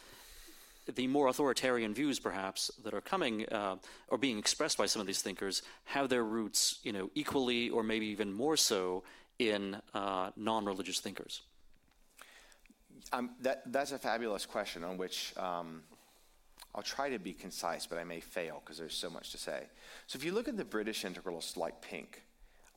the 0.96 1.08
more 1.08 1.28
authoritarian 1.28 1.94
views, 1.94 2.20
perhaps, 2.20 2.72
that 2.84 2.94
are 2.94 3.02
coming 3.02 3.46
uh, 3.50 3.76
or 4.08 4.18
being 4.18 4.38
expressed 4.40 4.78
by 4.78 4.86
some 4.86 5.00
of 5.00 5.08
these 5.08 5.22
thinkers 5.22 5.62
have 5.86 6.10
their 6.10 6.24
roots, 6.24 6.80
you 6.84 6.92
know, 6.92 7.10
equally 7.16 7.70
or 7.70 7.84
maybe 7.84 8.08
even 8.08 8.34
more 8.34 8.58
so 8.58 9.04
in 9.38 9.78
uh, 9.94 10.32
non-religious 10.36 11.00
thinkers? 11.00 11.42
Um, 13.14 13.32
that, 13.42 13.72
that's 13.72 13.92
a 13.92 14.00
fabulous 14.00 14.46
question 14.46 14.84
on 14.84 14.98
which 14.98 15.34
um, 15.38 15.84
I'll 16.80 16.84
try 16.84 17.10
to 17.10 17.20
be 17.20 17.34
concise, 17.34 17.86
but 17.86 17.98
I 17.98 18.06
may 18.06 18.22
fail 18.22 18.62
because 18.64 18.78
there's 18.78 18.96
so 18.96 19.10
much 19.10 19.32
to 19.32 19.38
say. 19.38 19.64
So 20.08 20.16
if 20.16 20.24
you 20.24 20.32
look 20.32 20.48
at 20.48 20.56
the 20.56 20.64
British 20.64 21.04
integralists 21.04 21.58
like 21.58 21.82
Pink, 21.82 22.24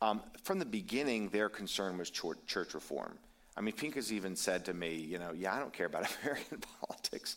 um, 0.01 0.21
from 0.43 0.59
the 0.59 0.65
beginning, 0.65 1.29
their 1.29 1.49
concern 1.49 1.99
was 1.99 2.11
church 2.11 2.75
reform. 2.75 3.17
I 3.57 3.61
mean, 3.61 3.75
Pink 3.75 3.95
has 3.95 4.13
even 4.13 4.35
said 4.35 4.65
to 4.65 4.75
me, 4.75 4.97
you 4.97 5.21
know, 5.21 5.31
yeah, 5.33 5.55
I 5.55 5.61
don't 5.61 5.73
care 5.73 5.87
about 5.87 6.13
American 6.25 6.59
politics. 6.81 7.37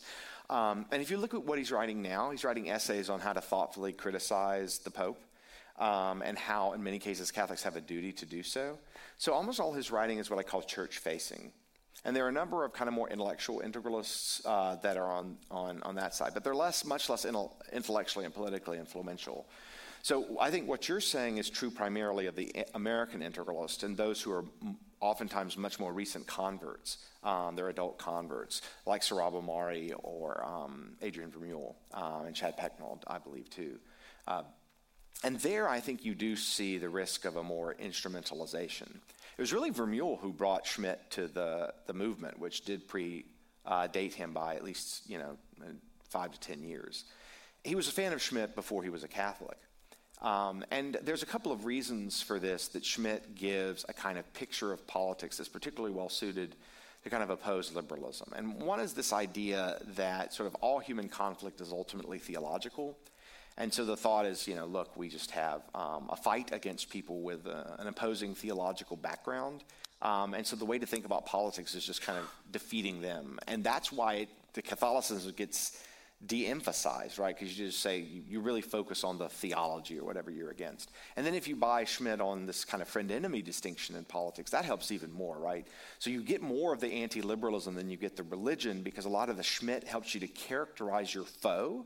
Um, 0.50 0.86
and 0.90 1.00
if 1.00 1.08
you 1.08 1.18
look 1.18 1.34
at 1.34 1.44
what 1.44 1.56
he's 1.56 1.70
writing 1.70 2.02
now, 2.02 2.32
he's 2.32 2.42
writing 2.42 2.68
essays 2.68 3.08
on 3.10 3.20
how 3.20 3.32
to 3.32 3.40
thoughtfully 3.40 3.92
criticize 3.92 4.78
the 4.80 4.90
Pope 4.90 5.22
um, 5.78 6.20
and 6.20 6.36
how, 6.36 6.72
in 6.72 6.82
many 6.82 6.98
cases, 6.98 7.30
Catholics 7.30 7.62
have 7.62 7.76
a 7.76 7.80
duty 7.80 8.10
to 8.10 8.26
do 8.26 8.42
so. 8.42 8.76
So 9.18 9.32
almost 9.34 9.60
all 9.60 9.72
his 9.72 9.92
writing 9.92 10.18
is 10.18 10.30
what 10.30 10.40
I 10.40 10.42
call 10.42 10.62
church 10.62 10.98
facing. 10.98 11.52
And 12.04 12.14
there 12.14 12.24
are 12.24 12.28
a 12.28 12.32
number 12.32 12.64
of 12.64 12.72
kind 12.72 12.88
of 12.88 12.94
more 12.94 13.08
intellectual 13.08 13.62
integralists 13.64 14.40
uh, 14.44 14.76
that 14.76 14.96
are 14.96 15.10
on, 15.10 15.36
on, 15.50 15.82
on 15.82 15.96
that 15.96 16.14
side, 16.14 16.32
but 16.34 16.44
they're 16.44 16.54
less, 16.54 16.84
much 16.84 17.08
less 17.08 17.24
intellectually 17.24 18.24
and 18.24 18.34
politically 18.34 18.78
influential. 18.78 19.48
So 20.02 20.38
I 20.40 20.52
think 20.52 20.68
what 20.68 20.88
you're 20.88 21.00
saying 21.00 21.38
is 21.38 21.50
true 21.50 21.68
primarily 21.70 22.26
of 22.26 22.36
the 22.36 22.54
American 22.74 23.22
integralists 23.22 23.82
and 23.82 23.96
those 23.96 24.22
who 24.22 24.30
are 24.30 24.44
oftentimes 25.00 25.56
much 25.56 25.80
more 25.80 25.92
recent 25.92 26.28
converts. 26.28 26.98
Um, 27.24 27.56
they're 27.56 27.70
adult 27.70 27.98
converts, 27.98 28.62
like 28.86 29.02
Sohrab 29.02 29.32
Ahmari 29.32 29.92
or 30.04 30.44
um, 30.44 30.96
Adrian 31.02 31.32
Vermeule 31.32 31.74
uh, 31.92 32.22
and 32.24 32.36
Chad 32.36 32.56
Pecknold, 32.56 33.02
I 33.08 33.18
believe, 33.18 33.50
too. 33.50 33.80
Uh, 34.28 34.42
and 35.24 35.40
there, 35.40 35.68
I 35.68 35.80
think 35.80 36.04
you 36.04 36.14
do 36.14 36.36
see 36.36 36.78
the 36.78 36.88
risk 36.88 37.24
of 37.24 37.36
a 37.36 37.42
more 37.42 37.74
instrumentalization. 37.82 39.00
It 39.36 39.42
was 39.42 39.52
really 39.52 39.70
Vermeule 39.70 40.18
who 40.18 40.32
brought 40.32 40.66
Schmitt 40.66 41.00
to 41.10 41.28
the, 41.28 41.72
the 41.86 41.92
movement, 41.92 42.38
which 42.38 42.62
did 42.62 42.88
pre 42.88 43.26
uh, 43.66 43.88
him 43.88 44.32
by 44.32 44.54
at 44.54 44.64
least 44.64 45.08
you 45.08 45.18
know 45.18 45.36
five 46.08 46.32
to 46.32 46.40
ten 46.40 46.62
years. 46.62 47.04
He 47.64 47.74
was 47.74 47.88
a 47.88 47.92
fan 47.92 48.12
of 48.12 48.22
Schmitt 48.22 48.54
before 48.54 48.82
he 48.82 48.90
was 48.90 49.02
a 49.02 49.08
Catholic. 49.08 49.58
Um, 50.22 50.64
and 50.70 50.96
there's 51.02 51.22
a 51.22 51.26
couple 51.26 51.52
of 51.52 51.66
reasons 51.66 52.22
for 52.22 52.38
this 52.38 52.68
that 52.68 52.84
Schmitt 52.84 53.34
gives 53.34 53.84
a 53.88 53.92
kind 53.92 54.16
of 54.16 54.32
picture 54.32 54.72
of 54.72 54.86
politics 54.86 55.36
that's 55.36 55.48
particularly 55.48 55.94
well 55.94 56.08
suited 56.08 56.56
to 57.04 57.10
kind 57.10 57.22
of 57.22 57.30
oppose 57.30 57.74
liberalism. 57.74 58.32
And 58.34 58.54
one 58.54 58.80
is 58.80 58.94
this 58.94 59.12
idea 59.12 59.78
that 59.96 60.32
sort 60.32 60.46
of 60.46 60.54
all 60.56 60.78
human 60.78 61.08
conflict 61.08 61.60
is 61.60 61.70
ultimately 61.70 62.18
theological. 62.18 62.96
And 63.58 63.72
so 63.72 63.84
the 63.84 63.96
thought 63.96 64.26
is, 64.26 64.46
you 64.46 64.54
know, 64.54 64.66
look, 64.66 64.96
we 64.96 65.08
just 65.08 65.30
have 65.30 65.62
um, 65.74 66.08
a 66.10 66.16
fight 66.16 66.52
against 66.52 66.90
people 66.90 67.22
with 67.22 67.46
uh, 67.46 67.64
an 67.78 67.86
opposing 67.86 68.34
theological 68.34 68.96
background. 68.96 69.64
Um, 70.02 70.34
and 70.34 70.46
so 70.46 70.56
the 70.56 70.66
way 70.66 70.78
to 70.78 70.86
think 70.86 71.06
about 71.06 71.24
politics 71.24 71.74
is 71.74 71.84
just 71.84 72.02
kind 72.02 72.18
of 72.18 72.30
defeating 72.52 73.00
them. 73.00 73.38
And 73.46 73.64
that's 73.64 73.90
why 73.90 74.14
it, 74.14 74.28
the 74.52 74.60
Catholicism 74.60 75.32
gets 75.32 75.82
de-emphasized, 76.26 77.18
right? 77.18 77.36
Because 77.36 77.58
you 77.58 77.66
just 77.66 77.80
say 77.80 77.98
you, 77.98 78.22
you, 78.26 78.40
really 78.40 78.62
focus 78.62 79.04
on 79.04 79.18
the 79.18 79.28
theology 79.28 79.98
or 79.98 80.04
whatever 80.04 80.30
you're 80.30 80.50
against. 80.50 80.90
And 81.16 81.26
then 81.26 81.34
if 81.34 81.46
you 81.46 81.56
buy 81.56 81.84
Schmitt 81.84 82.20
on 82.20 82.46
this 82.46 82.64
kind 82.64 82.82
of 82.82 82.88
friend-enemy 82.88 83.42
distinction 83.42 83.96
in 83.96 84.04
politics, 84.04 84.50
that 84.50 84.64
helps 84.64 84.90
even 84.90 85.12
more, 85.12 85.38
right? 85.38 85.66
So 85.98 86.08
you 86.08 86.22
get 86.22 86.40
more 86.40 86.72
of 86.72 86.80
the 86.80 86.88
anti-liberalism 86.88 87.74
than 87.74 87.90
you 87.90 87.98
get 87.98 88.16
the 88.16 88.22
religion 88.22 88.82
because 88.82 89.04
a 89.04 89.10
lot 89.10 89.28
of 89.28 89.36
the 89.36 89.42
Schmitt 89.42 89.84
helps 89.84 90.14
you 90.14 90.20
to 90.20 90.28
characterize 90.28 91.14
your 91.14 91.24
foe 91.24 91.84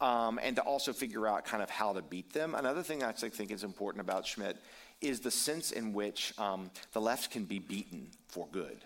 um, 0.00 0.38
and 0.42 0.56
to 0.56 0.62
also 0.62 0.92
figure 0.92 1.26
out 1.26 1.44
kind 1.44 1.62
of 1.62 1.70
how 1.70 1.92
to 1.92 2.02
beat 2.02 2.32
them. 2.32 2.54
Another 2.54 2.82
thing 2.82 3.02
I 3.02 3.12
think 3.12 3.50
is 3.50 3.64
important 3.64 4.00
about 4.00 4.26
Schmitt 4.26 4.56
is 5.00 5.20
the 5.20 5.30
sense 5.30 5.70
in 5.72 5.92
which 5.92 6.32
um, 6.38 6.70
the 6.92 7.00
left 7.00 7.30
can 7.30 7.44
be 7.44 7.58
beaten 7.58 8.08
for 8.28 8.46
good. 8.52 8.78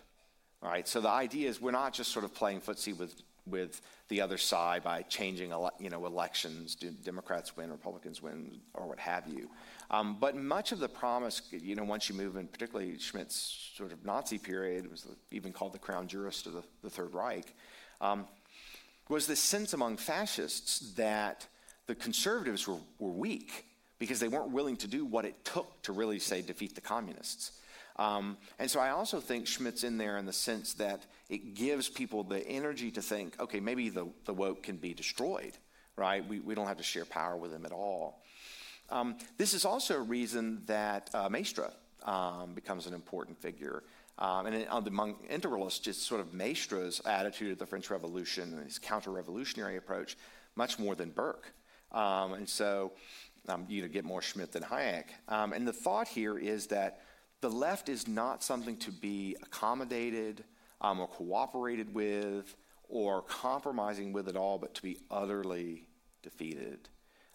All 0.62 0.70
right, 0.70 0.88
so 0.88 1.00
the 1.00 1.08
idea 1.08 1.48
is 1.48 1.60
we're 1.60 1.70
not 1.70 1.92
just 1.92 2.10
sort 2.10 2.24
of 2.24 2.34
playing 2.34 2.60
footsie 2.60 2.96
with 2.96 3.14
with 3.50 3.80
the 4.08 4.20
other 4.20 4.38
side 4.38 4.82
by 4.82 5.02
changing 5.02 5.52
ele- 5.52 5.72
you 5.78 5.90
know 5.90 6.06
elections, 6.06 6.74
do 6.74 6.90
Democrats 6.90 7.56
win, 7.56 7.70
Republicans 7.70 8.22
win, 8.22 8.60
or 8.74 8.86
what 8.86 8.98
have 8.98 9.26
you. 9.26 9.48
Um, 9.90 10.16
but 10.20 10.36
much 10.36 10.72
of 10.72 10.80
the 10.80 10.88
promise, 10.88 11.42
you 11.50 11.74
know, 11.74 11.84
once 11.84 12.08
you 12.08 12.14
move 12.14 12.36
in, 12.36 12.46
particularly 12.46 12.98
Schmitt's 12.98 13.72
sort 13.76 13.92
of 13.92 14.04
Nazi 14.04 14.38
period, 14.38 14.90
was 14.90 15.06
even 15.30 15.52
called 15.52 15.72
the 15.72 15.78
crown 15.78 16.06
jurist 16.06 16.46
of 16.46 16.52
the, 16.52 16.62
the 16.82 16.90
Third 16.90 17.14
Reich, 17.14 17.54
um, 18.00 18.26
was 19.08 19.26
this 19.26 19.40
sense 19.40 19.72
among 19.72 19.96
fascists 19.96 20.92
that 20.94 21.46
the 21.86 21.94
conservatives 21.94 22.68
were, 22.68 22.78
were 22.98 23.10
weak 23.10 23.64
because 23.98 24.20
they 24.20 24.28
weren't 24.28 24.50
willing 24.50 24.76
to 24.76 24.86
do 24.86 25.04
what 25.04 25.24
it 25.24 25.44
took 25.44 25.82
to 25.82 25.92
really, 25.92 26.18
say, 26.18 26.42
defeat 26.42 26.74
the 26.74 26.80
communists. 26.80 27.52
Um, 27.96 28.36
and 28.58 28.70
so 28.70 28.78
I 28.78 28.90
also 28.90 29.18
think 29.18 29.46
Schmitt's 29.46 29.82
in 29.82 29.98
there 29.98 30.18
in 30.18 30.26
the 30.26 30.32
sense 30.32 30.74
that 30.74 31.04
it 31.28 31.54
gives 31.54 31.88
people 31.88 32.22
the 32.22 32.46
energy 32.46 32.92
to 32.92 33.02
think, 33.02 33.40
okay, 33.40 33.58
maybe 33.58 33.88
the, 33.88 34.06
the 34.24 34.32
woke 34.32 34.62
can 34.62 34.76
be 34.76 34.94
destroyed, 34.94 35.52
right? 35.96 36.26
We, 36.26 36.38
we 36.38 36.54
don't 36.54 36.68
have 36.68 36.76
to 36.76 36.84
share 36.84 37.04
power 37.04 37.36
with 37.36 37.50
them 37.50 37.66
at 37.66 37.72
all. 37.72 38.22
Um, 38.90 39.16
this 39.36 39.52
is 39.52 39.64
also 39.64 39.96
a 39.96 40.02
reason 40.02 40.62
that 40.66 41.10
uh, 41.12 41.28
Maistre 41.28 41.72
um, 42.04 42.54
becomes 42.54 42.86
an 42.86 42.94
important 42.94 43.40
figure. 43.40 43.82
Um, 44.18 44.46
and 44.46 44.66
among 44.70 45.14
integralists, 45.30 45.80
just 45.80 46.02
sort 46.02 46.20
of 46.20 46.34
Maistre's 46.34 47.00
attitude 47.06 47.52
of 47.52 47.58
the 47.58 47.66
French 47.66 47.88
Revolution 47.88 48.52
and 48.52 48.64
his 48.64 48.78
counter-revolutionary 48.78 49.76
approach, 49.76 50.16
much 50.56 50.78
more 50.78 50.96
than 50.96 51.10
Burke. 51.10 51.52
Um, 51.92 52.32
and 52.32 52.48
so 52.48 52.92
um, 53.48 53.64
you 53.68 53.86
get 53.88 54.04
more 54.04 54.20
Schmitt 54.20 54.52
than 54.52 54.64
Hayek. 54.64 55.04
Um, 55.28 55.52
and 55.52 55.66
the 55.66 55.72
thought 55.72 56.08
here 56.08 56.36
is 56.36 56.66
that 56.66 57.00
the 57.40 57.48
left 57.48 57.88
is 57.88 58.08
not 58.08 58.42
something 58.42 58.76
to 58.78 58.90
be 58.90 59.36
accommodated 59.40 60.42
um, 60.80 60.98
or 60.98 61.06
cooperated 61.06 61.94
with 61.94 62.56
or 62.88 63.22
compromising 63.22 64.12
with 64.12 64.28
at 64.28 64.36
all, 64.36 64.58
but 64.58 64.74
to 64.74 64.82
be 64.82 64.98
utterly 65.10 65.86
defeated. 66.22 66.88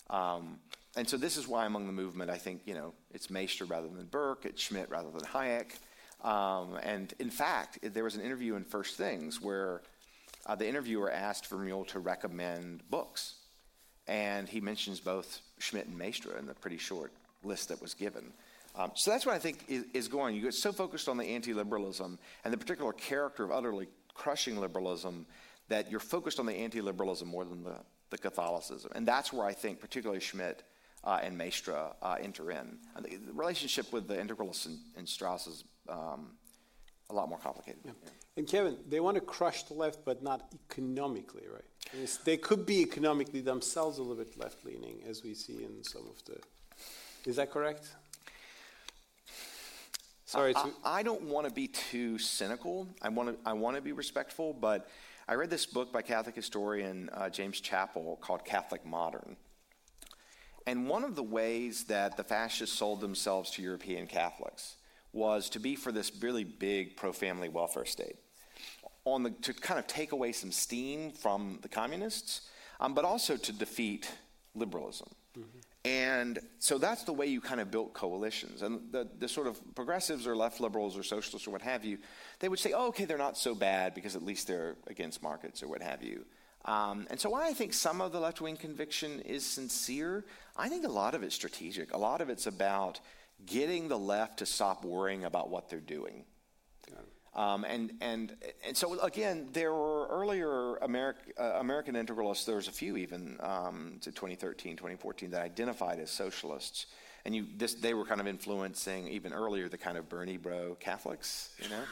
Um, 0.09 0.59
and 0.97 1.07
so 1.07 1.15
this 1.15 1.37
is 1.37 1.47
why 1.47 1.65
among 1.65 1.87
the 1.87 1.93
movement, 1.93 2.29
I 2.29 2.37
think, 2.37 2.61
you 2.65 2.73
know, 2.73 2.93
it's 3.11 3.29
Maistre 3.29 3.65
rather 3.65 3.87
than 3.87 4.05
Burke, 4.07 4.45
it's 4.45 4.61
Schmitt 4.61 4.89
rather 4.89 5.09
than 5.11 5.21
Hayek. 5.21 5.71
Um, 6.23 6.77
and 6.81 7.13
in 7.19 7.29
fact, 7.29 7.79
there 7.81 8.03
was 8.03 8.15
an 8.15 8.21
interview 8.21 8.55
in 8.55 8.63
First 8.63 8.95
Things 8.95 9.41
where 9.41 9.81
uh, 10.45 10.55
the 10.55 10.67
interviewer 10.67 11.11
asked 11.11 11.49
Vermeule 11.49 11.87
to 11.87 11.99
recommend 11.99 12.81
books. 12.89 13.35
And 14.07 14.49
he 14.49 14.59
mentions 14.59 14.99
both 14.99 15.39
Schmitt 15.59 15.87
and 15.87 15.97
Maistre 15.97 16.37
in 16.37 16.45
the 16.45 16.53
pretty 16.53 16.77
short 16.77 17.13
list 17.43 17.69
that 17.69 17.81
was 17.81 17.93
given. 17.93 18.33
Um, 18.75 18.91
so 18.95 19.11
that's 19.11 19.25
what 19.25 19.35
I 19.35 19.39
think 19.39 19.65
is, 19.67 19.85
is, 19.93 20.07
going. 20.07 20.35
You 20.35 20.41
get 20.41 20.53
so 20.53 20.71
focused 20.71 21.07
on 21.07 21.17
the 21.17 21.25
anti-liberalism 21.25 22.17
and 22.43 22.53
the 22.53 22.57
particular 22.57 22.91
character 22.91 23.43
of 23.43 23.51
utterly 23.51 23.87
crushing 24.13 24.59
liberalism 24.59 25.25
that 25.69 25.89
you're 25.91 25.99
focused 25.99 26.39
on 26.39 26.45
the 26.45 26.53
anti-liberalism 26.53 27.27
more 27.27 27.45
than 27.45 27.63
the, 27.63 27.75
the 28.09 28.17
Catholicism. 28.17 28.91
And 28.95 29.07
that's 29.07 29.31
where 29.31 29.45
I 29.45 29.53
think 29.53 29.79
particularly 29.79 30.19
Schmitt 30.19 30.63
uh, 31.03 31.19
and 31.21 31.37
Maistre 31.37 31.91
uh, 32.01 32.15
enter 32.19 32.51
in. 32.51 32.77
The, 32.99 33.17
the, 33.17 33.33
relationship 33.33 33.91
with 33.93 34.07
the 34.07 34.15
integralists 34.15 34.65
and, 34.65 34.79
and 34.97 35.07
Strauss 35.07 35.47
is 35.47 35.63
um, 35.89 36.31
a 37.09 37.13
lot 37.13 37.29
more 37.29 37.37
complicated. 37.37 37.81
Yeah. 37.85 37.91
Yeah. 38.03 38.09
And 38.35 38.47
Kevin, 38.47 38.77
they 38.89 38.99
want 38.99 39.15
to 39.15 39.21
crush 39.21 39.63
the 39.63 39.75
left, 39.75 40.03
but 40.03 40.23
not 40.23 40.51
economically, 40.69 41.43
right? 41.51 41.63
they 42.25 42.37
could 42.37 42.65
be 42.65 42.81
economically 42.81 43.41
themselves 43.41 43.99
a 43.99 44.01
little 44.01 44.15
bit 44.15 44.37
left-leaning, 44.37 45.01
as 45.07 45.23
we 45.23 45.35
see 45.35 45.63
in 45.63 45.83
some 45.83 46.07
of 46.07 46.23
the. 46.25 46.39
Is 47.29 47.35
that 47.35 47.51
correct? 47.51 47.89
Sorry, 50.25 50.55
I, 50.55 50.71
I, 50.83 51.03
don't 51.03 51.21
want 51.23 51.47
to 51.47 51.53
be 51.53 51.67
too 51.67 52.17
cynical. 52.17 52.87
I 53.03 53.09
want 53.09 53.29
to 53.29 53.35
I 53.47 53.53
want 53.53 53.75
to 53.75 53.83
be 53.83 53.91
respectful, 53.91 54.51
but 54.53 54.89
I 55.27 55.35
read 55.35 55.51
this 55.51 55.67
book 55.67 55.93
by 55.93 56.01
Catholic 56.01 56.35
historian 56.35 57.09
uh, 57.13 57.29
James 57.29 57.61
Chappell 57.61 58.17
called 58.19 58.43
Catholic 58.43 58.83
Modern. 58.83 59.35
And 60.65 60.87
one 60.87 61.03
of 61.03 61.15
the 61.15 61.21
ways 61.21 61.83
that 61.83 62.17
the 62.17 62.23
fascists 62.23 62.75
sold 62.75 63.01
themselves 63.01 63.51
to 63.51 63.61
European 63.61 64.07
Catholics 64.07 64.77
was 65.13 65.49
to 65.51 65.59
be 65.59 65.75
for 65.75 65.91
this 65.91 66.11
really 66.21 66.43
big 66.43 66.97
pro 66.97 67.13
family 67.13 67.47
welfare 67.47 67.85
state. 67.85 68.17
on 69.05 69.23
the, 69.23 69.31
to 69.31 69.53
kind 69.53 69.79
of 69.79 69.87
take 69.87 70.11
away 70.11 70.31
some 70.31 70.51
steam 70.51 71.11
from 71.11 71.59
the 71.61 71.69
communists, 71.69 72.41
um, 72.79 72.93
but 72.93 73.05
also 73.05 73.37
to 73.37 73.51
defeat 73.51 74.11
liberalism. 74.55 75.09
Mm-hmm. 75.37 75.59
And 75.85 76.39
so 76.59 76.77
that's 76.77 77.03
the 77.03 77.11
way 77.11 77.25
you 77.27 77.41
kind 77.41 77.59
of 77.59 77.69
built 77.69 77.93
coalitions. 77.93 78.61
And 78.61 78.79
the, 78.91 79.09
the 79.19 79.27
sort 79.27 79.47
of 79.47 79.59
progressives 79.75 80.25
or 80.25 80.35
left 80.35 80.61
liberals 80.61 80.97
or 80.97 81.03
socialists 81.03 81.47
or 81.47 81.51
what 81.51 81.61
have 81.61 81.83
you, 81.83 81.97
they 82.39 82.47
would 82.47 82.59
say, 82.59 82.71
oh, 82.73 82.87
okay, 82.87 83.03
they're 83.03 83.17
not 83.17 83.37
so 83.37 83.53
bad 83.53 83.93
because 83.93 84.15
at 84.15 84.23
least 84.23 84.47
they're 84.47 84.75
against 84.87 85.21
markets 85.21 85.61
or 85.61 85.67
what 85.67 85.81
have 85.81 86.01
you. 86.01 86.25
Um, 86.65 87.07
and 87.09 87.19
so 87.19 87.29
while 87.29 87.41
I 87.41 87.51
think 87.51 87.73
some 87.73 87.99
of 87.99 88.13
the 88.13 88.21
left 88.21 88.39
wing 88.39 88.55
conviction 88.55 89.19
is 89.21 89.45
sincere, 89.45 90.23
I 90.55 90.69
think 90.69 90.85
a 90.85 90.89
lot 90.89 91.13
of 91.15 91.21
it's 91.21 91.35
strategic. 91.35 91.93
A 91.93 91.97
lot 91.97 92.21
of 92.21 92.29
it's 92.29 92.47
about 92.47 93.01
getting 93.45 93.87
the 93.87 93.97
left 93.97 94.39
to 94.39 94.45
stop 94.45 94.85
worrying 94.85 95.25
about 95.25 95.49
what 95.49 95.69
they're 95.69 95.79
doing. 95.79 96.25
Um, 97.35 97.65
and, 97.65 97.93
and, 97.99 98.35
and 98.65 98.77
so, 98.77 98.99
again, 98.99 99.49
there 99.53 99.73
were 99.73 100.07
earlier 100.07 100.77
Ameri- 100.83 101.15
uh, 101.39 101.59
American 101.59 101.95
integralists, 101.95 102.45
there 102.45 102.57
was 102.57 102.67
a 102.67 102.71
few 102.71 102.95
even 102.97 103.37
um, 103.39 103.97
to 104.01 104.11
2013, 104.11 104.75
2014, 104.75 105.31
that 105.31 105.41
identified 105.41 105.99
as 105.99 106.11
socialists. 106.11 106.85
And 107.25 107.35
you, 107.35 107.47
this, 107.57 107.73
they 107.73 107.95
were 107.95 108.05
kind 108.05 108.21
of 108.21 108.27
influencing 108.27 109.07
even 109.07 109.33
earlier 109.33 109.67
the 109.67 109.77
kind 109.77 109.97
of 109.97 110.09
Bernie 110.09 110.37
bro 110.37 110.75
Catholics, 110.79 111.49
you 111.61 111.69
know? 111.69 111.81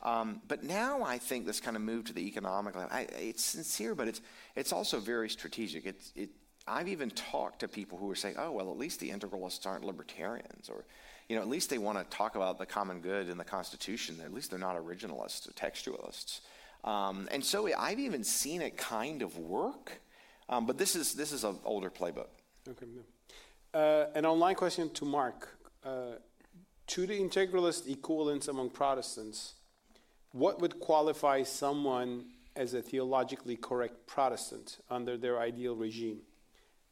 Um, 0.00 0.42
but 0.46 0.62
now 0.62 1.02
I 1.02 1.18
think 1.18 1.44
this 1.44 1.58
kind 1.58 1.74
of 1.76 1.82
move 1.82 2.04
to 2.04 2.12
the 2.12 2.24
economic 2.24 2.76
level, 2.76 2.88
I, 2.92 3.08
it's 3.18 3.44
sincere, 3.44 3.96
but 3.96 4.06
it's, 4.06 4.20
it's 4.54 4.72
also 4.72 5.00
very 5.00 5.28
strategic. 5.28 5.86
It's, 5.86 6.12
it, 6.14 6.30
I've 6.68 6.88
even 6.88 7.10
talked 7.10 7.60
to 7.60 7.68
people 7.68 7.98
who 7.98 8.10
are 8.10 8.14
saying, 8.14 8.36
oh, 8.38 8.52
well, 8.52 8.70
at 8.70 8.78
least 8.78 9.00
the 9.00 9.10
integralists 9.10 9.66
aren't 9.66 9.84
libertarians, 9.84 10.68
or 10.68 10.84
you 11.28 11.36
know, 11.36 11.42
at 11.42 11.48
least 11.48 11.70
they 11.70 11.78
want 11.78 11.98
to 11.98 12.16
talk 12.16 12.36
about 12.36 12.58
the 12.58 12.66
common 12.66 13.00
good 13.00 13.28
in 13.28 13.36
the 13.36 13.44
Constitution. 13.44 14.16
At 14.24 14.32
least 14.32 14.50
they're 14.50 14.58
not 14.58 14.76
originalists 14.76 15.48
or 15.48 15.52
textualists. 15.52 16.40
Um, 16.84 17.28
and 17.30 17.44
so 17.44 17.68
I've 17.76 17.98
even 17.98 18.24
seen 18.24 18.62
it 18.62 18.76
kind 18.76 19.20
of 19.22 19.36
work, 19.36 20.00
um, 20.48 20.64
but 20.66 20.78
this 20.78 20.96
is 20.96 21.14
this 21.14 21.32
is 21.32 21.44
an 21.44 21.56
older 21.64 21.90
playbook. 21.90 22.28
Okay. 22.68 22.86
Uh, 23.74 24.06
an 24.14 24.24
online 24.24 24.54
question 24.54 24.90
to 24.94 25.04
Mark. 25.04 25.48
Uh, 25.84 26.12
to 26.86 27.06
the 27.06 27.18
integralist 27.20 27.90
equivalence 27.90 28.48
among 28.48 28.70
Protestants, 28.70 29.54
what 30.32 30.60
would 30.60 30.80
qualify 30.80 31.42
someone 31.42 32.24
as 32.56 32.74
a 32.74 32.82
theologically 32.82 33.56
correct 33.56 34.06
Protestant 34.06 34.78
under 34.90 35.16
their 35.16 35.38
ideal 35.38 35.76
regime, 35.76 36.20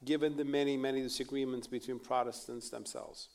given 0.05 0.37
the 0.37 0.45
many, 0.45 0.77
many 0.77 1.03
disagreements 1.03 1.67
between 1.67 1.99
Protestants 1.99 2.71
themselves? 2.71 3.29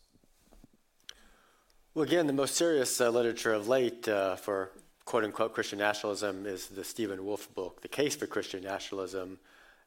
Well, 1.94 2.04
again, 2.04 2.28
the 2.28 2.34
most 2.34 2.56
serious 2.56 3.02
uh, 3.02 3.10
literature 3.10 3.54
of 3.54 3.68
late 3.68 4.08
uh, 4.08 4.38
for 4.38 4.72
quote 5.06 5.24
unquote 5.24 5.54
Christian 5.54 5.80
nationalism 5.80 6.46
is 6.46 6.68
the 6.68 6.84
Stephen 6.84 7.26
Wolfe 7.26 7.54
book, 7.54 7.82
The 7.82 7.90
Case 7.90 8.16
for 8.16 8.28
Christian 8.28 8.64
Nationalism. 8.64 9.40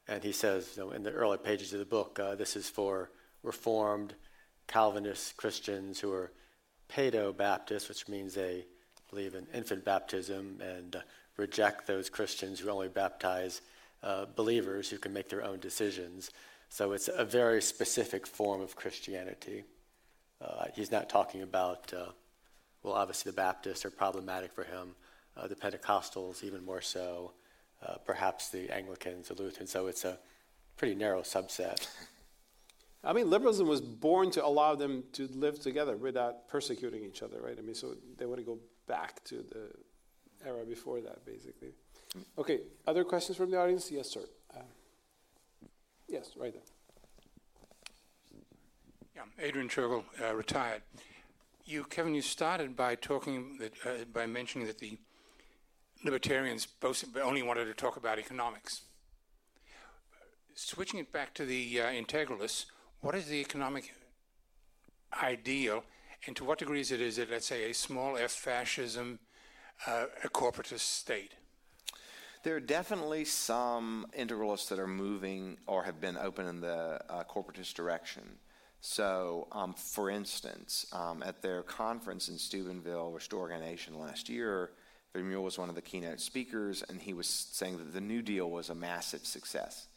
And 0.06 0.22
he 0.22 0.32
says 0.32 0.74
you 0.76 0.82
know, 0.82 0.90
in 0.90 1.02
the 1.02 1.12
early 1.12 1.38
pages 1.38 1.72
of 1.72 1.78
the 1.78 1.86
book, 1.86 2.18
uh, 2.18 2.34
this 2.34 2.56
is 2.56 2.68
for 2.68 3.10
Reformed 3.42 4.14
Calvinist 4.66 5.36
Christians 5.36 6.00
who 6.00 6.12
are 6.12 6.30
Paedo 6.90 7.34
Baptists, 7.34 7.88
which 7.88 8.06
means 8.06 8.34
they 8.34 8.66
believe 9.08 9.34
in 9.34 9.46
infant 9.54 9.84
baptism 9.84 10.60
and 10.60 10.96
uh, 10.96 11.00
reject 11.36 11.86
those 11.86 12.10
Christians 12.10 12.60
who 12.60 12.68
only 12.68 12.88
baptize 12.88 13.62
uh, 14.02 14.26
believers 14.36 14.90
who 14.90 14.98
can 14.98 15.12
make 15.12 15.28
their 15.28 15.42
own 15.42 15.58
decisions. 15.58 16.30
So 16.74 16.90
it's 16.90 17.06
a 17.06 17.24
very 17.24 17.62
specific 17.62 18.26
form 18.26 18.60
of 18.60 18.74
Christianity. 18.74 19.62
Uh, 20.40 20.64
he's 20.74 20.90
not 20.90 21.08
talking 21.08 21.42
about, 21.42 21.94
uh, 21.94 22.06
well, 22.82 22.94
obviously 22.94 23.30
the 23.30 23.36
Baptists 23.36 23.84
are 23.84 23.90
problematic 23.90 24.52
for 24.52 24.64
him, 24.64 24.96
uh, 25.36 25.46
the 25.46 25.54
Pentecostals 25.54 26.42
even 26.42 26.64
more 26.64 26.80
so, 26.80 27.30
uh, 27.86 27.98
perhaps 28.04 28.50
the 28.50 28.68
Anglicans, 28.74 29.28
the 29.28 29.34
Lutherans. 29.34 29.70
So 29.70 29.86
it's 29.86 30.04
a 30.04 30.18
pretty 30.76 30.96
narrow 30.96 31.20
subset. 31.20 31.86
I 33.04 33.12
mean, 33.12 33.30
liberalism 33.30 33.68
was 33.68 33.80
born 33.80 34.32
to 34.32 34.44
allow 34.44 34.74
them 34.74 35.04
to 35.12 35.28
live 35.28 35.60
together 35.60 35.96
without 35.96 36.48
persecuting 36.48 37.04
each 37.04 37.22
other, 37.22 37.40
right? 37.40 37.56
I 37.56 37.62
mean, 37.62 37.76
so 37.76 37.94
they 38.18 38.26
want 38.26 38.40
to 38.40 38.44
go 38.44 38.58
back 38.88 39.22
to 39.26 39.36
the 39.36 39.70
era 40.44 40.64
before 40.64 41.00
that, 41.02 41.24
basically. 41.24 41.70
Okay, 42.36 42.62
other 42.84 43.04
questions 43.04 43.38
from 43.38 43.52
the 43.52 43.60
audience? 43.60 43.92
Yes, 43.92 44.10
sir. 44.10 44.22
Yes, 46.08 46.30
right 46.36 46.52
there. 46.52 46.62
Yeah, 49.14 49.22
Adrian 49.38 49.68
Churgle, 49.68 50.04
uh, 50.22 50.34
retired. 50.34 50.82
You, 51.64 51.84
Kevin, 51.84 52.14
you 52.14 52.22
started 52.22 52.76
by 52.76 52.94
talking 52.94 53.58
that, 53.58 53.72
uh, 53.86 54.04
by 54.12 54.26
mentioning 54.26 54.66
that 54.66 54.78
the 54.78 54.98
libertarians 56.04 56.68
only 57.22 57.42
wanted 57.42 57.64
to 57.64 57.74
talk 57.74 57.96
about 57.96 58.18
economics. 58.18 58.82
Switching 60.54 61.00
it 61.00 61.12
back 61.12 61.32
to 61.34 61.46
the 61.46 61.80
uh, 61.80 61.86
integralists, 61.86 62.66
what 63.00 63.14
is 63.14 63.26
the 63.26 63.40
economic 63.40 63.94
ideal, 65.22 65.84
and 66.26 66.36
to 66.36 66.44
what 66.44 66.58
degree 66.58 66.80
is 66.80 66.92
it, 66.92 67.00
is 67.00 67.18
it 67.18 67.30
let's 67.30 67.46
say, 67.46 67.70
a 67.70 67.74
small 67.74 68.16
f 68.16 68.30
fascism, 68.30 69.18
uh, 69.86 70.06
a 70.22 70.28
corporatist 70.28 70.80
state? 70.80 71.34
There 72.44 72.54
are 72.56 72.60
definitely 72.60 73.24
some 73.24 74.06
integralists 74.14 74.68
that 74.68 74.78
are 74.78 74.86
moving 74.86 75.56
or 75.66 75.82
have 75.82 75.98
been 75.98 76.18
open 76.18 76.46
in 76.46 76.60
the 76.60 77.00
uh, 77.08 77.24
corporatist 77.24 77.72
direction. 77.72 78.22
So, 78.82 79.48
um, 79.50 79.72
for 79.72 80.10
instance, 80.10 80.84
um, 80.92 81.22
at 81.22 81.40
their 81.40 81.62
conference 81.62 82.28
in 82.28 82.36
Steubenville, 82.36 83.12
Restore 83.12 83.40
Organization 83.40 83.98
last 83.98 84.28
year, 84.28 84.72
Vermeule 85.14 85.42
was 85.42 85.56
one 85.56 85.70
of 85.70 85.74
the 85.74 85.80
keynote 85.80 86.20
speakers, 86.20 86.84
and 86.86 87.00
he 87.00 87.14
was 87.14 87.28
saying 87.28 87.78
that 87.78 87.94
the 87.94 88.00
New 88.02 88.20
Deal 88.20 88.50
was 88.50 88.68
a 88.68 88.74
massive 88.74 89.24
success. 89.24 89.88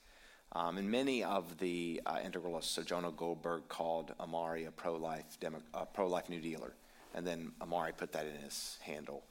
Um, 0.53 0.77
and 0.77 0.89
many 0.89 1.25
of 1.25 1.57
the 1.57 2.01
uh, 2.05 2.15
integralists, 2.15 2.67
so 2.67 2.81
Jonah 2.81 3.11
Goldberg 3.11 3.67
called 3.67 4.13
Ahmari 4.21 4.65
a 4.69 4.71
pro-life, 4.71 5.37
demo, 5.41 5.59
uh, 5.73 5.83
pro-life 5.83 6.29
New 6.29 6.39
Dealer, 6.39 6.75
and 7.13 7.27
then 7.27 7.51
Ahmari 7.59 7.97
put 7.97 8.13
that 8.13 8.25
in 8.25 8.41
his 8.41 8.77
handle. 8.83 9.25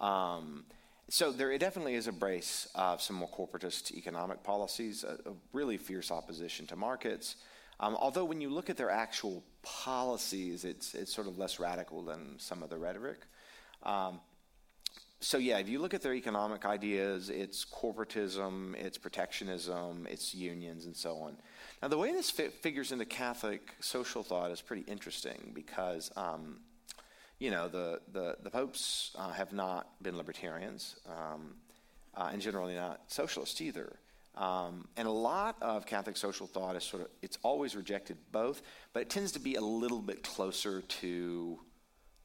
Um, 0.00 0.66
so 1.10 1.32
there 1.32 1.56
definitely 1.58 1.96
is 1.96 2.06
a 2.06 2.12
brace 2.12 2.68
of 2.74 3.02
some 3.02 3.16
more 3.16 3.28
corporatist 3.28 3.92
economic 3.92 4.42
policies, 4.42 5.04
a, 5.04 5.18
a 5.28 5.32
really 5.52 5.76
fierce 5.76 6.10
opposition 6.10 6.66
to 6.68 6.76
markets, 6.76 7.36
um, 7.80 7.96
although 7.98 8.24
when 8.24 8.40
you 8.40 8.48
look 8.48 8.70
at 8.70 8.76
their 8.76 8.90
actual 8.90 9.42
policies, 9.62 10.64
it's, 10.64 10.94
it's 10.94 11.12
sort 11.12 11.26
of 11.26 11.36
less 11.36 11.58
radical 11.58 12.02
than 12.02 12.38
some 12.38 12.62
of 12.62 12.70
the 12.70 12.78
rhetoric. 12.78 13.20
Um, 13.82 14.20
so 15.18 15.36
yeah, 15.36 15.58
if 15.58 15.68
you 15.68 15.80
look 15.80 15.94
at 15.94 16.00
their 16.00 16.14
economic 16.14 16.64
ideas, 16.64 17.28
it's 17.28 17.64
corporatism, 17.64 18.74
it's 18.76 18.96
protectionism, 18.96 20.06
it's 20.08 20.34
unions, 20.34 20.86
and 20.86 20.96
so 20.96 21.16
on. 21.16 21.36
Now, 21.82 21.88
the 21.88 21.98
way 21.98 22.12
this 22.12 22.30
figures 22.30 22.92
into 22.92 23.04
Catholic 23.04 23.74
social 23.80 24.22
thought 24.22 24.50
is 24.50 24.60
pretty 24.60 24.82
interesting 24.82 25.52
because, 25.54 26.10
um, 26.16 26.60
you 27.40 27.50
know, 27.50 27.66
the 27.66 28.00
the, 28.12 28.36
the 28.42 28.50
popes 28.50 29.10
uh, 29.18 29.32
have 29.32 29.52
not 29.52 29.90
been 30.00 30.16
libertarians, 30.16 30.96
um, 31.08 31.56
uh, 32.14 32.28
and 32.32 32.40
generally 32.40 32.74
not 32.74 33.00
socialists 33.08 33.60
either. 33.60 33.96
Um, 34.36 34.86
and 34.96 35.08
a 35.08 35.10
lot 35.10 35.56
of 35.60 35.86
Catholic 35.86 36.16
social 36.16 36.46
thought 36.46 36.76
is 36.76 36.84
sort 36.84 37.02
of, 37.02 37.08
it's 37.20 37.36
always 37.42 37.74
rejected 37.74 38.16
both, 38.30 38.62
but 38.92 39.02
it 39.02 39.10
tends 39.10 39.32
to 39.32 39.40
be 39.40 39.56
a 39.56 39.60
little 39.60 40.00
bit 40.00 40.22
closer 40.22 40.82
to 40.82 41.58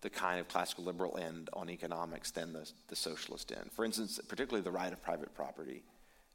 the 0.02 0.10
kind 0.12 0.40
of 0.40 0.48
classical 0.48 0.84
liberal 0.84 1.18
end 1.18 1.50
on 1.54 1.68
economics 1.68 2.30
than 2.30 2.54
the, 2.54 2.70
the 2.90 2.96
socialist 2.96 3.52
end. 3.52 3.72
For 3.72 3.84
instance, 3.84 4.20
particularly 4.28 4.64
the 4.64 4.72
right 4.72 4.94
of 4.94 5.02
private 5.02 5.34
property 5.34 5.84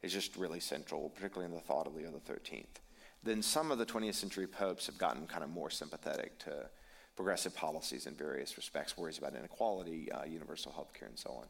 is 0.03 0.13
just 0.13 0.37
really 0.37 0.59
central, 0.59 1.09
particularly 1.11 1.53
in 1.53 1.57
the 1.57 1.63
thought 1.63 1.87
of 1.87 1.95
Leo 1.95 2.11
XIII. 2.27 2.67
Then 3.23 3.41
some 3.41 3.71
of 3.71 3.79
the 3.79 3.87
20th 3.87 4.15
century 4.15 4.49
popes 4.49 4.87
have 4.87 4.99
gotten 4.99 5.27
kind 5.27 5.45
of 5.45 5.51
more 5.51 5.71
sympathetic 5.71 6.39
to 6.41 6.69
progressive 7.17 7.55
policies 7.55 8.07
in 8.07 8.15
various 8.15 8.57
respects, 8.57 8.97
worries 8.97 9.19
about 9.19 9.35
inequality, 9.35 10.11
uh, 10.11 10.25
universal 10.25 10.73
health 10.73 10.93
care, 10.95 11.09
and 11.09 11.19
so 11.19 11.43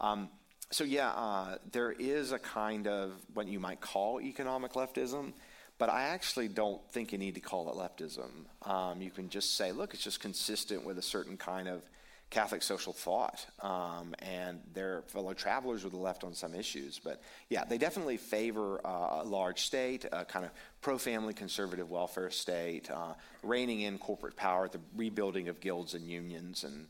on. 0.00 0.12
Um, 0.12 0.28
so 0.70 0.84
yeah, 0.84 1.10
uh, 1.10 1.56
there 1.72 1.92
is 1.92 2.32
a 2.32 2.38
kind 2.38 2.86
of 2.86 3.12
what 3.34 3.48
you 3.48 3.58
might 3.58 3.80
call 3.80 4.20
economic 4.20 4.72
leftism, 4.72 5.32
but 5.78 5.88
I 5.88 6.04
actually 6.04 6.48
don't 6.48 6.80
think 6.92 7.12
you 7.12 7.18
need 7.18 7.34
to 7.36 7.40
call 7.40 7.70
it 7.70 7.76
leftism. 7.76 8.28
Um, 8.68 9.00
you 9.00 9.10
can 9.10 9.28
just 9.28 9.56
say, 9.56 9.72
look, 9.72 9.94
it's 9.94 10.02
just 10.02 10.20
consistent 10.20 10.84
with 10.84 10.98
a 10.98 11.02
certain 11.02 11.36
kind 11.36 11.68
of 11.68 11.82
Catholic 12.30 12.62
social 12.62 12.92
thought, 12.92 13.46
um, 13.62 14.14
and 14.18 14.60
they're 14.74 15.02
fellow 15.06 15.32
travelers 15.32 15.82
with 15.82 15.94
the 15.94 15.98
left 15.98 16.24
on 16.24 16.34
some 16.34 16.54
issues. 16.54 17.00
But 17.02 17.22
yeah, 17.48 17.64
they 17.64 17.78
definitely 17.78 18.18
favor 18.18 18.80
uh, 18.84 19.22
a 19.22 19.24
large 19.24 19.62
state, 19.62 20.04
a 20.12 20.26
kind 20.26 20.44
of 20.44 20.50
pro-family 20.82 21.32
conservative 21.32 21.90
welfare 21.90 22.30
state, 22.30 22.90
uh, 22.90 23.14
reining 23.42 23.80
in 23.80 23.96
corporate 23.98 24.36
power, 24.36 24.68
the 24.68 24.80
rebuilding 24.94 25.48
of 25.48 25.60
guilds 25.60 25.94
and 25.94 26.06
unions, 26.06 26.64
and 26.64 26.86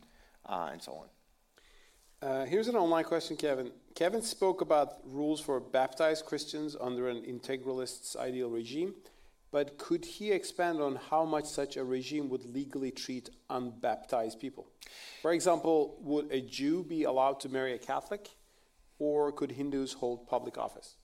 uh, 0.47 0.70
and 0.73 0.82
so 0.82 0.93
on. 0.93 1.06
Uh, 2.20 2.44
here's 2.44 2.66
an 2.66 2.74
online 2.74 3.05
question, 3.05 3.36
Kevin. 3.36 3.70
Kevin 3.94 4.23
spoke 4.23 4.60
about 4.60 4.94
rules 5.05 5.40
for 5.40 5.60
baptized 5.60 6.24
Christians 6.24 6.77
under 6.81 7.09
an 7.09 7.23
integralist's 7.23 8.16
ideal 8.16 8.51
regime, 8.51 8.94
but 9.50 9.78
could 9.78 10.04
he 10.04 10.32
expand 10.32 10.80
on 10.80 10.98
how 11.10 11.24
much 11.24 11.46
such 11.46 11.76
a 11.76 11.84
regime 11.84 12.28
would 12.28 12.44
legally 12.44 12.90
treat 12.90 13.30
unbaptized 13.50 14.40
people? 14.40 14.66
For 15.22 15.32
example, 15.32 15.96
would 16.00 16.30
a 16.30 16.40
Jew 16.40 16.84
be 16.84 17.04
allowed 17.04 17.40
to 17.40 17.48
marry 17.48 17.74
a 17.74 17.78
Catholic? 17.78 18.30
or 18.98 19.32
could 19.32 19.52
Hindus 19.52 19.92
hold 19.92 20.26
public 20.26 20.58
office? 20.58 20.96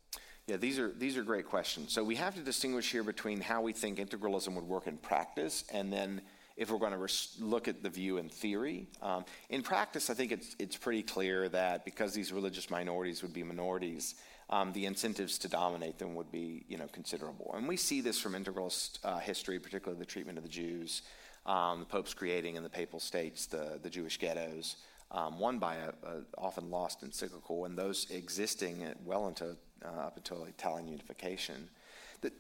Yeah, 0.46 0.56
these 0.56 0.78
are 0.78 0.92
these 0.92 1.16
are 1.16 1.22
great 1.22 1.46
questions. 1.46 1.92
So 1.92 2.04
we 2.04 2.16
have 2.16 2.34
to 2.34 2.42
distinguish 2.42 2.90
here 2.92 3.02
between 3.02 3.40
how 3.40 3.62
we 3.62 3.72
think 3.72 3.98
integralism 3.98 4.54
would 4.54 4.64
work 4.64 4.86
in 4.86 4.98
practice, 4.98 5.64
and 5.72 5.92
then 5.92 6.20
if 6.56 6.70
we're 6.70 6.78
going 6.78 6.92
to 6.92 6.98
res- 6.98 7.36
look 7.40 7.66
at 7.66 7.82
the 7.82 7.88
view 7.88 8.18
in 8.18 8.28
theory. 8.28 8.86
Um, 9.02 9.24
in 9.48 9.62
practice, 9.62 10.10
I 10.10 10.14
think 10.14 10.32
it's 10.32 10.54
it's 10.58 10.76
pretty 10.76 11.02
clear 11.02 11.48
that 11.48 11.84
because 11.86 12.12
these 12.12 12.30
religious 12.30 12.68
minorities 12.68 13.22
would 13.22 13.32
be 13.32 13.42
minorities, 13.42 14.16
um, 14.50 14.72
the 14.72 14.86
incentives 14.86 15.38
to 15.38 15.48
dominate 15.48 15.98
them 15.98 16.14
would 16.14 16.30
be 16.30 16.64
you 16.68 16.78
know 16.78 16.86
considerable. 16.88 17.52
And 17.56 17.68
we 17.68 17.76
see 17.76 18.00
this 18.00 18.20
from 18.20 18.32
integralist 18.32 18.98
uh, 19.04 19.18
history, 19.18 19.58
particularly 19.58 19.98
the 19.98 20.06
treatment 20.06 20.38
of 20.38 20.44
the 20.44 20.50
Jews, 20.50 21.02
um, 21.46 21.80
the 21.80 21.86
popes 21.86 22.14
creating 22.14 22.56
in 22.56 22.62
the 22.62 22.68
papal 22.68 23.00
states 23.00 23.46
the 23.46 23.78
the 23.82 23.90
Jewish 23.90 24.18
ghettos. 24.18 24.76
Um, 25.10 25.38
one 25.38 25.58
by 25.58 25.76
a, 25.76 25.90
a, 25.90 26.22
often 26.36 26.70
lost 26.70 27.02
encyclical, 27.02 27.66
and 27.66 27.78
those 27.78 28.10
existing 28.10 28.84
well 29.04 29.28
into 29.28 29.56
uh, 29.84 30.06
up 30.06 30.16
until 30.16 30.44
Italian 30.44 30.88
unification. 30.88 31.68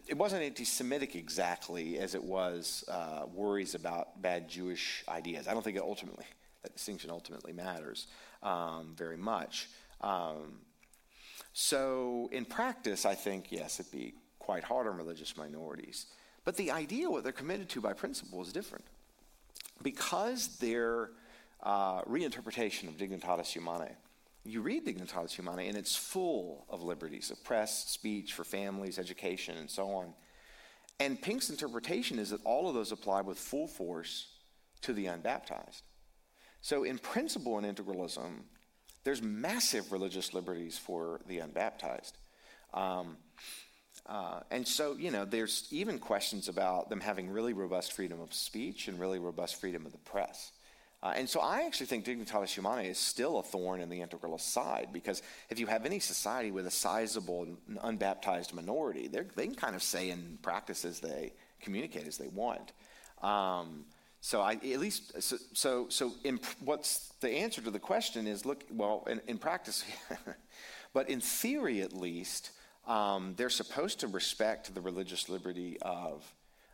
It 0.06 0.16
wasn't 0.16 0.42
anti-Semitic 0.42 1.14
exactly 1.14 1.98
as 1.98 2.14
it 2.14 2.24
was 2.24 2.84
uh, 2.88 3.26
worries 3.34 3.74
about 3.74 4.22
bad 4.22 4.48
Jewish 4.48 5.04
ideas. 5.10 5.46
I 5.46 5.52
don't 5.52 5.62
think 5.62 5.76
it 5.76 5.82
ultimately 5.82 6.24
that 6.62 6.72
distinction 6.72 7.10
ultimately 7.10 7.52
matters 7.52 8.08
um, 8.42 8.94
very 8.96 9.18
much. 9.18 9.68
Um, 10.00 10.60
so 11.54 12.28
in 12.32 12.44
practice, 12.44 13.06
I 13.06 13.14
think 13.14 13.50
yes, 13.50 13.80
it'd 13.80 13.90
be 13.90 14.12
quite 14.38 14.64
hard 14.64 14.86
on 14.86 14.96
religious 14.98 15.34
minorities. 15.38 16.06
But 16.44 16.56
the 16.56 16.70
idea, 16.70 17.08
what 17.08 17.22
they're 17.22 17.32
committed 17.32 17.70
to 17.70 17.80
by 17.80 17.94
principle, 17.94 18.42
is 18.42 18.52
different 18.52 18.84
because 19.82 20.58
their 20.58 21.12
uh, 21.62 22.02
reinterpretation 22.02 22.88
of 22.88 22.98
Dignitatis 22.98 23.46
Humanae 23.46 23.96
you 24.44 24.60
read 24.60 24.86
Dignitatis 24.86 25.32
Humanae, 25.32 25.68
and 25.68 25.76
it's 25.76 25.96
full 25.96 26.66
of 26.68 26.82
liberties 26.82 27.30
of 27.30 27.42
press, 27.42 27.88
speech, 27.88 28.34
for 28.34 28.44
families, 28.44 28.98
education, 28.98 29.56
and 29.56 29.70
so 29.70 29.88
on. 29.88 30.12
And 31.00 31.20
Pink's 31.20 31.50
interpretation 31.50 32.18
is 32.18 32.30
that 32.30 32.44
all 32.44 32.68
of 32.68 32.74
those 32.74 32.92
apply 32.92 33.22
with 33.22 33.38
full 33.38 33.66
force 33.66 34.28
to 34.82 34.92
the 34.92 35.06
unbaptized. 35.06 35.82
So, 36.60 36.84
in 36.84 36.98
principle, 36.98 37.58
in 37.58 37.74
integralism, 37.74 38.42
there's 39.04 39.22
massive 39.22 39.92
religious 39.92 40.34
liberties 40.34 40.78
for 40.78 41.20
the 41.28 41.38
unbaptized. 41.38 42.12
Um, 42.72 43.16
uh, 44.06 44.40
and 44.50 44.66
so, 44.66 44.96
you 44.96 45.10
know, 45.10 45.24
there's 45.24 45.66
even 45.70 45.98
questions 45.98 46.48
about 46.48 46.90
them 46.90 47.00
having 47.00 47.30
really 47.30 47.52
robust 47.52 47.92
freedom 47.92 48.20
of 48.20 48.34
speech 48.34 48.88
and 48.88 48.98
really 48.98 49.18
robust 49.18 49.60
freedom 49.60 49.86
of 49.86 49.92
the 49.92 49.98
press. 49.98 50.52
Uh, 51.02 51.12
and 51.16 51.28
so 51.28 51.40
I 51.40 51.66
actually 51.66 51.86
think 51.86 52.06
Dignitatis 52.06 52.48
Humanae 52.54 52.88
is 52.88 52.98
still 52.98 53.38
a 53.38 53.42
thorn 53.42 53.80
in 53.80 53.90
the 53.90 54.00
integralist 54.00 54.40
side 54.40 54.88
because 54.90 55.22
if 55.50 55.58
you 55.58 55.66
have 55.66 55.84
any 55.84 55.98
society 55.98 56.50
with 56.50 56.66
a 56.66 56.70
sizable 56.70 57.46
unbaptized 57.82 58.54
minority, 58.54 59.08
they 59.08 59.46
can 59.46 59.54
kind 59.54 59.76
of 59.76 59.82
say 59.82 60.08
and 60.08 60.40
practice 60.40 60.84
as 60.86 61.00
they 61.00 61.34
communicate 61.60 62.06
as 62.06 62.16
they 62.16 62.28
want. 62.28 62.72
Um, 63.22 63.84
so 64.24 64.40
I 64.40 64.54
at 64.54 64.80
least 64.80 65.22
so 65.22 65.36
so, 65.52 65.86
so 65.90 66.12
in, 66.24 66.40
what's 66.60 67.12
the 67.20 67.28
answer 67.28 67.60
to 67.60 67.70
the 67.70 67.78
question 67.78 68.26
is 68.26 68.46
look 68.46 68.64
well 68.70 69.06
in, 69.06 69.20
in 69.26 69.36
practice, 69.36 69.84
but 70.94 71.10
in 71.10 71.20
theory 71.20 71.82
at 71.82 71.92
least 71.92 72.50
um, 72.86 73.34
they're 73.36 73.50
supposed 73.50 74.00
to 74.00 74.06
respect 74.06 74.74
the 74.74 74.80
religious 74.80 75.28
liberty 75.28 75.76
of 75.82 76.24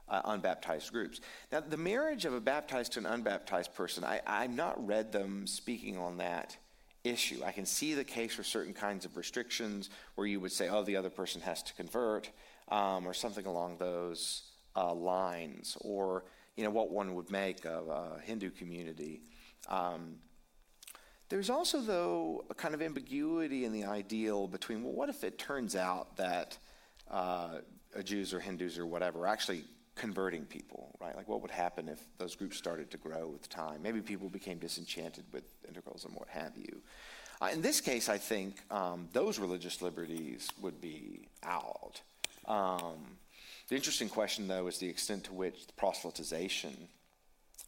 uh, 0.09 0.23
unbaptized 0.27 0.93
groups. 0.93 1.21
Now, 1.51 1.59
the 1.59 1.77
marriage 1.77 2.25
of 2.25 2.35
a 2.35 2.41
baptized 2.41 2.93
to 2.93 3.01
an 3.01 3.07
unbaptized 3.07 3.75
person, 3.75 4.05
I, 4.05 4.21
I've 4.25 4.55
not 4.55 4.87
read 4.87 5.11
them 5.11 5.49
speaking 5.49 5.99
on 5.99 6.19
that 6.19 6.57
issue. 7.03 7.43
I 7.45 7.51
can 7.51 7.67
see 7.67 7.95
the 7.95 8.05
case 8.05 8.33
for 8.33 8.45
certain 8.45 8.75
kinds 8.75 9.05
of 9.05 9.17
restrictions 9.17 9.91
where 10.15 10.29
you 10.29 10.39
would 10.39 10.53
say, 10.53 10.69
oh, 10.69 10.85
the 10.85 10.95
other 10.95 11.11
person 11.11 11.41
has 11.41 11.65
to 11.65 11.75
convert, 11.75 12.31
um, 12.69 13.09
or 13.09 13.13
something 13.13 13.47
along 13.47 13.79
those 13.79 14.43
uh, 14.77 14.95
lines, 14.95 15.77
or 15.81 16.23
you 16.57 16.65
know 16.65 16.71
what 16.71 16.91
one 16.91 17.15
would 17.15 17.31
make 17.31 17.65
of 17.65 17.89
a 17.89 18.21
Hindu 18.23 18.51
community. 18.51 19.23
Um, 19.69 20.17
there's 21.31 21.49
also, 21.49 21.81
though, 21.81 22.45
a 22.51 22.55
kind 22.55 22.75
of 22.75 22.83
ambiguity 22.83 23.65
in 23.65 23.73
the 23.73 23.85
ideal 23.85 24.49
between, 24.49 24.83
well, 24.83 24.93
what 24.93 25.09
if 25.09 25.23
it 25.23 25.39
turns 25.39 25.77
out 25.77 26.17
that 26.17 26.59
uh, 27.09 27.59
Jews 28.03 28.35
or 28.35 28.41
Hindus 28.41 28.79
or 28.79 28.87
whatever 28.87 29.21
are 29.21 29.27
actually 29.29 29.63
converting 29.95 30.45
people, 30.45 30.97
right? 31.01 31.15
Like 31.15 31.29
what 31.29 31.41
would 31.43 31.51
happen 31.53 31.89
if 31.89 32.01
those 32.19 32.35
groups 32.35 32.57
started 32.57 32.91
to 32.91 32.97
grow 32.97 33.29
with 33.29 33.49
time? 33.49 33.81
Maybe 33.81 34.01
people 34.01 34.29
became 34.29 34.59
disenchanted 34.59 35.25
with 35.33 35.45
integralism, 35.73 36.19
what 36.19 36.29
have 36.29 36.57
you. 36.57 36.83
Uh, 37.41 37.51
in 37.53 37.63
this 37.63 37.81
case, 37.81 38.09
I 38.09 38.19
think 38.19 38.57
um, 38.71 39.09
those 39.13 39.39
religious 39.39 39.81
liberties 39.81 40.49
would 40.61 40.81
be 40.81 41.29
out. 41.45 42.01
Um, 42.47 43.19
the 43.71 43.77
interesting 43.77 44.09
question, 44.09 44.49
though, 44.49 44.67
is 44.67 44.79
the 44.79 44.89
extent 44.89 45.25
to 45.25 45.33
which 45.33 45.69
the 45.69 45.73
proselytization 45.73 46.89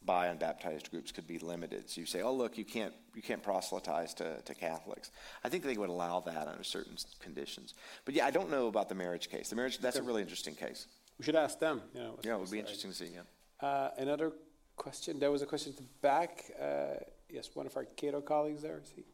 by 0.04 0.26
unbaptized 0.26 0.90
groups 0.90 1.12
could 1.12 1.28
be 1.28 1.38
limited. 1.38 1.88
So 1.88 2.00
you 2.00 2.06
say, 2.06 2.22
"Oh, 2.22 2.34
look, 2.34 2.58
you 2.58 2.64
can't 2.64 2.92
you 3.14 3.22
can't 3.22 3.40
proselytize 3.40 4.12
to, 4.14 4.42
to 4.42 4.54
Catholics." 4.54 5.12
I 5.44 5.48
think 5.48 5.62
they 5.62 5.76
would 5.76 5.90
allow 5.90 6.18
that 6.20 6.48
under 6.48 6.64
certain 6.64 6.96
conditions. 7.20 7.74
But 8.04 8.14
yeah, 8.14 8.26
I 8.26 8.32
don't 8.32 8.50
know 8.50 8.66
about 8.66 8.88
the 8.88 8.96
marriage 8.96 9.30
case. 9.30 9.48
The 9.48 9.54
marriage 9.54 9.78
that's 9.78 9.96
a 9.96 10.02
really 10.02 10.22
interesting 10.22 10.56
case. 10.56 10.88
We 11.18 11.24
should 11.24 11.36
ask 11.36 11.60
them. 11.60 11.82
You 11.94 12.00
know, 12.00 12.18
yeah, 12.24 12.34
it 12.34 12.40
would 12.40 12.50
be 12.50 12.58
interesting 12.58 12.90
to 12.90 12.96
see. 12.96 13.10
Yeah. 13.14 13.66
Uh, 13.66 13.90
another 13.96 14.32
question. 14.74 15.20
There 15.20 15.30
was 15.30 15.42
a 15.42 15.46
question 15.46 15.72
at 15.72 15.78
the 15.78 15.88
back. 16.00 16.50
Uh, 16.60 16.94
yes, 17.30 17.50
one 17.54 17.66
of 17.66 17.76
our 17.76 17.84
Cato 17.84 18.20
colleagues 18.20 18.62
there. 18.62 18.80
Is 18.82 18.92
he? 18.96 19.04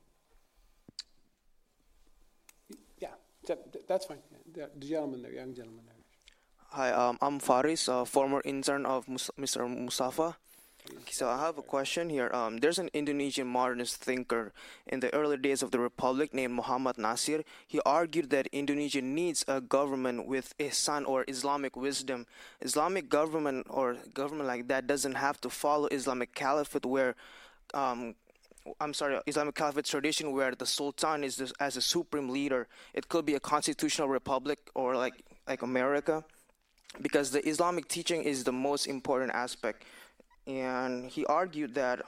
Yeah, 2.99 3.09
that's 3.87 4.07
fine. 4.07 4.19
The 4.55 4.71
gentleman 4.79 5.21
there, 5.21 5.33
young 5.33 5.55
gentleman 5.55 5.85
there. 5.85 5.98
Hi, 6.73 6.93
um, 6.93 7.17
I'm 7.23 7.39
Faris, 7.39 7.89
a 7.89 8.05
former 8.05 8.43
intern 8.45 8.85
of 8.85 9.07
Mr. 9.07 9.67
Mustafa. 9.67 10.37
So 11.11 11.27
I 11.27 11.41
have 11.41 11.57
a 11.57 11.63
question 11.63 12.11
here. 12.11 12.31
Um, 12.35 12.59
there's 12.59 12.79
an 12.79 12.91
Indonesian 12.93 13.47
modernist 13.47 14.05
thinker 14.05 14.53
in 14.87 15.01
the 15.01 15.13
early 15.15 15.39
days 15.39 15.63
of 15.63 15.71
the 15.71 15.79
republic 15.79 16.35
named 16.35 16.53
Muhammad 16.53 16.97
Natsir. 16.97 17.43
He 17.67 17.81
argued 17.87 18.29
that 18.31 18.49
Indonesia 18.49 19.01
needs 19.01 19.47
a 19.49 19.63
government 19.63 20.27
with 20.27 20.55
ihsan 20.59 21.09
or 21.09 21.25
Islamic 21.27 21.75
wisdom. 21.75 22.27
Islamic 22.61 23.09
government 23.09 23.67
or 23.71 23.97
government 24.13 24.47
like 24.47 24.69
that 24.69 24.87
doesn't 24.87 25.15
have 25.15 25.41
to 25.41 25.49
follow 25.49 25.87
Islamic 25.87 26.35
caliphate 26.35 26.85
where 26.85 27.17
um, 27.73 28.15
I'm 28.79 28.93
sorry, 28.93 29.19
Islamic 29.27 29.55
Caliphate 29.55 29.87
tradition 29.87 30.33
where 30.33 30.55
the 30.55 30.67
Sultan 30.67 31.25
is 31.25 31.37
the, 31.37 31.51
as 31.59 31.79
a 31.79 31.83
supreme 31.83 32.29
leader. 32.29 32.69
It 32.93 33.09
could 33.09 33.25
be 33.25 33.35
a 33.35 33.41
constitutional 33.41 34.09
republic 34.09 34.59
or 34.75 34.97
like 34.97 35.15
like 35.47 35.63
America, 35.63 36.25
because 37.01 37.31
the 37.31 37.47
Islamic 37.47 37.89
teaching 37.89 38.23
is 38.23 38.45
the 38.45 38.53
most 38.53 38.87
important 38.87 39.33
aspect 39.35 39.85
and 40.47 41.11
he 41.11 41.25
argued 41.27 41.75
that 41.75 42.01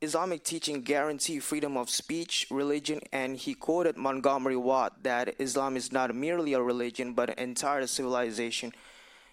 Islamic 0.00 0.42
teaching 0.44 0.82
guarantee 0.82 1.38
freedom 1.38 1.76
of 1.76 1.88
speech, 1.88 2.46
religion, 2.50 3.00
and 3.12 3.36
he 3.36 3.54
quoted 3.54 3.96
Montgomery 3.96 4.56
Watt 4.56 5.02
that 5.02 5.34
Islam 5.38 5.76
is 5.76 5.92
not 5.92 6.14
merely 6.14 6.52
a 6.54 6.62
religion 6.62 7.14
but 7.14 7.30
an 7.30 7.38
entire 7.38 7.86
civilization. 7.86 8.72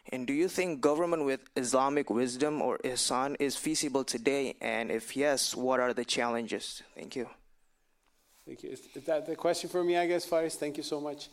And 0.09 0.25
do 0.25 0.33
you 0.33 0.47
think 0.47 0.81
government 0.81 1.25
with 1.25 1.41
Islamic 1.55 2.09
wisdom 2.09 2.61
or 2.61 2.77
ihsan 2.79 3.35
is 3.39 3.55
feasible 3.55 4.03
today? 4.03 4.55
And 4.61 4.91
if 4.91 5.15
yes, 5.15 5.55
what 5.55 5.79
are 5.79 5.93
the 5.93 6.05
challenges? 6.05 6.81
Thank 6.95 7.15
you. 7.15 7.29
Thank 8.45 8.63
you. 8.63 8.71
Is, 8.71 8.81
that 9.05 9.25
the 9.25 9.35
question 9.35 9.69
for 9.69 9.83
me, 9.83 9.97
I 9.97 10.07
guess, 10.07 10.25
Faris? 10.25 10.55
Thank 10.55 10.77
you 10.77 10.83
so 10.83 10.99
much. 10.99 11.29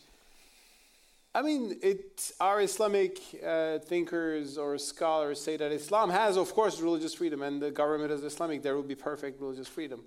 I 1.38 1.42
mean, 1.42 1.78
it, 1.82 2.32
our 2.40 2.60
Islamic 2.60 3.20
uh, 3.46 3.78
thinkers 3.78 4.58
or 4.58 4.76
scholars 4.76 5.40
say 5.40 5.56
that 5.56 5.70
Islam 5.70 6.10
has, 6.10 6.36
of 6.36 6.52
course, 6.52 6.80
religious 6.80 7.14
freedom, 7.14 7.42
and 7.42 7.62
the 7.62 7.70
government 7.70 8.10
is 8.10 8.24
Islamic. 8.24 8.60
There 8.60 8.74
will 8.74 8.82
be 8.82 8.96
perfect 8.96 9.40
religious 9.40 9.68
freedom. 9.68 10.02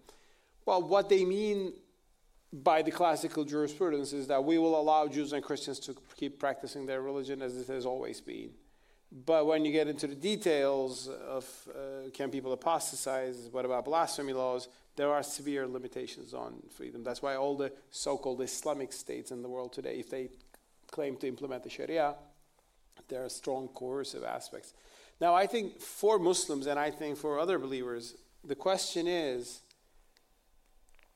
Well, 0.65 0.81
what 0.83 1.07
they 1.07 1.23
mean 1.23 1.71
by 2.51 2.81
the 2.81 2.91
classical 2.91 3.45
jurisprudence 3.45 4.11
is 4.11 4.27
that 4.27 4.43
we 4.43 4.57
will 4.57 4.77
allow 4.77 5.07
Jews 5.07 5.31
and 5.31 5.41
Christians 5.41 5.79
to 5.79 5.95
keep 6.17 6.37
practicing 6.37 6.85
their 6.85 7.01
religion 7.01 7.41
as 7.41 7.55
it 7.55 7.67
has 7.67 7.85
always 7.85 8.19
been. 8.19 8.49
But 9.25 9.45
when 9.45 9.63
you 9.63 9.71
get 9.71 9.87
into 9.87 10.07
the 10.07 10.15
details 10.15 11.07
of 11.07 11.45
uh, 11.69 12.09
can 12.13 12.29
people 12.29 12.51
apostatize, 12.51 13.47
what 13.53 13.63
about 13.63 13.85
blasphemy 13.85 14.33
laws, 14.33 14.67
there 14.97 15.09
are 15.09 15.23
severe 15.23 15.65
limitations 15.65 16.33
on 16.33 16.61
freedom. 16.75 17.05
That's 17.05 17.21
why 17.21 17.35
all 17.35 17.55
the 17.55 17.71
so 17.89 18.17
called 18.17 18.41
Islamic 18.41 18.91
states 18.91 19.31
in 19.31 19.41
the 19.41 19.47
world 19.47 19.71
today, 19.71 19.97
if 19.97 20.09
they 20.09 20.27
claim 20.91 21.17
to 21.17 21.27
implement 21.27 21.63
the 21.63 21.69
Sharia, 21.69 22.15
there 23.07 23.25
are 23.25 23.29
strong 23.29 23.69
coercive 23.69 24.23
aspects. 24.23 24.73
Now, 25.19 25.33
I 25.33 25.47
think 25.47 25.79
for 25.79 26.19
Muslims 26.19 26.67
and 26.67 26.79
I 26.79 26.91
think 26.91 27.17
for 27.17 27.39
other 27.39 27.57
believers, 27.57 28.15
the 28.43 28.55
question 28.55 29.07
is 29.07 29.61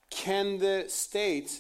can 0.10 0.60
the 0.60 0.86
state 0.88 1.60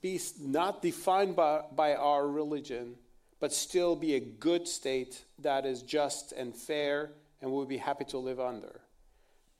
be 0.00 0.20
not 0.40 0.82
defined 0.82 1.36
by, 1.36 1.62
by 1.74 1.94
our 1.94 2.26
religion, 2.26 2.94
but 3.40 3.52
still 3.52 3.96
be 3.96 4.14
a 4.14 4.20
good 4.20 4.66
state 4.66 5.24
that 5.40 5.66
is 5.66 5.82
just 5.82 6.32
and 6.32 6.54
fair 6.54 7.10
and 7.42 7.52
we'll 7.52 7.66
be 7.66 7.76
happy 7.76 8.04
to 8.06 8.18
live 8.18 8.40
under? 8.40 8.80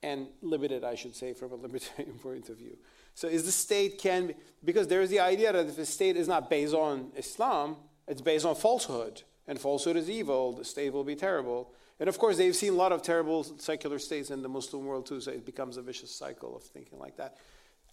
And 0.03 0.28
limited, 0.40 0.85
I 0.85 0.94
should 0.94 1.16
say, 1.16 1.32
from 1.32 1.53
a 1.53 1.57
libertarian 1.57 2.19
point 2.23 2.48
of 2.48 2.59
view. 2.59 2.77
So 3.16 3.28
is 3.28 3.44
the 3.44 3.52
state 3.52 3.98
can 3.98 4.28
be 4.28 4.34
because 4.62 4.88
there 4.88 5.01
is 5.01 5.10
the 5.10 5.20
idea 5.20 5.52
that 5.52 5.66
if 5.66 5.76
the 5.76 5.86
state 5.86 6.16
is 6.16 6.28
not 6.28 6.51
based 6.51 6.74
on 6.74 7.12
Islam, 7.16 7.76
it's 8.06 8.20
based 8.20 8.44
on 8.44 8.55
falsehood, 8.55 9.22
and 9.47 9.59
falsehood 9.59 9.97
is 9.97 10.10
evil. 10.10 10.52
The 10.52 10.64
state 10.64 10.93
will 10.93 11.05
be 11.05 11.16
terrible. 11.16 11.72
And 11.98 12.09
of 12.09 12.18
course, 12.18 12.36
they've 12.36 12.55
seen 12.55 12.74
a 12.74 12.76
lot 12.76 12.93
of 12.93 13.02
terrible 13.02 13.43
secular 13.44 13.98
states 13.98 14.30
in 14.30 14.43
the 14.43 14.48
Muslim 14.48 14.84
world 14.84 15.06
too. 15.06 15.20
So 15.20 15.30
it 15.30 15.47
becomes 15.47 15.78
a 15.78 15.82
vicious 15.82 16.14
cycle 16.14 16.55
of 16.55 16.62
thinking 16.62 16.98
like 16.98 17.16
that. 17.16 17.38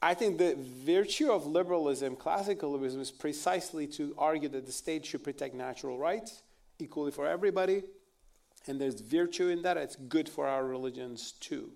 I 0.01 0.13
think 0.13 0.37
the 0.39 0.57
virtue 0.57 1.31
of 1.31 1.47
liberalism, 1.47 2.17
classical 2.17 2.71
liberalism, 2.71 2.99
is 2.99 3.11
precisely 3.11 3.87
to 3.87 4.13
argue 4.17 4.49
that 4.49 4.65
the 4.65 4.71
state 4.73 5.05
should 5.05 5.23
protect 5.23 5.55
natural 5.55 5.97
rights 5.97 6.41
equally 6.79 7.11
for 7.11 7.25
everybody. 7.25 7.83
And 8.67 8.81
there's 8.81 8.99
virtue 8.99 9.47
in 9.47 9.61
that. 9.61 9.77
It's 9.77 9.95
good 9.95 10.27
for 10.27 10.47
our 10.47 10.65
religions 10.65 11.33
too. 11.39 11.71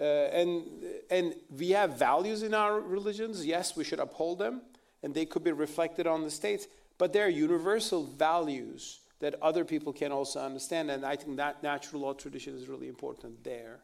Uh, 0.00 0.04
and, 0.04 0.64
and 1.10 1.34
we 1.50 1.70
have 1.70 1.98
values 1.98 2.42
in 2.42 2.54
our 2.54 2.80
religions. 2.80 3.44
Yes, 3.44 3.76
we 3.76 3.84
should 3.84 4.00
uphold 4.00 4.38
them. 4.38 4.62
And 5.02 5.14
they 5.14 5.26
could 5.26 5.44
be 5.44 5.52
reflected 5.52 6.06
on 6.06 6.22
the 6.22 6.30
states. 6.30 6.66
But 6.98 7.12
they're 7.12 7.28
universal 7.28 8.04
values 8.04 9.00
that 9.20 9.34
other 9.42 9.64
people 9.64 9.92
can 9.92 10.12
also 10.12 10.40
understand. 10.40 10.90
And 10.90 11.04
I 11.04 11.16
think 11.16 11.36
that 11.36 11.62
natural 11.62 12.02
law 12.02 12.14
tradition 12.14 12.56
is 12.56 12.68
really 12.68 12.88
important 12.88 13.44
there. 13.44 13.80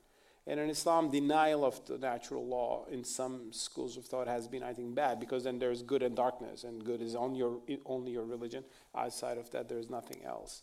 And 0.49 0.61
in 0.61 0.71
Islam, 0.71 1.11
denial 1.11 1.65
of 1.65 1.85
the 1.87 1.99
natural 1.99 2.47
law 2.47 2.87
in 2.91 3.03
some 3.03 3.53
schools 3.53 3.97
of 3.97 4.05
thought 4.05 4.29
has 4.29 4.47
been, 4.47 4.63
I 4.63 4.73
think, 4.73 4.95
bad 4.95 5.19
because 5.19 5.43
then 5.43 5.59
there's 5.59 5.83
good 5.83 6.03
and 6.05 6.15
darkness, 6.15 6.63
and 6.63 6.85
good 6.85 7.03
is 7.03 7.17
on 7.17 7.35
your, 7.35 7.59
only 7.85 8.13
your 8.13 8.25
religion. 8.25 8.63
Outside 8.95 9.39
of 9.39 9.51
that, 9.51 9.69
there's 9.69 9.91
nothing 9.91 10.25
else. 10.25 10.63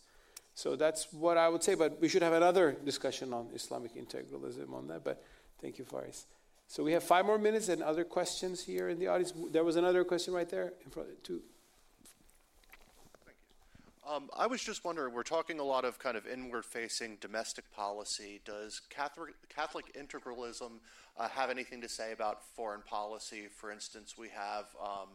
So 0.56 0.78
that's 0.78 1.12
what 1.12 1.38
I 1.38 1.50
would 1.50 1.64
say, 1.64 1.76
but 1.76 2.00
we 2.00 2.08
should 2.08 2.22
have 2.22 2.34
another 2.34 2.78
discussion 2.86 3.34
on 3.34 3.50
Islamic 3.54 3.96
integralism 3.96 4.72
on 4.74 4.88
that. 4.88 5.04
But 5.04 5.22
thank 5.64 5.80
you, 5.80 5.86
Faris. 5.86 6.28
So 6.68 6.84
we 6.84 6.92
have 6.92 7.04
five 7.04 7.26
more 7.26 7.38
minutes 7.38 7.70
and 7.70 7.82
other 7.82 8.04
questions 8.04 8.64
here 8.64 8.90
in 8.90 9.00
the 9.00 9.08
audience. 9.08 9.34
There 9.52 9.64
was 9.64 9.78
another 9.78 10.04
question 10.04 10.34
right 10.34 10.50
there 10.50 10.74
in 10.84 10.92
front, 10.92 11.24
too. 11.24 11.42
Um, 14.06 14.30
I 14.36 14.48
was 14.48 14.62
just 14.62 14.84
wondering, 14.84 15.14
we're 15.14 15.24
talking 15.24 15.60
a 15.60 15.64
lot 15.64 15.86
of 15.86 15.98
kind 15.98 16.18
of 16.18 16.28
inward 16.28 16.66
facing 16.66 17.18
domestic 17.22 17.72
policy. 17.72 18.42
Does 18.44 18.82
Catholic, 18.90 19.34
Catholic 19.48 19.86
integralism 19.94 20.72
uh, 21.18 21.30
have 21.30 21.50
anything 21.50 21.80
to 21.80 21.88
say 21.88 22.12
about 22.12 22.44
foreign 22.54 22.82
policy? 22.82 23.48
For 23.56 23.72
instance, 23.72 24.18
we 24.18 24.28
have 24.28 24.66
um, 24.82 25.08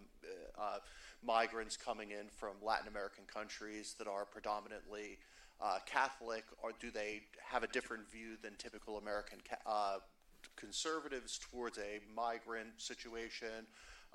uh, 0.59 0.79
migrants 1.23 1.77
coming 1.77 2.13
in 2.13 2.29
from 2.35 2.53
Latin 2.63 2.89
American 2.89 3.25
countries 3.27 3.95
that 3.99 4.09
are 4.09 4.25
predominantly 4.25 5.19
uh, 5.61 5.79
Catholic, 5.85 6.45
or 6.63 6.71
do 6.81 6.91
they 6.91 7.23
have 7.45 7.63
a 7.63 7.69
different 7.69 8.11
view 8.11 8.37
than 8.43 8.55
typical 8.57 8.97
American 8.97 9.39
uh, 9.67 9.99
conservatives 10.59 11.39
towards 11.39 11.79
a 11.79 12.01
migrant 12.15 12.71
situation? 12.79 13.67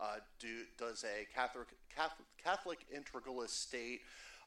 Uh, 0.02 0.16
do, 0.40 0.48
does 0.78 1.04
a 1.04 1.26
Catholic, 1.34 1.68
Catholic, 1.96 2.28
Catholic 2.44 2.80
integralist 2.94 3.50
state 3.50 4.02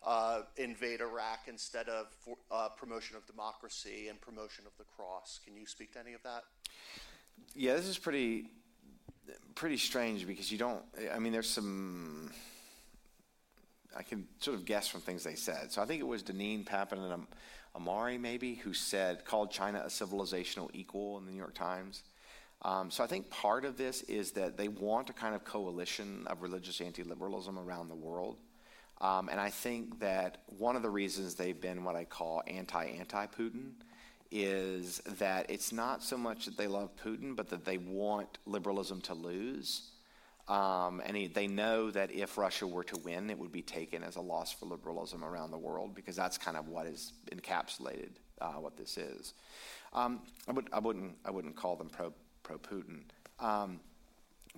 uh, 0.05 0.43
invade 0.57 1.01
Iraq 1.01 1.41
instead 1.49 1.89
of 1.89 2.07
for, 2.25 2.37
uh, 2.51 2.69
promotion 2.69 3.17
of 3.17 3.27
democracy 3.27 4.09
and 4.09 4.21
promotion 4.21 4.65
of 4.67 4.73
the 4.79 4.85
cross. 4.85 5.41
Can 5.45 5.57
you 5.57 5.67
speak 5.67 5.93
to 5.93 6.01
any 6.01 6.15
of 6.15 6.23
that? 6.23 6.45
Yeah, 7.55 7.75
this 7.75 7.87
is 7.87 7.99
pretty 7.99 8.47
pretty 9.55 9.77
strange 9.77 10.27
because 10.27 10.51
you 10.53 10.59
don't. 10.59 10.83
I 11.13 11.19
mean, 11.19 11.33
there's 11.33 11.49
some. 11.49 12.31
I 13.97 14.03
can 14.03 14.27
sort 14.41 14.57
of 14.57 14.65
guess 14.65 14.89
from 14.89 15.01
things 15.01 15.25
they 15.25 15.35
said. 15.35 15.73
So 15.73 15.83
I 15.83 15.87
think 15.87 16.01
it 16.01 16.07
was 16.07 16.23
Deneen 16.23 16.67
Pappin 16.67 16.99
and 16.99 17.27
Ahmari 17.77 18.21
maybe 18.21 18.55
who 18.55 18.73
said 18.73 19.25
called 19.25 19.51
China 19.51 19.83
a 19.85 19.89
civilizational 19.89 20.71
equal 20.73 21.19
in 21.19 21.25
the 21.25 21.31
New 21.31 21.39
York 21.39 21.55
Times. 21.55 22.03
Um, 22.63 22.91
so 22.91 23.05
I 23.05 23.07
think 23.07 23.31
part 23.31 23.65
of 23.65 23.77
this 23.77 24.03
is 24.03 24.33
that 24.33 24.57
they 24.57 24.69
want 24.69 25.11
a 25.11 25.13
kind 25.13 25.35
of 25.35 25.45
coalition 25.45 26.25
of 26.27 26.43
religious 26.43 26.81
anti-liberalism 26.81 27.59
around 27.59 27.89
the 27.89 27.95
world. 27.95 28.39
Um, 29.01 29.29
and 29.29 29.39
I 29.39 29.51
think 29.51 30.01
that 30.01 30.39
one 30.59 30.75
of 30.75 30.83
the 30.83 30.89
reasons 30.89 31.35
they've 31.35 31.61
been 31.61 31.85
what 31.85 31.97
I 31.97 32.05
call 32.05 32.43
anti 32.47 32.85
anti 32.85 33.27
Putin 33.27 33.73
is 34.31 35.01
that 35.19 35.51
it's 35.51 35.71
not 35.73 36.03
so 36.03 36.17
much 36.17 36.47
that 36.47 36.57
they 36.57 36.67
love 36.67 36.91
Putin, 36.97 37.37
but 37.37 37.51
that 37.51 37.65
they 37.65 37.79
want 37.79 38.39
liberalism 38.47 39.01
to 39.03 39.15
lose. 39.15 39.91
Um, 40.49 41.03
and 41.05 41.17
he, 41.17 41.27
they 41.27 41.49
know 41.49 41.91
that 41.91 42.13
if 42.13 42.39
Russia 42.39 42.67
were 42.67 42.85
to 42.85 42.97
win, 42.99 43.31
it 43.31 43.39
would 43.39 43.51
be 43.51 43.63
taken 43.63 44.05
as 44.05 44.17
a 44.17 44.21
loss 44.21 44.53
for 44.53 44.67
liberalism 44.67 45.25
around 45.25 45.51
the 45.51 45.59
world 45.59 45.95
because 45.95 46.15
that's 46.15 46.39
kind 46.39 46.57
of 46.57 46.69
what 46.69 46.87
is 46.87 47.13
encapsulated 47.33 48.11
uh, 48.41 48.53
what 48.53 48.77
this 48.77 48.97
is. 48.97 49.35
Um, 49.93 50.21
I, 50.47 50.53
would, 50.53 50.69
I, 50.73 50.79
wouldn't, 50.79 51.17
I 51.25 51.31
wouldn't 51.31 51.57
call 51.57 51.77
them 51.77 51.89
pro, 51.89 52.13
pro 52.43 52.59
Putin. 52.59 53.01
Um, 53.41 53.81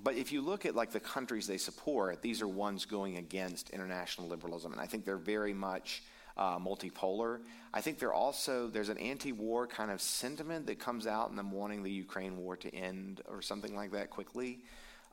but 0.03 0.15
if 0.15 0.31
you 0.31 0.43
look 0.43 0.67
at 0.67 0.75
like 0.75 0.93
the 0.93 1.01
countries 1.01 1.47
they 1.47 1.59
support, 1.59 2.23
these 2.23 2.43
are 2.43 2.49
ones 2.49 2.85
going 2.85 3.17
against 3.17 3.71
international 3.71 4.29
liberalism, 4.29 4.73
and 4.73 4.81
I 4.81 4.87
think 4.87 5.05
they're 5.05 5.17
very 5.17 5.53
much 5.53 6.03
uh, 6.37 6.59
multipolar. 6.59 7.41
I 7.75 7.81
think 7.81 7.99
they're 7.99 8.13
also 8.13 8.69
there's 8.69 8.91
an 8.91 8.99
anti-war 8.99 9.67
kind 9.67 9.91
of 9.91 10.01
sentiment 10.01 10.67
that 10.67 10.79
comes 10.79 11.07
out 11.07 11.31
in 11.31 11.37
them 11.37 11.51
wanting 11.51 11.83
the 11.83 11.91
Ukraine 11.91 12.37
war 12.37 12.57
to 12.59 12.73
end 12.75 13.23
or 13.29 13.43
something 13.43 13.75
like 13.75 13.91
that 13.93 14.11
quickly, 14.11 14.61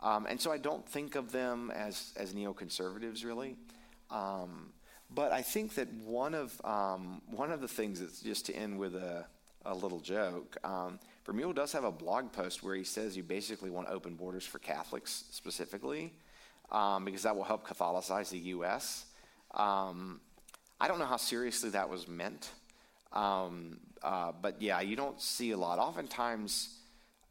um, 0.02 0.26
and 0.28 0.40
so 0.40 0.52
I 0.52 0.58
don't 0.58 0.88
think 0.88 1.16
of 1.16 1.32
them 1.32 1.72
as 1.72 2.14
as 2.18 2.34
neoconservatives 2.34 3.26
really. 3.26 3.56
Um, 4.12 4.72
but 5.14 5.32
I 5.32 5.42
think 5.42 5.76
that 5.76 5.92
one 5.94 6.34
of 6.34 6.60
um, 6.64 7.22
one 7.28 7.52
of 7.52 7.62
the 7.62 7.68
things 7.68 8.00
that's 8.00 8.22
just 8.22 8.46
to 8.48 8.54
end 8.54 8.78
with 8.78 8.96
a, 8.96 9.26
a 9.66 9.74
little 9.74 10.00
joke. 10.00 10.58
Um, 10.64 11.00
Vermeule 11.26 11.56
does 11.56 11.72
have 11.72 11.84
a 11.84 11.92
blog 11.92 12.32
post 12.32 12.64
where 12.64 12.76
he 12.76 12.84
says 12.84 13.18
you 13.18 13.24
basically 13.24 13.72
want 13.72 13.88
open 13.90 14.16
borders 14.16 14.46
for 14.46 14.60
Catholics 14.60 15.26
specifically, 15.32 16.14
um, 16.72 17.04
because 17.06 17.24
that 17.24 17.36
will 17.36 17.44
help 17.44 17.68
Catholicize 17.68 18.30
the 18.30 18.38
U.S. 18.38 19.06
Um, 19.54 20.20
I 20.80 20.88
don't 20.88 21.00
know 21.00 21.06
how 21.06 21.18
seriously 21.18 21.70
that 21.72 21.90
was 21.90 22.08
meant, 22.08 22.52
um, 23.14 23.80
uh, 24.04 24.34
but 24.40 24.62
yeah, 24.62 24.82
you 24.82 24.96
don't 24.96 25.20
see 25.20 25.52
a 25.52 25.58
lot. 25.58 25.80
Oftentimes, 25.80 26.78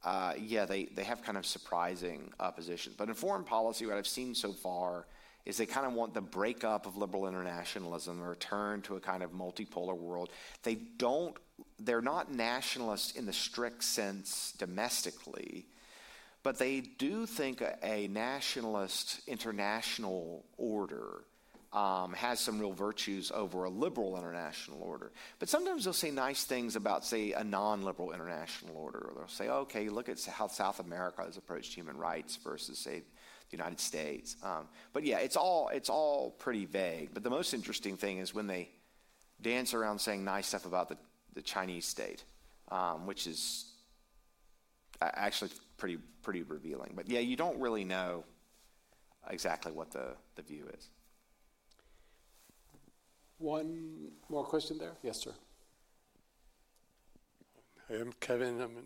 uh, 0.05 0.35
yeah, 0.39 0.66
they, 0.66 0.85
they 0.85 1.05
have 1.05 1.22
kind 1.22 1.39
of 1.39 1.47
surprising 1.47 2.31
opposition. 2.39 2.93
But 2.97 3.09
in 3.09 3.14
foreign 3.14 3.44
policy, 3.44 3.86
what 3.86 3.97
I've 3.97 4.06
seen 4.06 4.35
so 4.35 4.52
far 4.52 5.06
is 5.47 5.56
they 5.56 5.66
kind 5.66 5.86
of 5.86 5.93
want 5.93 6.14
the 6.14 6.20
breakup 6.20 6.86
of 6.86 6.97
liberal 6.97 7.26
internationalism, 7.26 8.20
a 8.20 8.28
return 8.28 8.82
to 8.82 8.97
a 8.97 9.01
kind 9.01 9.22
of 9.22 9.32
multipolar 9.32 9.97
world. 9.97 10.31
They 10.62 10.74
don't 10.74 11.36
they're 11.78 12.02
not 12.02 12.32
nationalists 12.32 13.12
in 13.12 13.26
the 13.26 13.32
strict 13.32 13.85
sense 13.85 14.55
domestically, 14.59 15.66
but 16.43 16.59
they 16.59 16.81
do 16.81 17.26
think 17.26 17.60
a, 17.60 17.76
a 17.82 18.09
nationalist 18.09 19.20
international 19.28 20.44
order 20.56 21.24
um, 21.74 22.12
has 22.14 22.40
some 22.40 22.59
real 22.59 22.72
virtues 22.72 23.30
over 23.34 23.64
a 23.64 23.70
liberal 23.70 24.16
international 24.16 24.80
order. 24.80 25.12
But 25.38 25.48
sometimes 25.48 25.84
they'll 25.84 25.92
say 25.92 26.10
nice 26.10 26.44
things 26.44 26.76
about, 26.76 27.05
say, 27.05 27.32
a 27.32 27.44
non 27.44 27.82
liberal 27.82 28.12
international 28.12 28.76
order. 28.76 29.01
Or 29.01 29.12
they'll 29.14 29.28
say, 29.28 29.48
okay, 29.48 29.88
look 29.88 30.09
at 30.09 30.24
how 30.24 30.46
South 30.46 30.80
America 30.80 31.22
has 31.22 31.36
approached 31.36 31.74
human 31.74 31.96
rights 31.96 32.36
versus, 32.36 32.78
say, 32.78 33.02
the 33.51 33.56
United 33.56 33.80
States. 33.80 34.36
Um, 34.42 34.68
but 34.92 35.05
yeah, 35.05 35.18
it's 35.18 35.36
all, 35.36 35.68
it's 35.68 35.90
all 35.90 36.30
pretty 36.30 36.64
vague. 36.64 37.10
But 37.12 37.24
the 37.24 37.30
most 37.30 37.52
interesting 37.52 37.96
thing 37.96 38.18
is 38.18 38.32
when 38.32 38.46
they 38.46 38.70
dance 39.42 39.74
around 39.74 39.98
saying 39.98 40.24
nice 40.24 40.46
stuff 40.46 40.64
about 40.64 40.88
the 40.88 40.96
the 41.34 41.42
Chinese 41.42 41.84
state, 41.84 42.24
um, 42.70 43.06
which 43.06 43.26
is 43.26 43.66
actually 45.01 45.51
pretty 45.76 45.98
pretty 46.22 46.42
revealing. 46.42 46.92
But 46.94 47.09
yeah, 47.09 47.20
you 47.20 47.36
don't 47.36 47.59
really 47.60 47.84
know 47.84 48.24
exactly 49.28 49.72
what 49.72 49.90
the, 49.90 50.14
the 50.36 50.42
view 50.42 50.66
is. 50.76 50.88
One 53.44 54.08
more 54.30 54.42
question 54.42 54.78
there? 54.78 54.92
Yes, 55.02 55.20
sir. 55.22 55.32
Hi, 57.88 57.96
I'm 57.96 58.14
Kevin. 58.18 58.58
I'm 58.62 58.78
an 58.78 58.84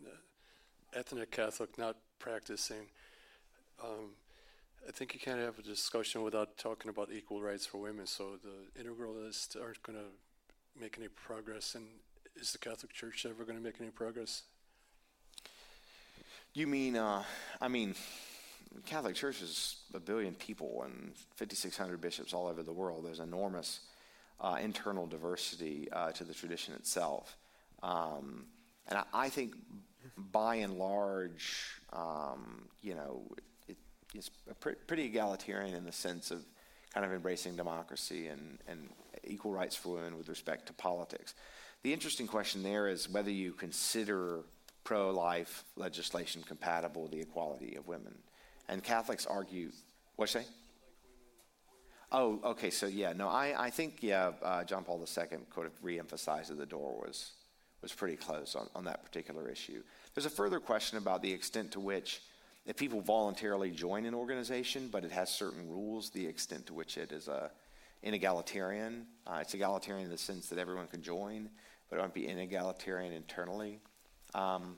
ethnic 0.93 1.31
Catholic, 1.31 1.79
not 1.79 1.95
practicing. 2.19 2.89
Um, 3.81 4.17
I 4.89 4.91
think 4.91 5.15
you 5.15 5.21
can't 5.21 5.39
have 5.39 5.61
a 5.61 5.63
discussion 5.63 6.23
without 6.23 6.59
talking 6.59 6.89
about 6.89 7.11
equal 7.13 7.41
rights 7.41 7.67
for 7.67 7.79
women. 7.79 8.05
So 8.09 8.31
the 8.43 8.83
integralists 8.83 9.57
aren't 9.57 9.81
going 9.85 9.97
to 9.97 10.83
make 10.83 10.99
any 10.99 11.07
progress 11.07 11.77
And 11.77 11.87
is 12.35 12.51
the 12.51 12.59
Catholic 12.59 12.93
Church 12.93 13.27
ever 13.27 13.45
going 13.45 13.59
to 13.59 13.63
make 13.63 13.77
any 13.81 13.91
progress? 13.91 14.43
You 16.53 16.67
mean, 16.67 16.97
uh, 16.97 17.23
I 17.61 17.69
mean, 17.69 17.95
Catholic 18.87 19.15
Church 19.15 19.41
is 19.41 19.77
a 19.95 20.01
billion 20.01 20.35
people 20.35 20.83
and 20.85 21.13
5,600 21.37 22.01
bishops 22.01 22.35
all 22.35 22.49
over 22.49 22.65
the 22.65 22.73
world. 22.73 23.05
There's 23.05 23.21
enormous 23.21 23.83
uh, 24.41 24.59
internal 24.61 25.07
diversity 25.07 25.89
uh, 25.93 26.13
to 26.13 26.25
the 26.25 26.35
tradition 26.35 26.75
itself. 26.75 27.37
Um, 27.83 28.47
and 28.89 28.99
I, 28.99 29.05
I, 29.13 29.29
think 29.29 29.55
by 30.17 30.57
and 30.57 30.79
large, 30.79 31.81
um, 31.93 32.69
you 32.83 32.95
know, 32.95 33.23
it, 33.69 33.77
it's 34.15 34.31
pretty 34.87 35.05
egalitarian 35.05 35.75
in 35.75 35.85
the 35.85 35.93
sense 35.93 36.31
of 36.31 36.45
kind 36.93 37.05
of 37.05 37.13
embracing 37.13 37.57
democracy 37.57 38.29
and, 38.29 38.59
and 38.67 38.89
equal 39.25 39.53
rights 39.53 39.77
for 39.77 39.95
women 39.95 40.17
with 40.17 40.29
respect 40.29 40.67
to 40.67 40.73
politics. 40.73 41.35
The 41.83 41.93
interesting 41.93 42.27
question 42.27 42.63
there 42.63 42.89
is 42.89 43.09
whether 43.09 43.31
you 43.31 43.53
consider 43.53 44.41
pro 44.85 45.11
life 45.11 45.65
legislation 45.77 46.43
compatible 46.43 47.03
with 47.03 47.13
the 47.13 47.21
equality 47.21 47.77
of 47.77 47.87
women. 47.87 48.15
And 48.69 48.83
Catholics 48.83 49.27
argue, 49.27 49.71
what's 50.17 50.33
say? 50.33 50.45
Oh, 52.11 52.41
okay. 52.45 52.71
So 52.71 52.87
yeah, 52.87 53.13
no, 53.13 53.29
I, 53.29 53.67
I 53.67 53.71
think 53.71 53.99
yeah, 54.01 54.33
uh, 54.43 54.65
John 54.65 54.85
Paul 54.85 55.01
II 55.01 55.39
could 55.51 55.65
have 55.65 55.83
reemphasized 55.83 56.49
that 56.49 56.59
the 56.59 56.67
door 56.67 57.03
was 57.05 57.33
was 57.83 57.93
pretty 57.93 58.17
closed 58.17 58.57
on, 58.57 58.69
on 58.75 58.85
that 58.85 59.05
particular 59.05 59.49
issue. 59.49 59.83
There's 60.15 60.27
a 60.27 60.31
further 60.31 60.59
question 60.59 60.99
about 60.99 61.23
the 61.23 61.33
extent 61.33 61.73
to 61.73 61.81
which, 61.81 62.21
if 62.67 62.77
people 62.77 63.01
voluntarily 63.01 63.71
join 63.71 64.05
an 64.05 64.15
organization, 64.15 64.89
but 64.91 65.05
it 65.05 65.13
has 65.13 65.31
certain 65.31 65.69
rules, 65.69 66.11
the 66.11 66.27
extent 66.27 66.67
to 66.67 66.75
which 66.75 66.97
it 66.97 67.13
is 67.13 67.29
a 67.29 67.51
inegalitarian. 68.05 69.05
Uh, 69.27 69.39
it's 69.41 69.55
egalitarian 69.55 70.07
in 70.07 70.11
the 70.11 70.19
sense 70.19 70.49
that 70.49 70.59
everyone 70.59 70.87
can 70.87 71.03
join, 71.03 71.49
but 71.89 71.97
it 71.97 72.01
won't 72.01 72.15
be 72.15 72.23
inegalitarian 72.23 73.15
internally. 73.15 73.81
Um, 74.35 74.77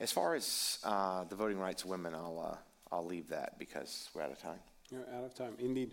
as 0.00 0.12
far 0.12 0.34
as 0.34 0.78
uh, 0.84 1.24
the 1.24 1.36
voting 1.36 1.58
rights 1.58 1.84
of 1.84 1.90
women, 1.90 2.14
I'll 2.14 2.52
uh, 2.52 2.56
I'll 2.94 3.06
leave 3.06 3.28
that 3.28 3.58
because 3.58 4.10
we're 4.12 4.22
out 4.22 4.32
of 4.32 4.38
time. 4.38 4.58
You're 4.90 5.08
out 5.16 5.24
of 5.24 5.34
time, 5.34 5.54
indeed. 5.58 5.92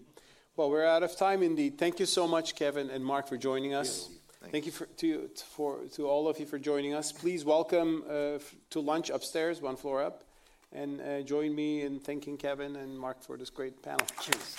Well, 0.60 0.70
we're 0.70 0.86
out 0.86 1.04
of 1.04 1.16
time, 1.16 1.42
indeed. 1.42 1.78
Thank 1.78 2.02
you 2.02 2.06
so 2.06 2.28
much, 2.28 2.54
Kevin 2.54 2.90
and 2.90 3.02
Mark, 3.02 3.30
for 3.30 3.38
joining 3.38 3.74
us. 3.74 4.10
Thank 4.42 4.52
Thank 4.52 4.66
you 4.66 4.74
for, 4.74 4.88
to, 4.88 5.30
for, 5.56 5.78
to 5.94 6.06
all 6.06 6.28
of 6.28 6.38
you 6.38 6.46
for 6.46 6.60
joining 6.60 6.94
us. 6.94 7.14
Please 7.14 7.46
welcome 7.46 8.04
uh, 8.10 8.14
f- 8.14 8.56
to 8.72 8.82
lunch 8.82 9.10
upstairs, 9.10 9.62
one 9.62 9.78
floor 9.78 10.04
up, 10.04 10.26
and 10.74 11.00
uh, 11.00 11.22
join 11.22 11.56
me 11.56 11.84
in 11.84 12.02
thanking 12.02 12.36
Kevin 12.36 12.76
and 12.76 13.00
Mark 13.00 13.24
for 13.24 13.38
this 13.38 13.50
great 13.50 13.82
panel. 13.82 14.06
Cheers. 14.20 14.58